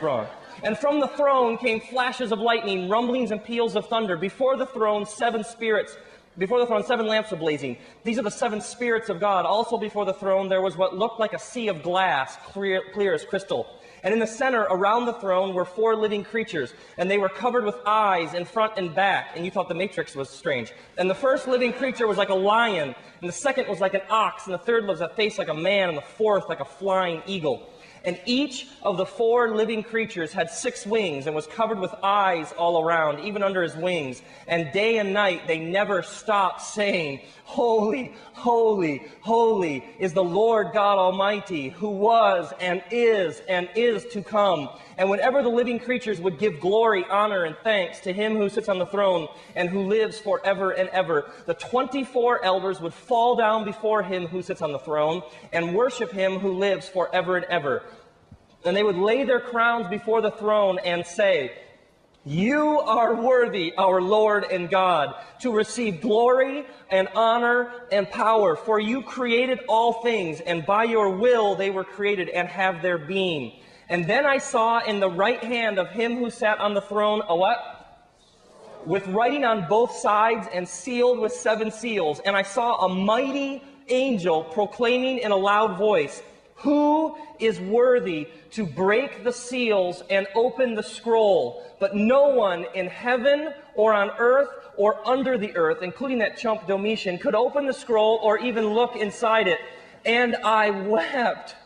wrong. 0.00 0.26
And 0.62 0.78
from 0.78 1.00
the 1.00 1.08
throne 1.08 1.58
came 1.58 1.82
flashes 1.82 2.32
of 2.32 2.38
lightning, 2.38 2.88
rumblings, 2.88 3.30
and 3.30 3.44
peals 3.44 3.76
of 3.76 3.88
thunder. 3.88 4.16
Before 4.16 4.56
the 4.56 4.64
throne, 4.64 5.04
seven 5.04 5.44
spirits. 5.44 5.98
Before 6.38 6.58
the 6.58 6.64
throne, 6.64 6.82
seven 6.82 7.06
lamps 7.06 7.30
were 7.30 7.36
blazing. 7.36 7.76
These 8.04 8.18
are 8.18 8.22
the 8.22 8.30
seven 8.30 8.62
spirits 8.62 9.10
of 9.10 9.20
God. 9.20 9.44
Also 9.44 9.76
before 9.76 10.06
the 10.06 10.14
throne, 10.14 10.48
there 10.48 10.62
was 10.62 10.78
what 10.78 10.96
looked 10.96 11.20
like 11.20 11.34
a 11.34 11.38
sea 11.38 11.68
of 11.68 11.82
glass, 11.82 12.36
clear, 12.36 12.80
clear 12.94 13.12
as 13.12 13.22
crystal. 13.22 13.66
And 14.02 14.14
in 14.14 14.20
the 14.20 14.26
center, 14.26 14.62
around 14.62 15.06
the 15.06 15.12
throne, 15.14 15.54
were 15.54 15.64
four 15.64 15.94
living 15.94 16.24
creatures, 16.24 16.72
and 16.96 17.10
they 17.10 17.18
were 17.18 17.28
covered 17.28 17.64
with 17.64 17.76
eyes 17.86 18.34
in 18.34 18.44
front 18.44 18.74
and 18.76 18.94
back. 18.94 19.32
And 19.36 19.44
you 19.44 19.50
thought 19.50 19.68
the 19.68 19.74
Matrix 19.74 20.14
was 20.14 20.28
strange. 20.28 20.72
And 20.96 21.10
the 21.10 21.14
first 21.14 21.46
living 21.46 21.72
creature 21.72 22.06
was 22.06 22.18
like 22.18 22.30
a 22.30 22.34
lion, 22.34 22.94
and 23.20 23.28
the 23.28 23.32
second 23.32 23.68
was 23.68 23.80
like 23.80 23.94
an 23.94 24.02
ox, 24.08 24.46
and 24.46 24.54
the 24.54 24.58
third 24.58 24.86
was 24.86 25.00
a 25.00 25.08
face 25.08 25.38
like 25.38 25.48
a 25.48 25.54
man, 25.54 25.88
and 25.90 25.98
the 25.98 26.02
fourth 26.02 26.48
like 26.48 26.60
a 26.60 26.64
flying 26.64 27.22
eagle. 27.26 27.68
And 28.04 28.18
each 28.24 28.66
of 28.82 28.96
the 28.96 29.06
four 29.06 29.54
living 29.54 29.82
creatures 29.82 30.32
had 30.32 30.50
six 30.50 30.86
wings 30.86 31.26
and 31.26 31.36
was 31.36 31.46
covered 31.46 31.78
with 31.78 31.94
eyes 32.02 32.52
all 32.52 32.82
around, 32.82 33.20
even 33.20 33.42
under 33.42 33.62
his 33.62 33.76
wings. 33.76 34.22
And 34.46 34.72
day 34.72 34.98
and 34.98 35.12
night 35.12 35.46
they 35.46 35.58
never 35.58 36.02
stopped 36.02 36.62
saying, 36.62 37.20
Holy, 37.44 38.12
holy, 38.32 39.02
holy 39.20 39.84
is 39.98 40.12
the 40.12 40.24
Lord 40.24 40.72
God 40.72 40.98
Almighty, 40.98 41.68
who 41.68 41.90
was 41.90 42.52
and 42.60 42.82
is 42.90 43.42
and 43.48 43.68
is 43.74 44.06
to 44.12 44.22
come. 44.22 44.68
And 45.00 45.08
whenever 45.08 45.42
the 45.42 45.48
living 45.48 45.78
creatures 45.78 46.20
would 46.20 46.38
give 46.38 46.60
glory, 46.60 47.06
honor, 47.08 47.44
and 47.44 47.56
thanks 47.64 48.00
to 48.00 48.12
him 48.12 48.36
who 48.36 48.50
sits 48.50 48.68
on 48.68 48.78
the 48.78 48.84
throne 48.84 49.28
and 49.56 49.70
who 49.70 49.88
lives 49.88 50.18
forever 50.18 50.72
and 50.72 50.90
ever, 50.90 51.32
the 51.46 51.54
24 51.54 52.44
elders 52.44 52.82
would 52.82 52.92
fall 52.92 53.34
down 53.34 53.64
before 53.64 54.02
him 54.02 54.26
who 54.26 54.42
sits 54.42 54.60
on 54.60 54.72
the 54.72 54.78
throne 54.78 55.22
and 55.54 55.74
worship 55.74 56.12
him 56.12 56.38
who 56.38 56.52
lives 56.52 56.86
forever 56.86 57.38
and 57.38 57.46
ever. 57.46 57.82
And 58.66 58.76
they 58.76 58.82
would 58.82 58.98
lay 58.98 59.24
their 59.24 59.40
crowns 59.40 59.88
before 59.88 60.20
the 60.20 60.32
throne 60.32 60.78
and 60.84 61.06
say, 61.06 61.52
you 62.26 62.80
are 62.80 63.14
worthy, 63.14 63.72
our 63.78 64.02
Lord 64.02 64.44
and 64.44 64.68
God, 64.68 65.14
to 65.40 65.50
receive 65.50 66.02
glory 66.02 66.66
and 66.90 67.08
honor 67.14 67.72
and 67.90 68.06
power, 68.10 68.54
for 68.54 68.78
you 68.78 69.00
created 69.00 69.60
all 69.66 70.02
things, 70.02 70.40
and 70.40 70.66
by 70.66 70.84
your 70.84 71.16
will 71.16 71.54
they 71.54 71.70
were 71.70 71.84
created 71.84 72.28
and 72.28 72.46
have 72.46 72.82
their 72.82 72.98
being. 72.98 73.54
And 73.90 74.06
then 74.06 74.24
I 74.24 74.38
saw 74.38 74.78
in 74.78 75.00
the 75.00 75.10
right 75.10 75.42
hand 75.42 75.80
of 75.80 75.90
him 75.90 76.16
who 76.16 76.30
sat 76.30 76.60
on 76.60 76.74
the 76.74 76.80
throne 76.80 77.22
a 77.28 77.34
what? 77.34 77.58
With 78.86 79.06
writing 79.08 79.44
on 79.44 79.66
both 79.68 79.96
sides 79.96 80.46
and 80.54 80.66
sealed 80.66 81.18
with 81.18 81.32
seven 81.32 81.72
seals. 81.72 82.20
And 82.20 82.36
I 82.36 82.42
saw 82.42 82.86
a 82.86 82.88
mighty 82.88 83.62
angel 83.88 84.44
proclaiming 84.44 85.18
in 85.18 85.32
a 85.32 85.36
loud 85.36 85.76
voice, 85.76 86.22
who 86.54 87.16
is 87.40 87.58
worthy 87.58 88.28
to 88.52 88.64
break 88.64 89.24
the 89.24 89.32
seals 89.32 90.04
and 90.08 90.28
open 90.36 90.74
the 90.74 90.82
scroll? 90.82 91.64
But 91.80 91.96
no 91.96 92.28
one 92.28 92.66
in 92.74 92.86
heaven 92.86 93.52
or 93.74 93.92
on 93.92 94.10
earth 94.18 94.50
or 94.76 95.06
under 95.08 95.36
the 95.36 95.56
earth, 95.56 95.82
including 95.82 96.18
that 96.18 96.38
chump 96.38 96.66
Domitian, 96.68 97.18
could 97.18 97.34
open 97.34 97.66
the 97.66 97.72
scroll 97.72 98.20
or 98.22 98.38
even 98.38 98.68
look 98.68 98.94
inside 98.94 99.48
it. 99.48 99.58
And 100.04 100.36
I 100.36 100.70
wept, 100.70 101.56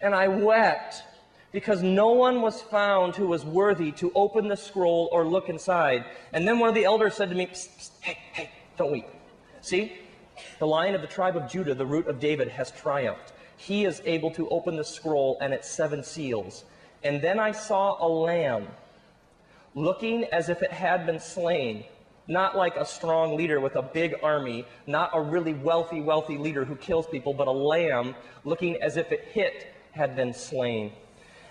and 0.00 0.14
I 0.14 0.28
wept, 0.28 1.02
because 1.56 1.82
no 1.82 2.08
one 2.08 2.42
was 2.42 2.60
found 2.60 3.16
who 3.16 3.26
was 3.26 3.42
worthy 3.42 3.90
to 3.90 4.12
open 4.14 4.46
the 4.46 4.56
scroll 4.58 5.08
or 5.10 5.24
look 5.24 5.48
inside. 5.48 6.04
And 6.34 6.46
then 6.46 6.58
one 6.58 6.68
of 6.68 6.74
the 6.74 6.84
elders 6.84 7.14
said 7.14 7.30
to 7.30 7.34
me, 7.34 7.46
psst, 7.46 7.68
psst, 7.78 7.90
Hey, 8.02 8.18
hey, 8.34 8.50
don't 8.76 8.92
weep. 8.92 9.06
See, 9.62 9.94
the 10.58 10.66
lion 10.66 10.94
of 10.94 11.00
the 11.00 11.06
tribe 11.06 11.34
of 11.34 11.50
Judah, 11.50 11.74
the 11.74 11.86
root 11.86 12.08
of 12.08 12.20
David, 12.20 12.48
has 12.48 12.72
triumphed 12.72 13.32
he 13.56 13.86
is 13.86 14.02
able 14.04 14.30
to 14.32 14.46
open 14.50 14.76
the 14.76 14.84
scroll 14.84 15.38
and 15.40 15.54
its 15.54 15.66
seven 15.66 16.04
seals. 16.04 16.64
And 17.02 17.22
then 17.22 17.40
I 17.40 17.52
saw 17.52 18.06
a 18.06 18.06
lamb 18.06 18.66
looking 19.74 20.24
as 20.24 20.50
if 20.50 20.60
it 20.60 20.70
had 20.70 21.06
been 21.06 21.18
slain. 21.18 21.84
Not 22.28 22.54
like 22.54 22.76
a 22.76 22.84
strong 22.84 23.34
leader 23.34 23.60
with 23.60 23.76
a 23.76 23.82
big 23.82 24.16
army, 24.22 24.66
not 24.86 25.08
a 25.14 25.22
really 25.22 25.54
wealthy, 25.54 26.02
wealthy 26.02 26.36
leader 26.36 26.66
who 26.66 26.76
kills 26.76 27.06
people, 27.06 27.32
but 27.32 27.46
a 27.46 27.50
lamb 27.50 28.14
looking 28.44 28.76
as 28.82 28.98
if 28.98 29.10
it 29.10 29.24
hit 29.32 29.72
had 29.92 30.16
been 30.16 30.34
slain 30.34 30.92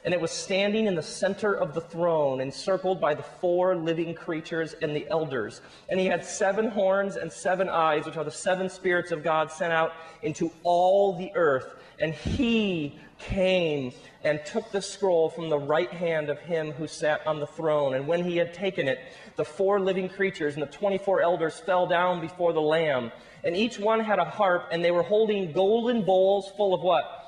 and 0.05 0.13
it 0.13 0.21
was 0.21 0.29
standing 0.29 0.85
in 0.85 0.93
the 0.93 1.01
center 1.01 1.55
of 1.55 1.73
the 1.73 1.81
throne, 1.81 2.39
encircled 2.39 3.01
by 3.01 3.15
the 3.15 3.23
four 3.23 3.75
living 3.75 4.13
creatures 4.13 4.75
and 4.83 4.95
the 4.95 5.07
elders. 5.09 5.61
And 5.89 5.99
he 5.99 6.05
had 6.05 6.23
seven 6.23 6.69
horns 6.69 7.15
and 7.15 7.31
seven 7.31 7.67
eyes, 7.67 8.05
which 8.05 8.15
are 8.15 8.23
the 8.23 8.29
seven 8.29 8.69
spirits 8.69 9.11
of 9.11 9.23
God 9.23 9.51
sent 9.51 9.73
out 9.73 9.93
into 10.21 10.51
all 10.61 11.17
the 11.17 11.31
earth. 11.33 11.73
And 11.99 12.13
he 12.13 12.99
came 13.17 13.93
and 14.23 14.45
took 14.45 14.71
the 14.71 14.81
scroll 14.81 15.29
from 15.29 15.49
the 15.49 15.57
right 15.57 15.91
hand 15.91 16.29
of 16.29 16.37
him 16.37 16.71
who 16.73 16.87
sat 16.87 17.25
on 17.25 17.39
the 17.39 17.47
throne. 17.47 17.95
And 17.95 18.05
when 18.07 18.23
he 18.23 18.37
had 18.37 18.53
taken 18.53 18.87
it, 18.87 18.99
the 19.37 19.45
four 19.45 19.79
living 19.79 20.07
creatures 20.07 20.53
and 20.53 20.61
the 20.61 20.67
24 20.67 21.21
elders 21.21 21.59
fell 21.59 21.87
down 21.87 22.21
before 22.21 22.53
the 22.53 22.61
Lamb. 22.61 23.11
And 23.43 23.55
each 23.55 23.79
one 23.79 24.01
had 24.01 24.19
a 24.19 24.25
harp, 24.25 24.67
and 24.71 24.85
they 24.85 24.91
were 24.91 25.03
holding 25.03 25.51
golden 25.51 26.03
bowls 26.03 26.51
full 26.55 26.75
of 26.75 26.81
what? 26.81 27.24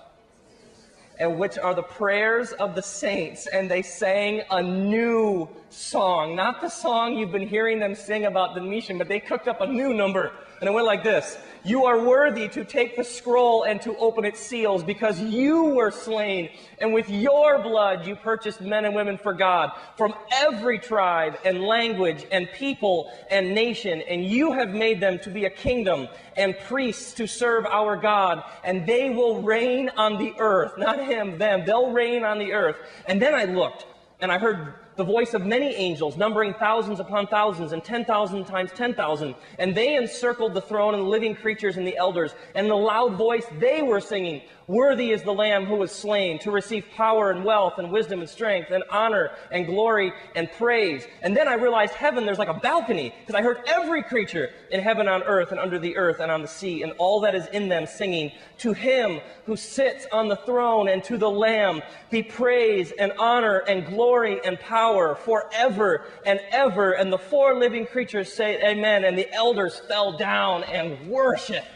And 1.20 1.40
which 1.40 1.58
are 1.58 1.74
the 1.74 1.84
prayers 1.84 2.52
of 2.54 2.76
the 2.76 2.82
saints. 2.82 3.48
And 3.48 3.70
they 3.70 3.82
sang 3.82 4.44
a 4.52 4.62
new 4.62 5.50
song, 5.70 6.36
not 6.36 6.62
the 6.62 6.70
song 6.70 7.18
you've 7.18 7.32
been 7.32 7.48
hearing 7.48 7.80
them 7.80 7.96
sing 7.96 8.26
about 8.26 8.56
Domitian, 8.56 8.98
but 8.98 9.08
they 9.08 9.20
cooked 9.20 9.48
up 9.48 9.62
a 9.62 9.68
new 9.68 9.94
number. 9.94 10.32
And 10.60 10.70
it 10.70 10.74
went 10.74 10.86
like 10.86 11.04
this 11.04 11.38
You 11.64 11.86
are 11.86 12.02
worthy 12.02 12.48
to 12.50 12.64
take 12.64 12.96
the 12.96 13.04
scroll 13.04 13.64
and 13.64 13.82
to 13.82 13.96
open 13.98 14.26
its 14.26 14.40
seals 14.40 14.84
because 14.84 15.20
you 15.20 15.66
were 15.66 15.92
slain, 15.92 16.50
and 16.80 16.94
with 16.94 17.10
your 17.10 17.60
blood 17.60 18.06
you 18.06 18.16
purchased 18.16 18.62
men 18.62 18.86
and 18.86 18.96
women 18.96 19.18
for 19.18 19.34
God 19.34 19.72
from 19.98 20.14
every 20.34 20.80
tribe 20.80 21.38
and 21.44 21.62
language 21.64 22.26
and 22.32 22.48
people 22.54 23.12
and 23.30 23.54
nation, 23.54 24.02
and 24.02 24.26
you 24.26 24.54
have 24.54 24.70
made 24.70 25.00
them 25.00 25.20
to 25.20 25.30
be 25.30 25.46
a 25.46 25.50
kingdom 25.50 26.08
and 26.36 26.58
priests 26.68 27.14
to 27.14 27.28
serve 27.28 27.66
our 27.66 27.98
God, 27.98 28.44
and 28.64 28.86
they 28.86 29.10
will 29.10 29.42
reign 29.42 29.90
on 29.98 30.18
the 30.18 30.34
earth. 30.40 30.78
Not 30.78 31.04
him, 31.04 31.38
them. 31.38 31.66
They'll 31.66 31.92
reign 31.92 32.24
on 32.24 32.40
the 32.40 32.54
earth. 32.54 32.78
And 33.08 33.22
then 33.22 33.34
I 33.36 33.46
looked, 33.46 33.86
and 34.22 34.32
I 34.32 34.38
heard 34.38 34.74
the 34.98 35.04
voice 35.04 35.34
of 35.34 35.46
many 35.46 35.74
angels, 35.76 36.18
numbering 36.18 36.54
thousands 36.56 37.00
upon 37.00 37.28
thousands 37.28 37.72
and 37.72 37.84
10,000 37.84 38.46
times 38.46 38.72
10,000. 38.76 39.36
And 39.60 39.76
they 39.76 39.96
encircled 39.96 40.54
the 40.54 40.62
throne 40.62 40.96
and 40.96 41.04
the 41.04 41.08
living 41.08 41.36
creatures 41.36 41.78
and 41.78 41.88
the 41.88 41.96
elders. 41.96 42.34
And 42.56 42.70
the 42.70 42.76
loud 42.76 43.14
voice 43.14 43.46
they 43.60 43.82
were 43.82 44.02
singing, 44.02 44.42
Worthy 44.68 45.12
is 45.12 45.24
the 45.24 45.34
Lamb 45.34 45.66
who 45.66 45.76
was 45.76 45.94
slain 45.94 46.40
to 46.40 46.52
receive 46.52 46.84
power 46.94 47.32
and 47.32 47.46
wealth 47.46 47.78
and 47.78 47.90
wisdom 47.90 48.20
and 48.20 48.30
strength 48.30 48.70
and 48.70 48.84
honor 48.90 49.32
and 49.50 49.66
glory 49.66 50.12
and 50.36 50.52
praise. 50.52 51.08
And 51.22 51.38
then 51.38 51.48
I 51.48 51.54
realized 51.54 51.94
heaven, 51.94 52.26
there's 52.26 52.38
like 52.38 52.50
a 52.50 52.54
balcony 52.54 53.14
because 53.22 53.40
I 53.40 53.44
heard 53.44 53.62
every 53.66 54.04
creature 54.04 54.50
in 54.70 54.82
heaven, 54.82 55.08
on 55.08 55.24
earth, 55.24 55.52
and 55.52 55.60
under 55.62 55.80
the 55.80 55.96
earth 55.96 56.20
and 56.20 56.30
on 56.30 56.42
the 56.42 56.50
sea 56.50 56.84
and 56.84 56.92
all 56.98 57.22
that 57.22 57.34
is 57.34 57.48
in 57.54 57.70
them 57.70 57.86
singing, 57.86 58.34
To 58.58 58.74
him 58.74 59.22
who 59.46 59.56
sits 59.56 60.06
on 60.12 60.28
the 60.28 60.36
throne 60.36 60.90
and 60.90 61.02
to 61.06 61.18
the 61.18 61.32
Lamb 61.32 61.82
be 62.12 62.22
praise 62.22 62.92
and 63.00 63.14
honor 63.18 63.60
and 63.70 63.86
glory 63.86 64.42
and 64.44 64.60
power 64.60 65.16
forever 65.16 66.04
and 66.26 66.42
ever. 66.52 66.92
And 66.92 67.14
the 67.14 67.18
four 67.18 67.58
living 67.58 67.86
creatures 67.86 68.34
say, 68.34 68.62
Amen. 68.62 69.06
And 69.06 69.18
the 69.18 69.32
elders 69.32 69.80
fell 69.88 70.18
down 70.18 70.66
and 70.66 71.10
worshiped. 71.10 71.68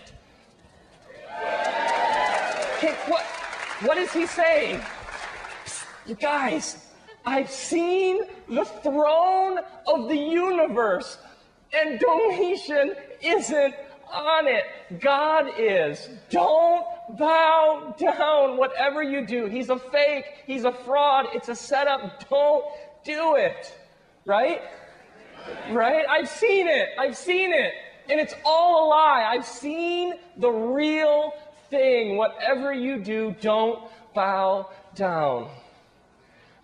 What, 3.08 3.24
what 3.84 3.98
is 3.98 4.12
he 4.14 4.26
saying? 4.26 4.82
You 6.06 6.16
guys, 6.16 6.88
I've 7.26 7.50
seen 7.50 8.22
the 8.50 8.66
throne 8.66 9.60
of 9.88 10.08
the 10.08 10.18
universe, 10.18 11.18
and 11.74 12.00
Domitian 12.00 12.96
isn't 13.22 13.76
on 14.12 14.48
it. 14.48 14.66
God 15.00 15.52
is. 15.58 16.10
Don't 16.30 16.86
bow 17.18 17.96
down, 17.98 18.58
whatever 18.58 19.04
you 19.04 19.26
do. 19.26 19.46
He's 19.46 19.70
a 19.70 19.78
fake, 19.78 20.26
he's 20.46 20.64
a 20.64 20.72
fraud, 20.72 21.28
it's 21.34 21.50
a 21.50 21.56
setup. 21.56 22.30
Don't 22.30 22.66
do 23.04 23.36
it. 23.36 23.78
Right? 24.26 24.62
Right? 25.72 26.06
I've 26.10 26.30
seen 26.30 26.68
it. 26.68 26.90
I've 27.00 27.18
seen 27.18 27.54
it. 27.54 27.74
And 28.10 28.20
it's 28.20 28.34
all 28.46 28.88
a 28.88 28.90
lie. 28.90 29.28
I've 29.30 29.46
seen 29.46 30.14
the 30.38 30.50
real 30.50 31.34
thing. 31.70 32.18
Whatever 32.18 32.74
you 32.74 33.00
do, 33.00 33.36
don't 33.42 33.80
bow 34.14 34.70
down. 34.96 35.50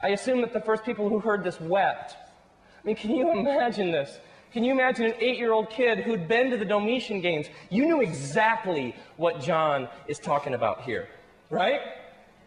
I 0.02 0.10
assume 0.10 0.42
that 0.42 0.54
the 0.54 0.62
first 0.62 0.84
people 0.84 1.10
who 1.10 1.20
heard 1.20 1.44
this 1.44 1.60
wept. 1.60 2.14
I 2.14 2.88
mean, 2.88 2.96
can 2.96 3.12
you 3.12 3.32
imagine 3.32 3.92
this? 3.92 4.20
Can 4.54 4.64
you 4.64 4.72
imagine 4.72 5.06
an 5.06 5.14
eight 5.20 5.38
year 5.38 5.52
old 5.52 5.70
kid 5.70 6.00
who'd 6.00 6.28
been 6.28 6.52
to 6.52 6.58
the 6.58 6.66
Domitian 6.66 7.22
Games? 7.22 7.48
You 7.70 7.86
knew 7.86 8.02
exactly 8.02 8.96
what 9.18 9.42
John 9.42 9.88
is 10.08 10.20
talking 10.20 10.54
about 10.54 10.82
here, 10.82 11.08
right? 11.50 11.82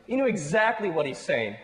You 0.07 0.17
knew 0.17 0.27
exactly 0.27 0.91
what 0.91 1.07
he's 1.07 1.19
saying. 1.19 1.57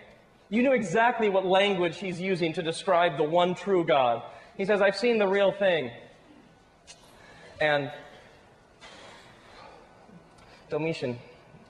You 0.48 0.62
knew 0.62 0.72
exactly 0.72 1.28
what 1.28 1.44
language 1.44 1.98
he's 1.98 2.20
using 2.20 2.52
to 2.52 2.62
describe 2.62 3.16
the 3.16 3.24
one 3.24 3.54
true 3.54 3.84
God. 3.84 4.22
He 4.56 4.64
says, 4.64 4.80
I've 4.80 4.96
seen 4.96 5.18
the 5.18 5.26
real 5.26 5.52
thing. 5.52 5.90
And 7.60 7.90
Domitian 10.68 11.18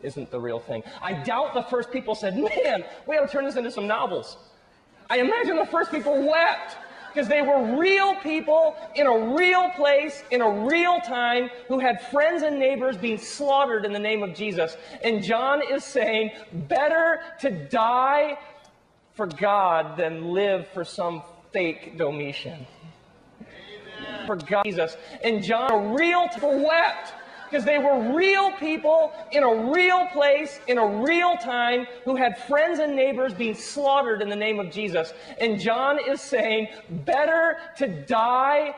isn't 0.02 0.30
the 0.30 0.40
real 0.40 0.58
thing. 0.58 0.82
I 1.02 1.12
doubt 1.12 1.54
the 1.54 1.62
first 1.62 1.90
people 1.90 2.14
said, 2.14 2.36
man, 2.36 2.84
we 3.06 3.16
ought 3.16 3.26
to 3.26 3.32
turn 3.32 3.44
this 3.44 3.56
into 3.56 3.70
some 3.70 3.86
novels. 3.86 4.36
I 5.08 5.18
imagine 5.18 5.56
the 5.56 5.66
first 5.66 5.90
people 5.90 6.26
wept 6.26 6.76
because 7.12 7.28
they 7.28 7.40
were 7.40 7.78
real 7.78 8.14
people 8.16 8.76
in 8.94 9.06
a 9.06 9.34
real 9.34 9.70
place, 9.70 10.22
in 10.30 10.42
a 10.42 10.66
real 10.66 11.00
time, 11.00 11.48
who 11.66 11.78
had 11.78 12.02
friends 12.10 12.42
and 12.42 12.58
neighbors 12.58 12.96
being 12.96 13.16
slaughtered 13.16 13.86
in 13.86 13.92
the 13.92 13.98
name 13.98 14.22
of 14.22 14.34
Jesus. 14.34 14.76
And 15.02 15.22
John 15.22 15.62
is 15.70 15.82
saying, 15.82 16.32
better 16.52 17.22
to 17.40 17.50
die 17.50 18.38
for 19.14 19.26
God 19.26 19.96
than 19.96 20.32
live 20.32 20.68
for 20.68 20.84
some 20.84 21.22
fake 21.52 21.96
Domitian. 21.96 22.66
Amen. 24.16 24.26
For 24.26 24.36
God, 24.36 24.64
Jesus. 24.64 24.96
And 25.22 25.42
John, 25.42 25.70
a 25.72 25.94
real 25.94 26.28
people 26.28 26.64
wept 26.64 27.14
because 27.48 27.64
they 27.64 27.78
were 27.78 28.14
real 28.14 28.50
people 28.52 29.12
in 29.30 29.42
a 29.42 29.72
real 29.72 30.06
place, 30.08 30.60
in 30.66 30.78
a 30.78 30.86
real 31.02 31.36
time, 31.36 31.86
who 32.04 32.16
had 32.16 32.36
friends 32.36 32.78
and 32.80 32.96
neighbors 32.96 33.32
being 33.34 33.54
slaughtered 33.54 34.20
in 34.20 34.28
the 34.28 34.36
name 34.36 34.58
of 34.58 34.70
Jesus. 34.70 35.12
And 35.40 35.60
John 35.60 35.98
is 36.08 36.20
saying, 36.20 36.68
better 36.90 37.58
to 37.76 37.86
die 37.86 38.74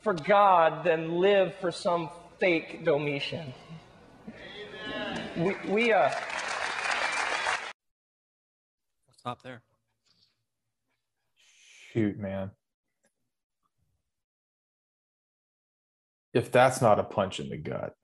for 0.00 0.12
God 0.12 0.84
than 0.84 1.20
live 1.20 1.54
for 1.56 1.72
some 1.72 2.10
fake 2.38 2.84
Domitian. 2.84 3.54
We, 5.36 5.56
we, 5.68 5.92
uh, 5.92 6.10
stop 9.18 9.42
there. 9.42 9.62
Shoot, 11.92 12.18
man. 12.18 12.50
If 16.36 16.52
that's 16.52 16.82
not 16.82 17.00
a 17.00 17.04
punch 17.04 17.40
in 17.40 17.48
the 17.48 17.56
gut. 17.56 17.94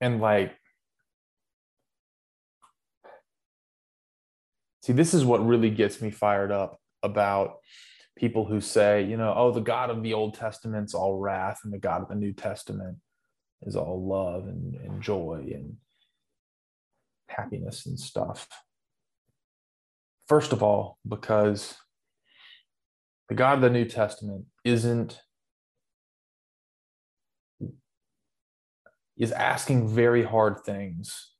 And 0.00 0.20
like, 0.20 0.56
see, 4.82 4.94
this 4.94 5.12
is 5.12 5.26
what 5.26 5.46
really 5.46 5.70
gets 5.70 6.00
me 6.00 6.10
fired 6.10 6.50
up 6.50 6.80
about 7.02 7.56
people 8.16 8.46
who 8.46 8.62
say, 8.62 9.04
you 9.04 9.18
know, 9.18 9.34
oh, 9.36 9.52
the 9.52 9.60
God 9.60 9.90
of 9.90 10.02
the 10.02 10.14
Old 10.14 10.34
Testament's 10.34 10.94
all 10.94 11.18
wrath, 11.18 11.60
and 11.64 11.72
the 11.72 11.78
God 11.78 12.02
of 12.02 12.08
the 12.08 12.14
New 12.14 12.32
Testament 12.32 12.96
is 13.62 13.76
all 13.76 14.08
love 14.08 14.46
and, 14.46 14.74
and 14.76 15.02
joy 15.02 15.44
and 15.52 15.76
happiness 17.28 17.84
and 17.84 18.00
stuff. 18.00 18.48
First 20.28 20.52
of 20.52 20.62
all, 20.62 20.98
because 21.06 21.76
the 23.28 23.34
God 23.34 23.54
of 23.54 23.60
the 23.60 23.70
New 23.70 23.84
Testament 23.84 24.46
isn't 24.64 25.20
is 29.18 29.32
asking 29.32 29.88
very 29.88 30.22
hard 30.22 30.60
things 30.64 31.32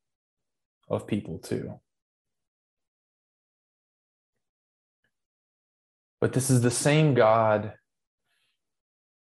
of 0.89 1.07
people 1.07 1.39
too. 1.39 1.79
But 6.21 6.33
this 6.33 6.51
is 6.51 6.61
the 6.61 6.71
same 6.73 7.15
God 7.15 7.75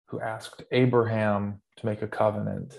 who 0.09 0.21
asked 0.21 0.63
Abraham 0.71 1.61
to 1.77 1.87
make 1.87 2.01
a 2.01 2.09
covenant. 2.09 2.79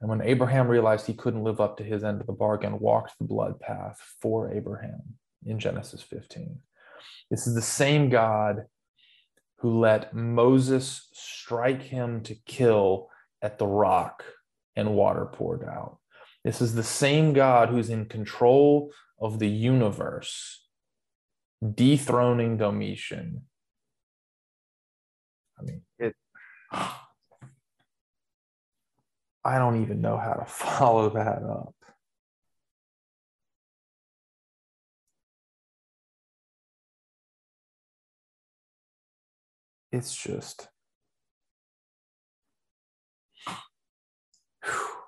And 0.00 0.10
when 0.10 0.22
Abraham 0.22 0.66
realized 0.66 1.06
he 1.06 1.14
couldn't 1.14 1.44
live 1.44 1.60
up 1.60 1.76
to 1.76 1.84
his 1.84 2.02
end 2.02 2.20
of 2.20 2.26
the 2.26 2.32
bargain, 2.32 2.80
walked 2.80 3.16
the 3.18 3.26
blood 3.26 3.60
path 3.60 4.00
for 4.20 4.52
Abraham 4.52 5.02
in 5.46 5.60
Genesis 5.60 6.02
15. 6.02 6.58
This 7.30 7.46
is 7.46 7.54
the 7.54 7.62
same 7.62 8.08
God 8.08 8.64
who 9.60 9.78
let 9.78 10.14
Moses 10.14 11.08
strike 11.12 11.82
him 11.82 12.22
to 12.22 12.34
kill 12.34 13.10
at 13.42 13.58
the 13.58 13.66
rock 13.66 14.24
and 14.74 14.94
water 14.94 15.26
poured 15.26 15.64
out. 15.64 15.98
This 16.44 16.62
is 16.62 16.74
the 16.74 16.82
same 16.82 17.34
God 17.34 17.68
who's 17.68 17.90
in 17.90 18.06
control 18.06 18.90
of 19.20 19.38
the 19.38 19.48
universe, 19.48 20.66
dethroning 21.74 22.56
Domitian. 22.56 23.42
I 25.58 25.62
mean, 25.62 25.82
it. 25.98 26.14
I 29.44 29.58
don't 29.58 29.82
even 29.82 30.00
know 30.00 30.16
how 30.16 30.32
to 30.34 30.44
follow 30.50 31.10
that 31.10 31.42
up. 31.42 31.74
It's 39.92 40.14
just 40.14 40.68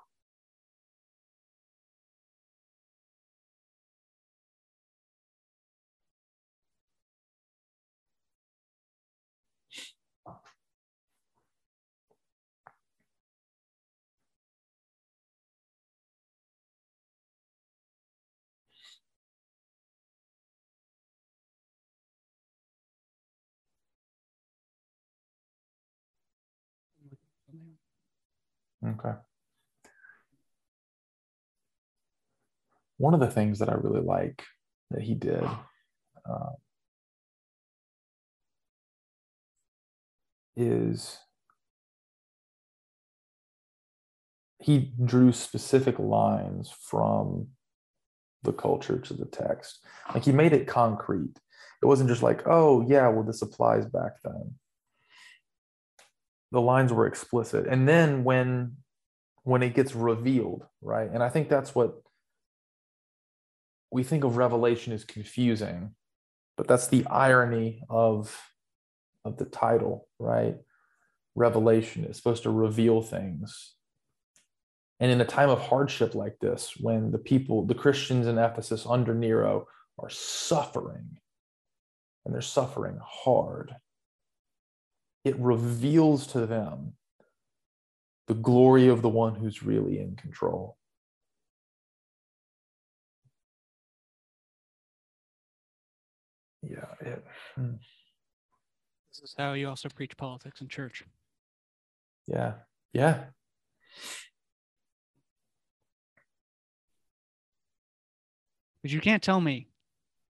Okay. 28.85 29.13
One 32.97 33.13
of 33.13 33.19
the 33.19 33.31
things 33.31 33.59
that 33.59 33.69
I 33.69 33.73
really 33.73 34.01
like 34.01 34.43
that 34.91 35.01
he 35.01 35.15
did 35.15 35.43
uh, 36.29 36.51
is 40.55 41.19
he 44.59 44.93
drew 45.03 45.31
specific 45.33 45.99
lines 45.99 46.69
from 46.69 47.47
the 48.43 48.53
culture 48.53 48.97
to 48.99 49.13
the 49.13 49.25
text. 49.25 49.85
Like 50.13 50.23
he 50.23 50.31
made 50.31 50.53
it 50.53 50.67
concrete. 50.67 51.37
It 51.81 51.85
wasn't 51.85 52.09
just 52.09 52.23
like, 52.23 52.43
oh, 52.45 52.85
yeah, 52.87 53.07
well, 53.09 53.23
this 53.23 53.41
applies 53.41 53.85
back 53.85 54.13
then. 54.23 54.53
The 56.53 56.61
lines 56.61 56.93
were 56.93 57.07
explicit. 57.07 57.67
And 57.67 57.87
then 57.87 58.23
when 58.23 58.77
when 59.43 59.61
it 59.61 59.75
gets 59.75 59.93
revealed, 59.93 60.65
right? 60.81 61.09
And 61.11 61.21
I 61.21 61.27
think 61.27 61.49
that's 61.49 61.75
what 61.75 61.95
we 63.91 64.03
think 64.03 64.23
of 64.23 64.37
revelation 64.37 64.93
as 64.93 65.03
confusing, 65.03 65.95
but 66.55 66.67
that's 66.67 66.87
the 66.87 67.05
irony 67.07 67.83
of 67.89 68.39
of 69.25 69.37
the 69.37 69.45
title, 69.45 70.07
right? 70.19 70.55
Revelation 71.35 72.05
is 72.05 72.17
supposed 72.17 72.43
to 72.43 72.49
reveal 72.49 73.01
things. 73.01 73.75
And 74.99 75.11
in 75.11 75.19
a 75.19 75.25
time 75.25 75.49
of 75.49 75.59
hardship 75.59 76.15
like 76.15 76.39
this, 76.39 76.73
when 76.79 77.11
the 77.11 77.17
people, 77.17 77.65
the 77.65 77.75
Christians 77.75 78.27
in 78.27 78.37
Ephesus 78.37 78.85
under 78.87 79.13
Nero 79.13 79.67
are 79.99 80.09
suffering, 80.09 81.17
and 82.23 82.33
they're 82.33 82.41
suffering 82.41 82.99
hard, 83.03 83.75
it 85.23 85.37
reveals 85.39 86.27
to 86.27 86.45
them 86.45 86.93
the 88.27 88.33
glory 88.33 88.87
of 88.87 89.01
the 89.01 89.09
one 89.09 89.35
who's 89.35 89.63
really 89.63 89.99
in 89.99 90.15
control. 90.15 90.77
Yeah. 96.61 96.85
It, 97.01 97.25
hmm. 97.55 97.73
This 99.11 99.29
is 99.29 99.35
how 99.37 99.53
you 99.53 99.67
also 99.67 99.89
preach 99.89 100.15
politics 100.17 100.61
in 100.61 100.67
church. 100.69 101.03
Yeah. 102.27 102.53
Yeah. 102.93 103.25
But 108.81 108.91
you 108.91 108.99
can't 108.99 109.23
tell 109.23 109.39
me 109.39 109.67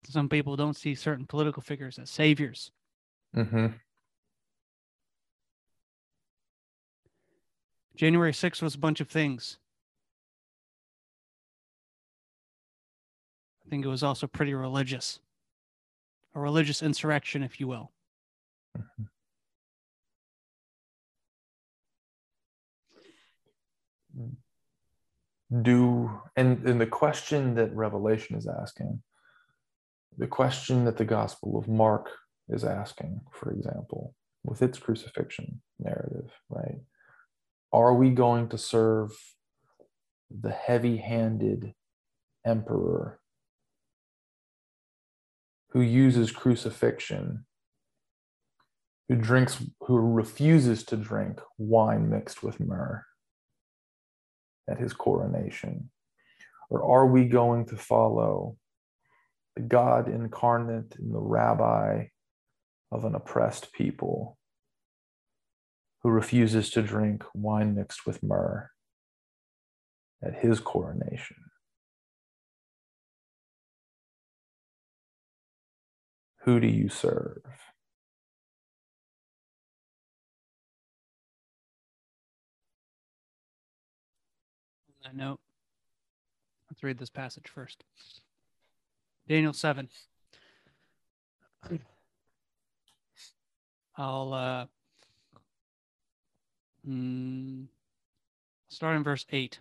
some 0.04 0.28
people 0.28 0.56
don't 0.56 0.76
see 0.76 0.94
certain 0.94 1.26
political 1.26 1.62
figures 1.62 1.98
as 1.98 2.08
saviors. 2.10 2.70
Mm-hmm. 3.36 3.66
January 7.98 8.30
6th 8.30 8.62
was 8.62 8.76
a 8.76 8.78
bunch 8.78 9.00
of 9.00 9.08
things. 9.08 9.58
I 13.66 13.68
think 13.68 13.84
it 13.84 13.88
was 13.88 14.04
also 14.04 14.28
pretty 14.28 14.54
religious, 14.54 15.18
a 16.32 16.38
religious 16.38 16.80
insurrection, 16.80 17.42
if 17.42 17.58
you 17.58 17.66
will. 17.66 17.90
Mm-hmm. 18.78 19.02
Do 25.62 26.20
and, 26.36 26.64
and 26.68 26.80
the 26.80 26.86
question 26.86 27.56
that 27.56 27.74
Revelation 27.74 28.36
is 28.36 28.46
asking 28.46 29.02
the 30.16 30.26
question 30.28 30.84
that 30.84 30.98
the 30.98 31.04
Gospel 31.04 31.58
of 31.58 31.66
Mark 31.66 32.10
is 32.48 32.64
asking, 32.64 33.22
for 33.32 33.50
example, 33.50 34.14
with 34.44 34.62
its 34.62 34.78
crucifixion 34.78 35.60
narrative, 35.80 36.30
right? 36.48 36.78
Are 37.72 37.94
we 37.94 38.10
going 38.10 38.48
to 38.48 38.58
serve 38.58 39.12
the 40.30 40.50
heavy 40.50 40.96
handed 40.96 41.74
emperor 42.46 43.20
who 45.70 45.80
uses 45.82 46.30
crucifixion, 46.30 47.44
who 49.08 49.16
drinks, 49.16 49.62
who 49.80 49.98
refuses 49.98 50.82
to 50.84 50.96
drink 50.96 51.40
wine 51.58 52.08
mixed 52.08 52.42
with 52.42 52.58
myrrh 52.58 53.04
at 54.68 54.78
his 54.78 54.94
coronation? 54.94 55.90
Or 56.70 56.82
are 56.82 57.06
we 57.06 57.26
going 57.26 57.66
to 57.66 57.76
follow 57.76 58.56
the 59.56 59.62
God 59.62 60.08
incarnate 60.08 60.96
in 60.98 61.12
the 61.12 61.20
rabbi 61.20 62.06
of 62.90 63.04
an 63.04 63.14
oppressed 63.14 63.72
people 63.72 64.37
who 66.08 66.14
refuses 66.14 66.70
to 66.70 66.80
drink 66.80 67.22
wine 67.34 67.74
mixed 67.74 68.06
with 68.06 68.22
myrrh 68.22 68.70
at 70.24 70.36
his 70.36 70.58
coronation. 70.58 71.36
Who 76.44 76.60
do 76.60 76.66
you 76.66 76.88
serve? 76.88 77.42
On 84.88 84.94
that 85.04 85.14
note, 85.14 85.40
let's 86.70 86.82
read 86.82 86.96
this 86.96 87.10
passage 87.10 87.48
first. 87.54 87.84
Daniel 89.28 89.52
7. 89.52 89.90
I'll 93.98 94.32
uh, 94.32 94.64
mm, 96.88 97.66
start 98.68 98.96
in 98.96 99.04
verse 99.04 99.26
8. 99.30 99.58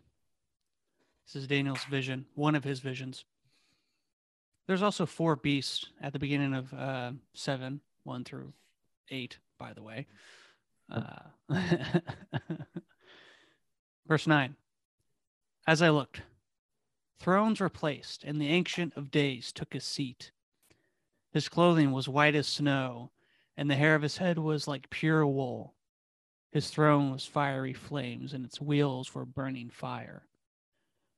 This 1.25 1.41
is 1.41 1.47
Daniel's 1.47 1.83
vision, 1.85 2.25
one 2.35 2.55
of 2.55 2.63
his 2.63 2.79
visions. 2.79 3.25
There's 4.67 4.81
also 4.81 5.05
four 5.05 5.35
beasts 5.35 5.87
at 6.01 6.13
the 6.13 6.19
beginning 6.19 6.53
of 6.53 6.73
uh, 6.73 7.11
7, 7.33 7.81
1 8.03 8.23
through 8.23 8.53
8, 9.09 9.37
by 9.57 9.73
the 9.73 9.83
way. 9.83 10.07
Uh, 10.91 11.19
verse 14.07 14.27
9. 14.27 14.55
As 15.67 15.81
I 15.81 15.89
looked, 15.89 16.21
Thrones 17.19 17.59
were 17.59 17.69
placed, 17.69 18.23
and 18.23 18.39
the 18.39 18.49
Ancient 18.49 18.95
of 18.95 19.11
Days 19.11 19.51
took 19.51 19.73
his 19.73 19.83
seat. 19.83 20.31
His 21.31 21.49
clothing 21.49 21.91
was 21.91 22.07
white 22.07 22.35
as 22.35 22.47
snow, 22.47 23.11
and 23.57 23.69
the 23.69 23.75
hair 23.75 23.95
of 23.95 24.01
his 24.01 24.17
head 24.17 24.37
was 24.37 24.67
like 24.67 24.89
pure 24.89 25.25
wool. 25.25 25.73
His 26.57 26.71
throne 26.71 27.11
was 27.11 27.23
fiery 27.23 27.73
flames, 27.73 28.34
and 28.34 28.43
its 28.43 28.59
wheels 28.59 29.13
were 29.13 29.25
burning 29.25 29.69
fire. 29.69 30.23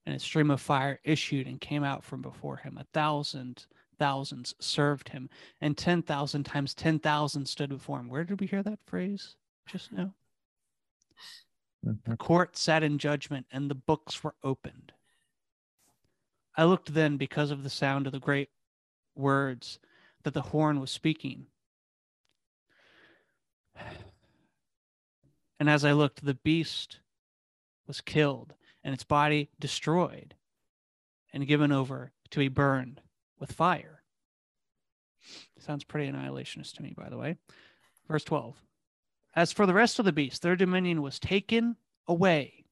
And 0.05 0.13
a 0.13 0.19
stream 0.19 0.51
of 0.51 0.59
fire 0.59 0.99
issued 1.05 1.47
and 1.47 1.61
came 1.61 1.81
out 1.81 2.03
from 2.03 2.21
before 2.21 2.57
him. 2.57 2.77
A 2.77 2.83
thousand 2.91 3.65
thousands 3.97 4.53
served 4.59 5.07
him, 5.07 5.29
and 5.61 5.77
10,000 5.77 6.43
times 6.43 6.73
10,000 6.73 7.45
stood 7.45 7.69
before 7.69 8.01
him. 8.01 8.09
Where 8.09 8.25
did 8.25 8.41
we 8.41 8.47
hear 8.47 8.61
that 8.63 8.79
phrase 8.85 9.37
just 9.65 9.93
now? 9.93 10.13
Mm-hmm. 11.87 12.11
The 12.11 12.17
court 12.17 12.57
sat 12.57 12.83
in 12.83 12.97
judgment, 12.97 13.45
and 13.49 13.71
the 13.71 13.75
books 13.75 14.21
were 14.21 14.35
opened. 14.43 14.91
I 16.57 16.65
looked 16.65 16.93
then 16.93 17.15
because 17.15 17.49
of 17.49 17.63
the 17.63 17.69
sound 17.69 18.07
of 18.07 18.11
the 18.11 18.19
great 18.19 18.49
words 19.15 19.79
that 20.23 20.33
the 20.33 20.41
horn 20.41 20.81
was 20.81 20.91
speaking. 20.91 21.45
And 25.59 25.69
as 25.69 25.83
I 25.83 25.91
looked, 25.91 26.23
the 26.23 26.35
beast 26.35 26.99
was 27.87 28.01
killed 28.01 28.53
and 28.83 28.93
its 28.93 29.03
body 29.03 29.49
destroyed 29.59 30.35
and 31.33 31.47
given 31.47 31.71
over 31.71 32.11
to 32.31 32.39
be 32.39 32.47
burned 32.47 33.01
with 33.39 33.51
fire. 33.51 34.03
Sounds 35.59 35.83
pretty 35.83 36.11
annihilationist 36.11 36.75
to 36.75 36.83
me, 36.83 36.93
by 36.97 37.09
the 37.09 37.17
way. 37.17 37.35
Verse 38.07 38.23
12. 38.23 38.55
As 39.35 39.51
for 39.51 39.65
the 39.65 39.73
rest 39.73 39.99
of 39.99 40.05
the 40.05 40.13
beasts, 40.13 40.39
their 40.39 40.55
dominion 40.55 41.01
was 41.01 41.19
taken 41.19 41.75
away. 42.07 42.63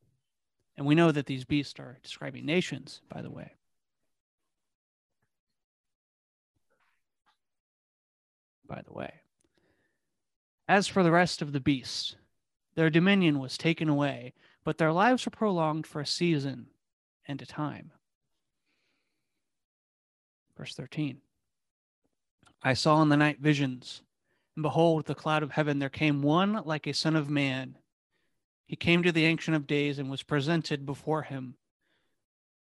And 0.78 0.86
we 0.86 0.96
know 0.96 1.12
that 1.12 1.26
these 1.26 1.44
beasts 1.44 1.80
are 1.80 2.00
describing 2.02 2.46
nations, 2.46 3.02
by 3.10 3.22
the 3.22 3.32
way. 3.32 3.52
by 8.68 8.82
the 8.86 8.94
way. 8.94 9.14
As 10.68 10.88
for 10.88 11.02
the 11.02 11.12
rest 11.12 11.42
of 11.42 11.54
the 11.54 11.60
beasts, 11.60 12.16
their 12.78 12.92
dominion 12.92 13.40
was 13.40 13.58
taken 13.58 13.90
away, 13.90 14.36
but 14.64 14.78
their 14.78 14.92
lives 14.92 15.26
were 15.26 15.32
prolonged 15.32 15.88
for 15.88 16.00
a 16.00 16.06
season 16.06 16.68
and 17.28 17.42
a 17.42 17.46
time. 17.46 17.92
Verse 20.56 20.76
13 20.76 21.18
I 22.62 22.76
saw 22.76 23.02
in 23.02 23.10
the 23.10 23.18
night 23.18 23.40
visions, 23.40 24.04
and 24.56 24.62
behold, 24.62 25.06
the 25.06 25.16
cloud 25.16 25.42
of 25.42 25.52
heaven 25.52 25.80
there 25.80 25.90
came 25.90 26.22
one 26.22 26.62
like 26.66 26.86
a 26.86 26.94
son 26.94 27.16
of 27.16 27.32
man. 27.32 27.80
He 28.68 28.76
came 28.76 29.02
to 29.02 29.12
the 29.12 29.26
Ancient 29.26 29.58
of 29.58 29.66
Days 29.66 29.98
and 29.98 30.12
was 30.12 30.22
presented 30.22 30.86
before 30.86 31.24
him, 31.24 31.56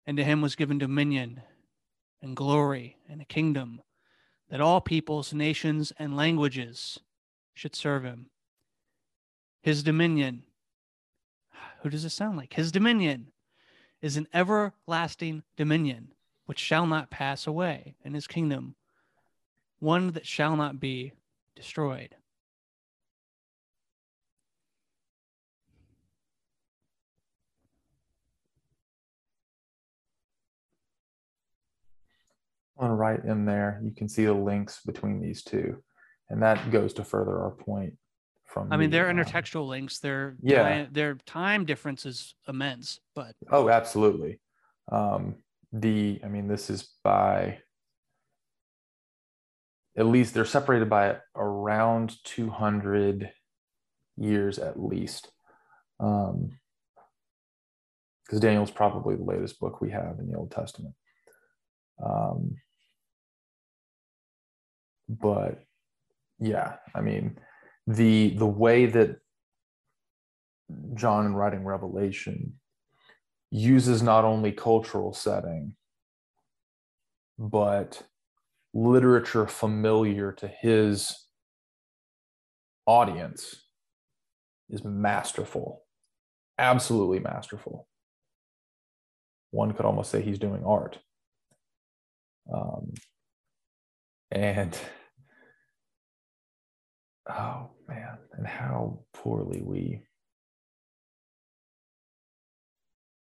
and 0.06 0.18
to 0.18 0.24
him 0.24 0.42
was 0.42 0.56
given 0.56 0.76
dominion 0.76 1.40
and 2.20 2.36
glory 2.36 2.98
and 3.08 3.22
a 3.22 3.24
kingdom 3.24 3.80
that 4.50 4.60
all 4.60 4.82
peoples, 4.82 5.32
nations, 5.32 5.90
and 5.98 6.14
languages 6.14 6.98
should 7.54 7.74
serve 7.74 8.04
him. 8.04 8.26
His 9.62 9.84
dominion, 9.84 10.42
who 11.82 11.88
does 11.88 12.04
it 12.04 12.10
sound 12.10 12.36
like? 12.36 12.54
His 12.54 12.72
dominion 12.72 13.28
is 14.00 14.16
an 14.16 14.26
everlasting 14.34 15.44
dominion 15.56 16.08
which 16.46 16.58
shall 16.58 16.84
not 16.84 17.10
pass 17.10 17.46
away, 17.46 17.94
and 18.04 18.16
his 18.16 18.26
kingdom, 18.26 18.74
one 19.78 20.10
that 20.12 20.26
shall 20.26 20.56
not 20.56 20.80
be 20.80 21.12
destroyed. 21.54 22.16
And 32.80 32.98
right 32.98 33.24
in 33.24 33.44
there, 33.44 33.80
you 33.84 33.92
can 33.92 34.08
see 34.08 34.24
the 34.24 34.34
links 34.34 34.80
between 34.84 35.20
these 35.20 35.44
two. 35.44 35.80
And 36.28 36.42
that 36.42 36.72
goes 36.72 36.92
to 36.94 37.04
further 37.04 37.38
our 37.38 37.52
point 37.52 37.94
from 38.52 38.72
I 38.72 38.76
mean, 38.76 38.90
the, 38.90 38.98
they're 38.98 39.10
um, 39.10 39.16
intertextual 39.16 39.66
links. 39.66 39.98
Their 39.98 40.36
Yeah. 40.42 40.62
time, 40.62 40.88
their 40.92 41.14
time 41.26 41.64
difference 41.64 42.04
is 42.06 42.34
immense, 42.46 43.00
but 43.14 43.34
Oh, 43.50 43.68
absolutely. 43.68 44.40
Um, 44.90 45.36
the, 45.72 46.20
I 46.22 46.28
mean, 46.28 46.48
this 46.48 46.68
is 46.68 46.90
by 47.02 47.62
at 49.96 50.06
least 50.06 50.32
they're 50.32 50.44
separated 50.44 50.88
by 50.88 51.18
around 51.36 52.14
200 52.24 53.30
years 54.16 54.58
at 54.58 54.82
least. 54.82 55.30
Um, 56.00 56.58
because 58.24 58.40
Daniel's 58.40 58.70
probably 58.70 59.16
the 59.16 59.24
latest 59.24 59.60
book 59.60 59.82
we 59.82 59.90
have 59.90 60.18
in 60.18 60.30
the 60.30 60.38
Old 60.38 60.50
Testament. 60.50 60.94
Um, 62.02 62.56
but 65.06 65.62
yeah, 66.38 66.76
I 66.94 67.02
mean, 67.02 67.38
the 67.86 68.34
the 68.36 68.46
way 68.46 68.86
that 68.86 69.20
John 70.94 71.26
in 71.26 71.34
writing 71.34 71.64
Revelation 71.64 72.54
uses 73.50 74.02
not 74.02 74.24
only 74.24 74.52
cultural 74.52 75.12
setting, 75.12 75.74
but 77.38 78.02
literature 78.72 79.46
familiar 79.46 80.32
to 80.32 80.48
his 80.48 81.26
audience 82.86 83.66
is 84.70 84.84
masterful, 84.84 85.82
absolutely 86.58 87.20
masterful. 87.20 87.86
One 89.50 89.72
could 89.72 89.84
almost 89.84 90.10
say 90.10 90.22
he's 90.22 90.38
doing 90.38 90.64
art. 90.64 90.98
Um, 92.52 92.94
and 94.30 94.76
oh 97.28 97.70
man, 97.88 98.18
and 98.32 98.46
how 98.46 99.00
poorly 99.12 99.62
we 99.62 100.02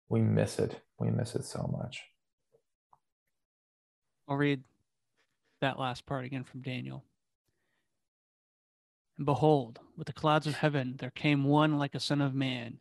we 0.09 0.21
miss 0.21 0.59
it. 0.59 0.81
We 0.99 1.11
miss 1.11 1.35
it 1.35 1.45
so 1.45 1.71
much. 1.73 2.03
I'll 4.29 4.37
read 4.37 4.63
that 5.61 5.79
last 5.79 6.07
part 6.07 6.25
again 6.25 6.45
from 6.45 6.63
Daniel. 6.63 7.05
And 9.17 9.27
behold, 9.27 9.79
with 9.97 10.07
the 10.07 10.13
clouds 10.13 10.47
of 10.47 10.55
heaven 10.55 10.97
there 10.99 11.11
came 11.11 11.45
one 11.45 11.79
like 11.79 11.95
a 11.95 12.01
son 12.01 12.21
of 12.21 12.35
man, 12.35 12.79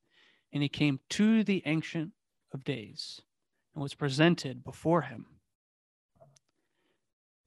and 0.54 0.64
he 0.64 0.70
came 0.70 1.00
to 1.10 1.44
the 1.44 1.62
ancient 1.66 2.12
of 2.54 2.64
days 2.64 3.22
and 3.74 3.84
was 3.84 3.94
presented 3.94 4.64
before 4.64 5.02
him. 5.02 5.26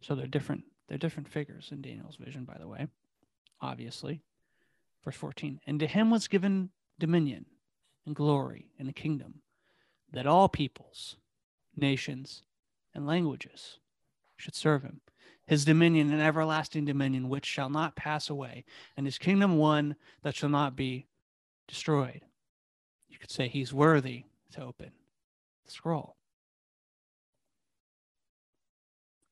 So 0.00 0.14
they're 0.14 0.26
different, 0.26 0.64
they're 0.88 0.98
different 0.98 1.28
figures 1.28 1.68
in 1.72 1.80
Daniel's 1.80 2.16
vision, 2.16 2.44
by 2.44 2.58
the 2.58 2.68
way, 2.68 2.88
obviously. 3.62 4.22
Verse 5.04 5.16
14. 5.16 5.60
And 5.66 5.80
to 5.80 5.86
him 5.86 6.10
was 6.10 6.28
given 6.28 6.70
dominion 6.98 7.46
and 8.04 8.14
glory 8.14 8.72
and 8.78 8.88
a 8.88 8.92
kingdom 8.92 9.40
that 10.12 10.26
all 10.26 10.48
peoples, 10.48 11.16
nations, 11.74 12.42
and 12.94 13.06
languages 13.06 13.78
should 14.36 14.54
serve 14.54 14.82
him. 14.82 15.00
His 15.46 15.64
dominion, 15.64 16.12
an 16.12 16.20
everlasting 16.20 16.84
dominion, 16.84 17.28
which 17.28 17.46
shall 17.46 17.70
not 17.70 17.96
pass 17.96 18.28
away, 18.30 18.64
and 18.96 19.06
his 19.06 19.18
kingdom 19.18 19.56
one 19.56 19.96
that 20.22 20.36
shall 20.36 20.48
not 20.48 20.76
be 20.76 21.06
destroyed. 21.66 22.22
You 23.08 23.18
could 23.18 23.30
say 23.30 23.48
he's 23.48 23.72
worthy 23.72 24.24
to 24.52 24.62
open 24.62 24.92
the 25.64 25.70
scroll. 25.70 26.16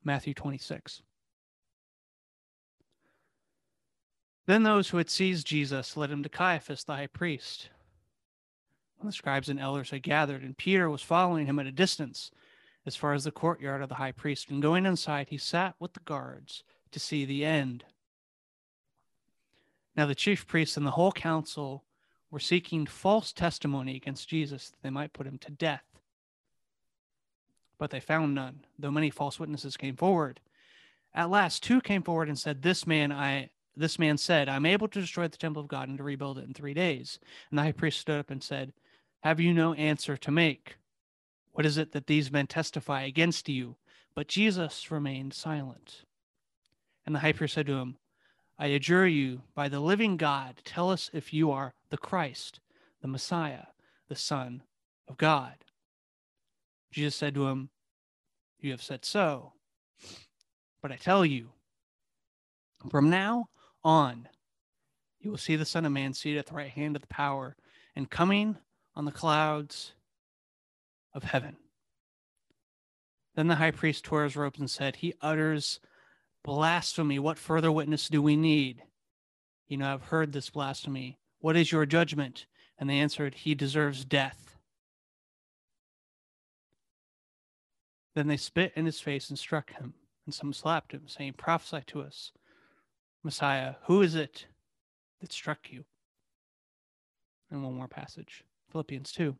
Matthew 0.03 0.33
26. 0.33 1.01
Then 4.47 4.63
those 4.63 4.89
who 4.89 4.97
had 4.97 5.09
seized 5.09 5.47
Jesus 5.47 5.95
led 5.95 6.11
him 6.11 6.23
to 6.23 6.29
Caiaphas, 6.29 6.83
the 6.83 6.95
high 6.95 7.07
priest. 7.07 7.69
When 8.97 9.07
the 9.07 9.13
scribes 9.13 9.49
and 9.49 9.59
elders 9.59 9.91
had 9.91 10.03
gathered, 10.03 10.43
and 10.43 10.57
Peter 10.57 10.89
was 10.89 11.01
following 11.01 11.45
him 11.45 11.59
at 11.59 11.67
a 11.67 11.71
distance 11.71 12.31
as 12.85 12.95
far 12.95 13.13
as 13.13 13.23
the 13.23 13.31
courtyard 13.31 13.81
of 13.81 13.89
the 13.89 13.95
high 13.95 14.11
priest. 14.11 14.49
And 14.49 14.61
going 14.61 14.85
inside, 14.85 15.29
he 15.29 15.37
sat 15.37 15.75
with 15.79 15.93
the 15.93 15.99
guards 16.01 16.63
to 16.91 16.99
see 16.99 17.25
the 17.25 17.45
end. 17.45 17.83
Now 19.95 20.05
the 20.05 20.15
chief 20.15 20.47
priests 20.47 20.77
and 20.77 20.85
the 20.85 20.91
whole 20.91 21.11
council 21.11 21.83
were 22.31 22.39
seeking 22.39 22.85
false 22.85 23.33
testimony 23.33 23.95
against 23.95 24.29
Jesus 24.29 24.69
that 24.69 24.81
they 24.81 24.89
might 24.89 25.13
put 25.13 25.27
him 25.27 25.37
to 25.39 25.51
death. 25.51 25.83
But 27.77 27.89
they 27.89 27.99
found 27.99 28.33
none, 28.33 28.65
though 28.79 28.91
many 28.91 29.09
false 29.09 29.39
witnesses 29.39 29.75
came 29.77 29.95
forward. 29.95 30.39
At 31.13 31.29
last, 31.29 31.61
two 31.61 31.81
came 31.81 32.03
forward 32.03 32.29
and 32.29 32.39
said, 32.39 32.61
"This 32.61 32.87
man, 32.87 33.11
I." 33.11 33.49
This 33.75 33.97
man 33.97 34.17
said, 34.17 34.49
I'm 34.49 34.65
able 34.65 34.87
to 34.89 35.01
destroy 35.01 35.27
the 35.27 35.37
temple 35.37 35.61
of 35.61 35.67
God 35.67 35.87
and 35.87 35.97
to 35.97 36.03
rebuild 36.03 36.37
it 36.37 36.45
in 36.45 36.53
three 36.53 36.73
days. 36.73 37.19
And 37.49 37.57
the 37.57 37.63
high 37.63 37.71
priest 37.71 37.99
stood 37.99 38.19
up 38.19 38.29
and 38.29 38.43
said, 38.43 38.73
Have 39.21 39.39
you 39.39 39.53
no 39.53 39.73
answer 39.73 40.17
to 40.17 40.31
make? 40.31 40.75
What 41.53 41.65
is 41.65 41.77
it 41.77 41.91
that 41.93 42.07
these 42.07 42.31
men 42.31 42.47
testify 42.47 43.03
against 43.03 43.47
you? 43.47 43.75
But 44.13 44.27
Jesus 44.27 44.91
remained 44.91 45.33
silent. 45.33 46.03
And 47.05 47.15
the 47.15 47.19
high 47.19 47.31
priest 47.31 47.53
said 47.53 47.65
to 47.67 47.73
him, 47.73 47.97
I 48.59 48.67
adjure 48.67 49.07
you 49.07 49.41
by 49.55 49.69
the 49.69 49.79
living 49.79 50.17
God, 50.17 50.61
tell 50.63 50.91
us 50.91 51.09
if 51.13 51.33
you 51.33 51.49
are 51.51 51.73
the 51.89 51.97
Christ, 51.97 52.59
the 53.01 53.07
Messiah, 53.07 53.67
the 54.07 54.15
Son 54.15 54.63
of 55.07 55.17
God. 55.17 55.55
Jesus 56.91 57.15
said 57.15 57.33
to 57.35 57.47
him, 57.47 57.69
You 58.59 58.71
have 58.71 58.83
said 58.83 59.05
so. 59.05 59.53
But 60.81 60.91
I 60.91 60.97
tell 60.97 61.25
you, 61.25 61.49
from 62.89 63.09
now 63.09 63.47
on, 63.83 64.27
you 65.19 65.29
will 65.29 65.37
see 65.37 65.55
the 65.55 65.65
Son 65.65 65.85
of 65.85 65.91
Man 65.91 66.13
seated 66.13 66.39
at 66.39 66.47
the 66.47 66.55
right 66.55 66.71
hand 66.71 66.95
of 66.95 67.01
the 67.01 67.07
power 67.07 67.55
and 67.95 68.09
coming 68.09 68.57
on 68.95 69.05
the 69.05 69.11
clouds 69.11 69.93
of 71.13 71.23
heaven. 71.23 71.57
Then 73.35 73.47
the 73.47 73.55
high 73.55 73.71
priest 73.71 74.03
tore 74.03 74.23
his 74.23 74.35
robes 74.35 74.59
and 74.59 74.69
said, 74.69 74.97
He 74.97 75.13
utters 75.21 75.79
blasphemy. 76.43 77.19
What 77.19 77.37
further 77.37 77.71
witness 77.71 78.09
do 78.09 78.21
we 78.21 78.35
need? 78.35 78.83
You 79.67 79.77
know, 79.77 79.93
I've 79.93 80.03
heard 80.03 80.33
this 80.33 80.49
blasphemy. 80.49 81.17
What 81.39 81.55
is 81.55 81.71
your 81.71 81.85
judgment? 81.85 82.45
And 82.77 82.89
they 82.89 82.99
answered, 82.99 83.35
He 83.35 83.55
deserves 83.55 84.03
death. 84.03 84.57
Then 88.15 88.27
they 88.27 88.37
spit 88.37 88.73
in 88.75 88.85
his 88.85 88.99
face 88.99 89.29
and 89.29 89.39
struck 89.39 89.71
him, 89.71 89.93
and 90.25 90.33
some 90.33 90.51
slapped 90.51 90.91
him, 90.91 91.07
saying, 91.07 91.33
Prophesy 91.33 91.83
to 91.87 92.01
us, 92.01 92.33
Messiah, 93.23 93.75
who 93.83 94.01
is 94.01 94.15
it 94.15 94.47
that 95.19 95.31
struck 95.31 95.71
you? 95.71 95.85
And 97.49 97.63
one 97.63 97.75
more 97.75 97.87
passage 97.87 98.43
Philippians 98.71 99.11
2. 99.11 99.35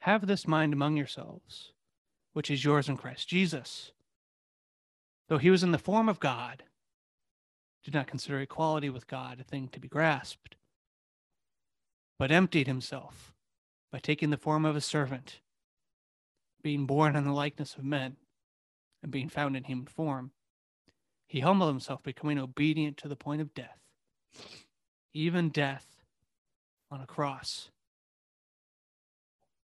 Have 0.00 0.26
this 0.26 0.48
mind 0.48 0.72
among 0.72 0.96
yourselves, 0.96 1.72
which 2.32 2.50
is 2.50 2.64
yours 2.64 2.88
in 2.88 2.96
Christ 2.96 3.28
Jesus. 3.28 3.92
Though 5.28 5.38
he 5.38 5.50
was 5.50 5.62
in 5.62 5.72
the 5.72 5.78
form 5.78 6.08
of 6.08 6.20
God, 6.20 6.64
did 7.84 7.94
not 7.94 8.06
consider 8.06 8.40
equality 8.40 8.88
with 8.88 9.06
God 9.06 9.40
a 9.40 9.44
thing 9.44 9.68
to 9.68 9.80
be 9.80 9.88
grasped, 9.88 10.56
but 12.18 12.30
emptied 12.30 12.66
himself 12.66 13.32
by 13.92 13.98
taking 13.98 14.30
the 14.30 14.36
form 14.36 14.64
of 14.64 14.76
a 14.76 14.80
servant, 14.80 15.40
being 16.62 16.86
born 16.86 17.14
in 17.14 17.24
the 17.24 17.32
likeness 17.32 17.74
of 17.74 17.84
men, 17.84 18.16
and 19.02 19.10
being 19.12 19.28
found 19.28 19.56
in 19.56 19.64
human 19.64 19.86
form. 19.86 20.32
He 21.26 21.40
humbled 21.40 21.70
himself, 21.70 22.02
becoming 22.02 22.38
obedient 22.38 22.96
to 22.98 23.08
the 23.08 23.16
point 23.16 23.40
of 23.40 23.54
death, 23.54 23.78
even 25.12 25.48
death 25.48 25.86
on 26.90 27.00
a 27.00 27.06
cross 27.06 27.70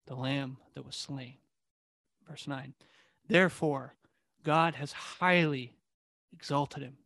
the 0.06 0.16
lamb 0.16 0.58
that 0.76 0.86
was 0.86 0.96
slain. 0.96 1.36
Verse 2.28 2.48
9. 2.48 2.74
Therefore, 3.28 3.96
God 4.44 4.76
has 4.76 4.92
highly 4.92 5.74
exalted 6.34 6.84
him 6.84 6.98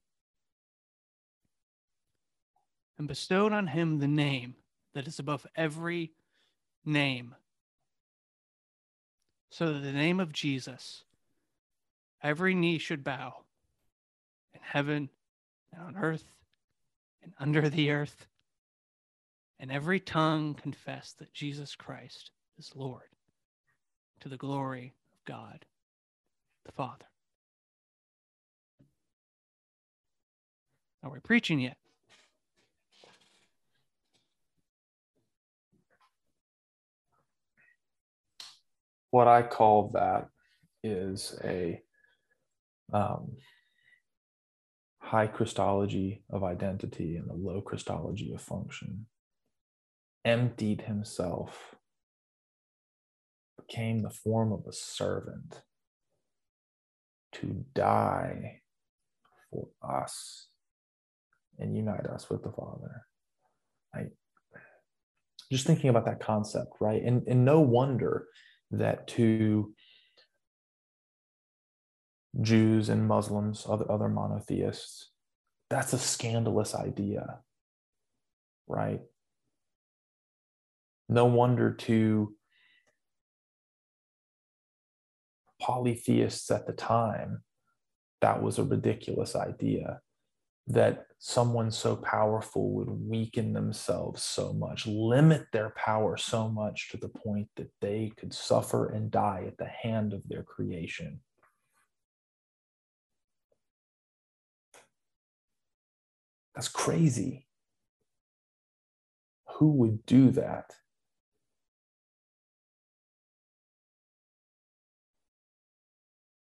and 2.97 3.07
bestowed 3.07 3.53
on 3.53 3.67
him 3.67 3.99
the 3.99 4.07
name 4.07 4.55
that 4.93 5.07
is 5.07 5.19
above 5.19 5.45
every 5.55 6.11
name, 6.83 7.35
so 9.51 9.73
that 9.73 9.79
the 9.79 9.91
name 9.91 10.19
of 10.19 10.33
Jesus, 10.33 11.03
every 12.27 12.53
knee 12.53 12.77
should 12.77 13.05
bow 13.05 13.33
in 14.53 14.59
heaven 14.61 15.09
and 15.71 15.81
on 15.81 15.95
earth 15.95 16.25
and 17.23 17.33
under 17.39 17.69
the 17.69 17.89
earth, 17.89 18.27
and 19.59 19.71
every 19.71 19.99
tongue 19.99 20.53
confess 20.53 21.13
that 21.13 21.33
Jesus 21.33 21.73
Christ 21.73 22.31
is 22.59 22.75
Lord, 22.75 23.09
to 24.19 24.29
the 24.29 24.37
glory 24.37 24.93
of 25.13 25.25
God 25.25 25.65
the 26.65 26.71
Father. 26.73 27.05
Are 31.01 31.09
we 31.09 31.19
preaching 31.19 31.59
yet? 31.59 31.77
what 39.11 39.27
I 39.27 39.41
call 39.41 39.89
that 39.93 40.27
is 40.83 41.39
a 41.43 41.81
um, 42.93 43.37
high 44.99 45.27
Christology 45.27 46.23
of 46.29 46.43
identity 46.43 47.15
and 47.15 47.29
a 47.29 47.33
low 47.33 47.61
Christology 47.61 48.33
of 48.33 48.41
function. 48.41 49.05
Emptied 50.25 50.81
himself, 50.81 51.75
became 53.57 54.01
the 54.01 54.09
form 54.09 54.51
of 54.51 54.65
a 54.67 54.73
servant 54.73 55.61
to 57.33 57.65
die 57.73 58.61
for 59.49 59.67
us 59.81 60.47
and 61.59 61.75
unite 61.75 62.05
us 62.07 62.29
with 62.29 62.43
the 62.43 62.51
Father. 62.51 63.05
I 63.95 64.07
just 65.51 65.65
thinking 65.65 65.89
about 65.89 66.05
that 66.05 66.19
concept, 66.19 66.73
right? 66.81 67.01
And, 67.01 67.23
and 67.27 67.45
no 67.45 67.61
wonder 67.61 68.27
that 68.71 69.07
to 69.07 69.73
Jews 72.41 72.89
and 72.89 73.07
Muslims, 73.07 73.65
other, 73.67 73.89
other 73.91 74.09
monotheists, 74.09 75.11
that's 75.69 75.93
a 75.93 75.97
scandalous 75.97 76.75
idea, 76.75 77.39
right? 78.67 79.01
No 81.09 81.25
wonder 81.25 81.73
to 81.73 82.33
polytheists 85.61 86.51
at 86.51 86.67
the 86.67 86.73
time, 86.73 87.43
that 88.21 88.41
was 88.41 88.57
a 88.57 88.63
ridiculous 88.63 89.35
idea 89.35 89.99
that 90.67 91.05
someone 91.19 91.71
so 91.71 91.95
powerful 91.95 92.71
would 92.71 92.89
weaken 92.89 93.53
themselves 93.53 94.21
so 94.21 94.53
much, 94.53 94.85
limit 94.85 95.45
their 95.53 95.69
power 95.71 96.17
so 96.17 96.49
much 96.49 96.89
to 96.89 96.97
the 96.97 97.09
point 97.09 97.47
that 97.55 97.71
they 97.81 98.11
could 98.17 98.33
suffer 98.33 98.89
and 98.89 99.09
die 99.09 99.45
at 99.47 99.57
the 99.57 99.65
hand 99.65 100.13
of 100.13 100.21
their 100.27 100.43
creation. 100.43 101.19
That's 106.57 106.69
crazy. 106.69 107.45
Who 109.57 109.73
would 109.73 110.07
do 110.07 110.31
that? 110.31 110.73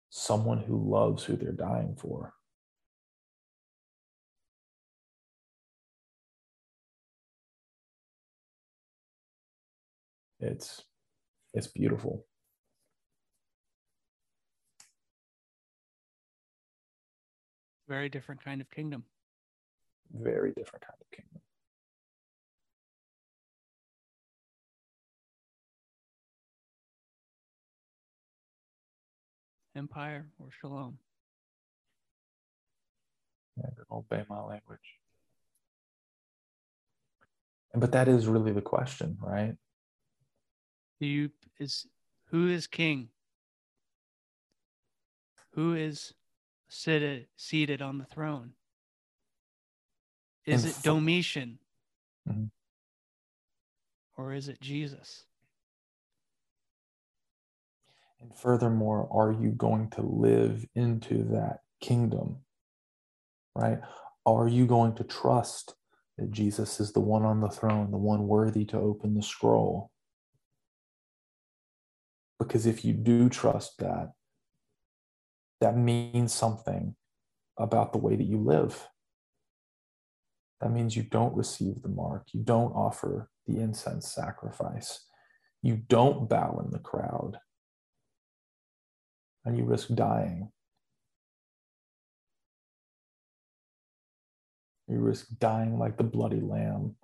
Someone 0.10 0.64
who 0.64 0.90
loves 0.90 1.24
who 1.26 1.36
they're 1.36 1.52
dying 1.52 1.96
for. 1.96 2.34
it's 10.42 10.86
it's 11.54 11.68
beautiful 11.68 12.26
very 17.90 18.08
different 18.08 18.42
kind 18.42 18.62
of 18.62 18.72
kingdom 18.72 19.04
very 20.14 20.52
different 20.52 20.84
kind 20.86 20.98
of 21.00 21.12
kingdom 21.12 21.42
empire 29.76 30.28
or 30.40 30.50
shalom 30.62 30.98
yeah 33.58 33.70
obey 33.92 34.24
my 34.30 34.42
language 34.42 34.98
but 37.76 37.92
that 37.92 38.08
is 38.08 38.28
really 38.28 38.52
the 38.52 38.62
question 38.62 39.18
right 39.22 39.56
do 41.00 41.08
you 41.08 41.32
is 41.60 41.88
who 42.26 42.50
is 42.50 42.68
king? 42.68 43.10
Who 45.54 45.74
is 45.74 46.14
seated 46.68 47.28
seated 47.38 47.82
on 47.82 47.98
the 47.98 48.06
throne? 48.06 48.54
Is 50.50 50.66
it 50.66 50.84
Domitian? 50.84 51.60
Mm-hmm. 52.28 52.46
Or 54.18 54.34
is 54.34 54.50
it 54.50 54.60
Jesus? 54.60 55.24
And 58.22 58.36
furthermore, 58.36 59.08
are 59.12 59.32
you 59.32 59.52
going 59.52 59.90
to 59.92 60.02
live 60.02 60.66
into 60.76 61.24
that 61.32 61.60
kingdom? 61.80 62.38
Right? 63.56 63.80
Are 64.26 64.48
you 64.48 64.66
going 64.66 64.96
to 64.96 65.04
trust 65.04 65.76
that 66.18 66.32
Jesus 66.32 66.80
is 66.80 66.92
the 66.92 67.00
one 67.00 67.24
on 67.24 67.40
the 67.40 67.50
throne, 67.50 67.92
the 67.92 67.98
one 67.98 68.28
worthy 68.28 68.66
to 68.66 68.78
open 68.78 69.14
the 69.14 69.24
scroll? 69.24 69.90
Because 72.40 72.66
if 72.66 72.84
you 72.84 72.94
do 72.94 73.30
trust 73.30 73.78
that, 73.80 74.12
that 75.62 75.78
means 75.78 76.34
something 76.34 76.96
about 77.58 77.92
the 77.92 78.00
way 78.00 78.16
that 78.16 78.24
you 78.24 78.38
live. 78.38 78.88
That 80.62 80.72
means 80.72 80.96
you 80.96 81.04
don't 81.04 81.36
receive 81.36 81.82
the 81.82 81.90
mark, 81.90 82.28
you 82.34 82.42
don't 82.42 82.74
offer 82.74 83.30
the 83.48 83.60
incense 83.60 84.12
sacrifice, 84.12 85.06
you 85.62 85.78
don't 85.78 86.28
bow 86.28 86.62
in 86.64 86.72
the 86.72 86.80
crowd, 86.80 87.40
and 89.46 89.58
you 89.58 89.64
risk 89.64 89.90
dying. 89.90 90.52
You 94.88 95.00
risk 95.00 95.28
dying 95.40 95.78
like 95.78 95.98
the 95.98 96.04
bloody 96.04 96.42
lamb, 96.42 96.96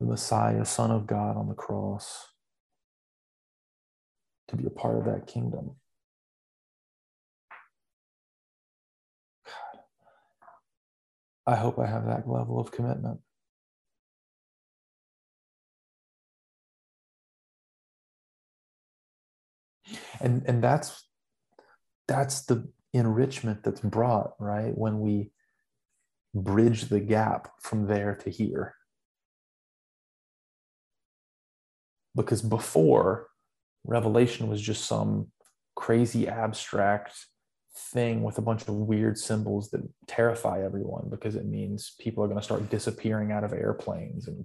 the 0.00 0.06
Messiah, 0.06 0.64
Son 0.64 0.90
of 0.90 1.06
God 1.06 1.36
on 1.36 1.48
the 1.48 1.54
cross 1.54 2.26
to 4.48 4.56
be 4.56 4.66
a 4.66 4.70
part 4.70 4.98
of 4.98 5.04
that 5.04 5.26
kingdom. 5.26 5.76
I 11.46 11.56
hope 11.56 11.78
I 11.78 11.86
have 11.86 12.06
that 12.06 12.28
level 12.28 12.60
of 12.60 12.70
commitment. 12.70 13.20
And 20.20 20.44
and 20.46 20.62
that's 20.62 21.08
that's 22.06 22.42
the 22.42 22.68
enrichment 22.92 23.64
that's 23.64 23.80
brought, 23.80 24.34
right? 24.38 24.76
When 24.76 25.00
we 25.00 25.32
bridge 26.34 26.82
the 26.82 27.00
gap 27.00 27.48
from 27.60 27.86
there 27.86 28.14
to 28.16 28.30
here. 28.30 28.74
Because 32.14 32.42
before 32.42 33.28
Revelation 33.84 34.48
was 34.48 34.60
just 34.60 34.84
some 34.84 35.28
crazy 35.74 36.28
abstract 36.28 37.26
thing 37.74 38.22
with 38.22 38.38
a 38.38 38.42
bunch 38.42 38.62
of 38.62 38.74
weird 38.74 39.16
symbols 39.16 39.70
that 39.70 39.80
terrify 40.06 40.62
everyone 40.62 41.08
because 41.10 41.36
it 41.36 41.46
means 41.46 41.94
people 41.98 42.22
are 42.22 42.26
going 42.26 42.38
to 42.38 42.44
start 42.44 42.68
disappearing 42.68 43.32
out 43.32 43.44
of 43.44 43.52
airplanes 43.52 44.28
and 44.28 44.44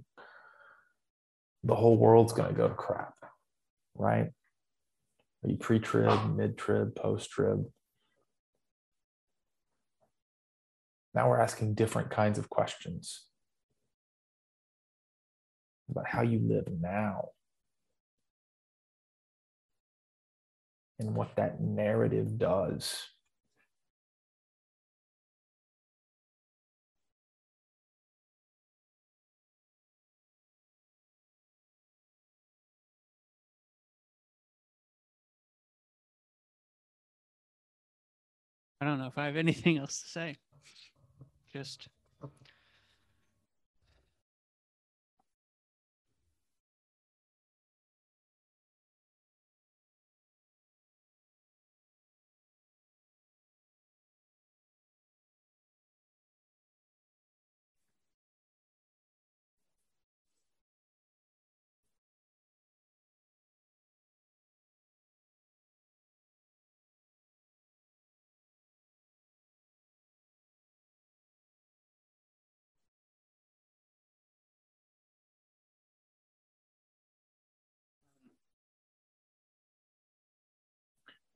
the 1.62 1.74
whole 1.74 1.96
world's 1.96 2.32
going 2.32 2.48
to 2.48 2.54
go 2.54 2.68
to 2.68 2.74
crap, 2.74 3.14
right? 3.94 4.28
Are 5.44 5.50
you 5.50 5.56
pre 5.56 5.78
trib, 5.78 6.36
mid 6.36 6.56
trib, 6.56 6.94
post 6.94 7.30
trib? 7.30 7.64
Now 11.14 11.28
we're 11.28 11.40
asking 11.40 11.74
different 11.74 12.10
kinds 12.10 12.38
of 12.38 12.48
questions 12.48 13.26
about 15.90 16.06
how 16.06 16.22
you 16.22 16.38
live 16.38 16.68
now. 16.80 17.30
and 20.98 21.14
what 21.14 21.34
that 21.36 21.60
narrative 21.60 22.38
does. 22.38 23.08
I 38.80 38.84
don't 38.84 38.98
know 38.98 39.06
if 39.06 39.18
I 39.18 39.26
have 39.26 39.36
anything 39.36 39.78
else 39.78 40.02
to 40.02 40.08
say. 40.08 40.36
Just 41.52 41.88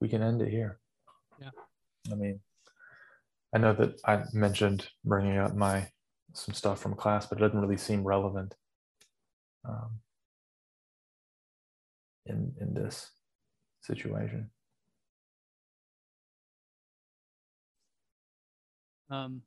we 0.02 0.08
can 0.08 0.20
end 0.20 0.42
it 0.42 0.50
here. 0.50 0.80
Yeah. 1.40 1.50
I 2.10 2.16
mean, 2.16 2.40
I 3.54 3.58
know 3.58 3.72
that 3.74 4.00
I 4.04 4.24
mentioned 4.32 4.88
bringing 5.04 5.38
up 5.38 5.54
my 5.54 5.86
some 6.32 6.54
stuff 6.54 6.80
from 6.80 6.96
class, 6.96 7.26
but 7.26 7.38
it 7.38 7.40
doesn't 7.40 7.60
really 7.60 7.76
seem 7.76 8.02
relevant 8.02 8.52
um, 9.64 10.00
in 12.26 12.52
in 12.60 12.74
this 12.74 13.12
situation. 13.80 14.50
Um, 19.08 19.42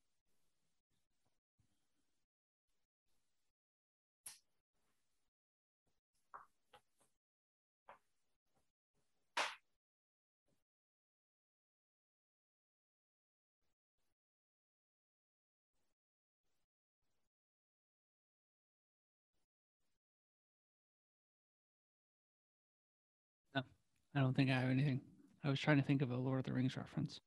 I 24.16 24.22
don't 24.22 24.34
think 24.34 24.50
I 24.50 24.54
have 24.54 24.70
anything. 24.70 25.02
I 25.44 25.50
was 25.50 25.60
trying 25.60 25.78
to 25.78 25.84
think 25.84 26.02
of 26.02 26.10
a 26.10 26.16
Lord 26.16 26.40
of 26.40 26.46
the 26.46 26.54
Rings 26.54 26.78
reference, 26.78 27.20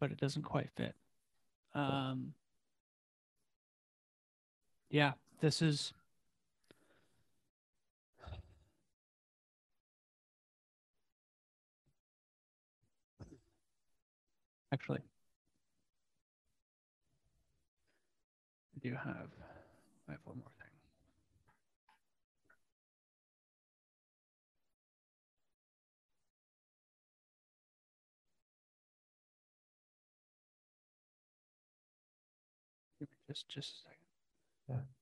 but 0.00 0.10
it 0.10 0.18
doesn't 0.18 0.42
quite 0.42 0.68
fit. 0.76 0.94
Um, 1.74 2.34
yeah, 4.90 5.12
this 5.40 5.62
is. 5.62 5.92
Actually, 14.72 15.00
I 18.74 18.80
do 18.82 18.90
have. 18.94 19.28
I 20.08 20.12
have 20.12 20.20
one 20.24 20.38
more 20.38 20.51
Just, 33.32 33.48
just 33.48 33.70
a 33.70 33.78
second. 33.88 34.06
Yeah. 34.68 35.01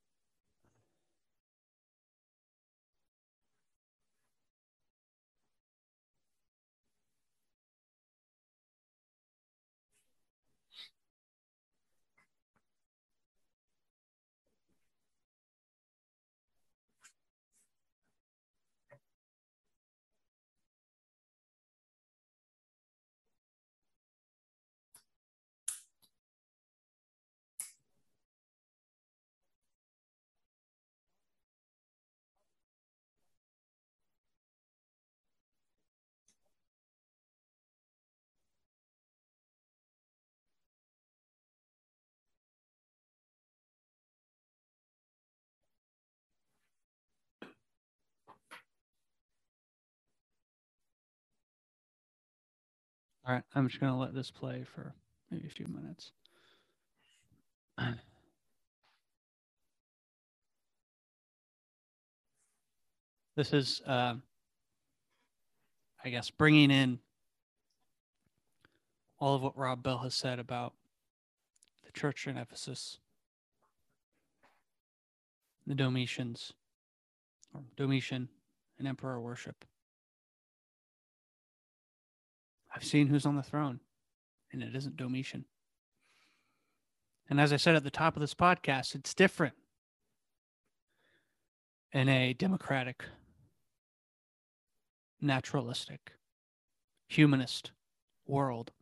All 53.31 53.37
right, 53.37 53.45
I'm 53.55 53.69
just 53.69 53.79
going 53.79 53.93
to 53.93 53.97
let 53.97 54.13
this 54.13 54.33
play 54.33 54.65
for 54.75 54.93
maybe 55.31 55.47
a 55.47 55.51
few 55.51 55.69
minutes. 55.69 56.11
This 63.37 63.53
is, 63.53 63.83
uh, 63.87 64.15
I 66.05 66.11
guess, 66.11 66.29
bringing 66.29 66.73
in 66.73 66.99
all 69.21 69.37
of 69.37 69.43
what 69.43 69.57
Rob 69.57 69.85
Bell 69.85 69.99
has 69.99 70.15
said 70.15 70.41
about 70.41 70.75
the 71.87 71.93
church 71.93 72.27
in 72.27 72.37
Ephesus, 72.37 72.99
the 75.69 75.77
Domitians, 75.77 76.53
or 77.55 77.63
Domitian 77.77 78.29
and 78.77 78.89
emperor 78.89 79.21
worship. 79.21 79.65
I've 82.75 82.85
seen 82.85 83.09
who's 83.09 83.27
on 83.27 83.37
the 83.37 83.43
throne, 83.43 83.81
and 84.53 84.63
it 84.63 84.75
isn't 84.75 84.97
Domitian. 84.97 85.45
And 87.29 87.41
as 87.41 87.53
I 87.53 87.57
said 87.57 87.77
at 87.77 87.85
the 87.85 87.91
top 87.91 88.17
of 88.17 88.21
this 88.21 88.35
podcast, 88.35 88.95
it's 88.95 89.15
different 89.15 89.55
in 91.93 92.09
a 92.09 92.33
democratic, 92.33 93.05
naturalistic, 95.21 96.13
humanist 97.09 97.73
world. 98.27 98.73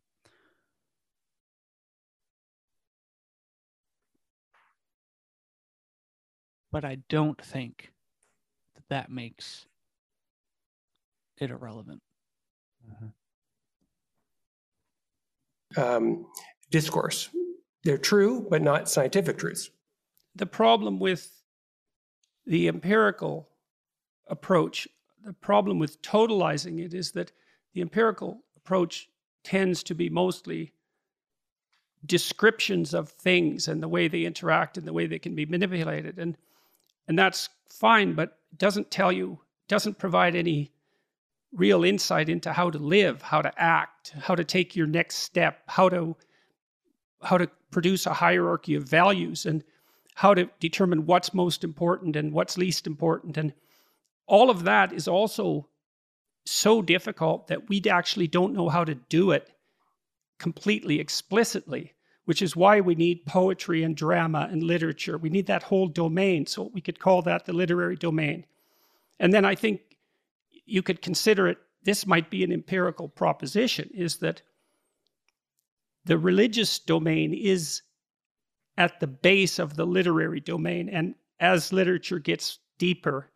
But 6.71 6.85
I 6.85 6.99
don't 7.09 7.41
think 7.43 7.93
that 8.75 8.85
that 8.89 9.11
makes 9.11 9.67
it 11.39 11.51
irrelevant. 11.51 12.03
Mm-hmm. 12.87 13.07
Um, 15.77 16.27
discourse. 16.71 17.29
They're 17.85 17.99
true, 17.99 18.47
but 18.51 18.63
not 18.63 18.89
scientific 18.89 19.39
truths. 19.39 19.71
the 20.35 20.47
problem 20.47 20.99
with 20.99 21.43
the 22.47 22.69
empirical 22.69 23.49
approach, 24.29 24.89
the 25.25 25.33
problem 25.33 25.79
with 25.79 26.01
totalizing 26.03 26.85
it 26.85 26.95
is 26.95 27.13
that 27.13 27.33
the 27.75 27.81
empirical 27.81 28.43
approach 28.57 29.09
tends 29.45 29.83
to 29.85 29.95
be 29.95 30.09
mostly 30.09 30.73
descriptions 32.07 32.95
of 32.95 33.09
things 33.09 33.69
and 33.69 33.83
the 33.83 33.89
way 33.89 34.09
they 34.09 34.25
interact 34.25 34.79
and 34.79 34.87
the 34.87 34.93
way 34.93 35.07
they 35.07 35.19
can 35.19 35.35
be 35.35 35.45
manipulated 35.47 36.19
and 36.19 36.37
and 37.09 37.19
that's 37.19 37.49
fine 37.69 38.15
but 38.15 38.39
doesn't 38.57 38.91
tell 38.91 39.11
you 39.11 39.39
doesn't 39.67 39.99
provide 39.99 40.37
any 40.37 40.71
real 41.53 41.85
insight 41.85 42.29
into 42.29 42.53
how 42.53 42.69
to 42.71 42.79
live 42.79 43.23
how 43.23 43.41
to 43.41 43.51
act 43.57 44.11
how 44.21 44.35
to 44.35 44.45
take 44.45 44.77
your 44.77 44.87
next 44.87 45.17
step 45.17 45.63
how 45.67 45.89
to 45.89 46.15
how 47.23 47.39
to 47.39 47.49
produce 47.71 48.07
a 48.07 48.13
hierarchy 48.13 48.75
of 48.75 48.85
values 48.85 49.47
and 49.47 49.65
how 50.15 50.35
to 50.35 50.49
determine 50.61 51.07
what's 51.07 51.35
most 51.35 51.63
important 51.63 52.17
and 52.17 52.33
what's 52.33 52.59
least 52.59 52.87
important. 52.87 53.37
And 53.37 53.53
all 54.27 54.51
of 54.51 54.65
that 54.65 54.93
is 54.93 55.07
also 55.07 55.69
so 56.45 56.83
difficult 56.83 57.49
that 57.49 57.69
we 57.69 57.83
actually 57.89 58.27
don't 58.27 58.55
know 58.55 58.69
how 58.69 58.85
to 58.85 58.95
do 58.95 59.31
it 59.31 59.51
completely 60.39 61.01
explicitly 61.01 61.95
which 62.25 62.43
is 62.43 62.55
why 62.55 62.79
we 62.79 62.95
need 62.95 63.25
poetry 63.25 63.83
and 63.83 63.97
drama 63.97 64.47
and 64.53 64.63
literature. 64.63 65.17
We 65.17 65.31
need 65.31 65.47
that 65.47 65.63
whole 65.63 65.89
domain. 65.89 66.45
So 66.45 66.71
we 66.75 66.83
could 66.83 67.01
call 67.01 67.23
that 67.23 67.47
the 67.47 67.55
literary 67.55 67.97
domain. 67.97 68.45
And 69.19 69.33
then 69.33 69.47
i 69.47 69.55
think 69.55 69.81
you 70.69 70.83
could 70.83 71.03
consider 71.03 71.49
it 71.49 71.59
this 71.85 72.07
might 72.07 72.31
be 72.31 72.45
an 72.45 72.53
empirical 72.53 73.09
proposition 73.09 73.89
is 73.95 74.17
that 74.19 74.43
the 76.05 76.19
religious 76.19 76.79
domain 76.79 77.33
is 77.33 77.83
at 78.77 79.01
the 79.01 79.07
base 79.07 79.59
of 79.59 79.77
the 79.77 79.87
literary 79.87 80.41
domain 80.41 80.89
and 80.89 81.15
as 81.41 81.73
literature 81.73 82.19
gets 82.19 82.59
deeper 82.79 83.31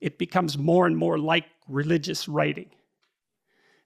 it 0.00 0.18
becomes 0.18 0.58
more 0.58 0.86
and 0.86 0.96
more 0.96 1.18
like 1.18 1.46
religious 1.66 2.28
writing. 2.28 2.68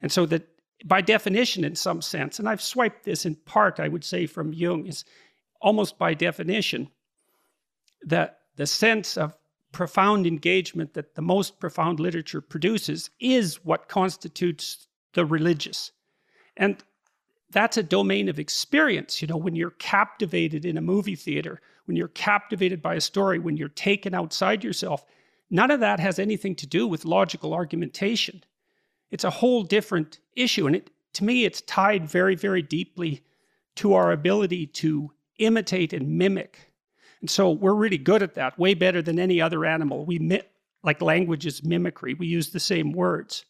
And 0.02 0.10
so 0.10 0.26
that 0.26 0.48
by 0.84 1.00
definition 1.00 1.64
in 1.64 1.74
some 1.74 2.00
sense 2.00 2.38
and 2.38 2.48
i've 2.48 2.62
swiped 2.62 3.04
this 3.04 3.26
in 3.26 3.34
part 3.34 3.80
i 3.80 3.88
would 3.88 4.04
say 4.04 4.26
from 4.26 4.52
jung 4.52 4.86
is 4.86 5.04
almost 5.60 5.98
by 5.98 6.14
definition 6.14 6.88
that 8.02 8.38
the 8.56 8.66
sense 8.66 9.16
of 9.16 9.36
profound 9.72 10.26
engagement 10.26 10.94
that 10.94 11.14
the 11.14 11.22
most 11.22 11.58
profound 11.60 12.00
literature 12.00 12.40
produces 12.40 13.10
is 13.20 13.64
what 13.64 13.88
constitutes 13.88 14.88
the 15.14 15.24
religious 15.24 15.92
and 16.56 16.82
that's 17.50 17.76
a 17.76 17.82
domain 17.82 18.28
of 18.28 18.38
experience 18.38 19.20
you 19.20 19.28
know 19.28 19.36
when 19.36 19.54
you're 19.54 19.70
captivated 19.72 20.64
in 20.64 20.76
a 20.76 20.82
movie 20.82 21.16
theater 21.16 21.60
when 21.86 21.96
you're 21.96 22.08
captivated 22.08 22.82
by 22.82 22.94
a 22.94 23.00
story 23.00 23.38
when 23.38 23.56
you're 23.56 23.68
taken 23.68 24.14
outside 24.14 24.64
yourself 24.64 25.04
none 25.50 25.70
of 25.70 25.80
that 25.80 26.00
has 26.00 26.18
anything 26.18 26.54
to 26.54 26.66
do 26.66 26.86
with 26.86 27.04
logical 27.04 27.54
argumentation 27.54 28.42
it's 29.10 29.24
a 29.24 29.30
whole 29.30 29.62
different 29.62 30.20
issue. 30.36 30.66
And 30.66 30.76
it, 30.76 30.90
to 31.14 31.24
me, 31.24 31.44
it's 31.44 31.60
tied 31.62 32.08
very, 32.08 32.34
very 32.34 32.62
deeply 32.62 33.22
to 33.76 33.94
our 33.94 34.12
ability 34.12 34.66
to 34.66 35.12
imitate 35.38 35.92
and 35.92 36.18
mimic. 36.18 36.67
And 37.20 37.28
so 37.28 37.50
we're 37.50 37.74
really 37.74 37.98
good 37.98 38.22
at 38.22 38.34
that, 38.34 38.58
way 38.58 38.74
better 38.74 39.02
than 39.02 39.18
any 39.18 39.40
other 39.40 39.64
animal. 39.64 40.04
We 40.04 40.42
like 40.84 41.02
language 41.02 41.46
is 41.46 41.64
mimicry. 41.64 42.14
We 42.14 42.26
use 42.26 42.50
the 42.50 42.60
same 42.60 42.92
words. 42.92 43.44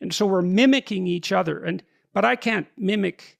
And 0.00 0.14
so 0.14 0.26
we're 0.26 0.42
mimicking 0.42 1.06
each 1.06 1.32
other. 1.32 1.64
And 1.64 1.82
but 2.12 2.24
I 2.24 2.36
can't 2.36 2.68
mimic 2.76 3.38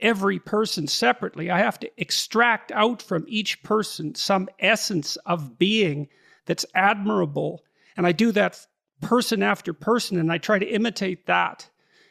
every 0.00 0.38
person 0.38 0.86
separately. 0.86 1.50
I 1.50 1.58
have 1.58 1.78
to 1.80 1.90
extract 2.00 2.72
out 2.72 3.02
from 3.02 3.26
each 3.28 3.62
person 3.62 4.14
some 4.14 4.48
essence 4.58 5.16
of 5.26 5.58
being 5.58 6.08
that's 6.46 6.64
admirable. 6.74 7.62
And 7.96 8.06
I 8.06 8.12
do 8.12 8.32
that 8.32 8.66
person 9.02 9.42
after 9.42 9.72
person 9.72 10.18
and 10.18 10.32
I 10.32 10.38
try 10.38 10.58
to 10.58 10.66
imitate 10.66 11.26
that. 11.26 11.68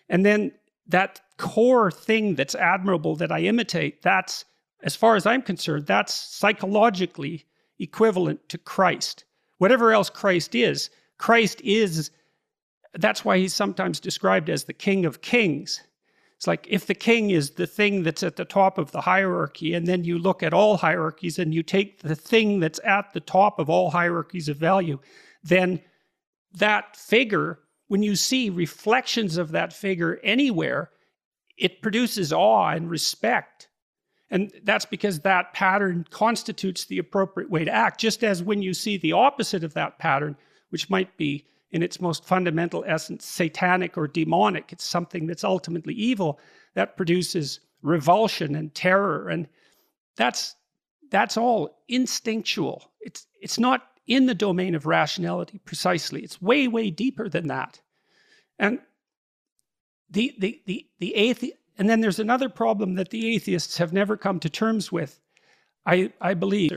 And 0.08 0.26
then 0.26 0.52
that 0.88 1.22
core 1.38 1.92
thing 1.92 2.36
that's 2.36 2.56
admirable 2.56 3.16
that 3.16 3.32
I 3.32 3.42
imitate, 3.42 4.02
that's, 4.02 4.46
as 4.84 4.96
far 4.96 5.16
as 5.16 5.26
I'm 5.26 5.42
concerned, 5.42 5.86
that's 5.86 6.14
psychologically 6.14 7.46
equivalent 7.80 8.48
to 8.50 8.58
Christ. 8.58 9.26
Whatever 9.58 9.92
else 9.92 10.10
Christ 10.10 10.56
is, 10.56 10.90
Christ 11.18 11.62
is, 11.62 12.12
that's 12.94 13.26
why 13.26 13.38
he's 13.38 13.54
sometimes 13.54 14.00
described 14.00 14.50
as 14.50 14.64
the 14.64 14.74
King 14.74 15.06
of 15.06 15.22
Kings. 15.22 15.82
It's 16.40 16.48
like 16.48 16.66
if 16.70 16.86
the 16.86 16.96
king 16.96 17.32
is 17.32 17.52
the 17.52 17.68
thing 17.68 18.04
that's 18.04 18.24
at 18.24 18.38
the 18.38 18.46
top 18.46 18.78
of 18.78 18.92
the 18.92 19.02
hierarchy, 19.02 19.74
and 19.74 19.86
then 19.86 20.06
you 20.06 20.18
look 20.18 20.42
at 20.42 20.54
all 20.54 20.78
hierarchies 20.78 21.38
and 21.38 21.54
you 21.54 21.64
take 21.64 22.02
the 22.02 22.16
thing 22.16 22.62
that's 22.62 22.80
at 22.86 23.12
the 23.12 23.20
top 23.20 23.60
of 23.60 23.70
all 23.70 23.92
hierarchies 23.92 24.48
of 24.48 24.56
value, 24.56 24.98
then 25.44 25.82
that 26.54 26.96
figure, 26.96 27.60
when 27.90 28.02
you 28.02 28.16
see 28.16 28.50
reflections 28.50 29.36
of 29.36 29.52
that 29.52 29.74
figure 29.74 30.22
anywhere, 30.24 30.92
it 31.58 31.82
produces 31.82 32.32
awe 32.32 32.70
and 32.70 32.90
respect. 32.90 33.68
And 34.32 34.52
that's 34.64 34.86
because 34.86 35.20
that 35.22 35.54
pattern 35.54 36.06
constitutes 36.12 36.86
the 36.86 37.00
appropriate 37.00 37.50
way 37.50 37.66
to 37.66 37.72
act, 37.72 38.00
just 38.00 38.24
as 38.24 38.44
when 38.44 38.62
you 38.62 38.74
see 38.74 38.98
the 38.98 39.14
opposite 39.14 39.64
of 39.64 39.74
that 39.74 39.98
pattern, 39.98 40.36
which 40.70 40.90
might 40.90 41.16
be 41.18 41.46
in 41.72 41.84
its 41.84 42.00
most 42.02 42.26
fundamental 42.26 42.84
essence 42.88 43.26
satanic 43.26 43.98
or 43.98 44.08
demonic, 44.08 44.72
it's 44.72 44.84
something 44.84 45.28
that's 45.28 45.44
ultimately 45.44 45.94
evil, 45.94 46.40
that 46.76 46.98
produces 46.98 47.60
revulsion 47.82 48.56
and 48.56 48.74
terror. 48.76 49.30
And 49.30 49.48
that's 50.16 50.56
that's 51.12 51.38
all 51.38 51.82
instinctual. 51.88 52.92
It's 53.02 53.26
it's 53.42 53.60
not 53.60 53.88
in 54.06 54.26
the 54.26 54.36
domain 54.36 54.76
of 54.76 54.86
rationality 54.86 55.60
precisely. 55.66 56.22
It's 56.22 56.42
way, 56.42 56.68
way 56.68 56.90
deeper 56.92 57.30
than 57.30 57.48
that. 57.48 57.82
And 58.58 58.80
the 60.10 60.36
the 60.40 60.62
the 60.66 60.88
the 61.00 61.16
atheist 61.16 61.56
and 61.80 61.90
then 61.90 62.02
there's 62.02 62.20
another 62.20 62.50
problem 62.50 62.96
that 62.96 63.10
the 63.10 63.36
atheists 63.36 63.78
have 63.78 63.94
never 63.94 64.18
come 64.18 64.40
to 64.42 64.50
terms 64.50 64.92
with, 64.92 65.20
I, 65.86 66.14
I 66.22 66.36
believe. 66.36 66.72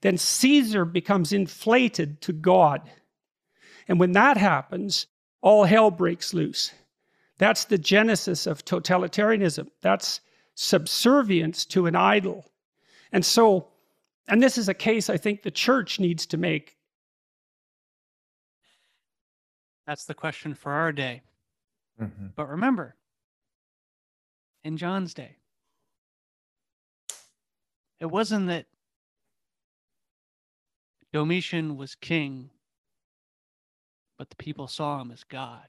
Then 0.00 0.16
Caesar 0.16 0.84
becomes 0.86 1.32
inflated 1.32 2.20
to 2.22 2.32
God. 2.32 2.90
And 3.88 4.00
when 4.00 4.12
that 4.12 4.38
happens, 4.38 5.06
all 5.42 5.64
hell 5.64 5.90
breaks 5.90 6.32
loose. 6.32 6.72
That's 7.38 7.66
the 7.66 7.78
genesis 7.78 8.46
of 8.46 8.64
totalitarianism. 8.64 9.68
That's 9.82 10.20
subservience 10.54 11.66
to 11.66 11.86
an 11.86 11.96
idol. 11.96 12.46
And 13.12 13.24
so 13.24 13.68
and 14.28 14.42
this 14.42 14.58
is 14.58 14.68
a 14.68 14.74
case 14.74 15.08
I 15.08 15.16
think 15.16 15.42
the 15.42 15.50
church 15.50 16.00
needs 16.00 16.26
to 16.26 16.36
make. 16.36 16.76
That's 19.86 20.04
the 20.04 20.14
question 20.14 20.54
for 20.54 20.72
our 20.72 20.92
day. 20.92 21.22
Mhm. 22.00 22.34
But 22.34 22.48
remember, 22.48 22.96
in 24.66 24.76
John's 24.76 25.14
day, 25.14 25.36
it 28.00 28.06
wasn't 28.06 28.48
that 28.48 28.66
Domitian 31.12 31.76
was 31.76 31.94
king, 31.94 32.50
but 34.18 34.28
the 34.28 34.34
people 34.34 34.66
saw 34.66 35.00
him 35.00 35.12
as 35.12 35.22
God. 35.22 35.68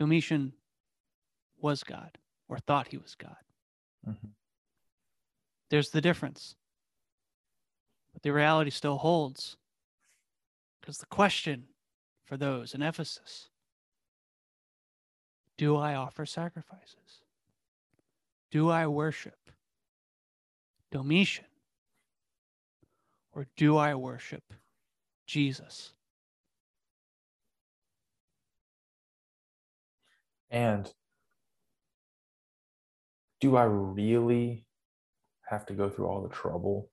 Domitian 0.00 0.54
was 1.56 1.84
God, 1.84 2.18
or 2.48 2.58
thought 2.58 2.88
he 2.88 2.98
was 2.98 3.14
God. 3.14 3.44
Mhm. 4.08 4.34
There's 5.70 5.90
the 5.90 6.00
difference. 6.00 6.56
But 8.12 8.22
the 8.22 8.32
reality 8.32 8.70
still 8.70 8.98
holds. 8.98 9.56
Because 10.80 10.98
the 10.98 11.06
question 11.06 11.68
for 12.24 12.36
those 12.36 12.74
in 12.74 12.82
Ephesus 12.82 13.47
do 15.58 15.76
I 15.76 15.96
offer 15.96 16.24
sacrifices? 16.24 17.22
Do 18.50 18.70
I 18.70 18.86
worship 18.86 19.50
Domitian? 20.90 21.44
Or 23.32 23.46
do 23.56 23.76
I 23.76 23.94
worship 23.94 24.42
Jesus? 25.26 25.92
And 30.50 30.90
do 33.40 33.56
I 33.56 33.64
really 33.64 34.64
have 35.48 35.66
to 35.66 35.74
go 35.74 35.90
through 35.90 36.06
all 36.06 36.22
the 36.22 36.34
trouble 36.34 36.90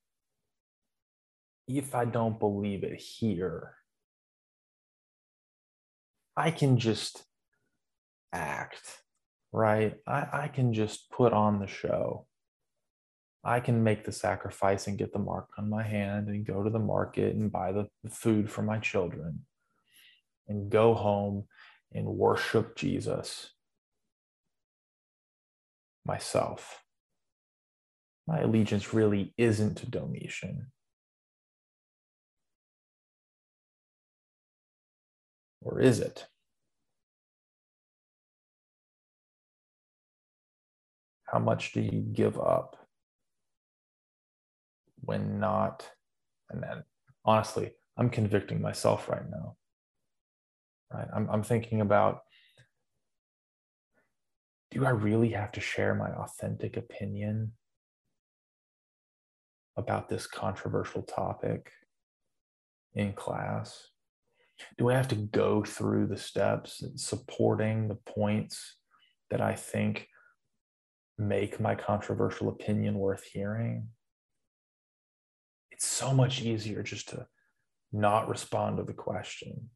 if 1.68 1.96
I 1.96 2.06
don't 2.06 2.38
believe 2.38 2.84
it 2.84 3.00
here? 3.00 3.76
I 6.36 6.52
can 6.52 6.78
just 6.78 7.24
act, 8.36 9.02
right? 9.52 9.96
I, 10.06 10.28
I 10.34 10.48
can 10.54 10.74
just 10.74 11.10
put 11.10 11.34
on 11.34 11.60
the 11.60 11.68
show. 11.68 12.28
I 13.44 13.60
can 13.60 13.84
make 13.84 14.06
the 14.06 14.12
sacrifice 14.12 14.88
and 14.88 14.98
get 14.98 15.14
the 15.14 15.20
mark 15.20 15.48
on 15.58 15.70
my 15.70 15.84
hand 15.84 16.28
and 16.28 16.46
go 16.46 16.64
to 16.64 16.70
the 16.70 16.80
market 16.80 17.36
and 17.36 17.52
buy 17.52 17.72
the, 17.72 17.88
food 18.10 18.52
for 18.52 18.62
my 18.62 18.80
children 18.80 19.46
and 20.48 20.70
go 20.70 20.94
home 20.94 21.46
and 21.94 22.06
worship 22.06 22.76
Jesus 22.76 23.52
myself. 26.06 26.84
My 28.28 28.40
allegiance 28.40 28.94
really 28.94 29.34
isn't 29.38 29.76
to 29.76 29.90
Domitian. 29.90 30.72
Or 35.62 35.80
is 35.80 36.00
it? 36.00 36.28
How 41.36 41.40
much 41.40 41.74
do 41.74 41.82
you 41.82 42.00
give 42.00 42.40
up 42.40 42.78
when 45.02 45.38
not? 45.38 45.86
And 46.50 46.64
then, 46.64 46.86
honestly, 47.26 47.74
I'm 47.98 48.10
convicting 48.10 48.62
myself 48.62 49.10
right 49.10 49.30
now. 49.30 49.58
Right? 50.94 51.10
I'm, 51.14 51.30
I'm 51.30 51.44
thinking 51.44 51.82
about 51.82 52.22
do 54.72 54.86
I 54.86 54.92
really 54.92 55.32
have 55.32 55.52
to 55.52 55.60
share 55.60 55.94
my 55.94 56.10
authentic 56.12 56.78
opinion 56.78 57.52
about 59.76 60.08
this 60.08 60.28
controversial 60.28 61.02
topic 61.02 61.70
in 62.94 63.12
class? 63.12 63.90
Do 64.78 64.90
I 64.90 64.94
have 64.94 65.10
to 65.10 65.16
go 65.16 65.66
through 65.66 66.08
the 66.08 66.18
steps 66.18 66.82
supporting 66.96 67.90
the 67.90 67.96
points 67.96 68.78
that 69.30 69.42
I 69.42 69.54
think 69.54 70.08
make 71.18 71.60
my 71.60 71.76
controversial 71.76 72.50
opinion 72.50 72.98
worth 73.00 73.24
hearing? 73.24 73.88
It's 75.72 75.86
so 75.86 76.14
much 76.14 76.42
easier 76.42 76.84
just 76.84 77.10
to 77.10 77.28
not 77.92 78.30
respond 78.30 78.78
to 78.78 78.84
the 78.84 78.94
question, 78.94 79.70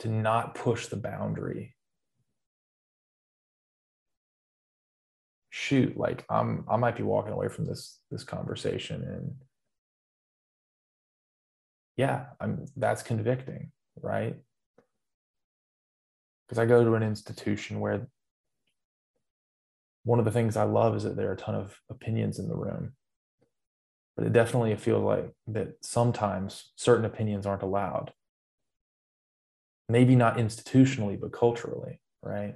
to 0.00 0.08
not 0.08 0.54
push 0.54 0.86
the 0.86 0.96
boundary. 0.96 1.74
Shoot, 5.50 5.96
like 5.96 6.24
I'm 6.28 6.64
I 6.68 6.76
might 6.76 6.96
be 6.96 7.02
walking 7.02 7.32
away 7.32 7.48
from 7.48 7.64
this 7.64 7.98
this 8.10 8.24
conversation 8.24 9.02
and 9.02 9.34
yeah, 11.96 12.26
I'm 12.40 12.66
that's 12.76 13.02
convicting, 13.02 13.72
right? 14.00 14.36
Because 16.46 16.58
I 16.58 16.66
go 16.66 16.84
to 16.84 16.94
an 16.94 17.02
institution 17.02 17.80
where 17.80 18.06
one 20.06 20.20
of 20.20 20.24
the 20.24 20.30
things 20.30 20.56
I 20.56 20.62
love 20.62 20.94
is 20.94 21.02
that 21.02 21.16
there 21.16 21.28
are 21.28 21.32
a 21.32 21.36
ton 21.36 21.56
of 21.56 21.76
opinions 21.90 22.38
in 22.38 22.46
the 22.46 22.54
room. 22.54 22.92
But 24.16 24.24
it 24.24 24.32
definitely 24.32 24.74
feels 24.76 25.02
like 25.02 25.32
that 25.48 25.84
sometimes 25.84 26.72
certain 26.76 27.04
opinions 27.04 27.44
aren't 27.44 27.64
allowed. 27.64 28.12
Maybe 29.88 30.14
not 30.14 30.36
institutionally, 30.36 31.20
but 31.20 31.32
culturally, 31.32 32.00
right? 32.22 32.54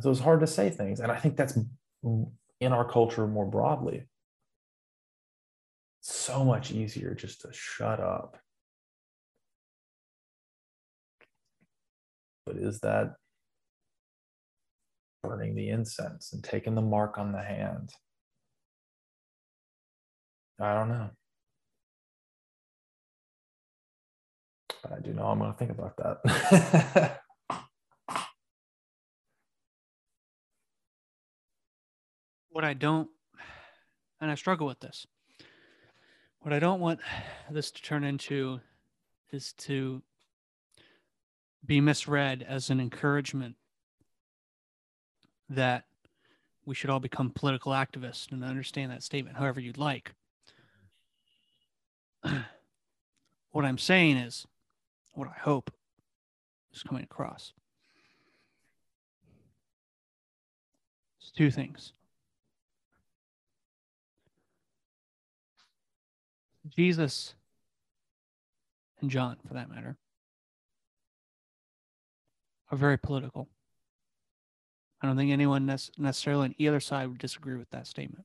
So 0.00 0.10
it's 0.10 0.18
hard 0.18 0.40
to 0.40 0.48
say 0.48 0.68
things. 0.68 0.98
And 0.98 1.12
I 1.12 1.16
think 1.16 1.36
that's 1.36 1.56
in 2.02 2.72
our 2.72 2.84
culture 2.84 3.28
more 3.28 3.46
broadly. 3.46 4.08
It's 6.00 6.12
so 6.12 6.44
much 6.44 6.72
easier 6.72 7.14
just 7.14 7.42
to 7.42 7.52
shut 7.52 8.00
up. 8.00 8.36
But 12.44 12.56
is 12.56 12.80
that 12.80 13.14
burning 15.24 15.54
the 15.54 15.70
incense 15.70 16.32
and 16.32 16.44
taking 16.44 16.74
the 16.74 16.82
mark 16.82 17.18
on 17.18 17.32
the 17.32 17.42
hand? 17.42 17.90
I 20.60 20.74
don't 20.74 20.88
know. 20.88 21.10
But 24.82 24.92
I 24.92 25.00
do 25.00 25.12
know 25.12 25.24
I'm 25.24 25.38
going 25.38 25.50
to 25.50 25.58
think 25.58 25.70
about 25.70 25.96
that. 25.96 27.20
what 32.50 32.64
I 32.64 32.74
don't, 32.74 33.08
and 34.20 34.30
I 34.30 34.34
struggle 34.34 34.66
with 34.66 34.80
this, 34.80 35.06
what 36.40 36.52
I 36.52 36.58
don't 36.58 36.80
want 36.80 37.00
this 37.50 37.70
to 37.70 37.82
turn 37.82 38.04
into 38.04 38.60
is 39.32 39.54
to 39.54 40.02
be 41.64 41.80
misread 41.80 42.44
as 42.46 42.68
an 42.68 42.78
encouragement 42.78 43.56
that 45.48 45.84
we 46.64 46.74
should 46.74 46.90
all 46.90 47.00
become 47.00 47.30
political 47.30 47.72
activists 47.72 48.32
and 48.32 48.42
understand 48.44 48.90
that 48.90 49.02
statement 49.02 49.36
however 49.36 49.60
you'd 49.60 49.78
like. 49.78 50.12
what 53.50 53.64
I'm 53.64 53.78
saying 53.78 54.16
is, 54.16 54.46
what 55.12 55.28
I 55.28 55.38
hope 55.38 55.70
is 56.72 56.82
coming 56.82 57.04
across. 57.04 57.52
It's 61.20 61.30
two 61.30 61.50
things. 61.50 61.92
Jesus 66.68 67.34
and 69.00 69.10
John, 69.10 69.36
for 69.46 69.54
that 69.54 69.70
matter, 69.70 69.96
are 72.70 72.78
very 72.78 72.98
political. 72.98 73.48
I 75.04 75.06
don't 75.06 75.18
think 75.18 75.32
anyone 75.32 75.66
necessarily 75.66 76.46
on 76.46 76.54
either 76.56 76.80
side 76.80 77.08
would 77.08 77.18
disagree 77.18 77.56
with 77.56 77.68
that 77.72 77.86
statement. 77.86 78.24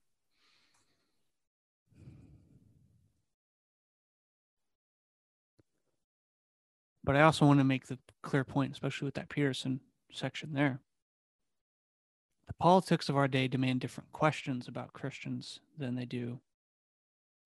But 7.04 7.18
I 7.18 7.24
also 7.24 7.46
want 7.46 7.60
to 7.60 7.66
make 7.66 7.88
the 7.88 8.00
clear 8.22 8.46
point, 8.46 8.72
especially 8.72 9.08
with 9.08 9.16
that 9.16 9.28
Peterson 9.28 9.82
section 10.14 10.54
there. 10.54 10.80
The 12.48 12.54
politics 12.54 13.10
of 13.10 13.18
our 13.18 13.28
day 13.28 13.50
demand 13.50 13.82
different 13.82 14.14
questions 14.14 14.70
about 14.70 14.94
Christians 14.94 15.60
than 15.78 15.96
they 15.96 16.06
do 16.06 16.40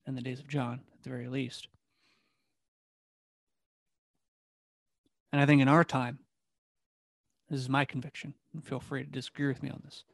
in 0.06 0.14
the 0.14 0.22
days 0.22 0.42
of 0.42 0.48
John, 0.48 0.82
at 0.94 1.02
the 1.02 1.10
very 1.10 1.28
least. 1.28 1.70
And 5.32 5.42
I 5.42 5.48
think 5.48 5.60
in 5.60 5.68
our 5.68 5.84
time, 5.84 6.20
this 7.54 7.62
is 7.62 7.70
my 7.70 7.86
conviction, 7.86 8.34
feel 8.64 8.80
free 8.80 9.04
to 9.04 9.10
disagree 9.12 9.46
with 9.46 9.62
me 9.62 9.70
on 9.70 9.80
this. 9.86 10.06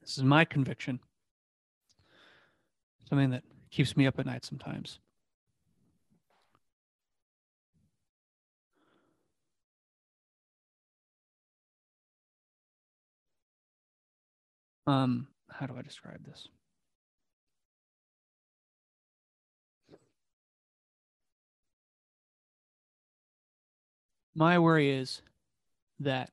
This 0.00 0.18
is 0.18 0.22
my 0.22 0.44
conviction, 0.44 1.00
something 3.08 3.30
that 3.30 3.42
keeps 3.72 3.96
me 3.96 4.06
up 4.06 4.20
at 4.20 4.26
night 4.26 4.44
sometimes. 4.44 5.00
Um, 14.86 15.26
how 15.50 15.66
do 15.66 15.76
I 15.76 15.82
describe 15.82 16.24
this? 16.24 16.46
My 24.36 24.58
worry 24.58 24.90
is 24.90 25.22
that 25.98 26.30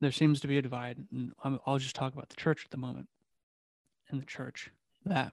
there 0.00 0.12
seems 0.12 0.40
to 0.40 0.48
be 0.48 0.58
a 0.58 0.62
divide, 0.62 0.98
and 1.12 1.32
I'll 1.64 1.78
just 1.78 1.94
talk 1.94 2.12
about 2.12 2.28
the 2.28 2.36
church 2.36 2.64
at 2.64 2.70
the 2.70 2.76
moment. 2.76 3.08
In 4.12 4.18
the 4.18 4.24
church, 4.24 4.70
that 5.04 5.32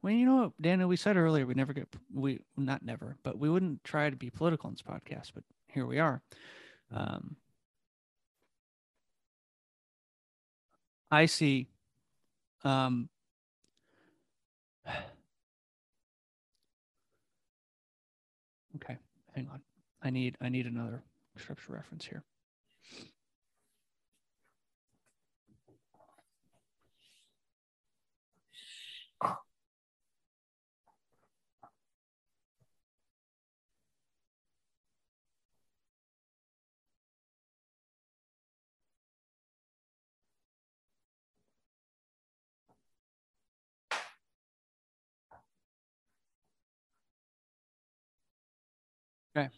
well, 0.00 0.14
you 0.14 0.24
know 0.24 0.54
Daniel, 0.58 0.88
we 0.88 0.96
said 0.96 1.18
earlier 1.18 1.46
we 1.46 1.52
never 1.52 1.74
get 1.74 1.88
we 2.12 2.40
not 2.56 2.82
never, 2.82 3.16
but 3.22 3.38
we 3.38 3.50
wouldn't 3.50 3.84
try 3.84 4.08
to 4.08 4.16
be 4.16 4.30
political 4.30 4.68
in 4.68 4.74
this 4.74 4.82
podcast, 4.82 5.32
but 5.34 5.44
here 5.68 5.84
we 5.84 5.98
are. 5.98 6.22
Um, 6.90 7.36
I 11.10 11.26
see 11.26 11.68
um, 12.64 13.10
hang 19.34 19.48
on. 19.52 19.60
I 20.02 20.10
need 20.10 20.36
I 20.40 20.48
need 20.48 20.66
another 20.66 21.02
scripture 21.36 21.72
reference 21.72 22.06
here. 22.06 22.22
Okay. 49.36 49.48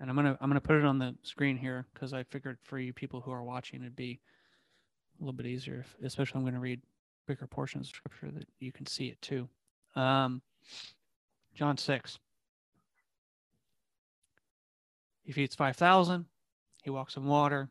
And 0.00 0.08
I'm 0.08 0.16
gonna 0.16 0.36
I'm 0.40 0.48
gonna 0.48 0.60
put 0.60 0.76
it 0.76 0.84
on 0.84 0.98
the 0.98 1.14
screen 1.22 1.58
here 1.58 1.86
because 1.92 2.14
I 2.14 2.22
figured 2.22 2.56
for 2.62 2.78
you 2.78 2.92
people 2.92 3.20
who 3.20 3.30
are 3.30 3.44
watching 3.44 3.82
it'd 3.82 3.94
be 3.94 4.18
a 5.20 5.22
little 5.22 5.34
bit 5.34 5.46
easier, 5.46 5.80
if, 5.80 5.94
especially 6.04 6.38
I'm 6.38 6.44
gonna 6.46 6.58
read 6.58 6.80
bigger 7.26 7.46
portions 7.46 7.88
of 7.88 7.94
scripture 7.94 8.30
that 8.30 8.48
you 8.60 8.72
can 8.72 8.86
see 8.86 9.08
it 9.08 9.20
too. 9.20 9.46
Um, 9.94 10.40
John 11.54 11.76
six. 11.76 12.18
He 15.22 15.32
feeds 15.32 15.54
five 15.54 15.76
thousand. 15.76 16.24
He 16.82 16.88
walks 16.88 17.18
on 17.18 17.26
water. 17.26 17.68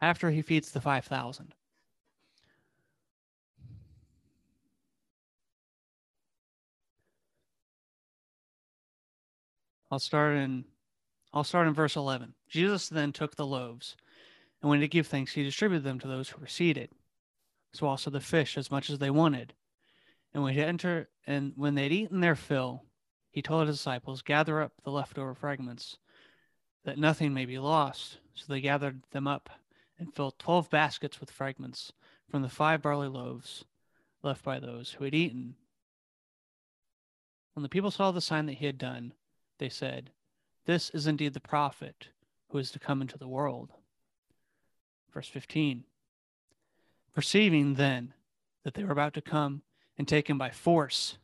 After 0.00 0.30
he 0.30 0.42
feeds 0.42 0.70
the 0.70 0.80
five 0.80 1.06
thousand, 1.06 1.54
I'll 9.90 9.98
start 9.98 10.36
in 10.36 10.64
I'll 11.32 11.44
start 11.44 11.68
in 11.68 11.74
verse 11.74 11.94
11. 11.94 12.34
Jesus 12.48 12.88
then 12.88 13.12
took 13.12 13.36
the 13.36 13.46
loaves, 13.46 13.96
and 14.60 14.70
when 14.70 14.80
he 14.80 14.88
gave 14.88 15.06
thanks, 15.06 15.32
he 15.32 15.42
distributed 15.42 15.84
them 15.84 15.98
to 16.00 16.08
those 16.08 16.30
who 16.30 16.40
were 16.40 16.46
seated. 16.46 16.90
So 17.74 17.86
also 17.86 18.10
the 18.10 18.20
fish, 18.20 18.56
as 18.56 18.70
much 18.70 18.88
as 18.88 18.98
they 18.98 19.10
wanted. 19.10 19.52
And 20.32 20.42
when 20.42 20.54
he 20.54 20.62
entered, 20.62 21.08
and 21.26 21.52
when 21.56 21.74
they'd 21.74 21.92
eaten 21.92 22.20
their 22.20 22.34
fill, 22.34 22.84
he 23.30 23.42
told 23.42 23.66
his 23.66 23.76
disciples, 23.76 24.22
"Gather 24.22 24.62
up 24.62 24.72
the 24.82 24.90
leftover 24.90 25.34
fragments, 25.34 25.98
that 26.84 26.98
nothing 26.98 27.34
may 27.34 27.44
be 27.44 27.58
lost." 27.58 28.18
So 28.34 28.46
they 28.48 28.60
gathered 28.60 29.02
them 29.10 29.26
up 29.26 29.50
and 29.98 30.14
filled 30.14 30.38
twelve 30.38 30.70
baskets 30.70 31.20
with 31.20 31.30
fragments 31.30 31.92
from 32.30 32.42
the 32.42 32.48
five 32.48 32.82
barley 32.82 33.08
loaves 33.08 33.64
left 34.22 34.44
by 34.44 34.58
those 34.58 34.92
who 34.92 35.04
had 35.04 35.14
eaten. 35.14 35.56
When 37.52 37.62
the 37.62 37.68
people 37.68 37.90
saw 37.90 38.10
the 38.12 38.20
sign 38.20 38.46
that 38.46 38.54
he 38.54 38.66
had 38.66 38.78
done, 38.78 39.12
they 39.58 39.68
said, 39.68 40.10
This 40.66 40.90
is 40.90 41.06
indeed 41.06 41.34
the 41.34 41.40
prophet 41.40 42.08
who 42.50 42.58
is 42.58 42.70
to 42.72 42.78
come 42.78 43.02
into 43.02 43.18
the 43.18 43.28
world. 43.28 43.70
Verse 45.12 45.28
15 45.28 45.84
Perceiving 47.14 47.74
then 47.74 48.14
that 48.64 48.74
they 48.74 48.84
were 48.84 48.92
about 48.92 49.14
to 49.14 49.20
come 49.20 49.62
and 49.96 50.06
take 50.06 50.28
him 50.30 50.38
by 50.38 50.50
force 50.50 51.18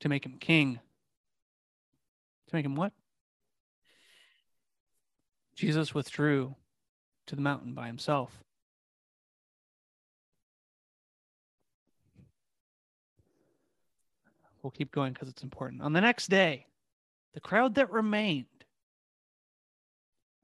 to 0.00 0.08
make 0.08 0.26
him 0.26 0.36
king. 0.38 0.80
To 2.48 2.56
make 2.56 2.64
him 2.64 2.74
what? 2.74 2.92
Jesus 5.54 5.94
withdrew 5.94 6.56
to 7.26 7.36
the 7.36 7.42
mountain 7.42 7.72
by 7.72 7.86
himself. 7.86 8.42
We'll 14.62 14.70
keep 14.70 14.92
going 14.92 15.12
because 15.12 15.28
it's 15.28 15.42
important. 15.42 15.82
On 15.82 15.92
the 15.92 16.00
next 16.00 16.28
day, 16.28 16.66
the 17.34 17.40
crowd 17.40 17.74
that 17.76 17.90
remained 17.90 18.46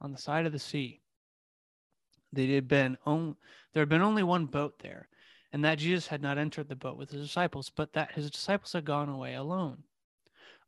on 0.01 0.12
the 0.12 0.19
side 0.19 0.47
of 0.47 0.52
the 0.52 0.59
sea, 0.59 1.01
they 2.32 2.47
had 2.47 2.69
been 2.69 2.97
only, 3.06 3.35
there 3.73 3.82
had 3.82 3.89
been 3.89 4.02
only 4.02 4.23
one 4.23 4.47
boat 4.47 4.78
there, 4.81 5.09
and 5.52 5.65
that 5.65 5.78
Jesus 5.78 6.06
had 6.06 6.23
not 6.23 6.39
entered 6.39 6.69
the 6.69 6.77
boat 6.77 6.97
with 6.97 7.10
his 7.10 7.23
disciples, 7.23 7.70
but 7.74 7.93
that 7.94 8.12
his 8.12 8.31
disciples 8.31 8.73
had 8.73 8.85
gone 8.85 9.09
away 9.09 9.35
alone. 9.35 9.85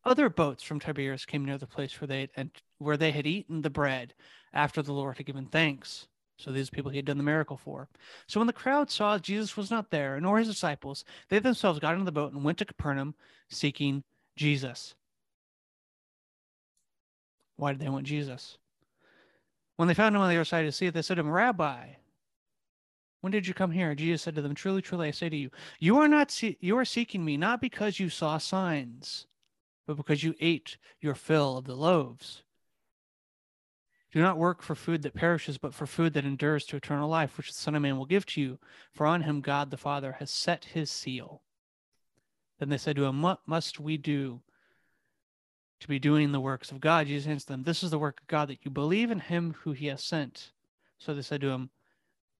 Other 0.04 0.30
boats 0.30 0.62
from 0.62 0.80
Tiberias 0.80 1.26
came 1.26 1.44
near 1.44 1.58
the 1.58 1.66
place 1.66 2.00
where 2.00 2.08
they 2.08 2.28
had, 2.34 2.50
where 2.78 2.96
they 2.96 3.10
had 3.10 3.26
eaten 3.26 3.60
the 3.60 3.68
bread 3.70 4.14
after 4.52 4.80
the 4.80 4.94
Lord 4.94 5.18
had 5.18 5.26
given 5.26 5.46
thanks. 5.46 6.06
So 6.38 6.50
these 6.50 6.70
people 6.70 6.90
he 6.90 6.96
had 6.96 7.04
done 7.04 7.18
the 7.18 7.22
miracle 7.22 7.58
for. 7.58 7.90
So 8.26 8.40
when 8.40 8.46
the 8.46 8.54
crowd 8.54 8.90
saw 8.90 9.18
Jesus 9.18 9.58
was 9.58 9.70
not 9.70 9.90
there, 9.90 10.18
nor 10.18 10.38
his 10.38 10.48
disciples, 10.48 11.04
they 11.28 11.38
themselves 11.38 11.78
got 11.78 11.92
into 11.92 12.06
the 12.06 12.12
boat 12.12 12.32
and 12.32 12.42
went 12.42 12.56
to 12.58 12.64
Capernaum 12.64 13.14
seeking 13.50 14.02
Jesus. 14.36 14.94
Why 17.60 17.72
did 17.72 17.80
they 17.80 17.90
want 17.90 18.06
Jesus? 18.06 18.56
When 19.76 19.86
they 19.86 19.92
found 19.92 20.16
him 20.16 20.22
on 20.22 20.30
the 20.30 20.36
other 20.36 20.46
side 20.46 20.64
of 20.64 20.68
the 20.68 20.72
sea, 20.72 20.88
they 20.88 21.02
said 21.02 21.16
to 21.16 21.20
him, 21.20 21.30
Rabbi, 21.30 21.88
when 23.20 23.30
did 23.30 23.46
you 23.46 23.52
come 23.52 23.70
here? 23.70 23.94
Jesus 23.94 24.22
said 24.22 24.34
to 24.36 24.42
them, 24.42 24.54
Truly, 24.54 24.80
truly, 24.80 25.08
I 25.08 25.10
say 25.10 25.28
to 25.28 25.36
you, 25.36 25.50
you 25.78 25.98
are 25.98 26.08
not 26.08 26.30
see- 26.30 26.56
you 26.60 26.78
are 26.78 26.86
seeking 26.86 27.22
me 27.22 27.36
not 27.36 27.60
because 27.60 28.00
you 28.00 28.08
saw 28.08 28.38
signs, 28.38 29.26
but 29.86 29.98
because 29.98 30.24
you 30.24 30.34
ate 30.40 30.78
your 31.00 31.14
fill 31.14 31.58
of 31.58 31.66
the 31.66 31.76
loaves. 31.76 32.44
Do 34.10 34.22
not 34.22 34.38
work 34.38 34.62
for 34.62 34.74
food 34.74 35.02
that 35.02 35.12
perishes, 35.12 35.58
but 35.58 35.74
for 35.74 35.86
food 35.86 36.14
that 36.14 36.24
endures 36.24 36.64
to 36.66 36.76
eternal 36.76 37.10
life, 37.10 37.36
which 37.36 37.48
the 37.48 37.52
Son 37.52 37.74
of 37.74 37.82
Man 37.82 37.98
will 37.98 38.06
give 38.06 38.24
to 38.26 38.40
you. 38.40 38.58
For 38.94 39.04
on 39.06 39.20
him 39.20 39.42
God 39.42 39.70
the 39.70 39.76
Father 39.76 40.12
has 40.12 40.30
set 40.30 40.64
his 40.64 40.90
seal. 40.90 41.42
Then 42.58 42.70
they 42.70 42.78
said 42.78 42.96
to 42.96 43.04
him, 43.04 43.20
What 43.20 43.40
must 43.46 43.78
we 43.78 43.98
do 43.98 44.40
to 45.80 45.88
be 45.88 45.98
doing 45.98 46.32
the 46.32 46.40
works 46.40 46.70
of 46.70 46.80
God? 46.80 47.06
Jesus 47.06 47.28
answered 47.28 47.48
them, 47.48 47.62
This 47.62 47.82
is 47.82 47.90
the 47.90 47.98
work 47.98 48.20
of 48.20 48.26
God, 48.26 48.48
that 48.48 48.64
you 48.64 48.70
believe 48.70 49.10
in 49.10 49.20
him 49.20 49.54
who 49.62 49.72
he 49.72 49.86
has 49.86 50.04
sent. 50.04 50.52
So 50.98 51.14
they 51.14 51.22
said 51.22 51.40
to 51.40 51.48
him, 51.50 51.70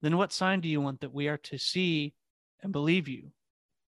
Then 0.03 0.17
what 0.17 0.33
sign 0.33 0.61
do 0.61 0.69
you 0.69 0.81
want 0.81 1.01
that 1.01 1.15
we 1.15 1.29
are 1.29 1.39
to 1.39 1.59
see 1.59 2.15
and 2.63 2.73
believe 2.73 3.09
you? 3.09 3.33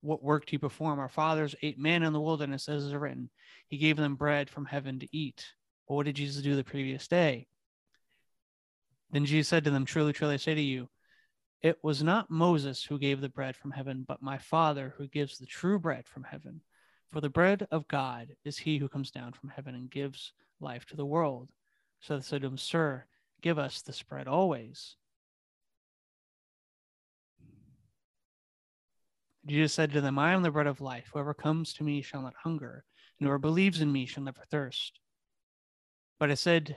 What 0.00 0.22
work 0.22 0.46
do 0.46 0.54
you 0.54 0.58
perform? 0.58 0.98
Our 0.98 1.08
fathers 1.08 1.54
ate 1.62 1.78
manna 1.78 2.06
in 2.06 2.12
the 2.12 2.20
wilderness, 2.20 2.68
as 2.68 2.84
is 2.84 2.94
written. 2.94 3.30
He 3.68 3.78
gave 3.78 3.96
them 3.96 4.16
bread 4.16 4.50
from 4.50 4.64
heaven 4.64 4.98
to 4.98 5.16
eat. 5.16 5.46
What 5.86 6.06
did 6.06 6.16
Jesus 6.16 6.42
do 6.42 6.56
the 6.56 6.64
previous 6.64 7.06
day? 7.06 7.46
Then 9.10 9.26
Jesus 9.26 9.48
said 9.48 9.64
to 9.64 9.70
them, 9.70 9.84
Truly, 9.84 10.12
truly, 10.12 10.34
I 10.34 10.38
say 10.38 10.54
to 10.54 10.60
you, 10.60 10.88
it 11.60 11.78
was 11.82 12.02
not 12.02 12.30
Moses 12.30 12.82
who 12.82 12.98
gave 12.98 13.20
the 13.20 13.28
bread 13.28 13.54
from 13.54 13.70
heaven, 13.70 14.04
but 14.06 14.22
my 14.22 14.38
Father 14.38 14.94
who 14.96 15.06
gives 15.06 15.38
the 15.38 15.46
true 15.46 15.78
bread 15.78 16.08
from 16.08 16.24
heaven. 16.24 16.60
For 17.12 17.20
the 17.20 17.28
bread 17.28 17.68
of 17.70 17.86
God 17.88 18.28
is 18.42 18.56
he 18.56 18.78
who 18.78 18.88
comes 18.88 19.10
down 19.10 19.34
from 19.34 19.50
heaven 19.50 19.74
and 19.74 19.90
gives 19.90 20.32
life 20.60 20.86
to 20.86 20.96
the 20.96 21.04
world. 21.04 21.50
So 22.00 22.16
they 22.16 22.22
said 22.22 22.40
to 22.40 22.46
him, 22.46 22.56
Sir, 22.56 23.04
give 23.42 23.58
us 23.58 23.82
this 23.82 24.02
bread 24.02 24.26
always. 24.26 24.96
Jesus 29.44 29.74
said 29.74 29.92
to 29.92 30.00
them, 30.00 30.18
I 30.18 30.32
am 30.32 30.42
the 30.42 30.50
bread 30.50 30.66
of 30.66 30.80
life. 30.80 31.10
Whoever 31.12 31.34
comes 31.34 31.74
to 31.74 31.84
me 31.84 32.00
shall 32.00 32.22
not 32.22 32.34
hunger, 32.42 32.84
and 33.18 33.26
whoever 33.26 33.38
believes 33.38 33.82
in 33.82 33.92
me 33.92 34.06
shall 34.06 34.22
never 34.22 34.44
thirst. 34.50 34.98
But 36.18 36.30
I 36.30 36.34
said 36.34 36.76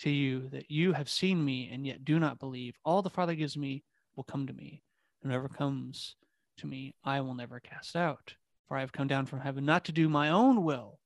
to 0.00 0.10
you 0.10 0.48
that 0.50 0.70
you 0.70 0.92
have 0.92 1.08
seen 1.08 1.44
me 1.44 1.70
and 1.72 1.84
yet 1.84 2.04
do 2.04 2.20
not 2.20 2.38
believe. 2.38 2.76
All 2.84 3.02
the 3.02 3.10
Father 3.10 3.34
gives 3.34 3.56
me 3.56 3.82
will 4.14 4.24
come 4.24 4.46
to 4.46 4.52
me, 4.52 4.82
and 5.22 5.32
whoever 5.32 5.48
comes 5.48 6.14
to 6.58 6.68
me 6.68 6.94
I 7.02 7.20
will 7.20 7.34
never 7.34 7.58
cast 7.58 7.96
out. 7.96 8.34
For 8.66 8.76
I 8.76 8.80
have 8.80 8.92
come 8.92 9.08
down 9.08 9.26
from 9.26 9.40
heaven 9.40 9.64
not 9.64 9.84
to 9.86 9.92
do 9.92 10.08
my 10.08 10.30
own 10.30 10.64
will, 10.64 10.98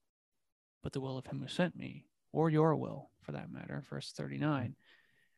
but 0.83 0.93
the 0.93 1.01
will 1.01 1.17
of 1.17 1.25
him 1.25 1.41
who 1.41 1.47
sent 1.47 1.75
me, 1.75 2.05
or 2.31 2.49
your 2.49 2.75
will, 2.75 3.09
for 3.21 3.31
that 3.33 3.51
matter. 3.51 3.83
Verse 3.89 4.11
39. 4.11 4.75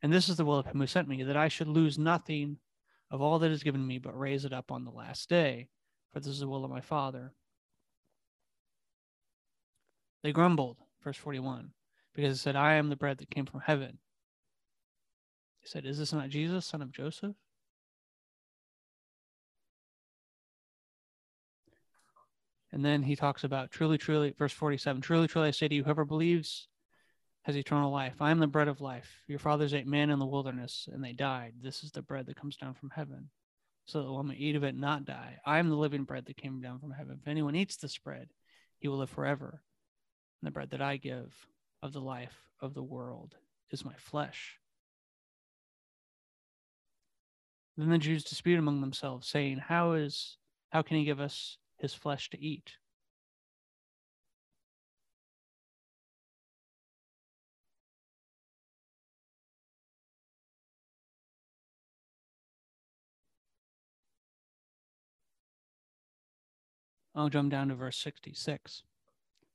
And 0.01 0.13
this 0.13 0.29
is 0.29 0.37
the 0.37 0.45
will 0.45 0.59
of 0.59 0.65
him 0.65 0.79
who 0.79 0.87
sent 0.87 1.07
me, 1.07 1.23
that 1.23 1.37
I 1.37 1.47
should 1.47 1.67
lose 1.67 1.97
nothing 1.97 2.57
of 3.11 3.21
all 3.21 3.39
that 3.39 3.51
is 3.51 3.63
given 3.63 3.85
me, 3.85 3.97
but 3.97 4.17
raise 4.17 4.45
it 4.45 4.53
up 4.53 4.71
on 4.71 4.85
the 4.85 4.91
last 4.91 5.29
day. 5.29 5.67
For 6.13 6.19
this 6.19 6.27
is 6.27 6.39
the 6.39 6.47
will 6.47 6.65
of 6.65 6.71
my 6.71 6.81
Father. 6.81 7.33
They 10.23 10.31
grumbled, 10.31 10.77
verse 11.03 11.17
41 11.17 11.71
because 12.13 12.37
it 12.37 12.41
said, 12.41 12.55
I 12.55 12.73
am 12.73 12.89
the 12.89 12.95
bread 12.95 13.17
that 13.19 13.29
came 13.29 13.45
from 13.45 13.61
heaven. 13.61 13.97
He 15.61 15.67
said, 15.67 15.85
Is 15.85 15.97
this 15.97 16.13
not 16.13 16.29
Jesus, 16.29 16.65
son 16.65 16.81
of 16.81 16.91
Joseph? 16.91 17.35
And 22.71 22.85
then 22.85 23.03
he 23.03 23.15
talks 23.15 23.43
about 23.43 23.71
truly, 23.71 23.97
truly, 23.97 24.33
verse 24.37 24.53
47 24.53 25.01
Truly, 25.01 25.27
truly, 25.27 25.47
I 25.47 25.51
say 25.51 25.67
to 25.67 25.75
you, 25.75 25.83
whoever 25.83 26.05
believes 26.05 26.67
has 27.43 27.57
eternal 27.57 27.91
life. 27.91 28.15
I 28.19 28.31
am 28.31 28.39
the 28.39 28.47
bread 28.47 28.67
of 28.67 28.81
life. 28.81 29.23
Your 29.27 29.39
fathers 29.39 29.73
ate 29.73 29.87
man 29.87 30.09
in 30.09 30.19
the 30.19 30.25
wilderness, 30.25 30.87
and 30.91 31.03
they 31.03 31.13
died. 31.13 31.53
This 31.61 31.83
is 31.83 31.91
the 31.91 32.01
bread 32.01 32.27
that 32.27 32.39
comes 32.39 32.57
down 32.57 32.75
from 32.75 32.91
heaven, 32.91 33.29
so 33.85 34.03
that 34.03 34.11
one 34.11 34.27
may 34.27 34.35
eat 34.35 34.55
of 34.55 34.63
it 34.63 34.69
and 34.69 34.81
not 34.81 35.05
die. 35.05 35.37
I 35.45 35.57
am 35.59 35.69
the 35.69 35.75
living 35.75 36.03
bread 36.03 36.25
that 36.25 36.37
came 36.37 36.61
down 36.61 36.79
from 36.79 36.91
heaven. 36.91 37.17
If 37.21 37.27
anyone 37.27 37.55
eats 37.55 37.77
this 37.77 37.97
bread, 37.97 38.29
he 38.77 38.87
will 38.87 38.97
live 38.97 39.09
forever. 39.09 39.61
And 40.41 40.47
the 40.47 40.51
bread 40.51 40.69
that 40.71 40.81
I 40.81 40.97
give 40.97 41.33
of 41.81 41.93
the 41.93 42.01
life 42.01 42.37
of 42.61 42.73
the 42.73 42.83
world 42.83 43.35
is 43.71 43.85
my 43.85 43.95
flesh. 43.97 44.59
Then 47.77 47.89
the 47.89 47.97
Jews 47.97 48.25
dispute 48.25 48.59
among 48.59 48.81
themselves, 48.81 49.27
saying, 49.27 49.57
How 49.57 49.93
is 49.93 50.37
how 50.69 50.81
can 50.81 50.97
he 50.97 51.05
give 51.05 51.21
us 51.21 51.57
his 51.79 51.93
flesh 51.93 52.29
to 52.29 52.41
eat? 52.41 52.73
I'll 67.15 67.29
jump 67.29 67.51
down 67.51 67.67
to 67.67 67.75
verse 67.75 67.97
66. 67.97 68.83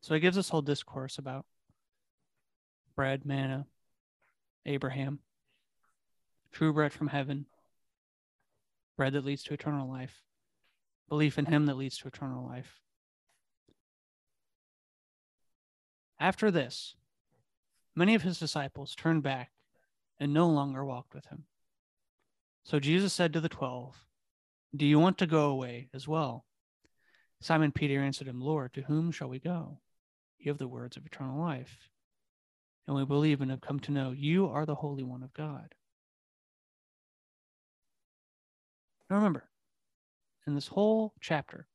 So 0.02 0.12
he 0.12 0.20
gives 0.20 0.36
this 0.36 0.50
whole 0.50 0.60
discourse 0.60 1.16
about 1.16 1.46
bread, 2.94 3.24
manna, 3.24 3.66
Abraham, 4.66 5.20
true 6.52 6.74
bread 6.74 6.92
from 6.92 7.08
heaven, 7.08 7.46
bread 8.98 9.14
that 9.14 9.24
leads 9.24 9.42
to 9.44 9.54
eternal 9.54 9.88
life, 9.88 10.20
belief 11.08 11.38
in 11.38 11.46
him 11.46 11.66
that 11.66 11.76
leads 11.76 11.98
to 11.98 12.08
eternal 12.08 12.46
life. 12.46 12.80
After 16.18 16.50
this, 16.50 16.94
many 17.94 18.14
of 18.14 18.22
his 18.22 18.38
disciples 18.38 18.94
turned 18.94 19.22
back 19.22 19.50
and 20.18 20.32
no 20.32 20.48
longer 20.48 20.84
walked 20.84 21.14
with 21.14 21.26
him. 21.26 21.44
So 22.64 22.78
Jesus 22.80 23.12
said 23.12 23.32
to 23.32 23.40
the 23.40 23.48
twelve, 23.48 24.06
Do 24.74 24.86
you 24.86 24.98
want 24.98 25.18
to 25.18 25.26
go 25.26 25.50
away 25.50 25.88
as 25.92 26.08
well? 26.08 26.44
Simon 27.40 27.72
Peter 27.72 28.00
answered 28.00 28.28
him, 28.28 28.40
Lord, 28.40 28.72
to 28.74 28.82
whom 28.82 29.12
shall 29.12 29.28
we 29.28 29.38
go? 29.38 29.80
You 30.38 30.50
have 30.50 30.58
the 30.58 30.68
words 30.68 30.96
of 30.96 31.04
eternal 31.04 31.38
life 31.38 31.90
and 32.86 32.96
we 32.96 33.04
believe 33.04 33.40
and 33.40 33.50
have 33.50 33.60
come 33.60 33.80
to 33.80 33.92
know 33.92 34.12
you 34.12 34.46
are 34.46 34.66
the 34.66 34.74
Holy 34.74 35.02
One 35.02 35.22
of 35.22 35.32
God. 35.32 35.74
Now 39.08 39.16
remember, 39.16 39.44
in 40.46 40.54
this 40.54 40.68
whole 40.68 41.14
chapter, 41.20 41.66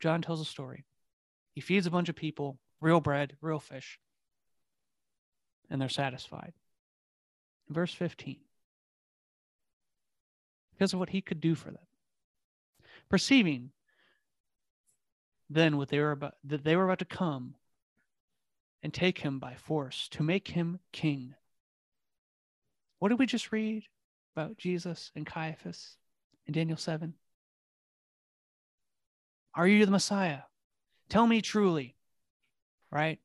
John 0.00 0.22
tells 0.22 0.40
a 0.40 0.44
story. 0.44 0.84
He 1.54 1.60
feeds 1.60 1.86
a 1.86 1.90
bunch 1.90 2.08
of 2.08 2.16
people, 2.16 2.58
real 2.80 3.00
bread, 3.00 3.36
real 3.40 3.58
fish, 3.58 3.98
and 5.68 5.80
they're 5.80 5.88
satisfied. 5.88 6.52
Verse 7.68 7.92
15, 7.94 8.36
because 10.72 10.92
of 10.92 10.98
what 10.98 11.10
he 11.10 11.20
could 11.20 11.40
do 11.40 11.54
for 11.54 11.70
them. 11.70 11.86
Perceiving 13.08 13.70
then 15.48 15.76
what 15.76 15.88
they 15.88 15.98
were 15.98 16.12
about 16.12 16.34
that 16.44 16.64
they 16.64 16.76
were 16.76 16.84
about 16.84 17.00
to 17.00 17.04
come 17.04 17.54
and 18.82 18.94
take 18.94 19.18
him 19.18 19.38
by 19.38 19.54
force 19.54 20.08
to 20.08 20.22
make 20.22 20.48
him 20.48 20.78
king. 20.92 21.34
What 22.98 23.08
did 23.08 23.18
we 23.18 23.26
just 23.26 23.52
read 23.52 23.84
about 24.34 24.56
Jesus 24.56 25.10
and 25.14 25.26
Caiaphas 25.26 25.96
in 26.46 26.54
Daniel 26.54 26.78
7? 26.78 27.14
Are 29.54 29.66
you 29.66 29.84
the 29.84 29.90
Messiah? 29.90 30.40
Tell 31.08 31.26
me 31.26 31.40
truly, 31.40 31.96
right? 32.90 33.18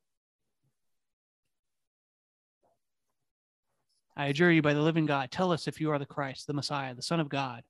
I 4.18 4.28
adjure 4.28 4.52
you 4.52 4.62
by 4.62 4.74
the 4.74 4.82
living 4.82 5.06
God, 5.06 5.30
tell 5.30 5.52
us 5.52 5.68
if 5.68 5.82
you 5.82 5.92
are 5.92 6.00
the 6.00 6.06
Christ, 6.06 6.48
the 6.48 6.54
Messiah, 6.54 6.96
the 6.96 7.02
Son 7.02 7.20
of 7.20 7.30
God. 7.30 7.64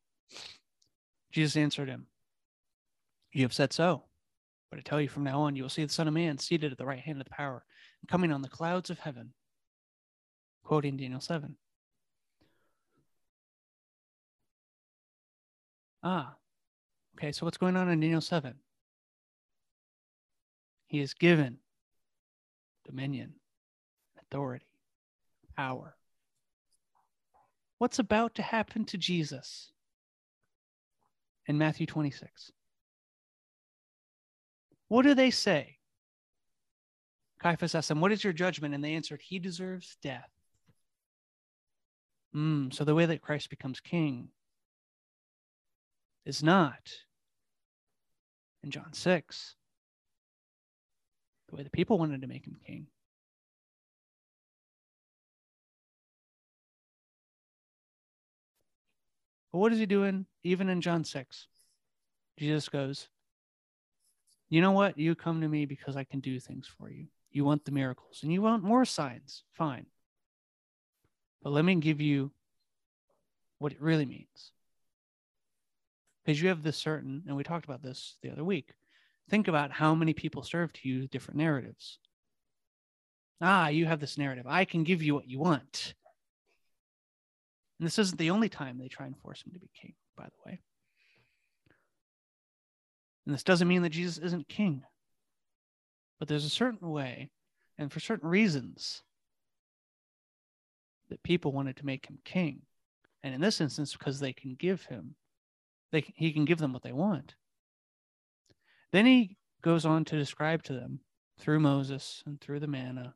Jesus 1.32 1.58
answered 1.58 1.90
him, 1.90 2.08
You 3.34 3.44
have 3.44 3.54
said 3.54 3.74
so. 3.74 4.04
But 4.70 4.80
I 4.80 4.82
tell 4.84 5.02
you 5.02 5.10
from 5.10 5.24
now 5.24 5.42
on, 5.42 5.56
you 5.56 5.64
will 5.64 5.70
see 5.70 5.84
the 5.86 5.92
Son 5.92 6.08
of 6.08 6.14
Man 6.14 6.38
seated 6.38 6.72
at 6.72 6.78
the 6.78 6.86
right 6.86 7.00
hand 7.00 7.20
of 7.20 7.26
the 7.26 7.32
power 7.32 7.64
and 8.02 8.10
coming 8.10 8.32
on 8.32 8.42
the 8.42 8.50
clouds 8.50 8.90
of 8.90 9.00
heaven. 9.00 9.34
Quoting 10.64 10.98
Daniel 10.98 11.20
7. 11.20 11.56
Ah, 16.04 16.36
okay, 17.16 17.32
so 17.32 17.46
what's 17.46 17.58
going 17.58 17.78
on 17.78 17.90
in 17.90 18.00
Daniel 18.00 18.22
7? 18.22 18.56
He 20.88 21.00
is 21.00 21.14
given 21.14 21.58
dominion, 22.86 23.34
authority, 24.22 24.66
power. 25.58 25.96
What's 27.78 28.00
about 28.00 28.36
to 28.36 28.42
happen 28.42 28.86
to 28.86 28.98
Jesus 28.98 29.72
in 31.48 31.58
Matthew 31.58 31.86
26? 31.86 32.52
What 34.88 35.04
do 35.04 35.14
they 35.14 35.32
say? 35.32 35.78
Caiaphas 37.42 37.76
asked 37.76 37.90
them, 37.90 38.02
What 38.02 38.12
is 38.12 38.24
your 38.24 38.34
judgment? 38.34 38.74
And 38.74 38.84
they 38.84 38.94
answered, 38.94 39.22
He 39.22 39.40
deserves 39.40 39.98
death. 40.02 40.30
Mm, 42.36 42.74
so 42.74 42.84
the 42.84 42.96
way 42.96 43.06
that 43.06 43.22
Christ 43.22 43.50
becomes 43.50 43.80
king 43.80 44.30
is 46.26 46.44
not 46.44 46.92
in 48.66 48.72
John 48.72 48.92
6, 48.92 49.56
the 51.48 51.56
way 51.56 51.64
the 51.64 51.70
people 51.70 52.00
wanted 52.00 52.22
to 52.22 52.28
make 52.28 52.46
him 52.46 52.58
king. 52.66 52.88
But 59.52 59.60
what 59.60 59.72
is 59.72 59.80
he 59.80 59.86
doing 59.86 60.26
even 60.44 60.68
in 60.68 60.82
John 60.82 61.06
6? 61.06 61.48
Jesus 62.38 62.68
goes, 62.68 63.08
You 64.50 64.62
know 64.62 64.72
what? 64.72 64.98
You 64.98 65.16
come 65.16 65.40
to 65.42 65.48
me 65.48 65.66
because 65.66 65.96
I 65.96 66.04
can 66.04 66.20
do 66.20 66.40
things 66.40 66.68
for 66.68 66.90
you. 66.90 67.06
You 67.32 67.46
want 67.46 67.66
the 67.66 67.72
miracles 67.72 68.22
and 68.24 68.34
you 68.34 68.42
want 68.42 68.64
more 68.64 68.84
signs. 68.84 69.44
Fine. 69.54 69.86
But 71.44 71.54
let 71.54 71.64
me 71.64 71.76
give 71.76 72.02
you 72.02 72.32
what 73.60 73.72
it 73.72 73.82
really 73.82 74.06
means. 74.06 74.52
Because 76.26 76.42
you 76.42 76.50
have 76.50 76.64
this 76.64 76.78
certain, 76.78 77.24
and 77.28 77.38
we 77.38 77.44
talked 77.44 77.66
about 77.66 77.84
this 77.84 78.18
the 78.24 78.32
other 78.32 78.44
week. 78.44 78.72
Think 79.30 79.48
about 79.48 79.72
how 79.72 79.94
many 79.94 80.14
people 80.14 80.42
serve 80.44 80.74
to 80.74 80.90
you 80.90 81.08
different 81.08 81.38
narratives. 81.38 82.00
Ah, 83.42 83.68
you 83.68 83.86
have 83.86 84.00
this 84.00 84.18
narrative. 84.18 84.46
I 84.48 84.66
can 84.66 84.84
give 84.84 85.04
you 85.04 85.14
what 85.14 85.30
you 85.30 85.40
want. 85.40 85.94
And 87.80 87.86
this 87.86 88.00
isn't 88.00 88.18
the 88.18 88.32
only 88.32 88.50
time 88.50 88.78
they 88.78 88.88
try 88.88 89.06
and 89.06 89.18
force 89.18 89.44
him 89.46 89.54
to 89.54 89.60
be 89.60 89.70
king, 89.80 89.94
by 90.16 90.26
the 90.26 90.50
way. 90.50 90.62
And 93.26 93.34
this 93.34 93.44
doesn't 93.44 93.68
mean 93.68 93.82
that 93.82 93.90
Jesus 93.90 94.18
isn't 94.20 94.48
king, 94.48 94.84
but 96.20 96.28
there's 96.28 96.46
a 96.46 96.50
certain 96.50 96.90
way, 96.90 97.30
and 97.78 97.92
for 97.92 98.00
certain 98.00 98.30
reasons, 98.30 99.02
that 101.10 101.24
people 101.24 101.52
wanted 101.52 101.78
to 101.78 101.86
make 101.86 102.06
him 102.08 102.20
king. 102.24 102.62
And 103.24 103.34
in 103.34 103.42
this 103.42 103.62
instance, 103.62 103.94
because 103.94 104.20
they 104.20 104.34
can 104.34 104.56
give 104.56 104.84
him, 104.86 105.16
they 105.96 106.14
he 106.16 106.34
can 106.34 106.44
give 106.44 106.58
them 106.58 106.74
what 106.74 106.84
they 106.84 106.92
want. 106.92 107.36
Then 108.92 109.06
he 109.06 109.38
goes 109.62 109.86
on 109.86 110.04
to 110.06 110.18
describe 110.18 110.62
to 110.64 110.74
them 110.74 111.00
through 111.40 111.62
Moses 111.62 112.22
and 112.26 112.40
through 112.40 112.60
the 112.60 112.68
manna 112.68 113.16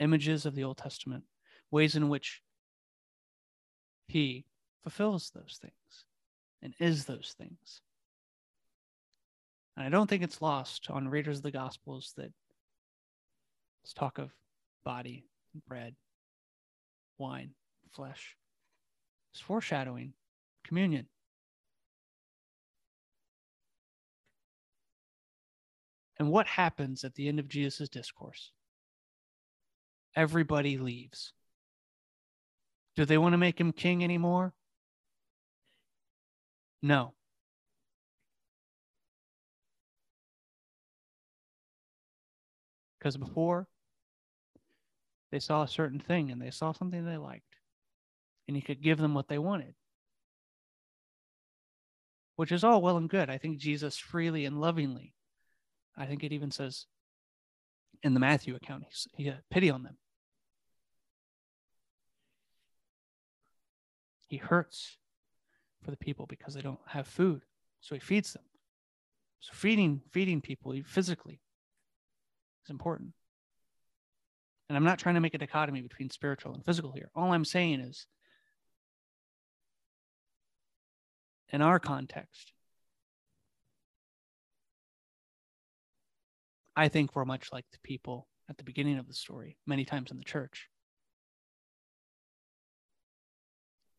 images 0.00 0.44
of 0.44 0.56
the 0.56 0.64
Old 0.64 0.76
Testament, 0.76 1.22
ways 1.70 1.94
in 1.94 2.08
which 2.08 2.42
he 4.08 4.44
fulfills 4.82 5.30
those 5.30 5.60
things 5.62 6.04
and 6.60 6.74
is 6.80 7.04
those 7.04 7.34
things. 7.38 7.80
And 9.76 9.86
I 9.86 9.88
don't 9.88 10.10
think 10.10 10.24
it's 10.24 10.42
lost 10.42 10.90
on 10.90 11.08
readers 11.08 11.38
of 11.38 11.42
the 11.44 11.52
Gospels 11.52 12.12
that 12.16 12.32
let's 13.82 13.94
talk 13.94 14.18
of 14.18 14.32
body, 14.84 15.26
bread, 15.68 15.94
wine, 17.18 17.50
flesh. 17.92 18.36
It's 19.32 19.40
foreshadowing 19.40 20.12
communion. 20.64 21.06
And 26.18 26.30
what 26.30 26.46
happens 26.46 27.04
at 27.04 27.14
the 27.14 27.28
end 27.28 27.38
of 27.38 27.48
Jesus' 27.48 27.88
discourse? 27.88 28.52
Everybody 30.16 30.78
leaves. 30.78 31.32
Do 32.96 33.04
they 33.04 33.18
want 33.18 33.32
to 33.32 33.38
make 33.38 33.60
him 33.60 33.72
king 33.72 34.04
anymore? 34.04 34.54
No. 36.82 37.14
Because 42.98 43.16
before, 43.16 43.66
they 45.30 45.40
saw 45.40 45.62
a 45.62 45.68
certain 45.68 45.98
thing 45.98 46.30
and 46.30 46.40
they 46.40 46.50
saw 46.50 46.72
something 46.72 47.04
they 47.04 47.16
liked, 47.16 47.56
and 48.46 48.56
he 48.56 48.62
could 48.62 48.80
give 48.80 48.98
them 48.98 49.14
what 49.14 49.28
they 49.28 49.38
wanted, 49.38 49.74
which 52.36 52.52
is 52.52 52.64
all 52.64 52.82
well 52.82 52.96
and 52.96 53.08
good. 53.08 53.30
I 53.30 53.38
think 53.38 53.58
Jesus 53.58 53.96
freely 53.96 54.44
and 54.44 54.60
lovingly, 54.60 55.14
I 55.96 56.06
think 56.06 56.24
it 56.24 56.32
even 56.32 56.50
says 56.50 56.86
in 58.02 58.14
the 58.14 58.20
Matthew 58.20 58.54
account, 58.54 58.84
he 59.16 59.26
had 59.26 59.42
pity 59.50 59.70
on 59.70 59.82
them. 59.82 59.96
He 64.26 64.36
hurts 64.36 64.98
for 65.82 65.90
the 65.90 65.96
people 65.96 66.26
because 66.26 66.54
they 66.54 66.62
don't 66.62 66.80
have 66.86 67.06
food, 67.06 67.42
so 67.80 67.94
he 67.94 68.00
feeds 68.00 68.32
them. 68.32 68.42
So 69.40 69.52
feeding 69.52 70.00
feeding 70.10 70.40
people 70.40 70.74
physically 70.86 71.40
is 72.64 72.70
important. 72.70 73.12
And 74.68 74.76
I'm 74.76 74.84
not 74.84 74.98
trying 74.98 75.14
to 75.16 75.20
make 75.20 75.34
a 75.34 75.38
dichotomy 75.38 75.82
between 75.82 76.08
spiritual 76.10 76.54
and 76.54 76.64
physical 76.64 76.92
here. 76.92 77.10
All 77.14 77.32
I'm 77.32 77.44
saying 77.44 77.80
is, 77.80 78.06
in 81.54 81.62
our 81.62 81.78
context, 81.78 82.52
I 86.74 86.88
think 86.88 87.14
we're 87.14 87.24
much 87.24 87.52
like 87.52 87.64
the 87.70 87.78
people 87.84 88.26
at 88.50 88.58
the 88.58 88.64
beginning 88.64 88.98
of 88.98 89.06
the 89.06 89.14
story, 89.14 89.56
many 89.64 89.84
times 89.84 90.10
in 90.10 90.16
the 90.16 90.24
church. 90.24 90.68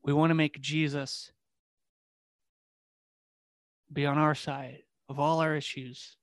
We 0.04 0.12
want 0.12 0.32
to 0.32 0.36
make 0.36 0.60
Jesus 0.60 1.32
be 3.92 4.06
on 4.06 4.18
our 4.18 4.36
side 4.36 4.80
of 5.08 5.18
all 5.18 5.40
our 5.40 5.56
issues, 5.56 6.18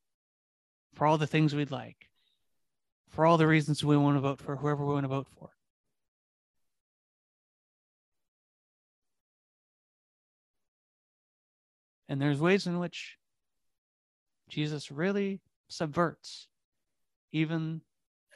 for 0.93 1.07
all 1.07 1.17
the 1.17 1.27
things 1.27 1.55
we'd 1.55 1.71
like, 1.71 2.11
for 3.09 3.25
all 3.25 3.39
the 3.39 3.47
reasons 3.47 3.83
we 3.83 3.97
want 3.97 4.19
to 4.19 4.21
vote 4.21 4.43
for 4.43 4.57
whoever 4.57 4.85
we 4.85 4.93
want 4.93 5.05
to 5.05 5.09
vote 5.09 5.29
for. 5.39 5.49
And 12.13 12.21
there's 12.21 12.43
ways 12.43 12.67
in 12.67 12.79
which 12.79 13.17
Jesus 14.51 14.91
really 14.91 15.41
subverts 15.69 16.47
even 17.33 17.81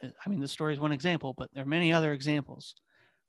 uh, 0.03 0.09
I 0.24 0.31
mean 0.31 0.40
the 0.40 0.48
story 0.48 0.73
is 0.73 0.81
one 0.81 0.93
example, 0.93 1.35
but 1.36 1.51
there 1.53 1.62
are 1.62 1.66
many 1.66 1.93
other 1.93 2.15
examples 2.15 2.74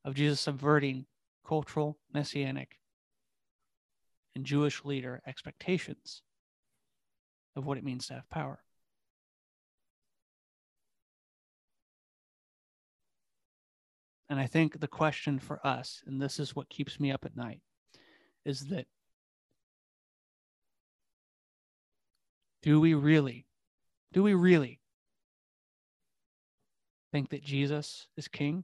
of 0.05 0.15
Jesus 0.15 0.39
subverting 0.39 1.05
cultural, 1.45 1.97
messianic, 2.13 2.77
and 4.37 4.45
Jewish 4.45 4.85
leader 4.85 5.21
expectations 5.27 6.21
of 7.57 7.65
what 7.65 7.77
it 7.77 7.83
means 7.83 8.07
to 8.07 8.13
have 8.13 8.29
power. 8.29 8.59
And 14.29 14.39
I 14.39 14.47
think 14.47 14.79
the 14.79 14.87
question 14.87 15.39
for 15.39 15.59
us, 15.67 16.03
and 16.07 16.21
this 16.21 16.39
is 16.39 16.55
what 16.55 16.69
keeps 16.69 17.01
me 17.01 17.11
up 17.11 17.25
at 17.25 17.35
night, 17.35 17.59
is 18.45 18.67
that 18.67 18.87
do 22.61 22.79
we 22.79 22.93
really, 22.93 23.45
do 24.13 24.23
we 24.23 24.33
really 24.33 24.79
think 27.11 27.29
that 27.29 27.43
Jesus 27.43 28.07
is 28.17 28.27
king? 28.27 28.63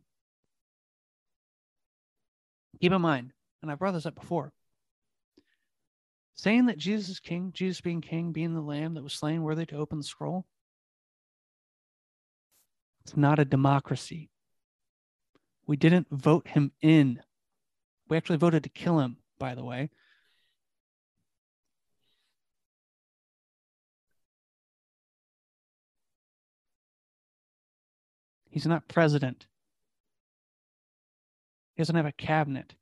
Keep 2.82 2.92
in 2.92 3.02
mind, 3.02 3.34
and 3.62 3.72
I 3.72 3.76
brought 3.76 3.94
this 3.94 4.06
up 4.06 4.16
before, 4.16 4.52
saying 6.36 6.66
that 6.66 6.78
Jesus 6.78 7.10
is 7.10 7.20
king, 7.20 7.52
Jesus 7.54 7.82
being 7.82 8.02
king, 8.02 8.32
being 8.32 8.54
the 8.54 8.62
lamb 8.62 8.96
that 8.96 9.04
was 9.04 9.14
slain, 9.14 9.44
worthy 9.44 9.66
to 9.68 9.78
open 9.78 10.00
the 10.00 10.04
scroll, 10.04 10.46
it's 13.06 13.16
not 13.16 13.40
a 13.40 13.46
democracy. 13.46 14.30
We 15.66 15.78
didn't 15.78 16.08
vote 16.12 16.48
him 16.48 16.72
in. 16.82 17.22
We 18.10 18.18
actually 18.18 18.38
voted 18.38 18.64
to 18.64 18.70
kill 18.70 19.00
him, 19.00 19.18
by 19.40 19.56
the 19.56 19.64
way. 19.64 19.90
He's 28.54 28.68
not 28.68 28.88
president. 28.88 29.48
He 31.74 31.82
doesn't 31.82 31.96
have 31.96 32.06
a 32.06 32.12
cabinet. 32.12 32.76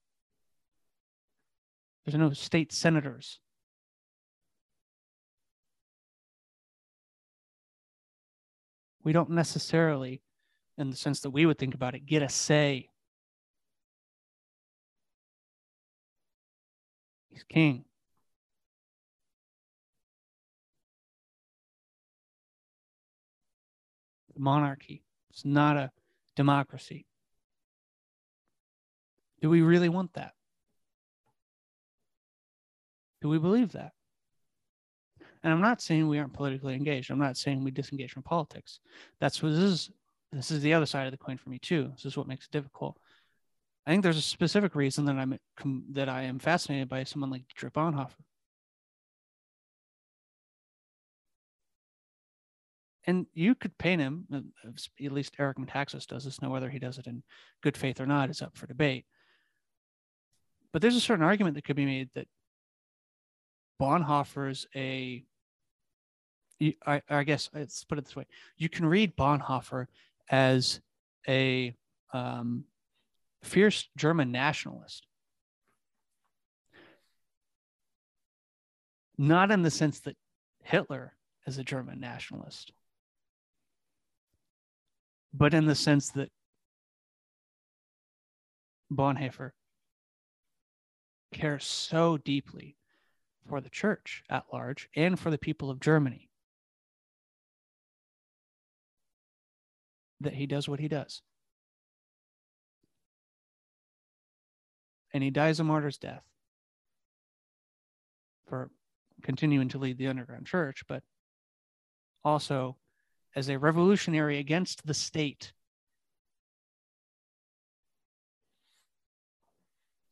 There's 2.03 2.17
no 2.17 2.33
state 2.33 2.73
senators. 2.73 3.39
We 9.05 9.13
don't 9.13 9.29
necessarily 9.29 10.21
in 10.77 10.89
the 10.89 10.97
sense 10.97 11.21
that 11.21 11.29
we 11.29 11.45
would 11.45 11.57
think 11.57 11.73
about 11.73 11.95
it, 11.95 12.05
get 12.05 12.21
a 12.21 12.27
say. 12.27 12.89
He's 17.29 17.43
king. 17.43 17.85
The 24.33 24.41
monarchy. 24.41 25.03
It's 25.31 25.45
not 25.45 25.77
a 25.77 25.91
democracy. 26.35 27.05
Do 29.41 29.49
we 29.49 29.61
really 29.61 29.89
want 29.89 30.13
that? 30.13 30.33
Do 33.21 33.29
we 33.29 33.39
believe 33.39 33.71
that? 33.71 33.93
And 35.43 35.51
I'm 35.51 35.61
not 35.61 35.81
saying 35.81 36.07
we 36.07 36.19
aren't 36.19 36.33
politically 36.33 36.75
engaged. 36.75 37.09
I'm 37.09 37.19
not 37.19 37.37
saying 37.37 37.63
we 37.63 37.71
disengage 37.71 38.11
from 38.11 38.23
politics. 38.23 38.79
That's 39.19 39.41
what 39.41 39.49
this 39.49 39.59
is 39.59 39.91
this 40.31 40.51
is 40.51 40.61
the 40.61 40.73
other 40.73 40.85
side 40.85 41.07
of 41.07 41.11
the 41.11 41.17
coin 41.17 41.37
for 41.37 41.49
me 41.49 41.59
too. 41.59 41.91
This 41.95 42.05
is 42.05 42.17
what 42.17 42.27
makes 42.27 42.45
it 42.45 42.51
difficult. 42.51 42.97
I 43.85 43.91
think 43.91 44.03
there's 44.03 44.17
a 44.17 44.21
specific 44.21 44.75
reason 44.75 45.05
that 45.05 45.15
I'm 45.15 45.39
that 45.91 46.09
I 46.09 46.23
am 46.23 46.39
fascinated 46.39 46.89
by 46.89 47.03
someone 47.03 47.31
like 47.31 47.47
Dietrich 47.47 47.73
Bonhoeffer. 47.73 48.13
And 53.07 53.25
you 53.33 53.55
could 53.55 53.77
paint 53.77 54.01
him, 54.01 54.25
uh, 54.31 54.41
at 55.03 55.11
least 55.11 55.35
Eric 55.39 55.57
Metaxas 55.57 56.05
does 56.05 56.25
this. 56.25 56.41
Now, 56.41 56.51
whether 56.51 56.69
he 56.69 56.79
does 56.79 56.97
it 56.97 57.07
in 57.07 57.23
good 57.61 57.75
faith 57.75 57.99
or 57.99 58.05
not 58.05 58.29
is 58.29 58.41
up 58.41 58.55
for 58.55 58.67
debate. 58.67 59.05
But 60.71 60.81
there's 60.81 60.95
a 60.95 61.01
certain 61.01 61.25
argument 61.25 61.55
that 61.55 61.63
could 61.63 61.75
be 61.75 61.85
made 61.85 62.09
that 62.13 62.27
Bonhoeffer's 63.81 64.67
a 64.75 65.25
I, 66.85 67.01
I 67.09 67.23
guess 67.23 67.49
let's 67.53 67.83
put 67.83 67.97
it 67.97 68.05
this 68.05 68.15
way: 68.15 68.25
you 68.57 68.69
can 68.69 68.85
read 68.85 69.17
Bonhoeffer 69.17 69.87
as 70.29 70.79
a 71.27 71.75
um, 72.13 72.65
fierce 73.43 73.89
German 73.97 74.31
nationalist, 74.31 75.07
not 79.17 79.49
in 79.49 79.63
the 79.63 79.71
sense 79.71 80.01
that 80.01 80.17
Hitler 80.63 81.15
is 81.47 81.57
a 81.57 81.63
German 81.63 81.99
nationalist, 81.99 82.71
but 85.33 85.53
in 85.53 85.65
the 85.65 85.75
sense 85.75 86.09
that 86.11 86.29
Bonhoeffer 88.91 89.51
cares 91.33 91.63
so 91.63 92.17
deeply 92.17 92.75
for 93.47 93.61
the 93.61 93.69
church 93.69 94.23
at 94.29 94.45
large 94.51 94.89
and 94.95 95.19
for 95.19 95.31
the 95.31 95.37
people 95.37 95.69
of 95.69 95.79
Germany 95.79 96.29
that 100.19 100.33
he 100.33 100.45
does 100.45 100.67
what 100.67 100.79
he 100.79 100.87
does. 100.87 101.21
And 105.13 105.23
he 105.23 105.29
dies 105.29 105.59
a 105.59 105.63
martyr's 105.63 105.97
death 105.97 106.23
for 108.47 108.69
continuing 109.23 109.69
to 109.69 109.77
lead 109.77 109.97
the 109.97 110.07
underground 110.07 110.45
church, 110.45 110.83
but 110.87 111.03
also 112.23 112.77
as 113.35 113.49
a 113.49 113.57
revolutionary 113.57 114.39
against 114.39 114.85
the 114.85 114.93
state. 114.93 115.53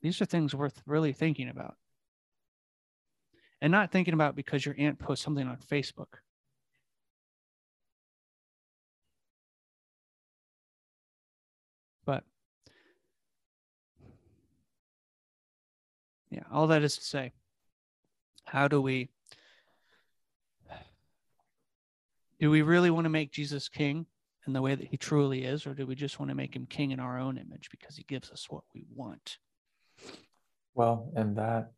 These 0.01 0.21
are 0.21 0.25
things 0.25 0.55
worth 0.55 0.81
really 0.85 1.11
thinking 1.11 1.49
about. 1.49 1.75
And 3.61 3.71
not 3.71 3.91
thinking 3.91 4.13
about 4.13 4.35
because 4.35 4.65
your 4.65 4.75
aunt 4.77 4.99
posts 4.99 5.25
something 5.25 5.45
on 5.45 5.57
Facebook. 5.57 6.19
But 12.05 12.23
yeah, 16.31 16.43
all 16.49 16.67
that 16.67 16.83
is 16.83 16.95
to 16.95 17.03
say, 17.03 17.33
how 18.45 18.69
do 18.69 18.81
we 18.81 19.09
do 22.40 22.49
we 22.49 22.61
really 22.61 22.90
want 22.90 23.06
to 23.06 23.10
make 23.10 23.32
Jesus 23.32 23.70
king 23.70 24.06
in 24.48 24.53
the 24.53 24.61
way 24.61 24.74
that 24.74 24.88
he 24.88 24.98
truly 24.98 25.44
is, 25.44 25.68
or 25.68 25.74
do 25.74 25.86
we 25.86 25.95
just 25.95 26.20
want 26.20 26.30
to 26.30 26.36
make 26.36 26.56
him 26.56 26.66
king 26.66 26.91
in 26.91 26.99
our 26.99 27.20
own 27.20 27.38
image 27.38 27.70
because 27.70 27.95
he 27.95 28.03
gives 28.03 28.32
us 28.32 28.48
what 28.49 28.64
we 28.74 28.86
want? 28.95 29.38
Well, 30.74 31.11
and 31.16 31.36
that 31.38 31.72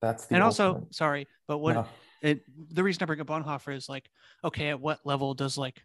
that's 0.00 0.26
the 0.26 0.36
and 0.36 0.44
ultimate. 0.44 0.68
also, 0.68 0.86
sorry, 0.90 1.26
but 1.48 1.58
what 1.58 1.74
No. 1.74 1.86
it 2.22 2.42
the 2.74 2.82
reason 2.82 3.02
I 3.02 3.06
bring 3.06 3.20
up 3.20 3.26
Bonhoeffer 3.26 3.74
is 3.74 3.88
like, 3.88 4.08
okay, 4.44 4.68
at 4.68 4.80
what 4.80 5.04
level 5.04 5.34
does 5.34 5.58
like 5.58 5.82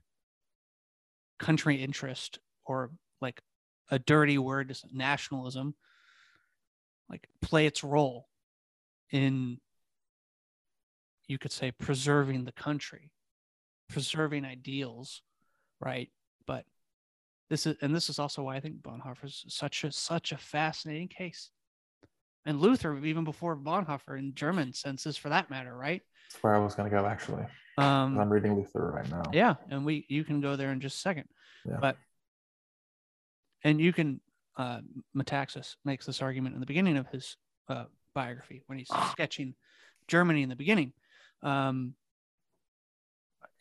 country 1.40 1.82
interest 1.82 2.40
or 2.66 2.92
like 3.22 3.42
a 3.90 3.98
dirty 3.98 4.38
word 4.38 4.76
nationalism 4.92 5.74
like 7.10 7.28
play 7.42 7.66
its 7.66 7.84
role 7.84 8.28
in 9.12 9.60
you 11.30 11.38
could 11.38 11.52
say 11.54 11.72
preserving 11.72 12.44
the 12.44 12.52
country 12.52 13.12
preserving 13.88 14.44
ideals 14.44 15.22
right 15.80 16.10
but 16.46 16.66
this 17.50 17.66
is 17.66 17.78
and 17.82 17.96
this 17.96 18.10
is 18.10 18.20
also 18.20 18.44
why 18.44 18.56
i 18.56 18.60
think 18.60 18.76
bonhoeffer 18.82 19.24
is 19.26 19.46
such 19.48 19.84
a 19.84 19.92
such 19.92 20.32
a 20.32 20.38
fascinating 20.38 21.08
case 21.08 21.52
and 22.46 22.60
luther 22.60 22.98
even 22.98 23.24
before 23.24 23.56
bonhoeffer 23.56 24.18
in 24.18 24.34
german 24.36 24.74
senses 24.74 25.16
for 25.16 25.30
that 25.30 25.50
matter 25.50 25.76
right 25.76 26.02
That's 26.32 26.44
where 26.44 26.56
I 26.56 26.60
was 26.60 26.76
going 26.76 26.90
to 26.90 26.96
go 26.96 27.06
actually. 27.06 27.44
um 27.78 28.18
I'm 28.20 28.30
reading 28.30 28.56
Luther 28.56 28.92
right 28.92 29.10
now. 29.10 29.24
yeah 29.32 29.56
and 29.70 29.86
we 29.86 30.06
you 30.10 30.24
can 30.24 30.42
go 30.42 30.56
there 30.56 30.72
in 30.72 30.82
just 30.82 30.98
a 30.98 31.00
second 31.02 31.26
Yeah. 31.66 31.78
but 31.80 31.98
and 33.64 33.80
you 33.80 33.94
can 33.94 34.20
uh 34.58 34.82
metaxas 35.16 35.76
makes 35.86 36.06
this 36.06 36.22
argument 36.22 36.56
in 36.56 36.60
the 36.60 36.66
beginning 36.68 36.98
of 36.98 37.08
his 37.10 37.38
uh, 37.70 37.86
biography 38.14 38.62
when 38.68 38.78
he's 38.80 38.90
sketching 39.12 39.54
germany 40.08 40.42
in 40.44 40.50
the 40.50 40.56
beginning 40.56 40.92
um 41.44 41.94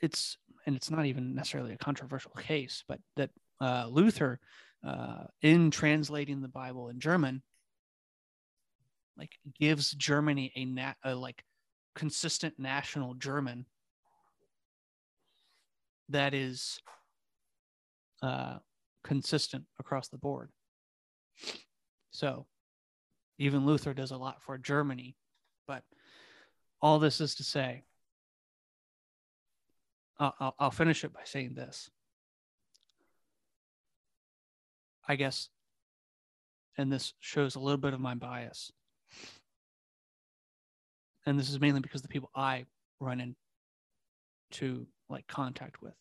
it's 0.00 0.36
and 0.66 0.76
it's 0.76 0.90
not 0.90 1.06
even 1.06 1.34
necessarily 1.34 1.72
a 1.72 1.78
controversial 1.78 2.32
case 2.32 2.84
but 2.88 3.00
that 3.16 3.30
uh 3.60 3.86
luther 3.90 4.40
uh 4.86 5.24
in 5.42 5.70
translating 5.70 6.40
the 6.40 6.48
bible 6.48 6.88
in 6.88 7.00
german 7.00 7.42
like 9.16 9.32
gives 9.58 9.92
germany 9.92 10.52
a, 10.56 11.10
a 11.10 11.14
like 11.14 11.42
consistent 11.94 12.54
national 12.58 13.14
german 13.14 13.66
that 16.08 16.34
is 16.34 16.80
uh, 18.22 18.58
consistent 19.04 19.64
across 19.78 20.08
the 20.08 20.18
board. 20.18 20.50
So 22.10 22.46
even 23.38 23.66
Luther 23.66 23.94
does 23.94 24.10
a 24.10 24.16
lot 24.16 24.42
for 24.42 24.58
Germany, 24.58 25.16
but 25.66 25.82
all 26.80 26.98
this 26.98 27.20
is 27.20 27.34
to 27.36 27.44
say, 27.44 27.82
I'll, 30.18 30.54
I'll, 30.58 30.70
finish 30.70 31.04
it 31.04 31.12
by 31.12 31.20
saying 31.24 31.54
this. 31.54 31.90
I 35.06 35.16
guess, 35.16 35.48
and 36.76 36.92
this 36.92 37.14
shows 37.20 37.54
a 37.54 37.60
little 37.60 37.78
bit 37.78 37.94
of 37.94 38.00
my 38.00 38.14
bias. 38.14 38.72
And 41.24 41.38
this 41.38 41.50
is 41.50 41.60
mainly 41.60 41.80
because 41.80 42.02
the 42.02 42.08
people 42.08 42.30
I 42.34 42.66
run 43.00 43.34
into 44.50 44.86
like 45.08 45.26
contact 45.28 45.80
with. 45.80 45.94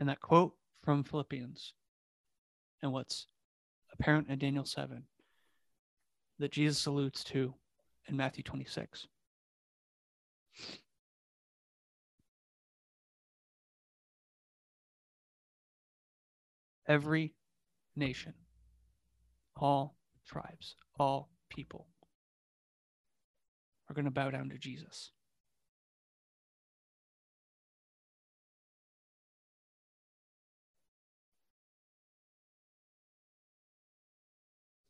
And 0.00 0.08
that 0.08 0.20
quote 0.20 0.54
from 0.84 1.02
Philippians 1.02 1.72
and 2.82 2.92
what's 2.92 3.26
apparent 3.92 4.28
in 4.28 4.38
Daniel 4.38 4.64
7 4.64 5.02
that 6.38 6.52
Jesus 6.52 6.86
alludes 6.86 7.24
to 7.24 7.54
in 8.06 8.16
Matthew 8.16 8.44
26. 8.44 9.06
Every 16.86 17.34
nation, 17.96 18.32
all 19.56 19.96
tribes, 20.26 20.74
all 20.98 21.28
people 21.50 21.86
are 23.90 23.94
going 23.94 24.06
to 24.06 24.10
bow 24.10 24.30
down 24.30 24.48
to 24.50 24.58
Jesus. 24.58 25.10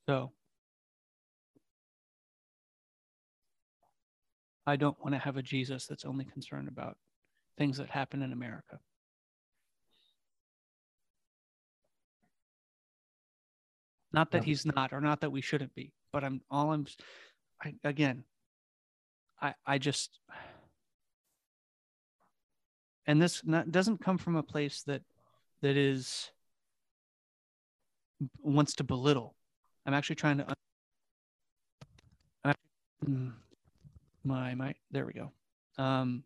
So 0.09 0.32
I 4.66 4.76
don't 4.76 4.98
want 5.02 5.14
to 5.14 5.18
have 5.18 5.36
a 5.36 5.43
Jesus 5.43 5.86
that's 5.86 6.06
only 6.06 6.24
concerned 6.24 6.66
about 6.66 6.97
things 7.59 7.76
that 7.76 7.90
happen 7.90 8.22
in 8.22 8.32
America. 8.32 8.78
Not 14.10 14.30
that 14.30 14.44
he's 14.44 14.64
not, 14.64 14.94
or 14.94 15.02
not 15.02 15.20
that 15.20 15.30
we 15.30 15.43
shouldn't 15.43 15.74
be, 15.74 15.93
but 16.10 16.24
I'm 16.24 16.40
all 16.51 16.72
I'm 16.72 16.86
I, 17.62 17.74
again, 17.85 18.24
I 19.43 19.52
I 19.66 19.76
just 19.76 20.18
and 23.06 23.20
this 23.20 23.43
not, 23.44 23.70
doesn't 23.70 24.02
come 24.02 24.16
from 24.16 24.36
a 24.36 24.43
place 24.43 24.82
that 24.85 25.02
that 25.60 25.76
is 25.76 26.30
wants 28.40 28.72
to 28.76 28.85
belittle. 28.85 29.35
I'm 29.89 29.94
actually 29.94 30.16
trying 30.16 30.36
to. 30.36 30.55
mm, 33.06 33.32
my 34.23 34.55
my 34.55 34.74
there 34.90 35.06
we 35.06 35.15
go. 35.15 35.32
Um, 35.78 36.24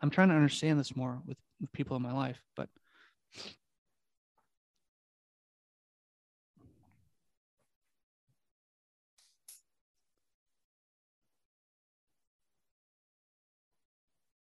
I'm 0.00 0.10
trying 0.10 0.28
to 0.28 0.36
understand 0.36 0.78
this 0.78 0.94
more 0.94 1.20
with, 1.26 1.36
with 1.60 1.72
people 1.72 1.96
in 1.96 2.02
my 2.04 2.12
life, 2.12 2.40
but 2.54 2.68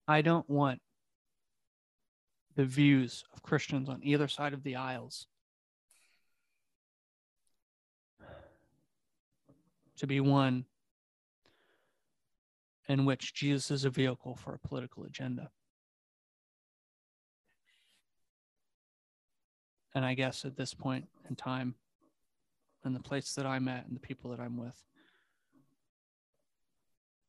I 0.09 0.21
don't 0.21 0.49
want 0.49 0.81
the 2.57 2.65
views 2.65 3.23
of 3.33 3.41
Christians 3.43 3.87
on 3.87 4.01
either 4.03 4.27
side 4.27 4.51
of 4.53 4.63
the 4.63 4.75
aisles 4.75 5.27
to 10.01 10.07
be 10.07 10.19
one 10.19 10.65
in 12.87 13.05
which 13.05 13.35
Jesus 13.35 13.69
is 13.69 13.85
a 13.85 13.91
vehicle 13.91 14.35
for 14.35 14.55
a 14.55 14.67
political 14.67 15.03
agenda. 15.03 15.51
And 19.93 20.03
I 20.03 20.15
guess 20.15 20.43
at 20.43 20.57
this 20.57 20.73
point 20.73 21.07
in 21.29 21.35
time, 21.35 21.75
and 22.83 22.95
the 22.95 22.99
place 22.99 23.35
that 23.35 23.45
I'm 23.45 23.67
at, 23.67 23.85
and 23.85 23.95
the 23.95 23.99
people 23.99 24.31
that 24.31 24.39
I'm 24.39 24.57
with, 24.57 24.75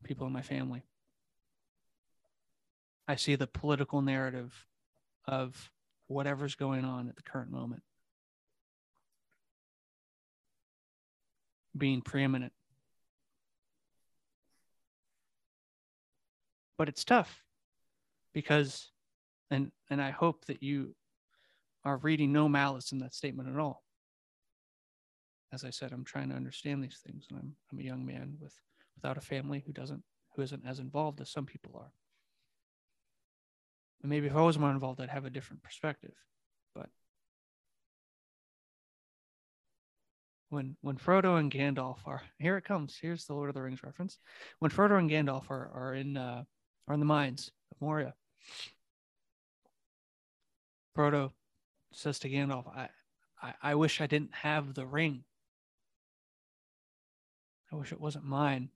people 0.02 0.26
in 0.26 0.32
my 0.32 0.40
family, 0.40 0.82
I 3.06 3.16
see 3.16 3.34
the 3.34 3.46
political 3.46 4.00
narrative 4.00 4.66
of 5.26 5.70
whatever's 6.06 6.54
going 6.54 6.86
on 6.86 7.10
at 7.10 7.16
the 7.16 7.22
current 7.22 7.50
moment 7.50 7.82
being 11.76 12.00
preeminent. 12.00 12.54
But 16.82 16.88
it's 16.88 17.04
tough 17.04 17.44
because, 18.34 18.90
and 19.52 19.70
and 19.88 20.02
I 20.02 20.10
hope 20.10 20.46
that 20.46 20.64
you 20.64 20.96
are 21.84 21.96
reading 21.98 22.32
no 22.32 22.48
malice 22.48 22.90
in 22.90 22.98
that 22.98 23.14
statement 23.14 23.48
at 23.48 23.56
all. 23.56 23.84
As 25.52 25.62
I 25.62 25.70
said, 25.70 25.92
I'm 25.92 26.02
trying 26.02 26.30
to 26.30 26.34
understand 26.34 26.82
these 26.82 26.98
things, 27.06 27.26
and 27.30 27.38
I'm 27.38 27.54
I'm 27.70 27.78
a 27.78 27.84
young 27.84 28.04
man 28.04 28.34
with 28.40 28.52
without 28.96 29.16
a 29.16 29.20
family 29.20 29.62
who 29.64 29.72
doesn't 29.72 30.02
who 30.34 30.42
isn't 30.42 30.66
as 30.66 30.80
involved 30.80 31.20
as 31.20 31.30
some 31.30 31.46
people 31.46 31.76
are. 31.76 31.92
And 34.02 34.10
maybe 34.10 34.26
if 34.26 34.34
I 34.34 34.42
was 34.42 34.58
more 34.58 34.72
involved, 34.72 35.00
I'd 35.00 35.08
have 35.08 35.24
a 35.24 35.30
different 35.30 35.62
perspective. 35.62 36.14
But 36.74 36.88
when 40.48 40.76
when 40.80 40.96
Frodo 40.96 41.38
and 41.38 41.48
Gandalf 41.48 41.98
are 42.06 42.22
here, 42.40 42.56
it 42.56 42.64
comes. 42.64 42.98
Here's 43.00 43.26
the 43.26 43.34
Lord 43.34 43.50
of 43.50 43.54
the 43.54 43.62
Rings 43.62 43.84
reference. 43.84 44.18
When 44.58 44.72
Frodo 44.72 44.98
and 44.98 45.08
Gandalf 45.08 45.48
are 45.48 45.70
are 45.72 45.94
in 45.94 46.16
uh, 46.16 46.42
are 46.86 46.94
in 46.94 47.00
the 47.00 47.06
mines 47.06 47.50
of 47.70 47.80
Moria, 47.80 48.14
Frodo 50.96 51.32
says 51.92 52.18
to 52.20 52.28
Gandalf, 52.28 52.66
I, 52.68 52.88
I, 53.42 53.54
I 53.62 53.74
wish 53.74 54.00
I 54.00 54.06
didn't 54.06 54.34
have 54.34 54.74
the 54.74 54.86
ring. 54.86 55.24
I 57.72 57.76
wish 57.76 57.92
it 57.92 58.00
wasn't 58.00 58.24
mine. 58.24 58.70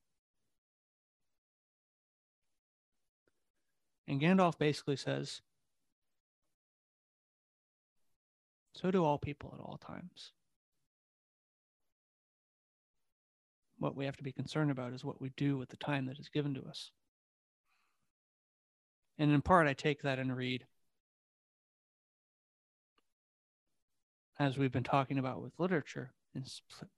And 4.09 4.21
Gandalf 4.21 4.59
basically 4.59 4.97
says, 4.97 5.43
So 8.75 8.91
do 8.91 9.05
all 9.05 9.19
people 9.19 9.55
at 9.55 9.61
all 9.61 9.79
times. 9.79 10.33
What 13.79 13.97
we 13.97 14.05
have 14.05 14.17
to 14.19 14.23
be 14.23 14.33
concerned 14.33 14.71
about 14.71 14.93
is 14.93 15.05
what 15.05 15.21
we 15.21 15.31
do 15.37 15.57
with 15.57 15.71
the 15.71 15.77
time 15.77 16.07
that 16.07 16.19
is 16.19 16.29
given 16.29 16.55
to 16.55 16.63
us. 16.65 16.91
And 19.19 19.31
in 19.33 19.41
part, 19.43 19.67
I 19.67 19.73
take 19.73 20.03
that 20.03 20.19
and 20.19 20.37
read, 20.37 20.67
as 24.39 24.59
we've 24.59 24.73
been 24.73 24.83
talking 24.83 25.19
about 25.19 25.41
with 25.41 25.59
literature, 25.59 26.13
in 26.35 26.45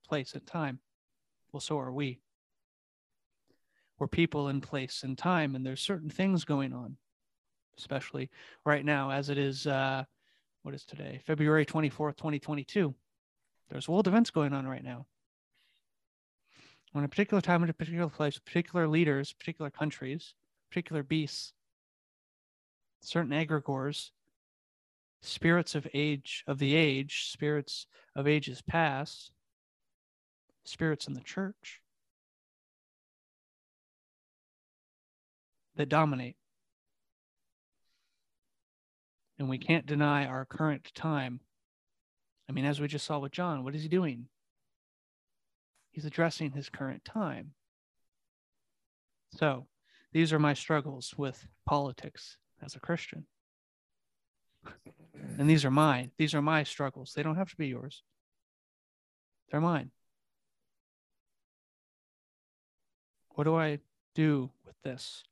place 0.07 0.35
and 0.35 0.47
time. 0.47 0.81
Well, 1.53 1.61
so 1.61 1.79
are 1.79 1.93
we. 1.93 2.21
We're 3.99 4.09
people 4.09 4.49
in 4.49 4.61
place 4.61 5.03
and 5.03 5.17
time, 5.17 5.55
and 5.55 5.65
there's 5.65 5.81
certain 5.81 6.11
things 6.11 6.45
going 6.45 6.73
on, 6.73 6.97
especially 7.79 8.31
right 8.65 8.85
now, 8.85 9.11
as 9.11 9.29
it 9.29 9.39
is, 9.39 9.67
uh, 9.67 10.05
what 10.63 10.75
is 10.75 10.85
today? 10.85 11.21
February 11.25 11.67
24th, 11.67 12.17
2022. 12.17 12.95
There's 13.71 13.89
world 13.89 14.09
events 14.09 14.31
going 14.31 14.53
on 14.53 14.67
right 14.67 14.85
now. 14.85 15.07
On 16.95 17.05
a 17.05 17.09
particular 17.09 17.41
time, 17.41 17.63
in 17.63 17.71
a 17.71 17.75
particular 17.75 18.09
place, 18.09 18.39
particular 18.39 18.89
leaders, 18.89 19.33
particular 19.33 19.71
countries, 19.71 20.35
particular 20.71 21.03
beasts, 21.03 21.53
certain 23.01 23.33
egregores, 23.33 24.11
spirits 25.21 25.75
of 25.75 25.87
age 25.95 26.45
of 26.47 26.59
the 26.59 26.75
age, 26.75 27.29
spirits 27.31 27.87
of 28.15 28.27
ages 28.27 28.63
past, 28.63 29.33
spirits 30.65 31.07
in 31.07 31.15
the 31.15 31.21
church 31.21 31.81
that 35.77 35.89
dominate. 35.89 36.37
And 39.39 39.49
we 39.49 39.59
can't 39.59 39.87
deny 39.87 40.27
our 40.27 40.45
current 40.45 40.93
time. 40.95 41.41
I 42.49 42.53
mean, 42.53 42.65
as 42.65 42.81
we 42.81 42.89
just 42.89 43.07
saw 43.07 43.19
with 43.19 43.33
John, 43.33 43.63
what 43.63 43.75
is 43.75 43.83
he 43.83 43.89
doing? 43.89 44.27
He's 45.91 46.05
addressing 46.05 46.53
his 46.53 46.69
current 46.69 47.05
time. 47.05 47.53
So, 49.37 49.67
these 50.13 50.33
are 50.33 50.39
my 50.39 50.55
struggles 50.55 51.15
with 51.17 51.47
politics 51.67 52.39
as 52.63 52.75
a 52.75 52.81
Christian. 52.81 53.27
And 55.39 55.49
these 55.49 55.65
are 55.65 55.71
mine. 55.71 56.11
These 56.19 56.35
are 56.35 56.43
my 56.43 56.63
struggles. 56.65 57.13
They 57.15 57.23
don't 57.23 57.37
have 57.37 57.51
to 57.51 57.57
be 57.57 57.69
yours, 57.69 58.03
they're 59.51 59.61
mine. 59.61 59.91
What 63.31 63.45
do 63.45 63.55
I 63.55 63.79
do 64.17 64.51
with 64.67 64.75
this? 64.83 65.23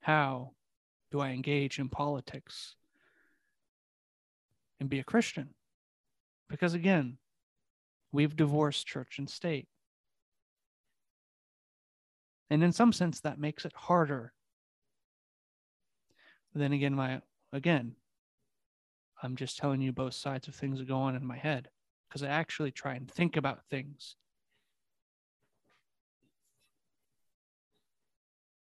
How 0.00 0.50
do 1.10 1.20
I 1.20 1.30
engage 1.30 1.78
in 1.78 1.88
politics 1.88 2.76
and 4.78 4.90
be 4.90 4.98
a 4.98 5.04
Christian? 5.04 5.54
Because 6.50 6.74
again, 6.74 7.16
we've 8.12 8.36
divorced 8.36 8.86
church 8.86 9.18
and 9.18 9.30
state. 9.30 9.66
And 12.50 12.62
in 12.62 12.72
some 12.72 12.92
sense, 12.92 13.20
that 13.20 13.38
makes 13.38 13.64
it 13.64 13.72
harder. 13.74 14.33
Then 16.54 16.72
again, 16.72 16.94
my 16.94 17.20
again, 17.52 17.96
I'm 19.22 19.36
just 19.36 19.58
telling 19.58 19.80
you 19.80 19.92
both 19.92 20.14
sides 20.14 20.48
of 20.48 20.54
things 20.54 20.78
that 20.78 20.88
go 20.88 20.98
on 20.98 21.16
in 21.16 21.26
my 21.26 21.36
head 21.36 21.68
because 22.08 22.22
I 22.22 22.28
actually 22.28 22.70
try 22.70 22.94
and 22.94 23.10
think 23.10 23.36
about 23.36 23.64
things. 23.70 24.16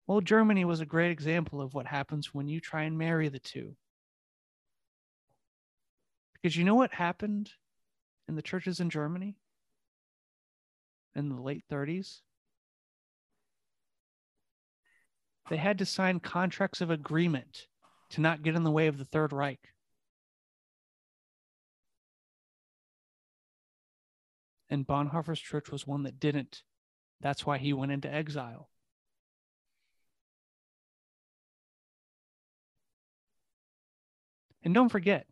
Well, 0.07 0.21
Germany 0.21 0.65
was 0.65 0.81
a 0.81 0.85
great 0.85 1.11
example 1.11 1.61
of 1.61 1.73
what 1.73 1.87
happens 1.87 2.33
when 2.33 2.47
you 2.47 2.59
try 2.59 2.83
and 2.83 2.97
marry 2.97 3.27
the 3.27 3.39
two. 3.39 3.75
Because 6.33 6.55
you 6.55 6.63
know 6.63 6.75
what 6.75 6.93
happened 6.93 7.51
in 8.27 8.35
the 8.35 8.41
churches 8.41 8.79
in 8.79 8.89
Germany 8.89 9.35
in 11.15 11.29
the 11.29 11.41
late 11.41 11.63
30s? 11.71 12.21
They 15.49 15.57
had 15.57 15.79
to 15.79 15.85
sign 15.85 16.19
contracts 16.19 16.81
of 16.81 16.89
agreement 16.89 17.67
to 18.15 18.21
not 18.21 18.43
get 18.43 18.55
in 18.55 18.63
the 18.63 18.71
way 18.71 18.87
of 18.87 18.97
the 18.97 19.05
Third 19.05 19.31
Reich. 19.31 19.59
and 24.69 24.85
Bonhoeffer's 24.85 25.39
church 25.39 25.71
was 25.71 25.87
one 25.87 26.03
that 26.03 26.19
didn't. 26.19 26.63
That's 27.21 27.45
why 27.45 27.57
he 27.57 27.73
went 27.73 27.91
into 27.91 28.13
exile. 28.13 28.69
And 34.63 34.73
don't 34.73 34.89
forget, 34.89 35.27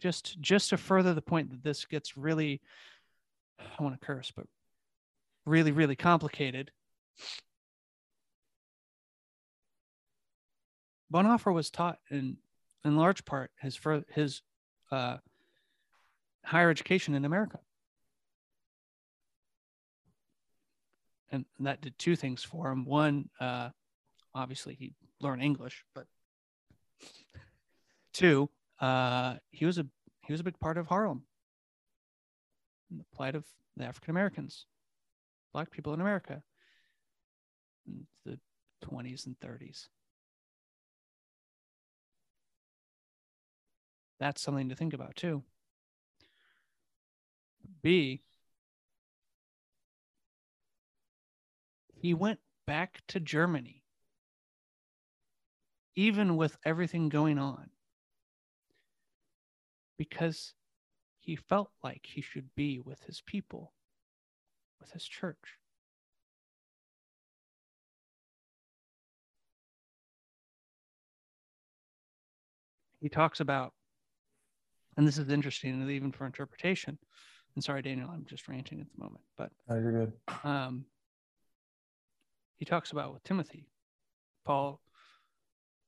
just 0.00 0.40
just 0.40 0.70
to 0.70 0.78
further 0.78 1.12
the 1.12 1.22
point 1.22 1.50
that 1.50 1.62
this 1.62 1.84
gets 1.84 2.16
really 2.16 2.60
I 3.58 3.82
want 3.82 4.00
to 4.00 4.04
curse, 4.04 4.32
but 4.34 4.46
really, 5.44 5.72
really 5.72 5.96
complicated. 5.96 6.70
Bonhoeffer 11.12 11.52
was 11.52 11.70
taught 11.70 11.98
in 12.10 12.38
in 12.84 12.96
large 12.96 13.24
part 13.24 13.50
his 13.60 13.78
his 14.14 14.42
uh, 14.90 15.18
higher 16.44 16.70
education 16.70 17.14
in 17.14 17.24
America. 17.24 17.60
and 21.32 21.46
that 21.60 21.80
did 21.80 21.98
two 21.98 22.14
things 22.14 22.44
for 22.44 22.70
him. 22.70 22.84
One, 22.84 23.30
uh, 23.40 23.70
obviously 24.34 24.74
he 24.74 24.92
learned 25.20 25.42
English, 25.42 25.84
but 25.94 26.06
two, 28.12 28.50
uh, 28.78 29.36
he 29.50 29.64
was 29.64 29.78
a 29.78 29.86
he 30.26 30.32
was 30.32 30.40
a 30.40 30.44
big 30.44 30.58
part 30.60 30.78
of 30.78 30.86
Harlem, 30.86 31.24
the 32.90 33.04
plight 33.14 33.34
of 33.34 33.44
the 33.76 33.84
African 33.84 34.10
Americans, 34.10 34.66
black 35.52 35.70
people 35.70 35.94
in 35.94 36.00
America, 36.00 36.42
in 37.86 38.06
the 38.24 38.38
20s 38.86 39.26
and 39.26 39.36
30s. 39.40 39.88
That's 44.22 44.40
something 44.40 44.68
to 44.68 44.76
think 44.76 44.94
about 44.94 45.16
too. 45.16 45.42
B, 47.82 48.22
he 51.92 52.14
went 52.14 52.38
back 52.64 53.00
to 53.08 53.18
Germany 53.18 53.82
even 55.96 56.36
with 56.36 56.56
everything 56.64 57.08
going 57.08 57.36
on, 57.36 57.70
because 59.98 60.54
he 61.18 61.34
felt 61.34 61.72
like 61.82 62.06
he 62.06 62.20
should 62.20 62.54
be 62.54 62.78
with 62.78 63.02
his 63.02 63.20
people, 63.26 63.72
with 64.80 64.92
his 64.92 65.04
church. 65.04 65.58
He 73.00 73.08
talks 73.08 73.40
about, 73.40 73.74
and 74.96 75.06
this 75.06 75.18
is 75.18 75.28
interesting, 75.28 75.88
even 75.90 76.12
for 76.12 76.26
interpretation. 76.26 76.98
And 77.54 77.64
sorry, 77.64 77.82
Daniel, 77.82 78.10
I'm 78.10 78.24
just 78.26 78.48
ranting 78.48 78.80
at 78.80 78.86
the 78.94 79.02
moment, 79.02 79.24
but 79.36 79.50
Oh, 79.68 79.74
you're 79.74 79.92
good. 80.06 80.12
um, 80.44 80.84
he 82.56 82.64
talks 82.64 82.92
about 82.92 83.12
with 83.12 83.24
Timothy, 83.24 83.66
Paul 84.44 84.80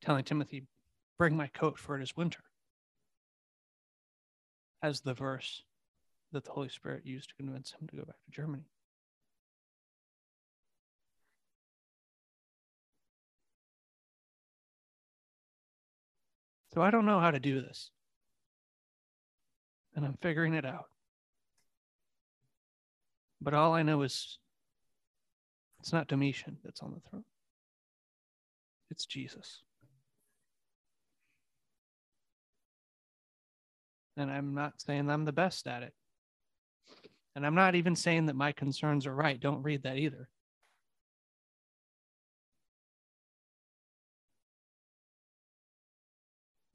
telling 0.02 0.24
Timothy, 0.24 0.66
bring 1.18 1.36
my 1.36 1.46
coat 1.48 1.78
for 1.78 1.98
it 1.98 2.02
is 2.02 2.16
winter, 2.16 2.42
as 4.82 5.00
the 5.00 5.14
verse 5.14 5.62
that 6.32 6.44
the 6.44 6.50
Holy 6.50 6.68
Spirit 6.68 7.06
used 7.06 7.30
to 7.30 7.34
convince 7.36 7.72
him 7.72 7.86
to 7.88 7.96
go 7.96 8.04
back 8.04 8.16
to 8.24 8.30
Germany. 8.30 8.64
So 16.74 16.82
I 16.82 16.90
don't 16.90 17.06
know 17.06 17.20
how 17.20 17.30
to 17.30 17.38
do 17.38 17.62
this. 17.62 17.90
And 19.94 20.04
I'm 20.04 20.18
figuring 20.20 20.54
it 20.54 20.64
out. 20.64 20.86
But 23.40 23.54
all 23.54 23.74
I 23.74 23.82
know 23.82 24.02
is 24.02 24.38
it's 25.80 25.92
not 25.92 26.08
Domitian 26.08 26.56
that's 26.64 26.80
on 26.80 26.92
the 26.94 27.08
throne, 27.08 27.24
it's 28.90 29.06
Jesus. 29.06 29.60
And 34.16 34.30
I'm 34.30 34.54
not 34.54 34.80
saying 34.80 35.10
I'm 35.10 35.24
the 35.24 35.32
best 35.32 35.66
at 35.66 35.82
it. 35.82 35.92
And 37.36 37.44
I'm 37.44 37.56
not 37.56 37.74
even 37.74 37.96
saying 37.96 38.26
that 38.26 38.36
my 38.36 38.52
concerns 38.52 39.06
are 39.06 39.14
right. 39.14 39.40
Don't 39.40 39.62
read 39.62 39.82
that 39.82 39.96
either. 39.96 40.28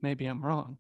Maybe 0.02 0.26
I'm 0.26 0.46
wrong. 0.46 0.78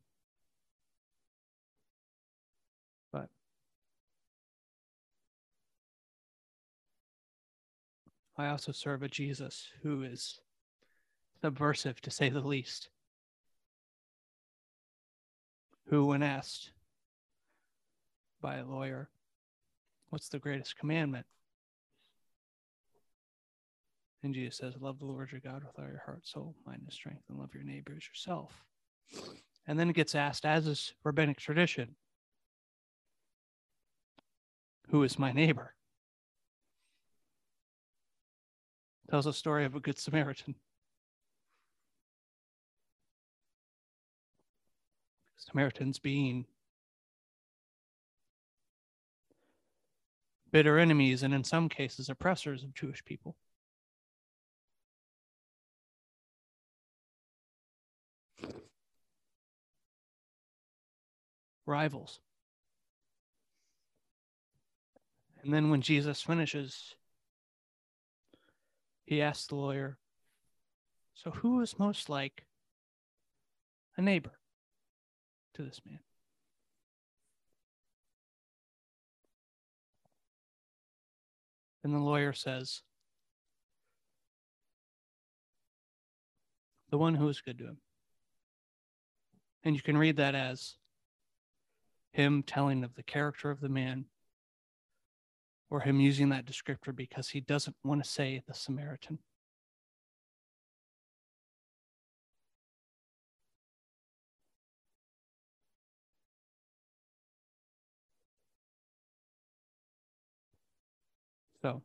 I 8.40 8.48
also 8.48 8.72
serve 8.72 9.03
a 9.03 9.09
Jesus 9.09 9.68
who 9.84 10.03
is 10.03 10.40
subversive 11.42 12.00
to 12.00 12.09
say 12.09 12.30
the 12.30 12.40
least. 12.40 12.88
Who, 15.90 16.06
when 16.06 16.24
asked 16.24 16.72
by 18.42 18.56
a 18.58 18.66
lawyer, 18.66 19.09
What's 20.09 20.30
the 20.30 20.40
greatest 20.40 20.77
commandment? 20.77 21.26
And 24.24 24.34
Jesus 24.34 24.56
says, 24.56 24.74
Love 24.80 25.00
the 25.00 25.06
Lord 25.06 25.34
your 25.34 25.42
God 25.42 25.66
with 25.66 25.77
all 25.77 25.90
your 25.90 26.01
heart, 26.06 26.26
soul, 26.26 26.56
mind, 26.66 26.82
and 26.84 26.93
strength, 26.93 27.24
and 27.30 27.38
love 27.38 27.53
your 27.53 27.64
neighbor 27.64 27.93
as 27.95 28.08
yourself. 28.08 28.53
And 29.68 29.77
then 29.77 29.90
it 29.90 29.98
gets 29.98 30.16
asked, 30.16 30.45
as 30.45 30.66
is 30.66 30.93
rabbinic 31.03 31.40
tradition, 31.40 31.95
Who 34.92 35.03
is 35.03 35.19
my 35.19 35.34
neighbor? 35.34 35.74
Tells 39.09 39.25
a 39.25 39.33
story 39.33 39.65
of 39.65 39.73
a 39.73 39.79
good 39.79 39.97
Samaritan. 39.97 40.53
Samaritans 45.38 45.97
being 45.97 46.45
bitter 50.51 50.77
enemies 50.77 51.23
and 51.23 51.33
in 51.33 51.43
some 51.43 51.69
cases 51.69 52.09
oppressors 52.09 52.63
of 52.63 52.75
Jewish 52.75 53.03
people. 53.03 53.35
Rivals. 61.65 62.19
And 65.41 65.51
then 65.51 65.71
when 65.71 65.81
Jesus 65.81 66.21
finishes, 66.21 66.95
he 69.09 69.23
asks 69.23 69.47
the 69.47 69.55
lawyer, 69.55 69.97
So 71.15 71.31
who 71.31 71.61
is 71.61 71.79
most 71.79 72.09
like 72.09 72.45
a 73.97 74.03
neighbor 74.03 74.33
to 75.55 75.63
this 75.63 75.81
man? 75.83 75.97
And 81.83 81.91
the 81.91 81.97
lawyer 81.97 82.33
says, 82.33 82.83
The 86.91 86.99
one 86.99 87.15
who 87.15 87.27
is 87.29 87.41
good 87.41 87.57
to 87.57 87.65
him. 87.65 87.77
And 89.63 89.75
you 89.75 89.81
can 89.81 89.97
read 89.97 90.17
that 90.17 90.35
as 90.35 90.75
him 92.11 92.43
telling 92.43 92.83
of 92.83 92.93
the 92.93 93.01
character 93.01 93.49
of 93.49 93.59
the 93.59 93.69
man, 93.69 94.05
or 95.69 95.81
him 95.81 95.99
using 95.99 96.30
that 96.30 96.45
descriptor 96.45 96.95
because 96.95 97.30
he 97.30 97.41
doesn't 97.41 97.75
want 97.83 98.03
to 98.03 98.09
say 98.09 98.41
the 98.48 98.53
Samaritan. 98.53 99.19
So, 111.61 111.83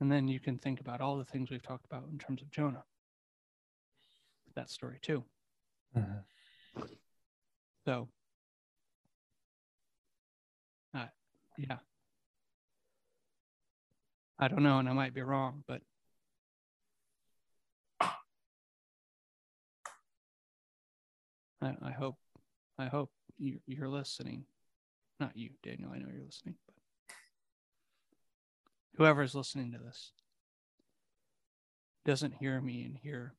and 0.00 0.10
then 0.10 0.28
you 0.28 0.40
can 0.40 0.58
think 0.58 0.80
about 0.80 1.00
all 1.00 1.18
the 1.18 1.24
things 1.24 1.50
we've 1.50 1.62
talked 1.62 1.84
about 1.84 2.04
in 2.10 2.18
terms 2.18 2.42
of 2.42 2.50
Jonah. 2.50 2.84
That 4.54 4.70
story 4.70 4.98
too. 5.02 5.24
Mhm. 5.94 6.24
So, 7.84 8.08
yeah. 11.58 11.78
I 14.38 14.48
don't 14.48 14.62
know, 14.62 14.78
and 14.78 14.88
I 14.88 14.92
might 14.92 15.14
be 15.14 15.22
wrong, 15.22 15.64
but 15.66 15.80
I, 21.62 21.74
I 21.82 21.90
hope, 21.92 22.16
I 22.78 22.86
hope 22.86 23.10
you, 23.38 23.60
you're 23.66 23.88
listening. 23.88 24.44
Not 25.18 25.36
you, 25.36 25.50
Daniel. 25.62 25.90
I 25.94 25.98
know 25.98 26.08
you're 26.12 26.26
listening, 26.26 26.56
but 26.66 26.74
whoever 28.98 29.22
is 29.22 29.34
listening 29.34 29.72
to 29.72 29.78
this 29.78 30.12
doesn't 32.04 32.34
hear 32.34 32.60
me 32.60 32.84
and 32.84 32.98
hear 33.02 33.34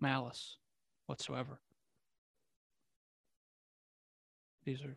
malice 0.00 0.56
whatsoever. 1.06 1.60
These 4.64 4.82
are 4.82 4.96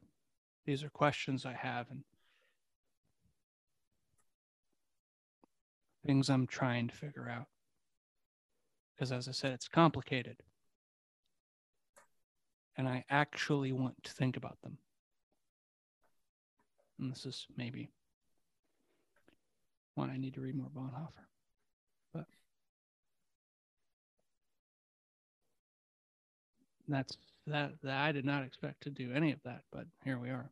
these 0.66 0.84
are 0.84 0.90
questions 0.90 1.46
I 1.46 1.54
have 1.54 1.90
and 1.90 2.04
things 6.06 6.30
I'm 6.30 6.48
trying 6.48 6.88
to 6.88 6.96
figure 6.96 7.30
out. 7.30 7.48
Because 8.96 9.12
as 9.12 9.28
I 9.28 9.32
said, 9.32 9.54
it's 9.54 9.68
complicated. 9.68 10.38
And 12.78 12.88
I 12.88 13.04
actually 13.10 13.72
want 13.72 14.04
to 14.04 14.12
think 14.12 14.38
about 14.38 14.58
them. 14.62 14.78
And 17.00 17.12
this 17.12 17.26
is 17.26 17.48
maybe 17.58 17.90
one 19.96 20.10
I 20.10 20.18
need 20.18 20.36
to 20.36 20.42
read 20.42 20.56
more 20.56 20.70
Bonhoeffer. 20.70 21.26
But 22.14 22.26
that's 26.88 27.18
that, 27.52 27.72
that 27.84 27.98
I 27.98 28.12
did 28.12 28.26
not 28.26 28.44
expect 28.44 28.84
to 28.84 28.90
do 28.90 29.12
any 29.14 29.32
of 29.32 29.40
that, 29.46 29.62
but 29.72 29.86
here 30.04 30.18
we 30.18 30.30
are. 30.30 30.50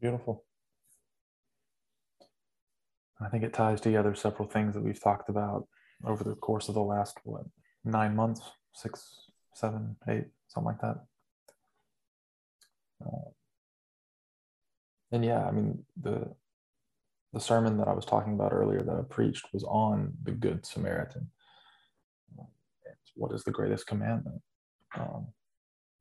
Beautiful. 0.00 0.44
I 3.20 3.28
think 3.28 3.44
it 3.44 3.52
ties 3.52 3.80
together 3.80 4.14
several 4.14 4.48
things 4.48 4.74
that 4.74 4.82
we've 4.82 5.00
talked 5.00 5.28
about 5.28 5.68
over 6.04 6.24
the 6.24 6.34
course 6.34 6.68
of 6.68 6.74
the 6.74 6.82
last 6.82 7.18
what 7.24 7.44
nine 7.84 8.16
months, 8.16 8.40
six, 8.74 9.30
seven, 9.54 9.96
eight, 10.08 10.26
something 10.48 10.72
like 10.72 10.80
that. 10.80 11.04
Uh, 13.04 13.30
and 15.12 15.24
yeah, 15.24 15.46
I 15.46 15.50
mean 15.52 15.84
the 16.00 16.34
the 17.32 17.40
sermon 17.40 17.78
that 17.78 17.88
I 17.88 17.92
was 17.92 18.04
talking 18.04 18.34
about 18.34 18.52
earlier 18.52 18.82
that 18.82 18.96
I 18.96 19.02
preached 19.08 19.46
was 19.52 19.64
on 19.64 20.12
the 20.22 20.32
Good 20.32 20.66
Samaritan. 20.66 21.30
What 23.14 23.32
is 23.32 23.44
the 23.44 23.50
greatest 23.50 23.86
commandment? 23.86 24.40
Um, 24.98 25.28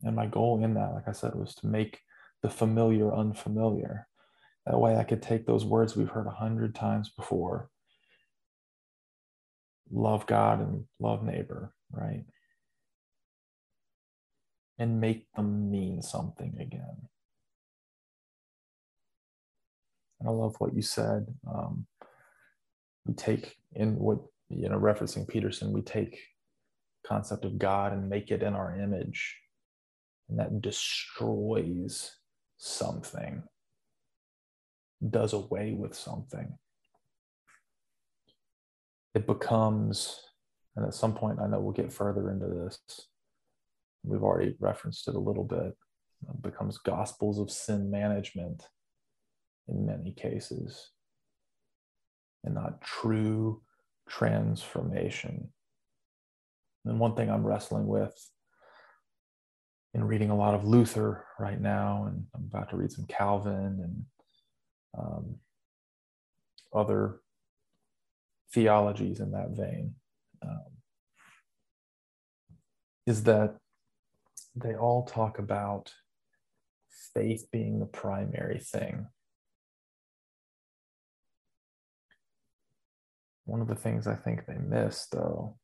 and 0.04 0.16
my 0.16 0.26
goal 0.26 0.64
in 0.64 0.74
that, 0.76 0.94
like 0.94 1.08
I 1.08 1.12
said, 1.12 1.36
was 1.36 1.56
to 1.56 1.68
make 1.68 2.00
the 2.42 2.50
familiar 2.50 3.14
unfamiliar. 3.14 4.08
That 4.66 4.80
way 4.80 4.96
I 4.98 5.04
could 5.04 5.22
take 5.22 5.46
those 5.46 5.66
words 5.66 5.96
we've 5.96 6.10
heard 6.10 6.28
a 6.28 6.32
hundred 6.32 6.76
times 6.76 7.10
before, 7.10 7.70
love 9.92 10.26
God 10.28 10.60
and 10.60 10.86
love 11.00 11.24
neighbor, 11.24 11.74
right? 11.92 12.24
And 14.78 15.02
make 15.02 15.32
them 15.36 15.72
mean 15.72 16.02
something 16.02 16.58
again. 16.60 17.08
And 20.20 20.30
I 20.30 20.32
love 20.32 20.56
what 20.60 20.76
you 20.76 20.82
said. 20.82 21.28
Um, 21.48 21.88
we 23.06 23.14
take 23.16 23.56
in 23.74 23.96
what 23.98 24.20
you 24.50 24.70
know, 24.70 24.80
referencing 24.80 25.28
Peterson, 25.28 25.72
we 25.72 25.82
take 25.82 26.20
concept 27.06 27.46
of 27.46 27.58
God 27.58 27.94
and 27.94 28.10
make 28.10 28.32
it 28.32 28.44
in 28.44 28.54
our 28.54 28.78
image, 28.80 29.38
and 30.32 30.40
that 30.40 30.62
destroys 30.62 32.16
something, 32.58 33.44
does 35.08 35.34
away 35.34 35.74
with 35.74 35.94
something. 35.94 36.58
It 39.14 39.28
becomes, 39.28 40.22
and 40.78 40.86
at 40.86 40.94
some 40.94 41.14
point, 41.14 41.40
I 41.42 41.48
know 41.48 41.60
we'll 41.60 41.74
get 41.74 41.92
further 41.92 42.32
into 42.32 42.48
this. 42.48 42.80
We've 44.04 44.24
already 44.24 44.56
referenced 44.60 45.10
it 45.10 45.16
a 45.16 45.20
little 45.20 45.44
bit. 45.44 45.76
It 46.30 46.42
becomes 46.42 46.78
gospels 46.78 47.38
of 47.38 47.52
sin 47.52 47.92
management 47.92 48.64
in 49.68 49.86
many 49.86 50.14
cases, 50.14 50.92
and 52.46 52.56
not 52.56 52.82
true 52.82 53.62
transformation. 54.08 55.50
And 56.86 57.00
one 57.00 57.16
thing 57.16 57.30
I'm 57.30 57.46
wrestling 57.46 57.86
with 57.86 58.16
in 59.94 60.04
reading 60.04 60.30
a 60.30 60.38
lot 60.38 60.54
of 60.54 60.64
Luther 60.64 61.26
right 61.40 61.60
now, 61.60 62.06
and 62.08 62.26
I'm 62.34 62.50
about 62.50 62.70
to 62.70 62.78
read 62.78 62.92
some 62.92 63.06
Calvin 63.06 63.80
and 63.84 64.06
um, 64.98 65.36
other 66.74 67.20
theologies 68.54 69.20
in 69.20 69.32
that 69.32 69.50
vein, 69.52 69.96
um, 70.42 70.66
is 73.06 73.24
that 73.24 73.56
they 74.56 74.76
all 74.76 75.06
talk 75.06 75.40
about 75.40 75.94
faith 77.14 77.48
being 77.52 77.80
the 77.80 77.86
primary 77.86 78.60
thing. 78.60 79.08
One 83.46 83.62
of 83.62 83.68
the 83.68 83.76
things 83.76 84.08
I 84.08 84.16
think 84.16 84.46
they 84.46 84.58
miss, 84.58 85.08
though, 85.12 85.58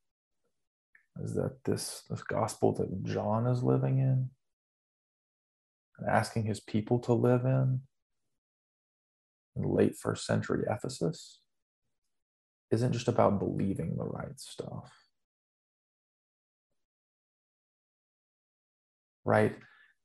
is 1.24 1.34
that 1.36 1.64
this, 1.66 2.04
this 2.10 2.24
gospel 2.24 2.74
that 2.74 3.04
John 3.04 3.48
is 3.48 3.64
living 3.64 4.00
in 4.00 4.30
and 6.00 6.10
asking 6.10 6.46
his 6.46 6.60
people 6.60 7.00
to 7.00 7.14
live 7.14 7.46
in 7.46 7.82
in 9.56 9.64
late 9.64 9.96
first 9.96 10.26
century 10.26 10.64
Ephesus 10.70 11.42
isn't 12.72 12.94
just 12.94 13.08
about 13.08 13.40
believing 13.40 13.96
the 13.96 14.04
right 14.04 14.40
stuff. 14.40 14.92
Right? 19.26 19.56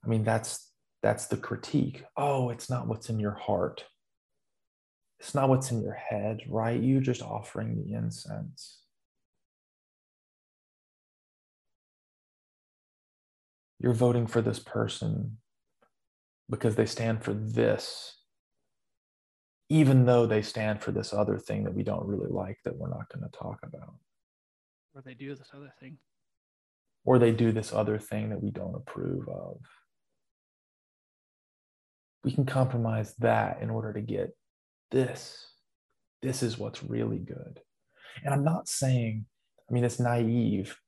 I 0.04 0.08
mean, 0.08 0.24
that's 0.24 0.70
that's 1.02 1.26
the 1.26 1.36
critique. 1.36 2.04
Oh, 2.16 2.50
it's 2.50 2.70
not 2.70 2.86
what's 2.86 3.10
in 3.10 3.18
your 3.18 3.34
heart. 3.34 3.84
It's 5.20 5.34
not 5.34 5.48
what's 5.48 5.70
in 5.70 5.82
your 5.82 5.94
head, 5.94 6.40
right? 6.48 6.80
You 6.80 7.00
just 7.00 7.22
offering 7.22 7.76
the 7.76 7.94
incense. 7.94 8.81
You're 13.82 13.94
voting 13.94 14.28
for 14.28 14.40
this 14.40 14.60
person 14.60 15.38
because 16.48 16.76
they 16.76 16.86
stand 16.86 17.24
for 17.24 17.34
this, 17.34 18.16
even 19.68 20.06
though 20.06 20.24
they 20.24 20.42
stand 20.42 20.80
for 20.80 20.92
this 20.92 21.12
other 21.12 21.36
thing 21.36 21.64
that 21.64 21.74
we 21.74 21.82
don't 21.82 22.06
really 22.06 22.30
like 22.30 22.58
that 22.64 22.76
we're 22.76 22.88
not 22.88 23.12
going 23.12 23.28
to 23.28 23.36
talk 23.36 23.58
about. 23.64 23.94
Or 24.94 25.02
they 25.02 25.14
do 25.14 25.34
this 25.34 25.48
other 25.52 25.72
thing. 25.80 25.98
Or 27.04 27.18
they 27.18 27.32
do 27.32 27.50
this 27.50 27.72
other 27.72 27.98
thing 27.98 28.30
that 28.30 28.40
we 28.40 28.50
don't 28.50 28.76
approve 28.76 29.28
of. 29.28 29.58
We 32.22 32.30
can 32.30 32.46
compromise 32.46 33.16
that 33.18 33.60
in 33.60 33.68
order 33.68 33.92
to 33.92 34.00
get 34.00 34.36
this. 34.92 35.44
This 36.20 36.44
is 36.44 36.56
what's 36.56 36.84
really 36.84 37.18
good. 37.18 37.58
And 38.22 38.32
I'm 38.32 38.44
not 38.44 38.68
saying, 38.68 39.24
I 39.68 39.72
mean, 39.72 39.82
it's 39.82 39.98
naive 39.98 40.78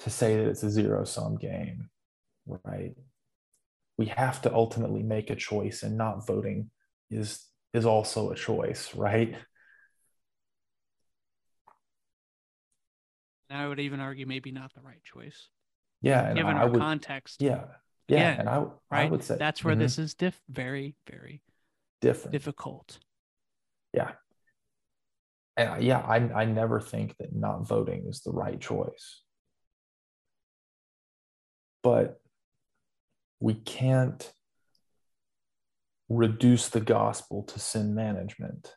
to 0.00 0.10
say 0.10 0.36
that 0.36 0.48
it's 0.48 0.62
a 0.62 0.70
zero 0.70 1.04
sum 1.04 1.36
game, 1.36 1.88
right? 2.46 2.94
We 3.98 4.06
have 4.06 4.40
to 4.42 4.54
ultimately 4.54 5.02
make 5.02 5.30
a 5.30 5.36
choice, 5.36 5.82
and 5.82 5.96
not 5.96 6.26
voting 6.26 6.70
is 7.10 7.46
is 7.72 7.86
also 7.86 8.30
a 8.30 8.34
choice, 8.34 8.94
right? 8.94 9.36
And 13.48 13.58
I 13.58 13.68
would 13.68 13.80
even 13.80 14.00
argue 14.00 14.26
maybe 14.26 14.52
not 14.52 14.72
the 14.74 14.80
right 14.80 15.02
choice. 15.04 15.48
Yeah, 16.02 16.32
given 16.34 16.56
I 16.56 16.62
our 16.62 16.70
would, 16.70 16.80
context. 16.80 17.42
Yeah, 17.42 17.64
yeah, 18.08 18.32
Again, 18.32 18.40
and 18.40 18.48
I, 18.48 18.58
right? 18.58 19.06
I 19.06 19.10
would 19.10 19.22
say 19.22 19.36
that's 19.38 19.62
where 19.64 19.74
mhm, 19.74 19.80
this 19.80 19.98
is 19.98 20.14
diff- 20.14 20.40
very, 20.48 20.94
very 21.10 21.42
different. 22.00 22.32
difficult. 22.32 22.98
Yeah, 23.92 24.12
and 25.56 25.68
I- 25.68 25.78
yeah, 25.80 25.98
I 25.98 26.16
I 26.42 26.44
never 26.46 26.80
think 26.80 27.16
that 27.18 27.34
not 27.34 27.66
voting 27.66 28.06
is 28.06 28.20
the 28.20 28.32
right 28.32 28.60
choice, 28.60 29.22
but 31.82 32.20
we 33.40 33.54
can't 33.54 34.32
reduce 36.08 36.68
the 36.68 36.80
gospel 36.80 37.42
to 37.44 37.58
sin 37.58 37.94
management. 37.94 38.74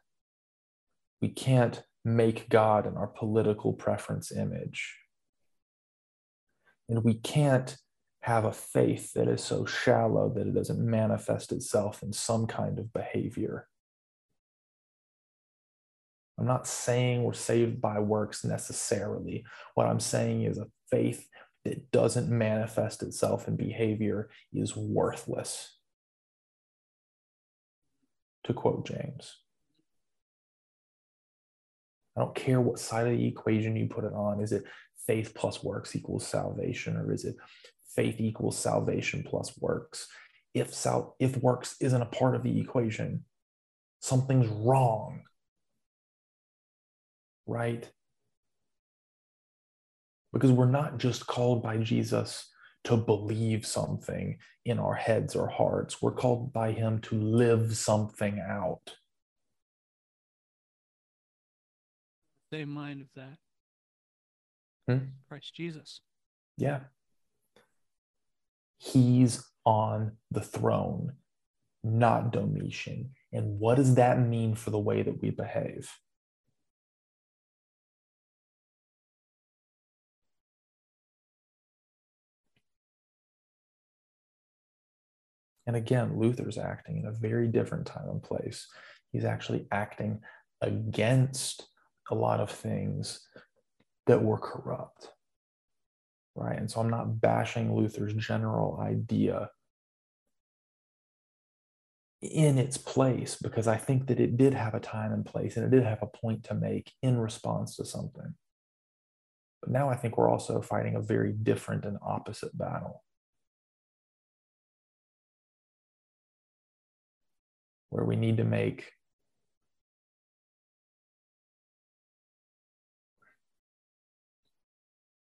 We 1.21 1.29
can't 1.29 1.83
make 2.05 2.49
God 2.49 2.85
in 2.85 2.95
our 2.95 3.07
political 3.07 3.73
preference 3.73 4.31
image. 4.31 4.97
And 6.89 7.03
we 7.03 7.15
can't 7.15 7.75
have 8.21 8.45
a 8.45 8.53
faith 8.53 9.13
that 9.13 9.27
is 9.27 9.43
so 9.43 9.65
shallow 9.65 10.29
that 10.29 10.47
it 10.47 10.53
doesn't 10.53 10.79
manifest 10.79 11.51
itself 11.51 12.03
in 12.03 12.13
some 12.13 12.47
kind 12.47 12.79
of 12.79 12.93
behavior. 12.93 13.67
I'm 16.37 16.45
not 16.45 16.67
saying 16.67 17.23
we're 17.23 17.33
saved 17.33 17.81
by 17.81 17.99
works 17.99 18.43
necessarily. 18.43 19.45
What 19.75 19.87
I'm 19.87 19.99
saying 19.99 20.43
is 20.43 20.57
a 20.57 20.67
faith 20.89 21.27
that 21.65 21.91
doesn't 21.91 22.29
manifest 22.29 23.03
itself 23.03 23.47
in 23.47 23.55
behavior 23.55 24.29
is 24.51 24.75
worthless 24.75 25.77
to 28.43 28.53
quote 28.53 28.85
James. 28.85 29.37
I 32.15 32.21
don't 32.21 32.35
care 32.35 32.61
what 32.61 32.79
side 32.79 33.07
of 33.07 33.17
the 33.17 33.27
equation 33.27 33.75
you 33.75 33.87
put 33.87 34.03
it 34.03 34.13
on. 34.13 34.41
Is 34.41 34.51
it 34.51 34.65
faith 35.07 35.33
plus 35.33 35.63
works 35.63 35.95
equals 35.95 36.27
salvation, 36.27 36.95
or 36.97 37.11
is 37.11 37.25
it 37.25 37.35
faith 37.95 38.19
equals 38.19 38.57
salvation 38.57 39.23
plus 39.27 39.57
works? 39.59 40.07
If 40.53 40.73
sal- 40.73 41.15
if 41.19 41.37
works 41.37 41.75
isn't 41.81 42.01
a 42.01 42.05
part 42.05 42.35
of 42.35 42.43
the 42.43 42.59
equation, 42.59 43.25
something's 43.99 44.47
wrong. 44.47 45.23
Right? 47.47 47.89
Because 50.33 50.51
we're 50.51 50.65
not 50.65 50.97
just 50.97 51.27
called 51.27 51.63
by 51.63 51.77
Jesus 51.77 52.49
to 52.85 52.97
believe 52.97 53.65
something 53.65 54.37
in 54.65 54.79
our 54.79 54.95
heads 54.95 55.35
or 55.35 55.47
hearts. 55.47 56.01
We're 56.01 56.11
called 56.11 56.51
by 56.51 56.71
Him 56.71 56.99
to 57.01 57.15
live 57.15 57.77
something 57.77 58.41
out. 58.45 58.95
Same 62.51 62.69
mind 62.69 63.01
of 63.01 63.07
that. 63.15 63.37
Hmm? 64.87 65.05
Christ 65.29 65.55
Jesus. 65.55 66.01
Yeah. 66.57 66.81
He's 68.77 69.43
on 69.65 70.17
the 70.29 70.41
throne, 70.41 71.13
not 71.83 72.31
Domitian. 72.31 73.11
And 73.31 73.59
what 73.59 73.75
does 73.75 73.95
that 73.95 74.19
mean 74.19 74.55
for 74.55 74.71
the 74.71 74.79
way 74.79 75.01
that 75.03 75.21
we 75.21 75.29
behave? 75.29 75.89
And 85.65 85.75
again, 85.75 86.19
Luther's 86.19 86.57
acting 86.57 86.97
in 86.97 87.05
a 87.05 87.11
very 87.11 87.47
different 87.47 87.85
time 87.85 88.09
and 88.09 88.21
place. 88.21 88.67
He's 89.11 89.25
actually 89.25 89.67
acting 89.71 90.19
against 90.61 91.67
a 92.11 92.15
lot 92.15 92.39
of 92.39 92.51
things 92.51 93.25
that 94.07 94.21
were 94.21 94.37
corrupt. 94.37 95.09
Right. 96.35 96.57
And 96.57 96.69
so 96.69 96.81
I'm 96.81 96.89
not 96.89 97.21
bashing 97.21 97.75
Luther's 97.75 98.13
general 98.13 98.79
idea 98.81 99.49
in 102.21 102.57
its 102.57 102.77
place 102.77 103.35
because 103.35 103.67
I 103.67 103.75
think 103.77 104.07
that 104.07 104.19
it 104.19 104.37
did 104.37 104.53
have 104.53 104.73
a 104.73 104.79
time 104.79 105.11
and 105.11 105.25
place 105.25 105.57
and 105.57 105.65
it 105.65 105.75
did 105.75 105.85
have 105.85 106.01
a 106.01 106.07
point 106.07 106.43
to 106.45 106.55
make 106.55 106.91
in 107.01 107.17
response 107.17 107.75
to 107.75 107.85
something. 107.85 108.33
But 109.61 109.71
now 109.71 109.89
I 109.89 109.95
think 109.95 110.17
we're 110.17 110.29
also 110.29 110.61
fighting 110.61 110.95
a 110.95 111.01
very 111.01 111.33
different 111.33 111.85
and 111.85 111.97
opposite 112.01 112.57
battle. 112.57 113.03
where 117.93 118.03
we 118.03 118.15
need 118.15 118.37
to 118.37 118.43
make 118.43 118.91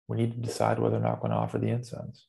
we 0.07 0.17
need 0.17 0.33
to 0.33 0.47
decide 0.47 0.77
whether 0.77 0.97
or 0.97 0.99
not 0.99 1.13
we're 1.13 1.29
going 1.29 1.31
to 1.31 1.37
offer 1.37 1.57
the 1.57 1.69
incense. 1.69 2.27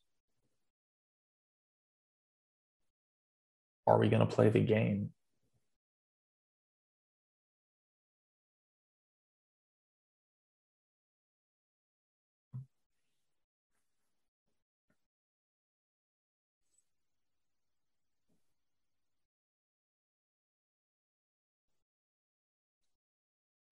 Are 3.87 3.99
we 3.99 4.09
going 4.09 4.27
to 4.27 4.35
play 4.35 4.49
the 4.49 4.61
game 4.61 5.11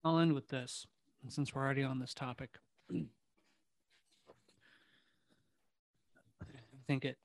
I'll 0.03 0.19
end 0.19 0.33
with 0.33 0.49
this 0.49 0.87
since 1.29 1.53
we're 1.53 1.61
already 1.61 1.83
on 1.83 1.99
this 1.99 2.13
topic. 2.13 2.57
I 2.91 3.05
think 6.87 7.05
it 7.05 7.17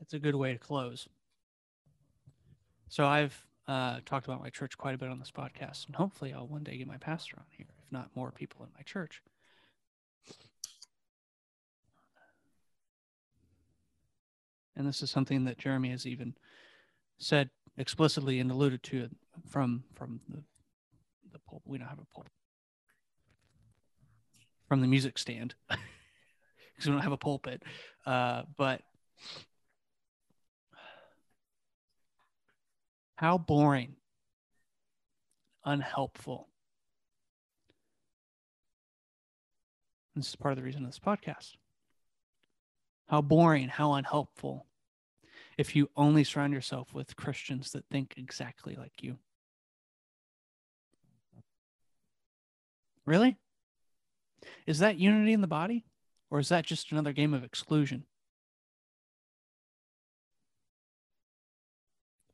it's 0.00 0.12
a 0.12 0.18
good 0.18 0.34
way 0.34 0.52
to 0.52 0.58
close. 0.58 1.08
So 2.88 3.06
I've 3.06 3.46
uh, 3.66 4.00
talked 4.04 4.26
about 4.26 4.42
my 4.42 4.50
church 4.50 4.76
quite 4.76 4.94
a 4.94 4.98
bit 4.98 5.08
on 5.08 5.18
this 5.18 5.30
podcast, 5.30 5.86
and 5.86 5.96
hopefully 5.96 6.34
I'll 6.34 6.46
one 6.46 6.62
day 6.62 6.76
get 6.76 6.86
my 6.86 6.98
pastor 6.98 7.36
on 7.38 7.46
here, 7.50 7.66
if 7.78 7.90
not 7.90 8.10
more 8.14 8.30
people 8.30 8.62
in 8.64 8.70
my 8.76 8.82
church. 8.82 9.22
And 14.76 14.86
this 14.86 15.02
is 15.02 15.10
something 15.10 15.44
that 15.44 15.56
Jeremy 15.56 15.90
has 15.90 16.04
even 16.06 16.34
said 17.16 17.48
explicitly 17.78 18.40
and 18.40 18.50
alluded 18.50 18.82
to 18.82 19.08
from 19.48 19.84
from 19.94 20.20
the 20.28 20.42
We 21.64 21.78
don't 21.78 21.88
have 21.88 21.98
a 21.98 22.06
pulpit 22.14 22.32
from 24.68 24.80
the 24.80 24.86
music 24.86 25.18
stand 25.18 25.54
because 25.68 26.86
we 26.86 26.92
don't 26.92 27.02
have 27.02 27.12
a 27.12 27.16
pulpit. 27.16 27.62
Uh, 28.06 28.42
but 28.56 28.82
how 33.16 33.38
boring, 33.38 33.96
unhelpful. 35.64 36.48
This 40.16 40.28
is 40.28 40.36
part 40.36 40.52
of 40.52 40.56
the 40.56 40.64
reason 40.64 40.84
of 40.84 40.88
this 40.88 41.00
podcast. 41.00 41.52
How 43.08 43.20
boring, 43.20 43.68
how 43.68 43.94
unhelpful 43.94 44.66
if 45.58 45.76
you 45.76 45.90
only 45.96 46.24
surround 46.24 46.52
yourself 46.52 46.94
with 46.94 47.16
Christians 47.16 47.72
that 47.72 47.84
think 47.90 48.14
exactly 48.16 48.76
like 48.76 49.02
you. 49.02 49.18
Really? 53.06 53.36
Is 54.66 54.78
that 54.78 54.98
unity 54.98 55.32
in 55.32 55.40
the 55.40 55.46
body? 55.46 55.84
Or 56.30 56.38
is 56.38 56.48
that 56.48 56.64
just 56.64 56.90
another 56.90 57.12
game 57.12 57.34
of 57.34 57.44
exclusion? 57.44 58.04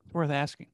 It's 0.04 0.14
worth 0.14 0.30
asking. 0.30 0.68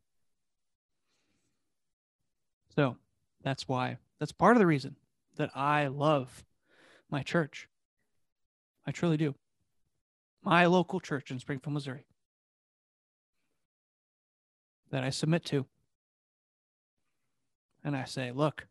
So 2.74 2.96
that's 3.42 3.66
why, 3.66 3.98
that's 4.18 4.32
part 4.32 4.56
of 4.56 4.60
the 4.60 4.66
reason 4.66 4.96
that 5.36 5.50
I 5.56 5.86
love 5.88 6.44
my 7.10 7.22
church. 7.22 7.68
I 8.86 8.92
truly 8.92 9.16
do. 9.16 9.34
My 10.42 10.66
local 10.66 11.00
church 11.00 11.30
in 11.30 11.40
Springfield, 11.40 11.74
Missouri, 11.74 12.04
that 14.90 15.02
I 15.02 15.10
submit 15.10 15.44
to. 15.46 15.66
And 17.82 17.96
I 17.96 18.04
say, 18.04 18.30
look, 18.30 18.66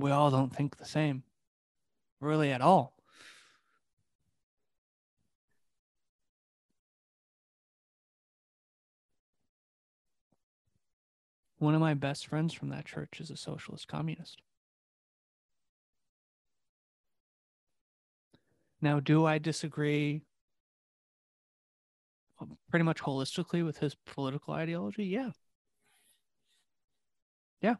we 0.00 0.10
all 0.10 0.30
don't 0.30 0.54
think 0.54 0.76
the 0.76 0.84
same, 0.84 1.22
really 2.20 2.50
at 2.50 2.60
all. 2.60 2.94
One 11.58 11.74
of 11.74 11.80
my 11.80 11.92
best 11.92 12.26
friends 12.26 12.54
from 12.54 12.70
that 12.70 12.86
church 12.86 13.20
is 13.20 13.30
a 13.30 13.36
socialist 13.36 13.86
communist. 13.86 14.40
Now, 18.80 18.98
do 18.98 19.26
I 19.26 19.36
disagree 19.38 20.22
pretty 22.70 22.84
much 22.84 23.00
holistically 23.02 23.64
with 23.64 23.78
his 23.78 23.94
political 23.94 24.54
ideology? 24.54 25.04
Yeah. 25.04 25.32
Yeah. 27.60 27.74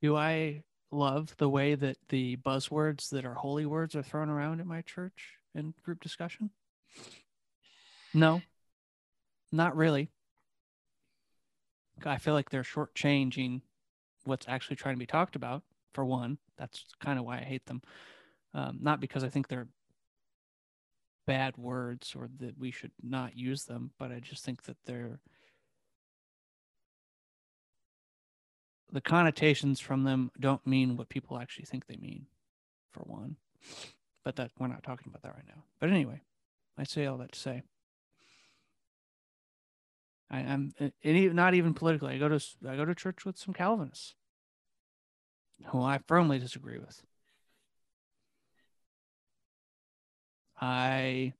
Do 0.00 0.16
I 0.16 0.62
love 0.90 1.34
the 1.38 1.48
way 1.48 1.74
that 1.74 1.96
the 2.08 2.36
buzzwords 2.36 3.10
that 3.10 3.24
are 3.24 3.34
holy 3.34 3.66
words 3.66 3.94
are 3.94 4.02
thrown 4.02 4.28
around 4.28 4.60
in 4.60 4.66
my 4.66 4.82
church 4.82 5.34
in 5.54 5.74
group 5.82 6.00
discussion? 6.00 6.50
No, 8.14 8.40
not 9.52 9.76
really. 9.76 10.10
I 12.04 12.18
feel 12.18 12.34
like 12.34 12.50
they're 12.50 12.62
shortchanging 12.62 13.62
what's 14.24 14.48
actually 14.48 14.76
trying 14.76 14.94
to 14.94 15.00
be 15.00 15.06
talked 15.06 15.36
about, 15.36 15.62
for 15.92 16.04
one. 16.04 16.38
That's 16.56 16.84
kind 17.00 17.18
of 17.18 17.24
why 17.24 17.38
I 17.38 17.44
hate 17.44 17.66
them. 17.66 17.82
Um, 18.54 18.78
not 18.80 19.00
because 19.00 19.24
I 19.24 19.28
think 19.28 19.48
they're 19.48 19.68
bad 21.26 21.56
words 21.58 22.14
or 22.16 22.28
that 22.38 22.58
we 22.58 22.70
should 22.70 22.92
not 23.02 23.36
use 23.36 23.64
them, 23.64 23.90
but 23.98 24.12
I 24.12 24.20
just 24.20 24.44
think 24.44 24.62
that 24.62 24.76
they're 24.86 25.20
the 28.92 29.00
connotations 29.00 29.80
from 29.80 30.04
them 30.04 30.30
don't 30.38 30.66
mean 30.66 30.96
what 30.96 31.08
people 31.08 31.38
actually 31.38 31.66
think 31.66 31.86
they 31.86 31.96
mean, 31.96 32.26
for 32.90 33.00
one. 33.00 33.36
But 34.24 34.36
that 34.36 34.50
we're 34.58 34.66
not 34.68 34.82
talking 34.82 35.06
about 35.08 35.22
that 35.22 35.34
right 35.34 35.46
now. 35.46 35.62
But 35.80 35.90
anyway, 35.90 36.22
I 36.76 36.84
say 36.84 37.06
all 37.06 37.18
that 37.18 37.32
to 37.32 37.38
say. 37.38 37.62
I, 40.30 40.40
am 40.40 40.72
uh, 40.80 40.88
not 41.04 41.54
even 41.54 41.72
politically. 41.74 42.14
I 42.14 42.18
go 42.18 42.28
to 42.28 42.40
I 42.68 42.76
go 42.76 42.84
to 42.84 42.94
church 42.94 43.24
with 43.24 43.38
some 43.38 43.54
Calvinists, 43.54 44.14
who 45.68 45.82
I 45.82 46.00
firmly 46.06 46.38
disagree 46.38 46.78
with. 46.78 47.02
I 50.60 51.32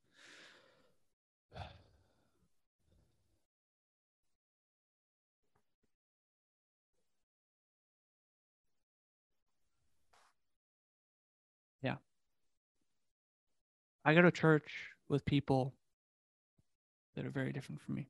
I 14.05 14.15
go 14.15 14.23
to 14.23 14.31
church 14.31 14.70
with 15.09 15.25
people 15.25 15.75
that 17.15 17.27
are 17.27 17.31
very 17.31 17.52
different 17.52 17.81
from 17.81 17.97
me. 17.97 18.09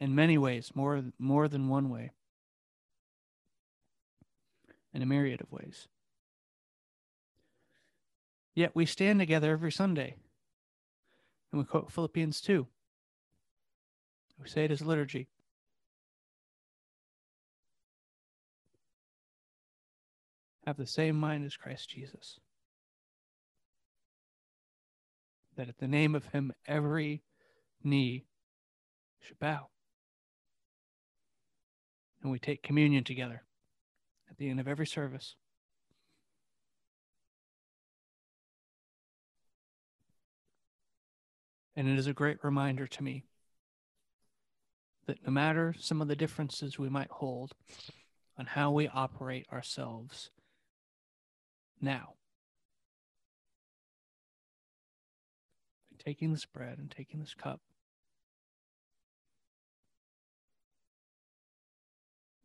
In 0.00 0.14
many 0.14 0.38
ways, 0.38 0.72
more 0.74 1.02
more 1.18 1.48
than 1.48 1.68
one 1.68 1.90
way. 1.90 2.12
In 4.94 5.02
a 5.02 5.06
myriad 5.06 5.40
of 5.40 5.52
ways. 5.52 5.88
Yet 8.54 8.74
we 8.74 8.86
stand 8.86 9.20
together 9.20 9.52
every 9.52 9.70
Sunday 9.70 10.16
and 11.52 11.60
we 11.60 11.64
quote 11.64 11.92
Philippians 11.92 12.40
2. 12.40 12.66
We 14.40 14.48
say 14.48 14.64
it 14.64 14.70
as 14.70 14.82
liturgy. 14.82 15.28
Have 20.66 20.76
the 20.76 20.86
same 20.86 21.16
mind 21.16 21.44
as 21.44 21.56
Christ 21.56 21.88
Jesus. 21.88 22.38
That 25.58 25.68
at 25.68 25.78
the 25.78 25.88
name 25.88 26.14
of 26.14 26.26
him 26.26 26.52
every 26.66 27.20
knee 27.82 28.24
should 29.20 29.38
bow. 29.40 29.66
And 32.22 32.30
we 32.30 32.38
take 32.38 32.62
communion 32.62 33.02
together 33.02 33.42
at 34.30 34.38
the 34.38 34.48
end 34.48 34.60
of 34.60 34.68
every 34.68 34.86
service. 34.86 35.34
And 41.74 41.88
it 41.88 41.98
is 41.98 42.06
a 42.06 42.12
great 42.12 42.38
reminder 42.44 42.86
to 42.86 43.02
me 43.02 43.24
that 45.06 45.24
no 45.26 45.32
matter 45.32 45.74
some 45.76 46.00
of 46.00 46.06
the 46.06 46.16
differences 46.16 46.78
we 46.78 46.88
might 46.88 47.10
hold 47.10 47.52
on 48.38 48.46
how 48.46 48.70
we 48.70 48.86
operate 48.86 49.46
ourselves 49.52 50.30
now, 51.80 52.14
taking 56.08 56.32
this 56.32 56.46
bread 56.46 56.78
and 56.78 56.90
taking 56.90 57.20
this 57.20 57.34
cup, 57.34 57.60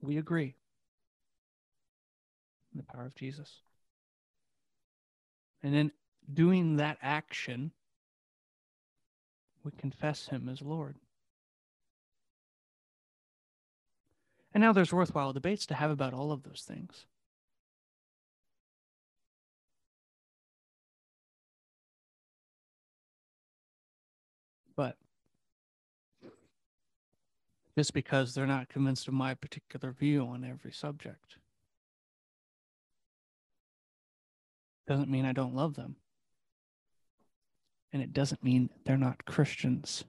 we 0.01 0.17
agree 0.17 0.53
in 2.73 2.77
the 2.77 2.83
power 2.83 3.05
of 3.05 3.15
Jesus. 3.15 3.61
And 5.63 5.73
in 5.73 5.91
doing 6.33 6.75
that 6.75 6.97
action, 7.01 7.71
we 9.63 9.71
confess 9.77 10.27
him 10.27 10.49
as 10.49 10.61
Lord. 10.61 10.97
And 14.53 14.61
now 14.61 14.73
there's 14.73 14.91
worthwhile 14.91 15.31
debates 15.31 15.65
to 15.67 15.75
have 15.75 15.89
about 15.89 16.13
all 16.13 16.33
of 16.33 16.43
those 16.43 16.65
things. 16.67 17.05
But 24.75 24.97
just 27.77 27.93
because 27.93 28.33
they're 28.33 28.47
not 28.47 28.69
convinced 28.69 29.07
of 29.07 29.13
my 29.13 29.33
particular 29.33 29.91
view 29.91 30.23
on 30.23 30.43
every 30.43 30.71
subject 30.71 31.37
doesn't 34.87 35.09
mean 35.09 35.25
I 35.25 35.31
don't 35.31 35.55
love 35.55 35.75
them. 35.75 35.95
And 37.91 38.01
it 38.01 38.13
doesn't 38.13 38.43
mean 38.43 38.69
they're 38.85 38.97
not 38.97 39.25
Christians. 39.25 40.03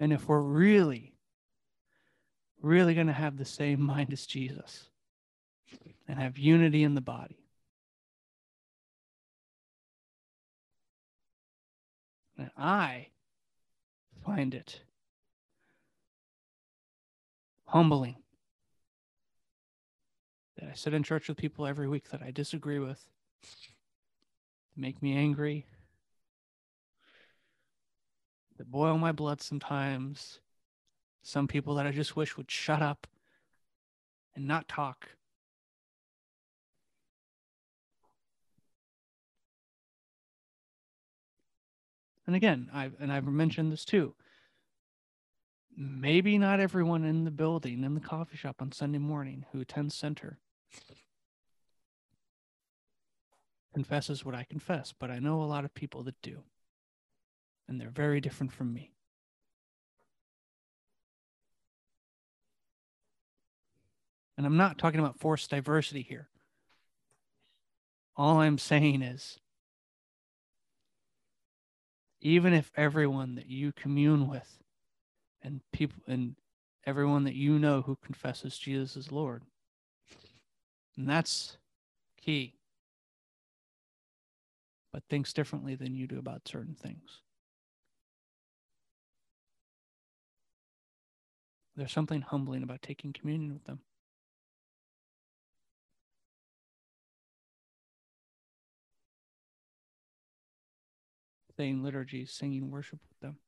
And 0.00 0.12
if 0.12 0.28
we're 0.28 0.40
really, 0.40 1.14
really 2.60 2.94
going 2.94 3.06
to 3.06 3.12
have 3.12 3.36
the 3.36 3.44
same 3.44 3.80
mind 3.80 4.12
as 4.12 4.26
Jesus 4.26 4.88
and 6.08 6.18
have 6.18 6.38
unity 6.38 6.82
in 6.82 6.94
the 6.94 7.00
body, 7.00 7.45
and 12.38 12.50
I 12.56 13.08
find 14.24 14.54
it 14.54 14.80
humbling 17.66 18.16
that 20.58 20.68
I 20.70 20.74
sit 20.74 20.94
in 20.94 21.02
church 21.02 21.28
with 21.28 21.36
people 21.36 21.66
every 21.66 21.88
week 21.88 22.10
that 22.10 22.22
I 22.22 22.30
disagree 22.30 22.78
with, 22.78 23.04
make 24.76 25.02
me 25.02 25.16
angry, 25.16 25.66
that 28.56 28.70
boil 28.70 28.98
my 28.98 29.12
blood 29.12 29.42
sometimes. 29.42 30.40
Some 31.22 31.48
people 31.48 31.74
that 31.74 31.86
I 31.86 31.90
just 31.90 32.16
wish 32.16 32.36
would 32.36 32.50
shut 32.50 32.80
up 32.80 33.06
and 34.34 34.46
not 34.46 34.68
talk. 34.68 35.15
And 42.26 42.34
again, 42.34 42.68
I've 42.72 42.94
and 43.00 43.12
I've 43.12 43.26
mentioned 43.26 43.72
this 43.72 43.84
too. 43.84 44.14
Maybe 45.76 46.38
not 46.38 46.58
everyone 46.58 47.04
in 47.04 47.24
the 47.24 47.30
building 47.30 47.84
in 47.84 47.94
the 47.94 48.00
coffee 48.00 48.36
shop 48.36 48.56
on 48.60 48.72
Sunday 48.72 48.98
morning 48.98 49.44
who 49.52 49.60
attends 49.60 49.94
center 49.94 50.38
confesses 53.74 54.24
what 54.24 54.34
I 54.34 54.44
confess, 54.44 54.94
but 54.98 55.10
I 55.10 55.18
know 55.18 55.42
a 55.42 55.44
lot 55.44 55.66
of 55.66 55.74
people 55.74 56.02
that 56.04 56.20
do 56.22 56.44
and 57.68 57.80
they're 57.80 57.90
very 57.90 58.20
different 58.20 58.52
from 58.52 58.72
me. 58.72 58.92
And 64.36 64.46
I'm 64.46 64.56
not 64.56 64.78
talking 64.78 65.00
about 65.00 65.18
forced 65.18 65.50
diversity 65.50 66.02
here. 66.02 66.28
All 68.16 68.40
I'm 68.40 68.58
saying 68.58 69.02
is, 69.02 69.38
even 72.26 72.52
if 72.52 72.72
everyone 72.76 73.36
that 73.36 73.48
you 73.48 73.70
commune 73.70 74.26
with 74.26 74.58
and 75.42 75.60
people 75.72 76.02
and 76.08 76.34
everyone 76.84 77.22
that 77.22 77.36
you 77.36 77.56
know 77.56 77.82
who 77.82 77.96
confesses 78.04 78.58
Jesus 78.58 78.96
as 78.96 79.12
Lord, 79.12 79.44
and 80.96 81.08
that's 81.08 81.56
key, 82.20 82.54
but 84.92 85.04
thinks 85.08 85.32
differently 85.32 85.76
than 85.76 85.94
you 85.94 86.08
do 86.08 86.18
about 86.18 86.48
certain 86.48 86.74
things. 86.74 87.20
There's 91.76 91.92
something 91.92 92.22
humbling 92.22 92.64
about 92.64 92.82
taking 92.82 93.12
communion 93.12 93.52
with 93.52 93.66
them. 93.66 93.82
Saying 101.56 101.82
liturgy, 101.82 102.26
singing 102.26 102.70
worship 102.70 103.00
with 103.08 103.20
them. 103.20 103.38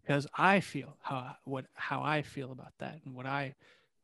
Because 0.00 0.26
I 0.36 0.60
feel 0.60 0.96
how 1.02 1.36
what 1.44 1.66
how 1.74 2.02
I 2.02 2.22
feel 2.22 2.50
about 2.50 2.72
that 2.78 3.00
and 3.04 3.14
what 3.14 3.26
I 3.26 3.54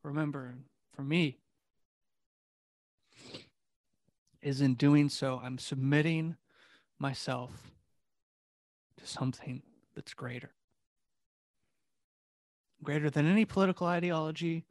remember 0.03 0.53
for 0.95 1.01
me 1.01 1.39
is 4.41 4.61
in 4.61 4.75
doing 4.75 5.09
so, 5.09 5.41
I'm 5.43 5.57
submitting 5.57 6.37
myself 6.99 7.71
to 8.97 9.07
something 9.07 9.63
that's 9.95 10.13
greater 10.13 10.51
greater 12.85 13.09
than 13.09 13.25
any 13.25 13.43
political 13.43 13.87
ideology, 13.87 14.63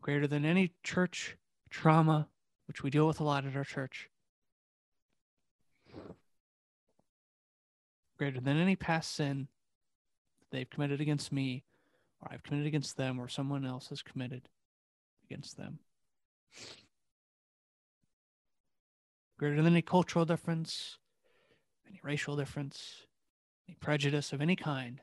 greater 0.00 0.26
than 0.26 0.44
any 0.44 0.72
church 0.82 1.36
trauma, 1.68 2.28
which 2.66 2.82
we 2.82 2.90
deal 2.90 3.06
with 3.06 3.20
a 3.20 3.24
lot 3.24 3.44
at 3.44 3.56
our 3.56 3.64
church, 3.64 4.08
greater 8.16 8.40
than 8.40 8.56
any 8.56 8.76
past 8.76 9.14
sin 9.14 9.48
they've 10.50 10.70
committed 10.70 11.00
against 11.00 11.32
me, 11.32 11.64
or 12.20 12.28
I've 12.32 12.42
committed 12.42 12.66
against 12.66 12.96
them, 12.96 13.18
or 13.18 13.28
someone 13.28 13.66
else 13.66 13.88
has 13.88 14.02
committed 14.02 14.48
against 15.28 15.56
them. 15.56 15.78
Greater 19.38 19.56
than 19.56 19.66
any 19.66 19.82
cultural 19.82 20.24
difference, 20.24 20.98
any 21.88 22.00
racial 22.02 22.36
difference, 22.36 23.06
any 23.68 23.76
prejudice 23.80 24.32
of 24.32 24.40
any 24.40 24.56
kind 24.56 25.00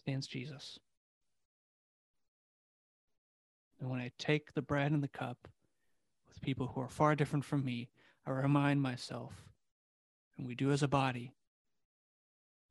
stands 0.00 0.26
Jesus. 0.26 0.78
And 3.80 3.90
when 3.90 4.00
I 4.00 4.12
take 4.18 4.54
the 4.54 4.62
bread 4.62 4.92
and 4.92 5.02
the 5.02 5.08
cup 5.08 5.48
with 6.26 6.40
people 6.40 6.68
who 6.68 6.80
are 6.80 6.88
far 6.88 7.14
different 7.14 7.44
from 7.44 7.64
me, 7.64 7.90
I 8.26 8.30
remind 8.30 8.80
myself, 8.80 9.32
and 10.36 10.46
we 10.46 10.54
do 10.54 10.70
as 10.70 10.82
a 10.82 10.88
body, 10.88 11.32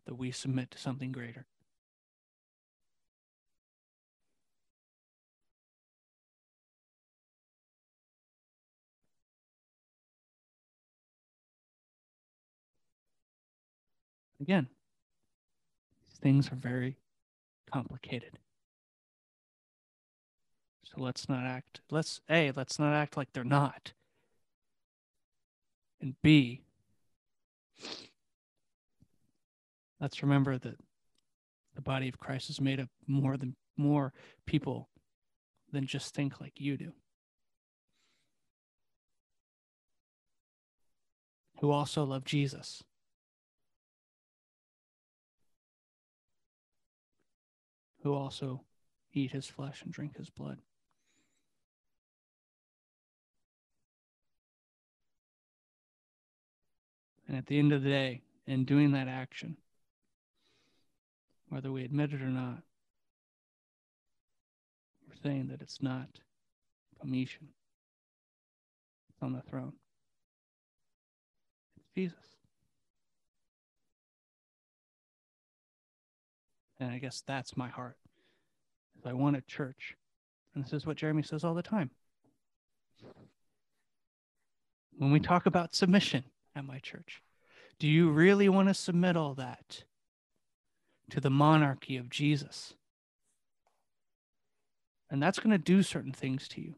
that 0.06 0.16
we 0.16 0.32
submit 0.32 0.72
to 0.72 0.78
something 0.78 1.12
greater. 1.12 1.46
Again, 14.40 14.68
these 16.06 16.20
things 16.20 16.52
are 16.52 16.56
very 16.56 16.98
complicated. 17.72 18.38
So 20.84 21.02
let's 21.02 21.28
not 21.28 21.46
act, 21.46 21.82
let's, 21.90 22.22
A, 22.30 22.52
let's 22.52 22.78
not 22.78 22.94
act 22.94 23.18
like 23.18 23.34
they're 23.34 23.44
not. 23.44 23.94
And 26.00 26.14
B, 26.22 26.65
let's 30.00 30.22
remember 30.22 30.58
that 30.58 30.78
the 31.76 31.82
body 31.82 32.08
of 32.08 32.20
Christ 32.20 32.50
is 32.50 32.62
made 32.62 32.80
up 32.80 32.90
more 33.08 33.38
than 33.38 33.56
more 33.78 34.14
people 34.46 34.90
than 35.72 35.86
just 35.86 36.14
think 36.14 36.40
like 36.40 36.54
you 36.58 36.78
do. 36.78 36.94
Who 41.60 41.72
also 41.72 42.04
love 42.04 42.26
Jesus. 42.26 42.84
who 48.06 48.14
also 48.14 48.62
eat 49.14 49.32
his 49.32 49.48
flesh 49.48 49.82
and 49.82 49.92
drink 49.92 50.16
his 50.16 50.30
blood. 50.30 50.60
And 57.28 57.38
at 57.38 57.48
the 57.48 57.58
end 57.58 57.74
of 57.74 57.84
the 57.84 57.90
day, 57.90 58.22
in 58.48 58.66
doing 58.66 58.92
that 58.92 59.08
action, 59.08 59.58
whether 61.50 61.72
we 61.72 61.84
admit 61.84 62.14
it 62.14 62.22
or 62.22 62.30
not, 62.30 62.62
we're 65.08 65.16
saying 65.24 65.48
that 65.48 65.62
it's 65.62 65.82
not 65.82 66.08
Domitian. 67.02 67.50
It's 69.10 69.24
on 69.24 69.34
the 69.34 69.42
throne. 69.42 69.74
It's 71.78 71.88
Jesus. 71.96 72.18
And 76.80 76.92
I 76.92 77.00
guess 77.00 77.24
that's 77.26 77.56
my 77.56 77.70
heart. 77.70 77.98
I 79.06 79.14
want 79.14 79.38
a 79.38 79.42
church. 79.42 79.96
And 80.54 80.64
this 80.64 80.74
is 80.74 80.86
what 80.86 80.98
Jeremy 80.98 81.24
says 81.24 81.44
all 81.44 81.54
the 81.54 81.62
time. 81.62 81.92
When 84.98 85.12
we 85.12 85.20
talk 85.20 85.46
about 85.46 85.76
submission 85.76 86.24
at 86.56 86.66
my 86.66 86.80
church, 86.80 87.22
do 87.80 87.88
you 87.88 88.10
really 88.10 88.48
want 88.50 88.70
to 88.70 88.74
submit 88.74 89.18
all 89.18 89.34
that 89.36 89.84
to 91.10 91.20
the 91.20 91.30
monarchy 91.30 91.98
of 91.98 92.10
Jesus? 92.10 92.74
And 95.10 95.22
that's 95.22 95.40
going 95.40 95.52
to 95.52 95.58
do 95.58 95.84
certain 95.84 96.14
things 96.14 96.48
to 96.50 96.62
you. 96.62 96.76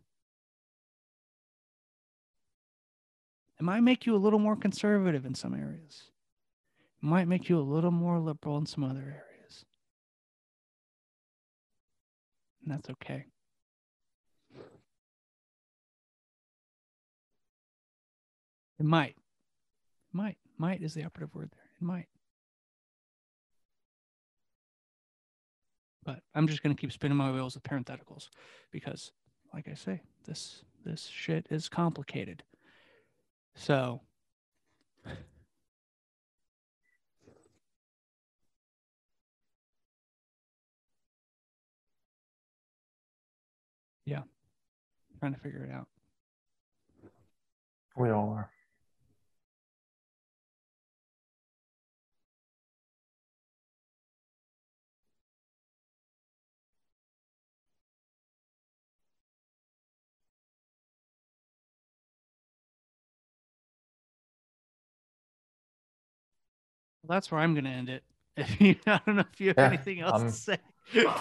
It 3.59 3.63
might 3.63 3.81
make 3.81 4.05
you 4.05 4.15
a 4.15 4.17
little 4.17 4.39
more 4.39 4.55
conservative 4.55 5.25
in 5.25 5.33
some 5.33 5.55
areas. 5.55 6.03
It 7.01 7.05
might 7.05 7.27
make 7.27 7.49
you 7.49 7.59
a 7.59 7.61
little 7.61 7.91
more 7.91 8.19
liberal 8.19 8.57
in 8.57 8.65
some 8.65 8.83
other 8.83 8.99
areas. 8.99 9.65
And 12.63 12.73
that's 12.73 12.89
okay. 12.89 13.25
It 18.79 18.85
might. 18.85 19.15
Might. 20.17 20.37
Might 20.57 20.81
is 20.81 20.95
the 20.95 21.03
operative 21.03 21.35
word 21.35 21.51
there. 21.51 21.69
It 21.79 21.83
might. 21.83 22.07
But 26.03 26.21
I'm 26.33 26.47
just 26.47 26.63
going 26.63 26.75
to 26.75 26.81
keep 26.81 26.91
spinning 26.91 27.17
my 27.17 27.31
wheels 27.31 27.53
with 27.53 27.61
parentheticals 27.61 28.29
because, 28.71 29.11
like 29.53 29.67
I 29.67 29.75
say, 29.75 30.01
this 30.25 30.63
this 30.83 31.05
shit 31.05 31.45
is 31.51 31.69
complicated. 31.69 32.41
So. 33.55 34.01
Yeah. 44.05 44.21
Trying 45.19 45.33
to 45.33 45.39
figure 45.41 45.65
it 45.65 45.69
out. 45.69 45.89
We 47.97 48.09
all 48.09 48.29
are. 48.29 48.49
Well, 67.07 67.15
that's 67.15 67.31
where 67.31 67.39
I'm 67.39 67.53
going 67.53 67.63
to 67.63 67.69
end 67.69 67.89
it. 67.89 68.03
If 68.35 68.59
you, 68.61 68.75
I 68.85 68.99
don't 69.05 69.15
know 69.15 69.23
if 69.31 69.39
you 69.39 69.49
have 69.49 69.57
Yeah, 69.57 69.67
anything 69.67 70.01
else 70.01 70.21
um, 70.21 70.27
to 70.27 70.31
say. 70.33 70.57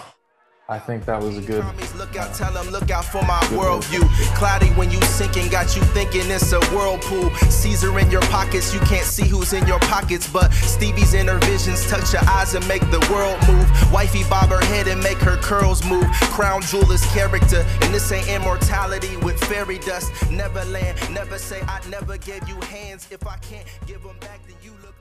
I 0.69 0.79
think 0.79 1.05
that 1.05 1.21
was 1.21 1.37
a 1.37 1.41
good. 1.41 1.63
Homies, 1.63 1.97
look 1.97 2.17
out, 2.17 2.35
tell 2.35 2.51
them, 2.51 2.69
look 2.71 2.91
out 2.91 3.05
for 3.05 3.21
my 3.21 3.39
worldview. 3.55 4.03
Cloudy 4.35 4.67
when 4.71 4.91
you 4.91 5.01
sinking, 5.03 5.47
got 5.47 5.77
you 5.77 5.81
thinking 5.95 6.23
it's 6.29 6.51
a 6.51 6.59
whirlpool. 6.75 7.33
Caesar 7.49 7.97
in 7.99 8.11
your 8.11 8.19
pockets, 8.23 8.73
you 8.73 8.81
can't 8.81 9.05
see 9.05 9.25
who's 9.25 9.53
in 9.53 9.65
your 9.65 9.79
pockets, 9.79 10.29
but 10.29 10.51
Stevie's 10.51 11.13
inner 11.13 11.39
visions 11.45 11.89
touch 11.89 12.11
your 12.11 12.21
eyes 12.27 12.53
and 12.53 12.67
make 12.67 12.81
the 12.91 12.99
world 13.09 13.39
move. 13.47 13.93
Wifey 13.93 14.23
bob 14.29 14.49
her 14.49 14.59
head 14.65 14.89
and 14.89 15.01
make 15.01 15.19
her 15.19 15.37
curls 15.37 15.85
move. 15.85 16.05
Crown 16.35 16.61
jewel 16.63 16.91
is 16.91 17.05
character, 17.13 17.65
and 17.83 17.93
this 17.93 18.11
ain't 18.11 18.27
immortality 18.27 19.15
with 19.23 19.41
fairy 19.45 19.79
dust. 19.79 20.11
Never 20.29 20.65
land, 20.65 20.99
never 21.13 21.37
say 21.37 21.61
I 21.61 21.79
never 21.87 22.17
gave 22.17 22.45
you 22.45 22.55
hands. 22.67 23.07
If 23.09 23.25
I 23.25 23.37
can't 23.37 23.65
give 23.87 24.03
them 24.03 24.17
back, 24.19 24.45
then 24.45 24.57
you 24.61 24.71
look 24.83 24.95
like. 24.95 24.96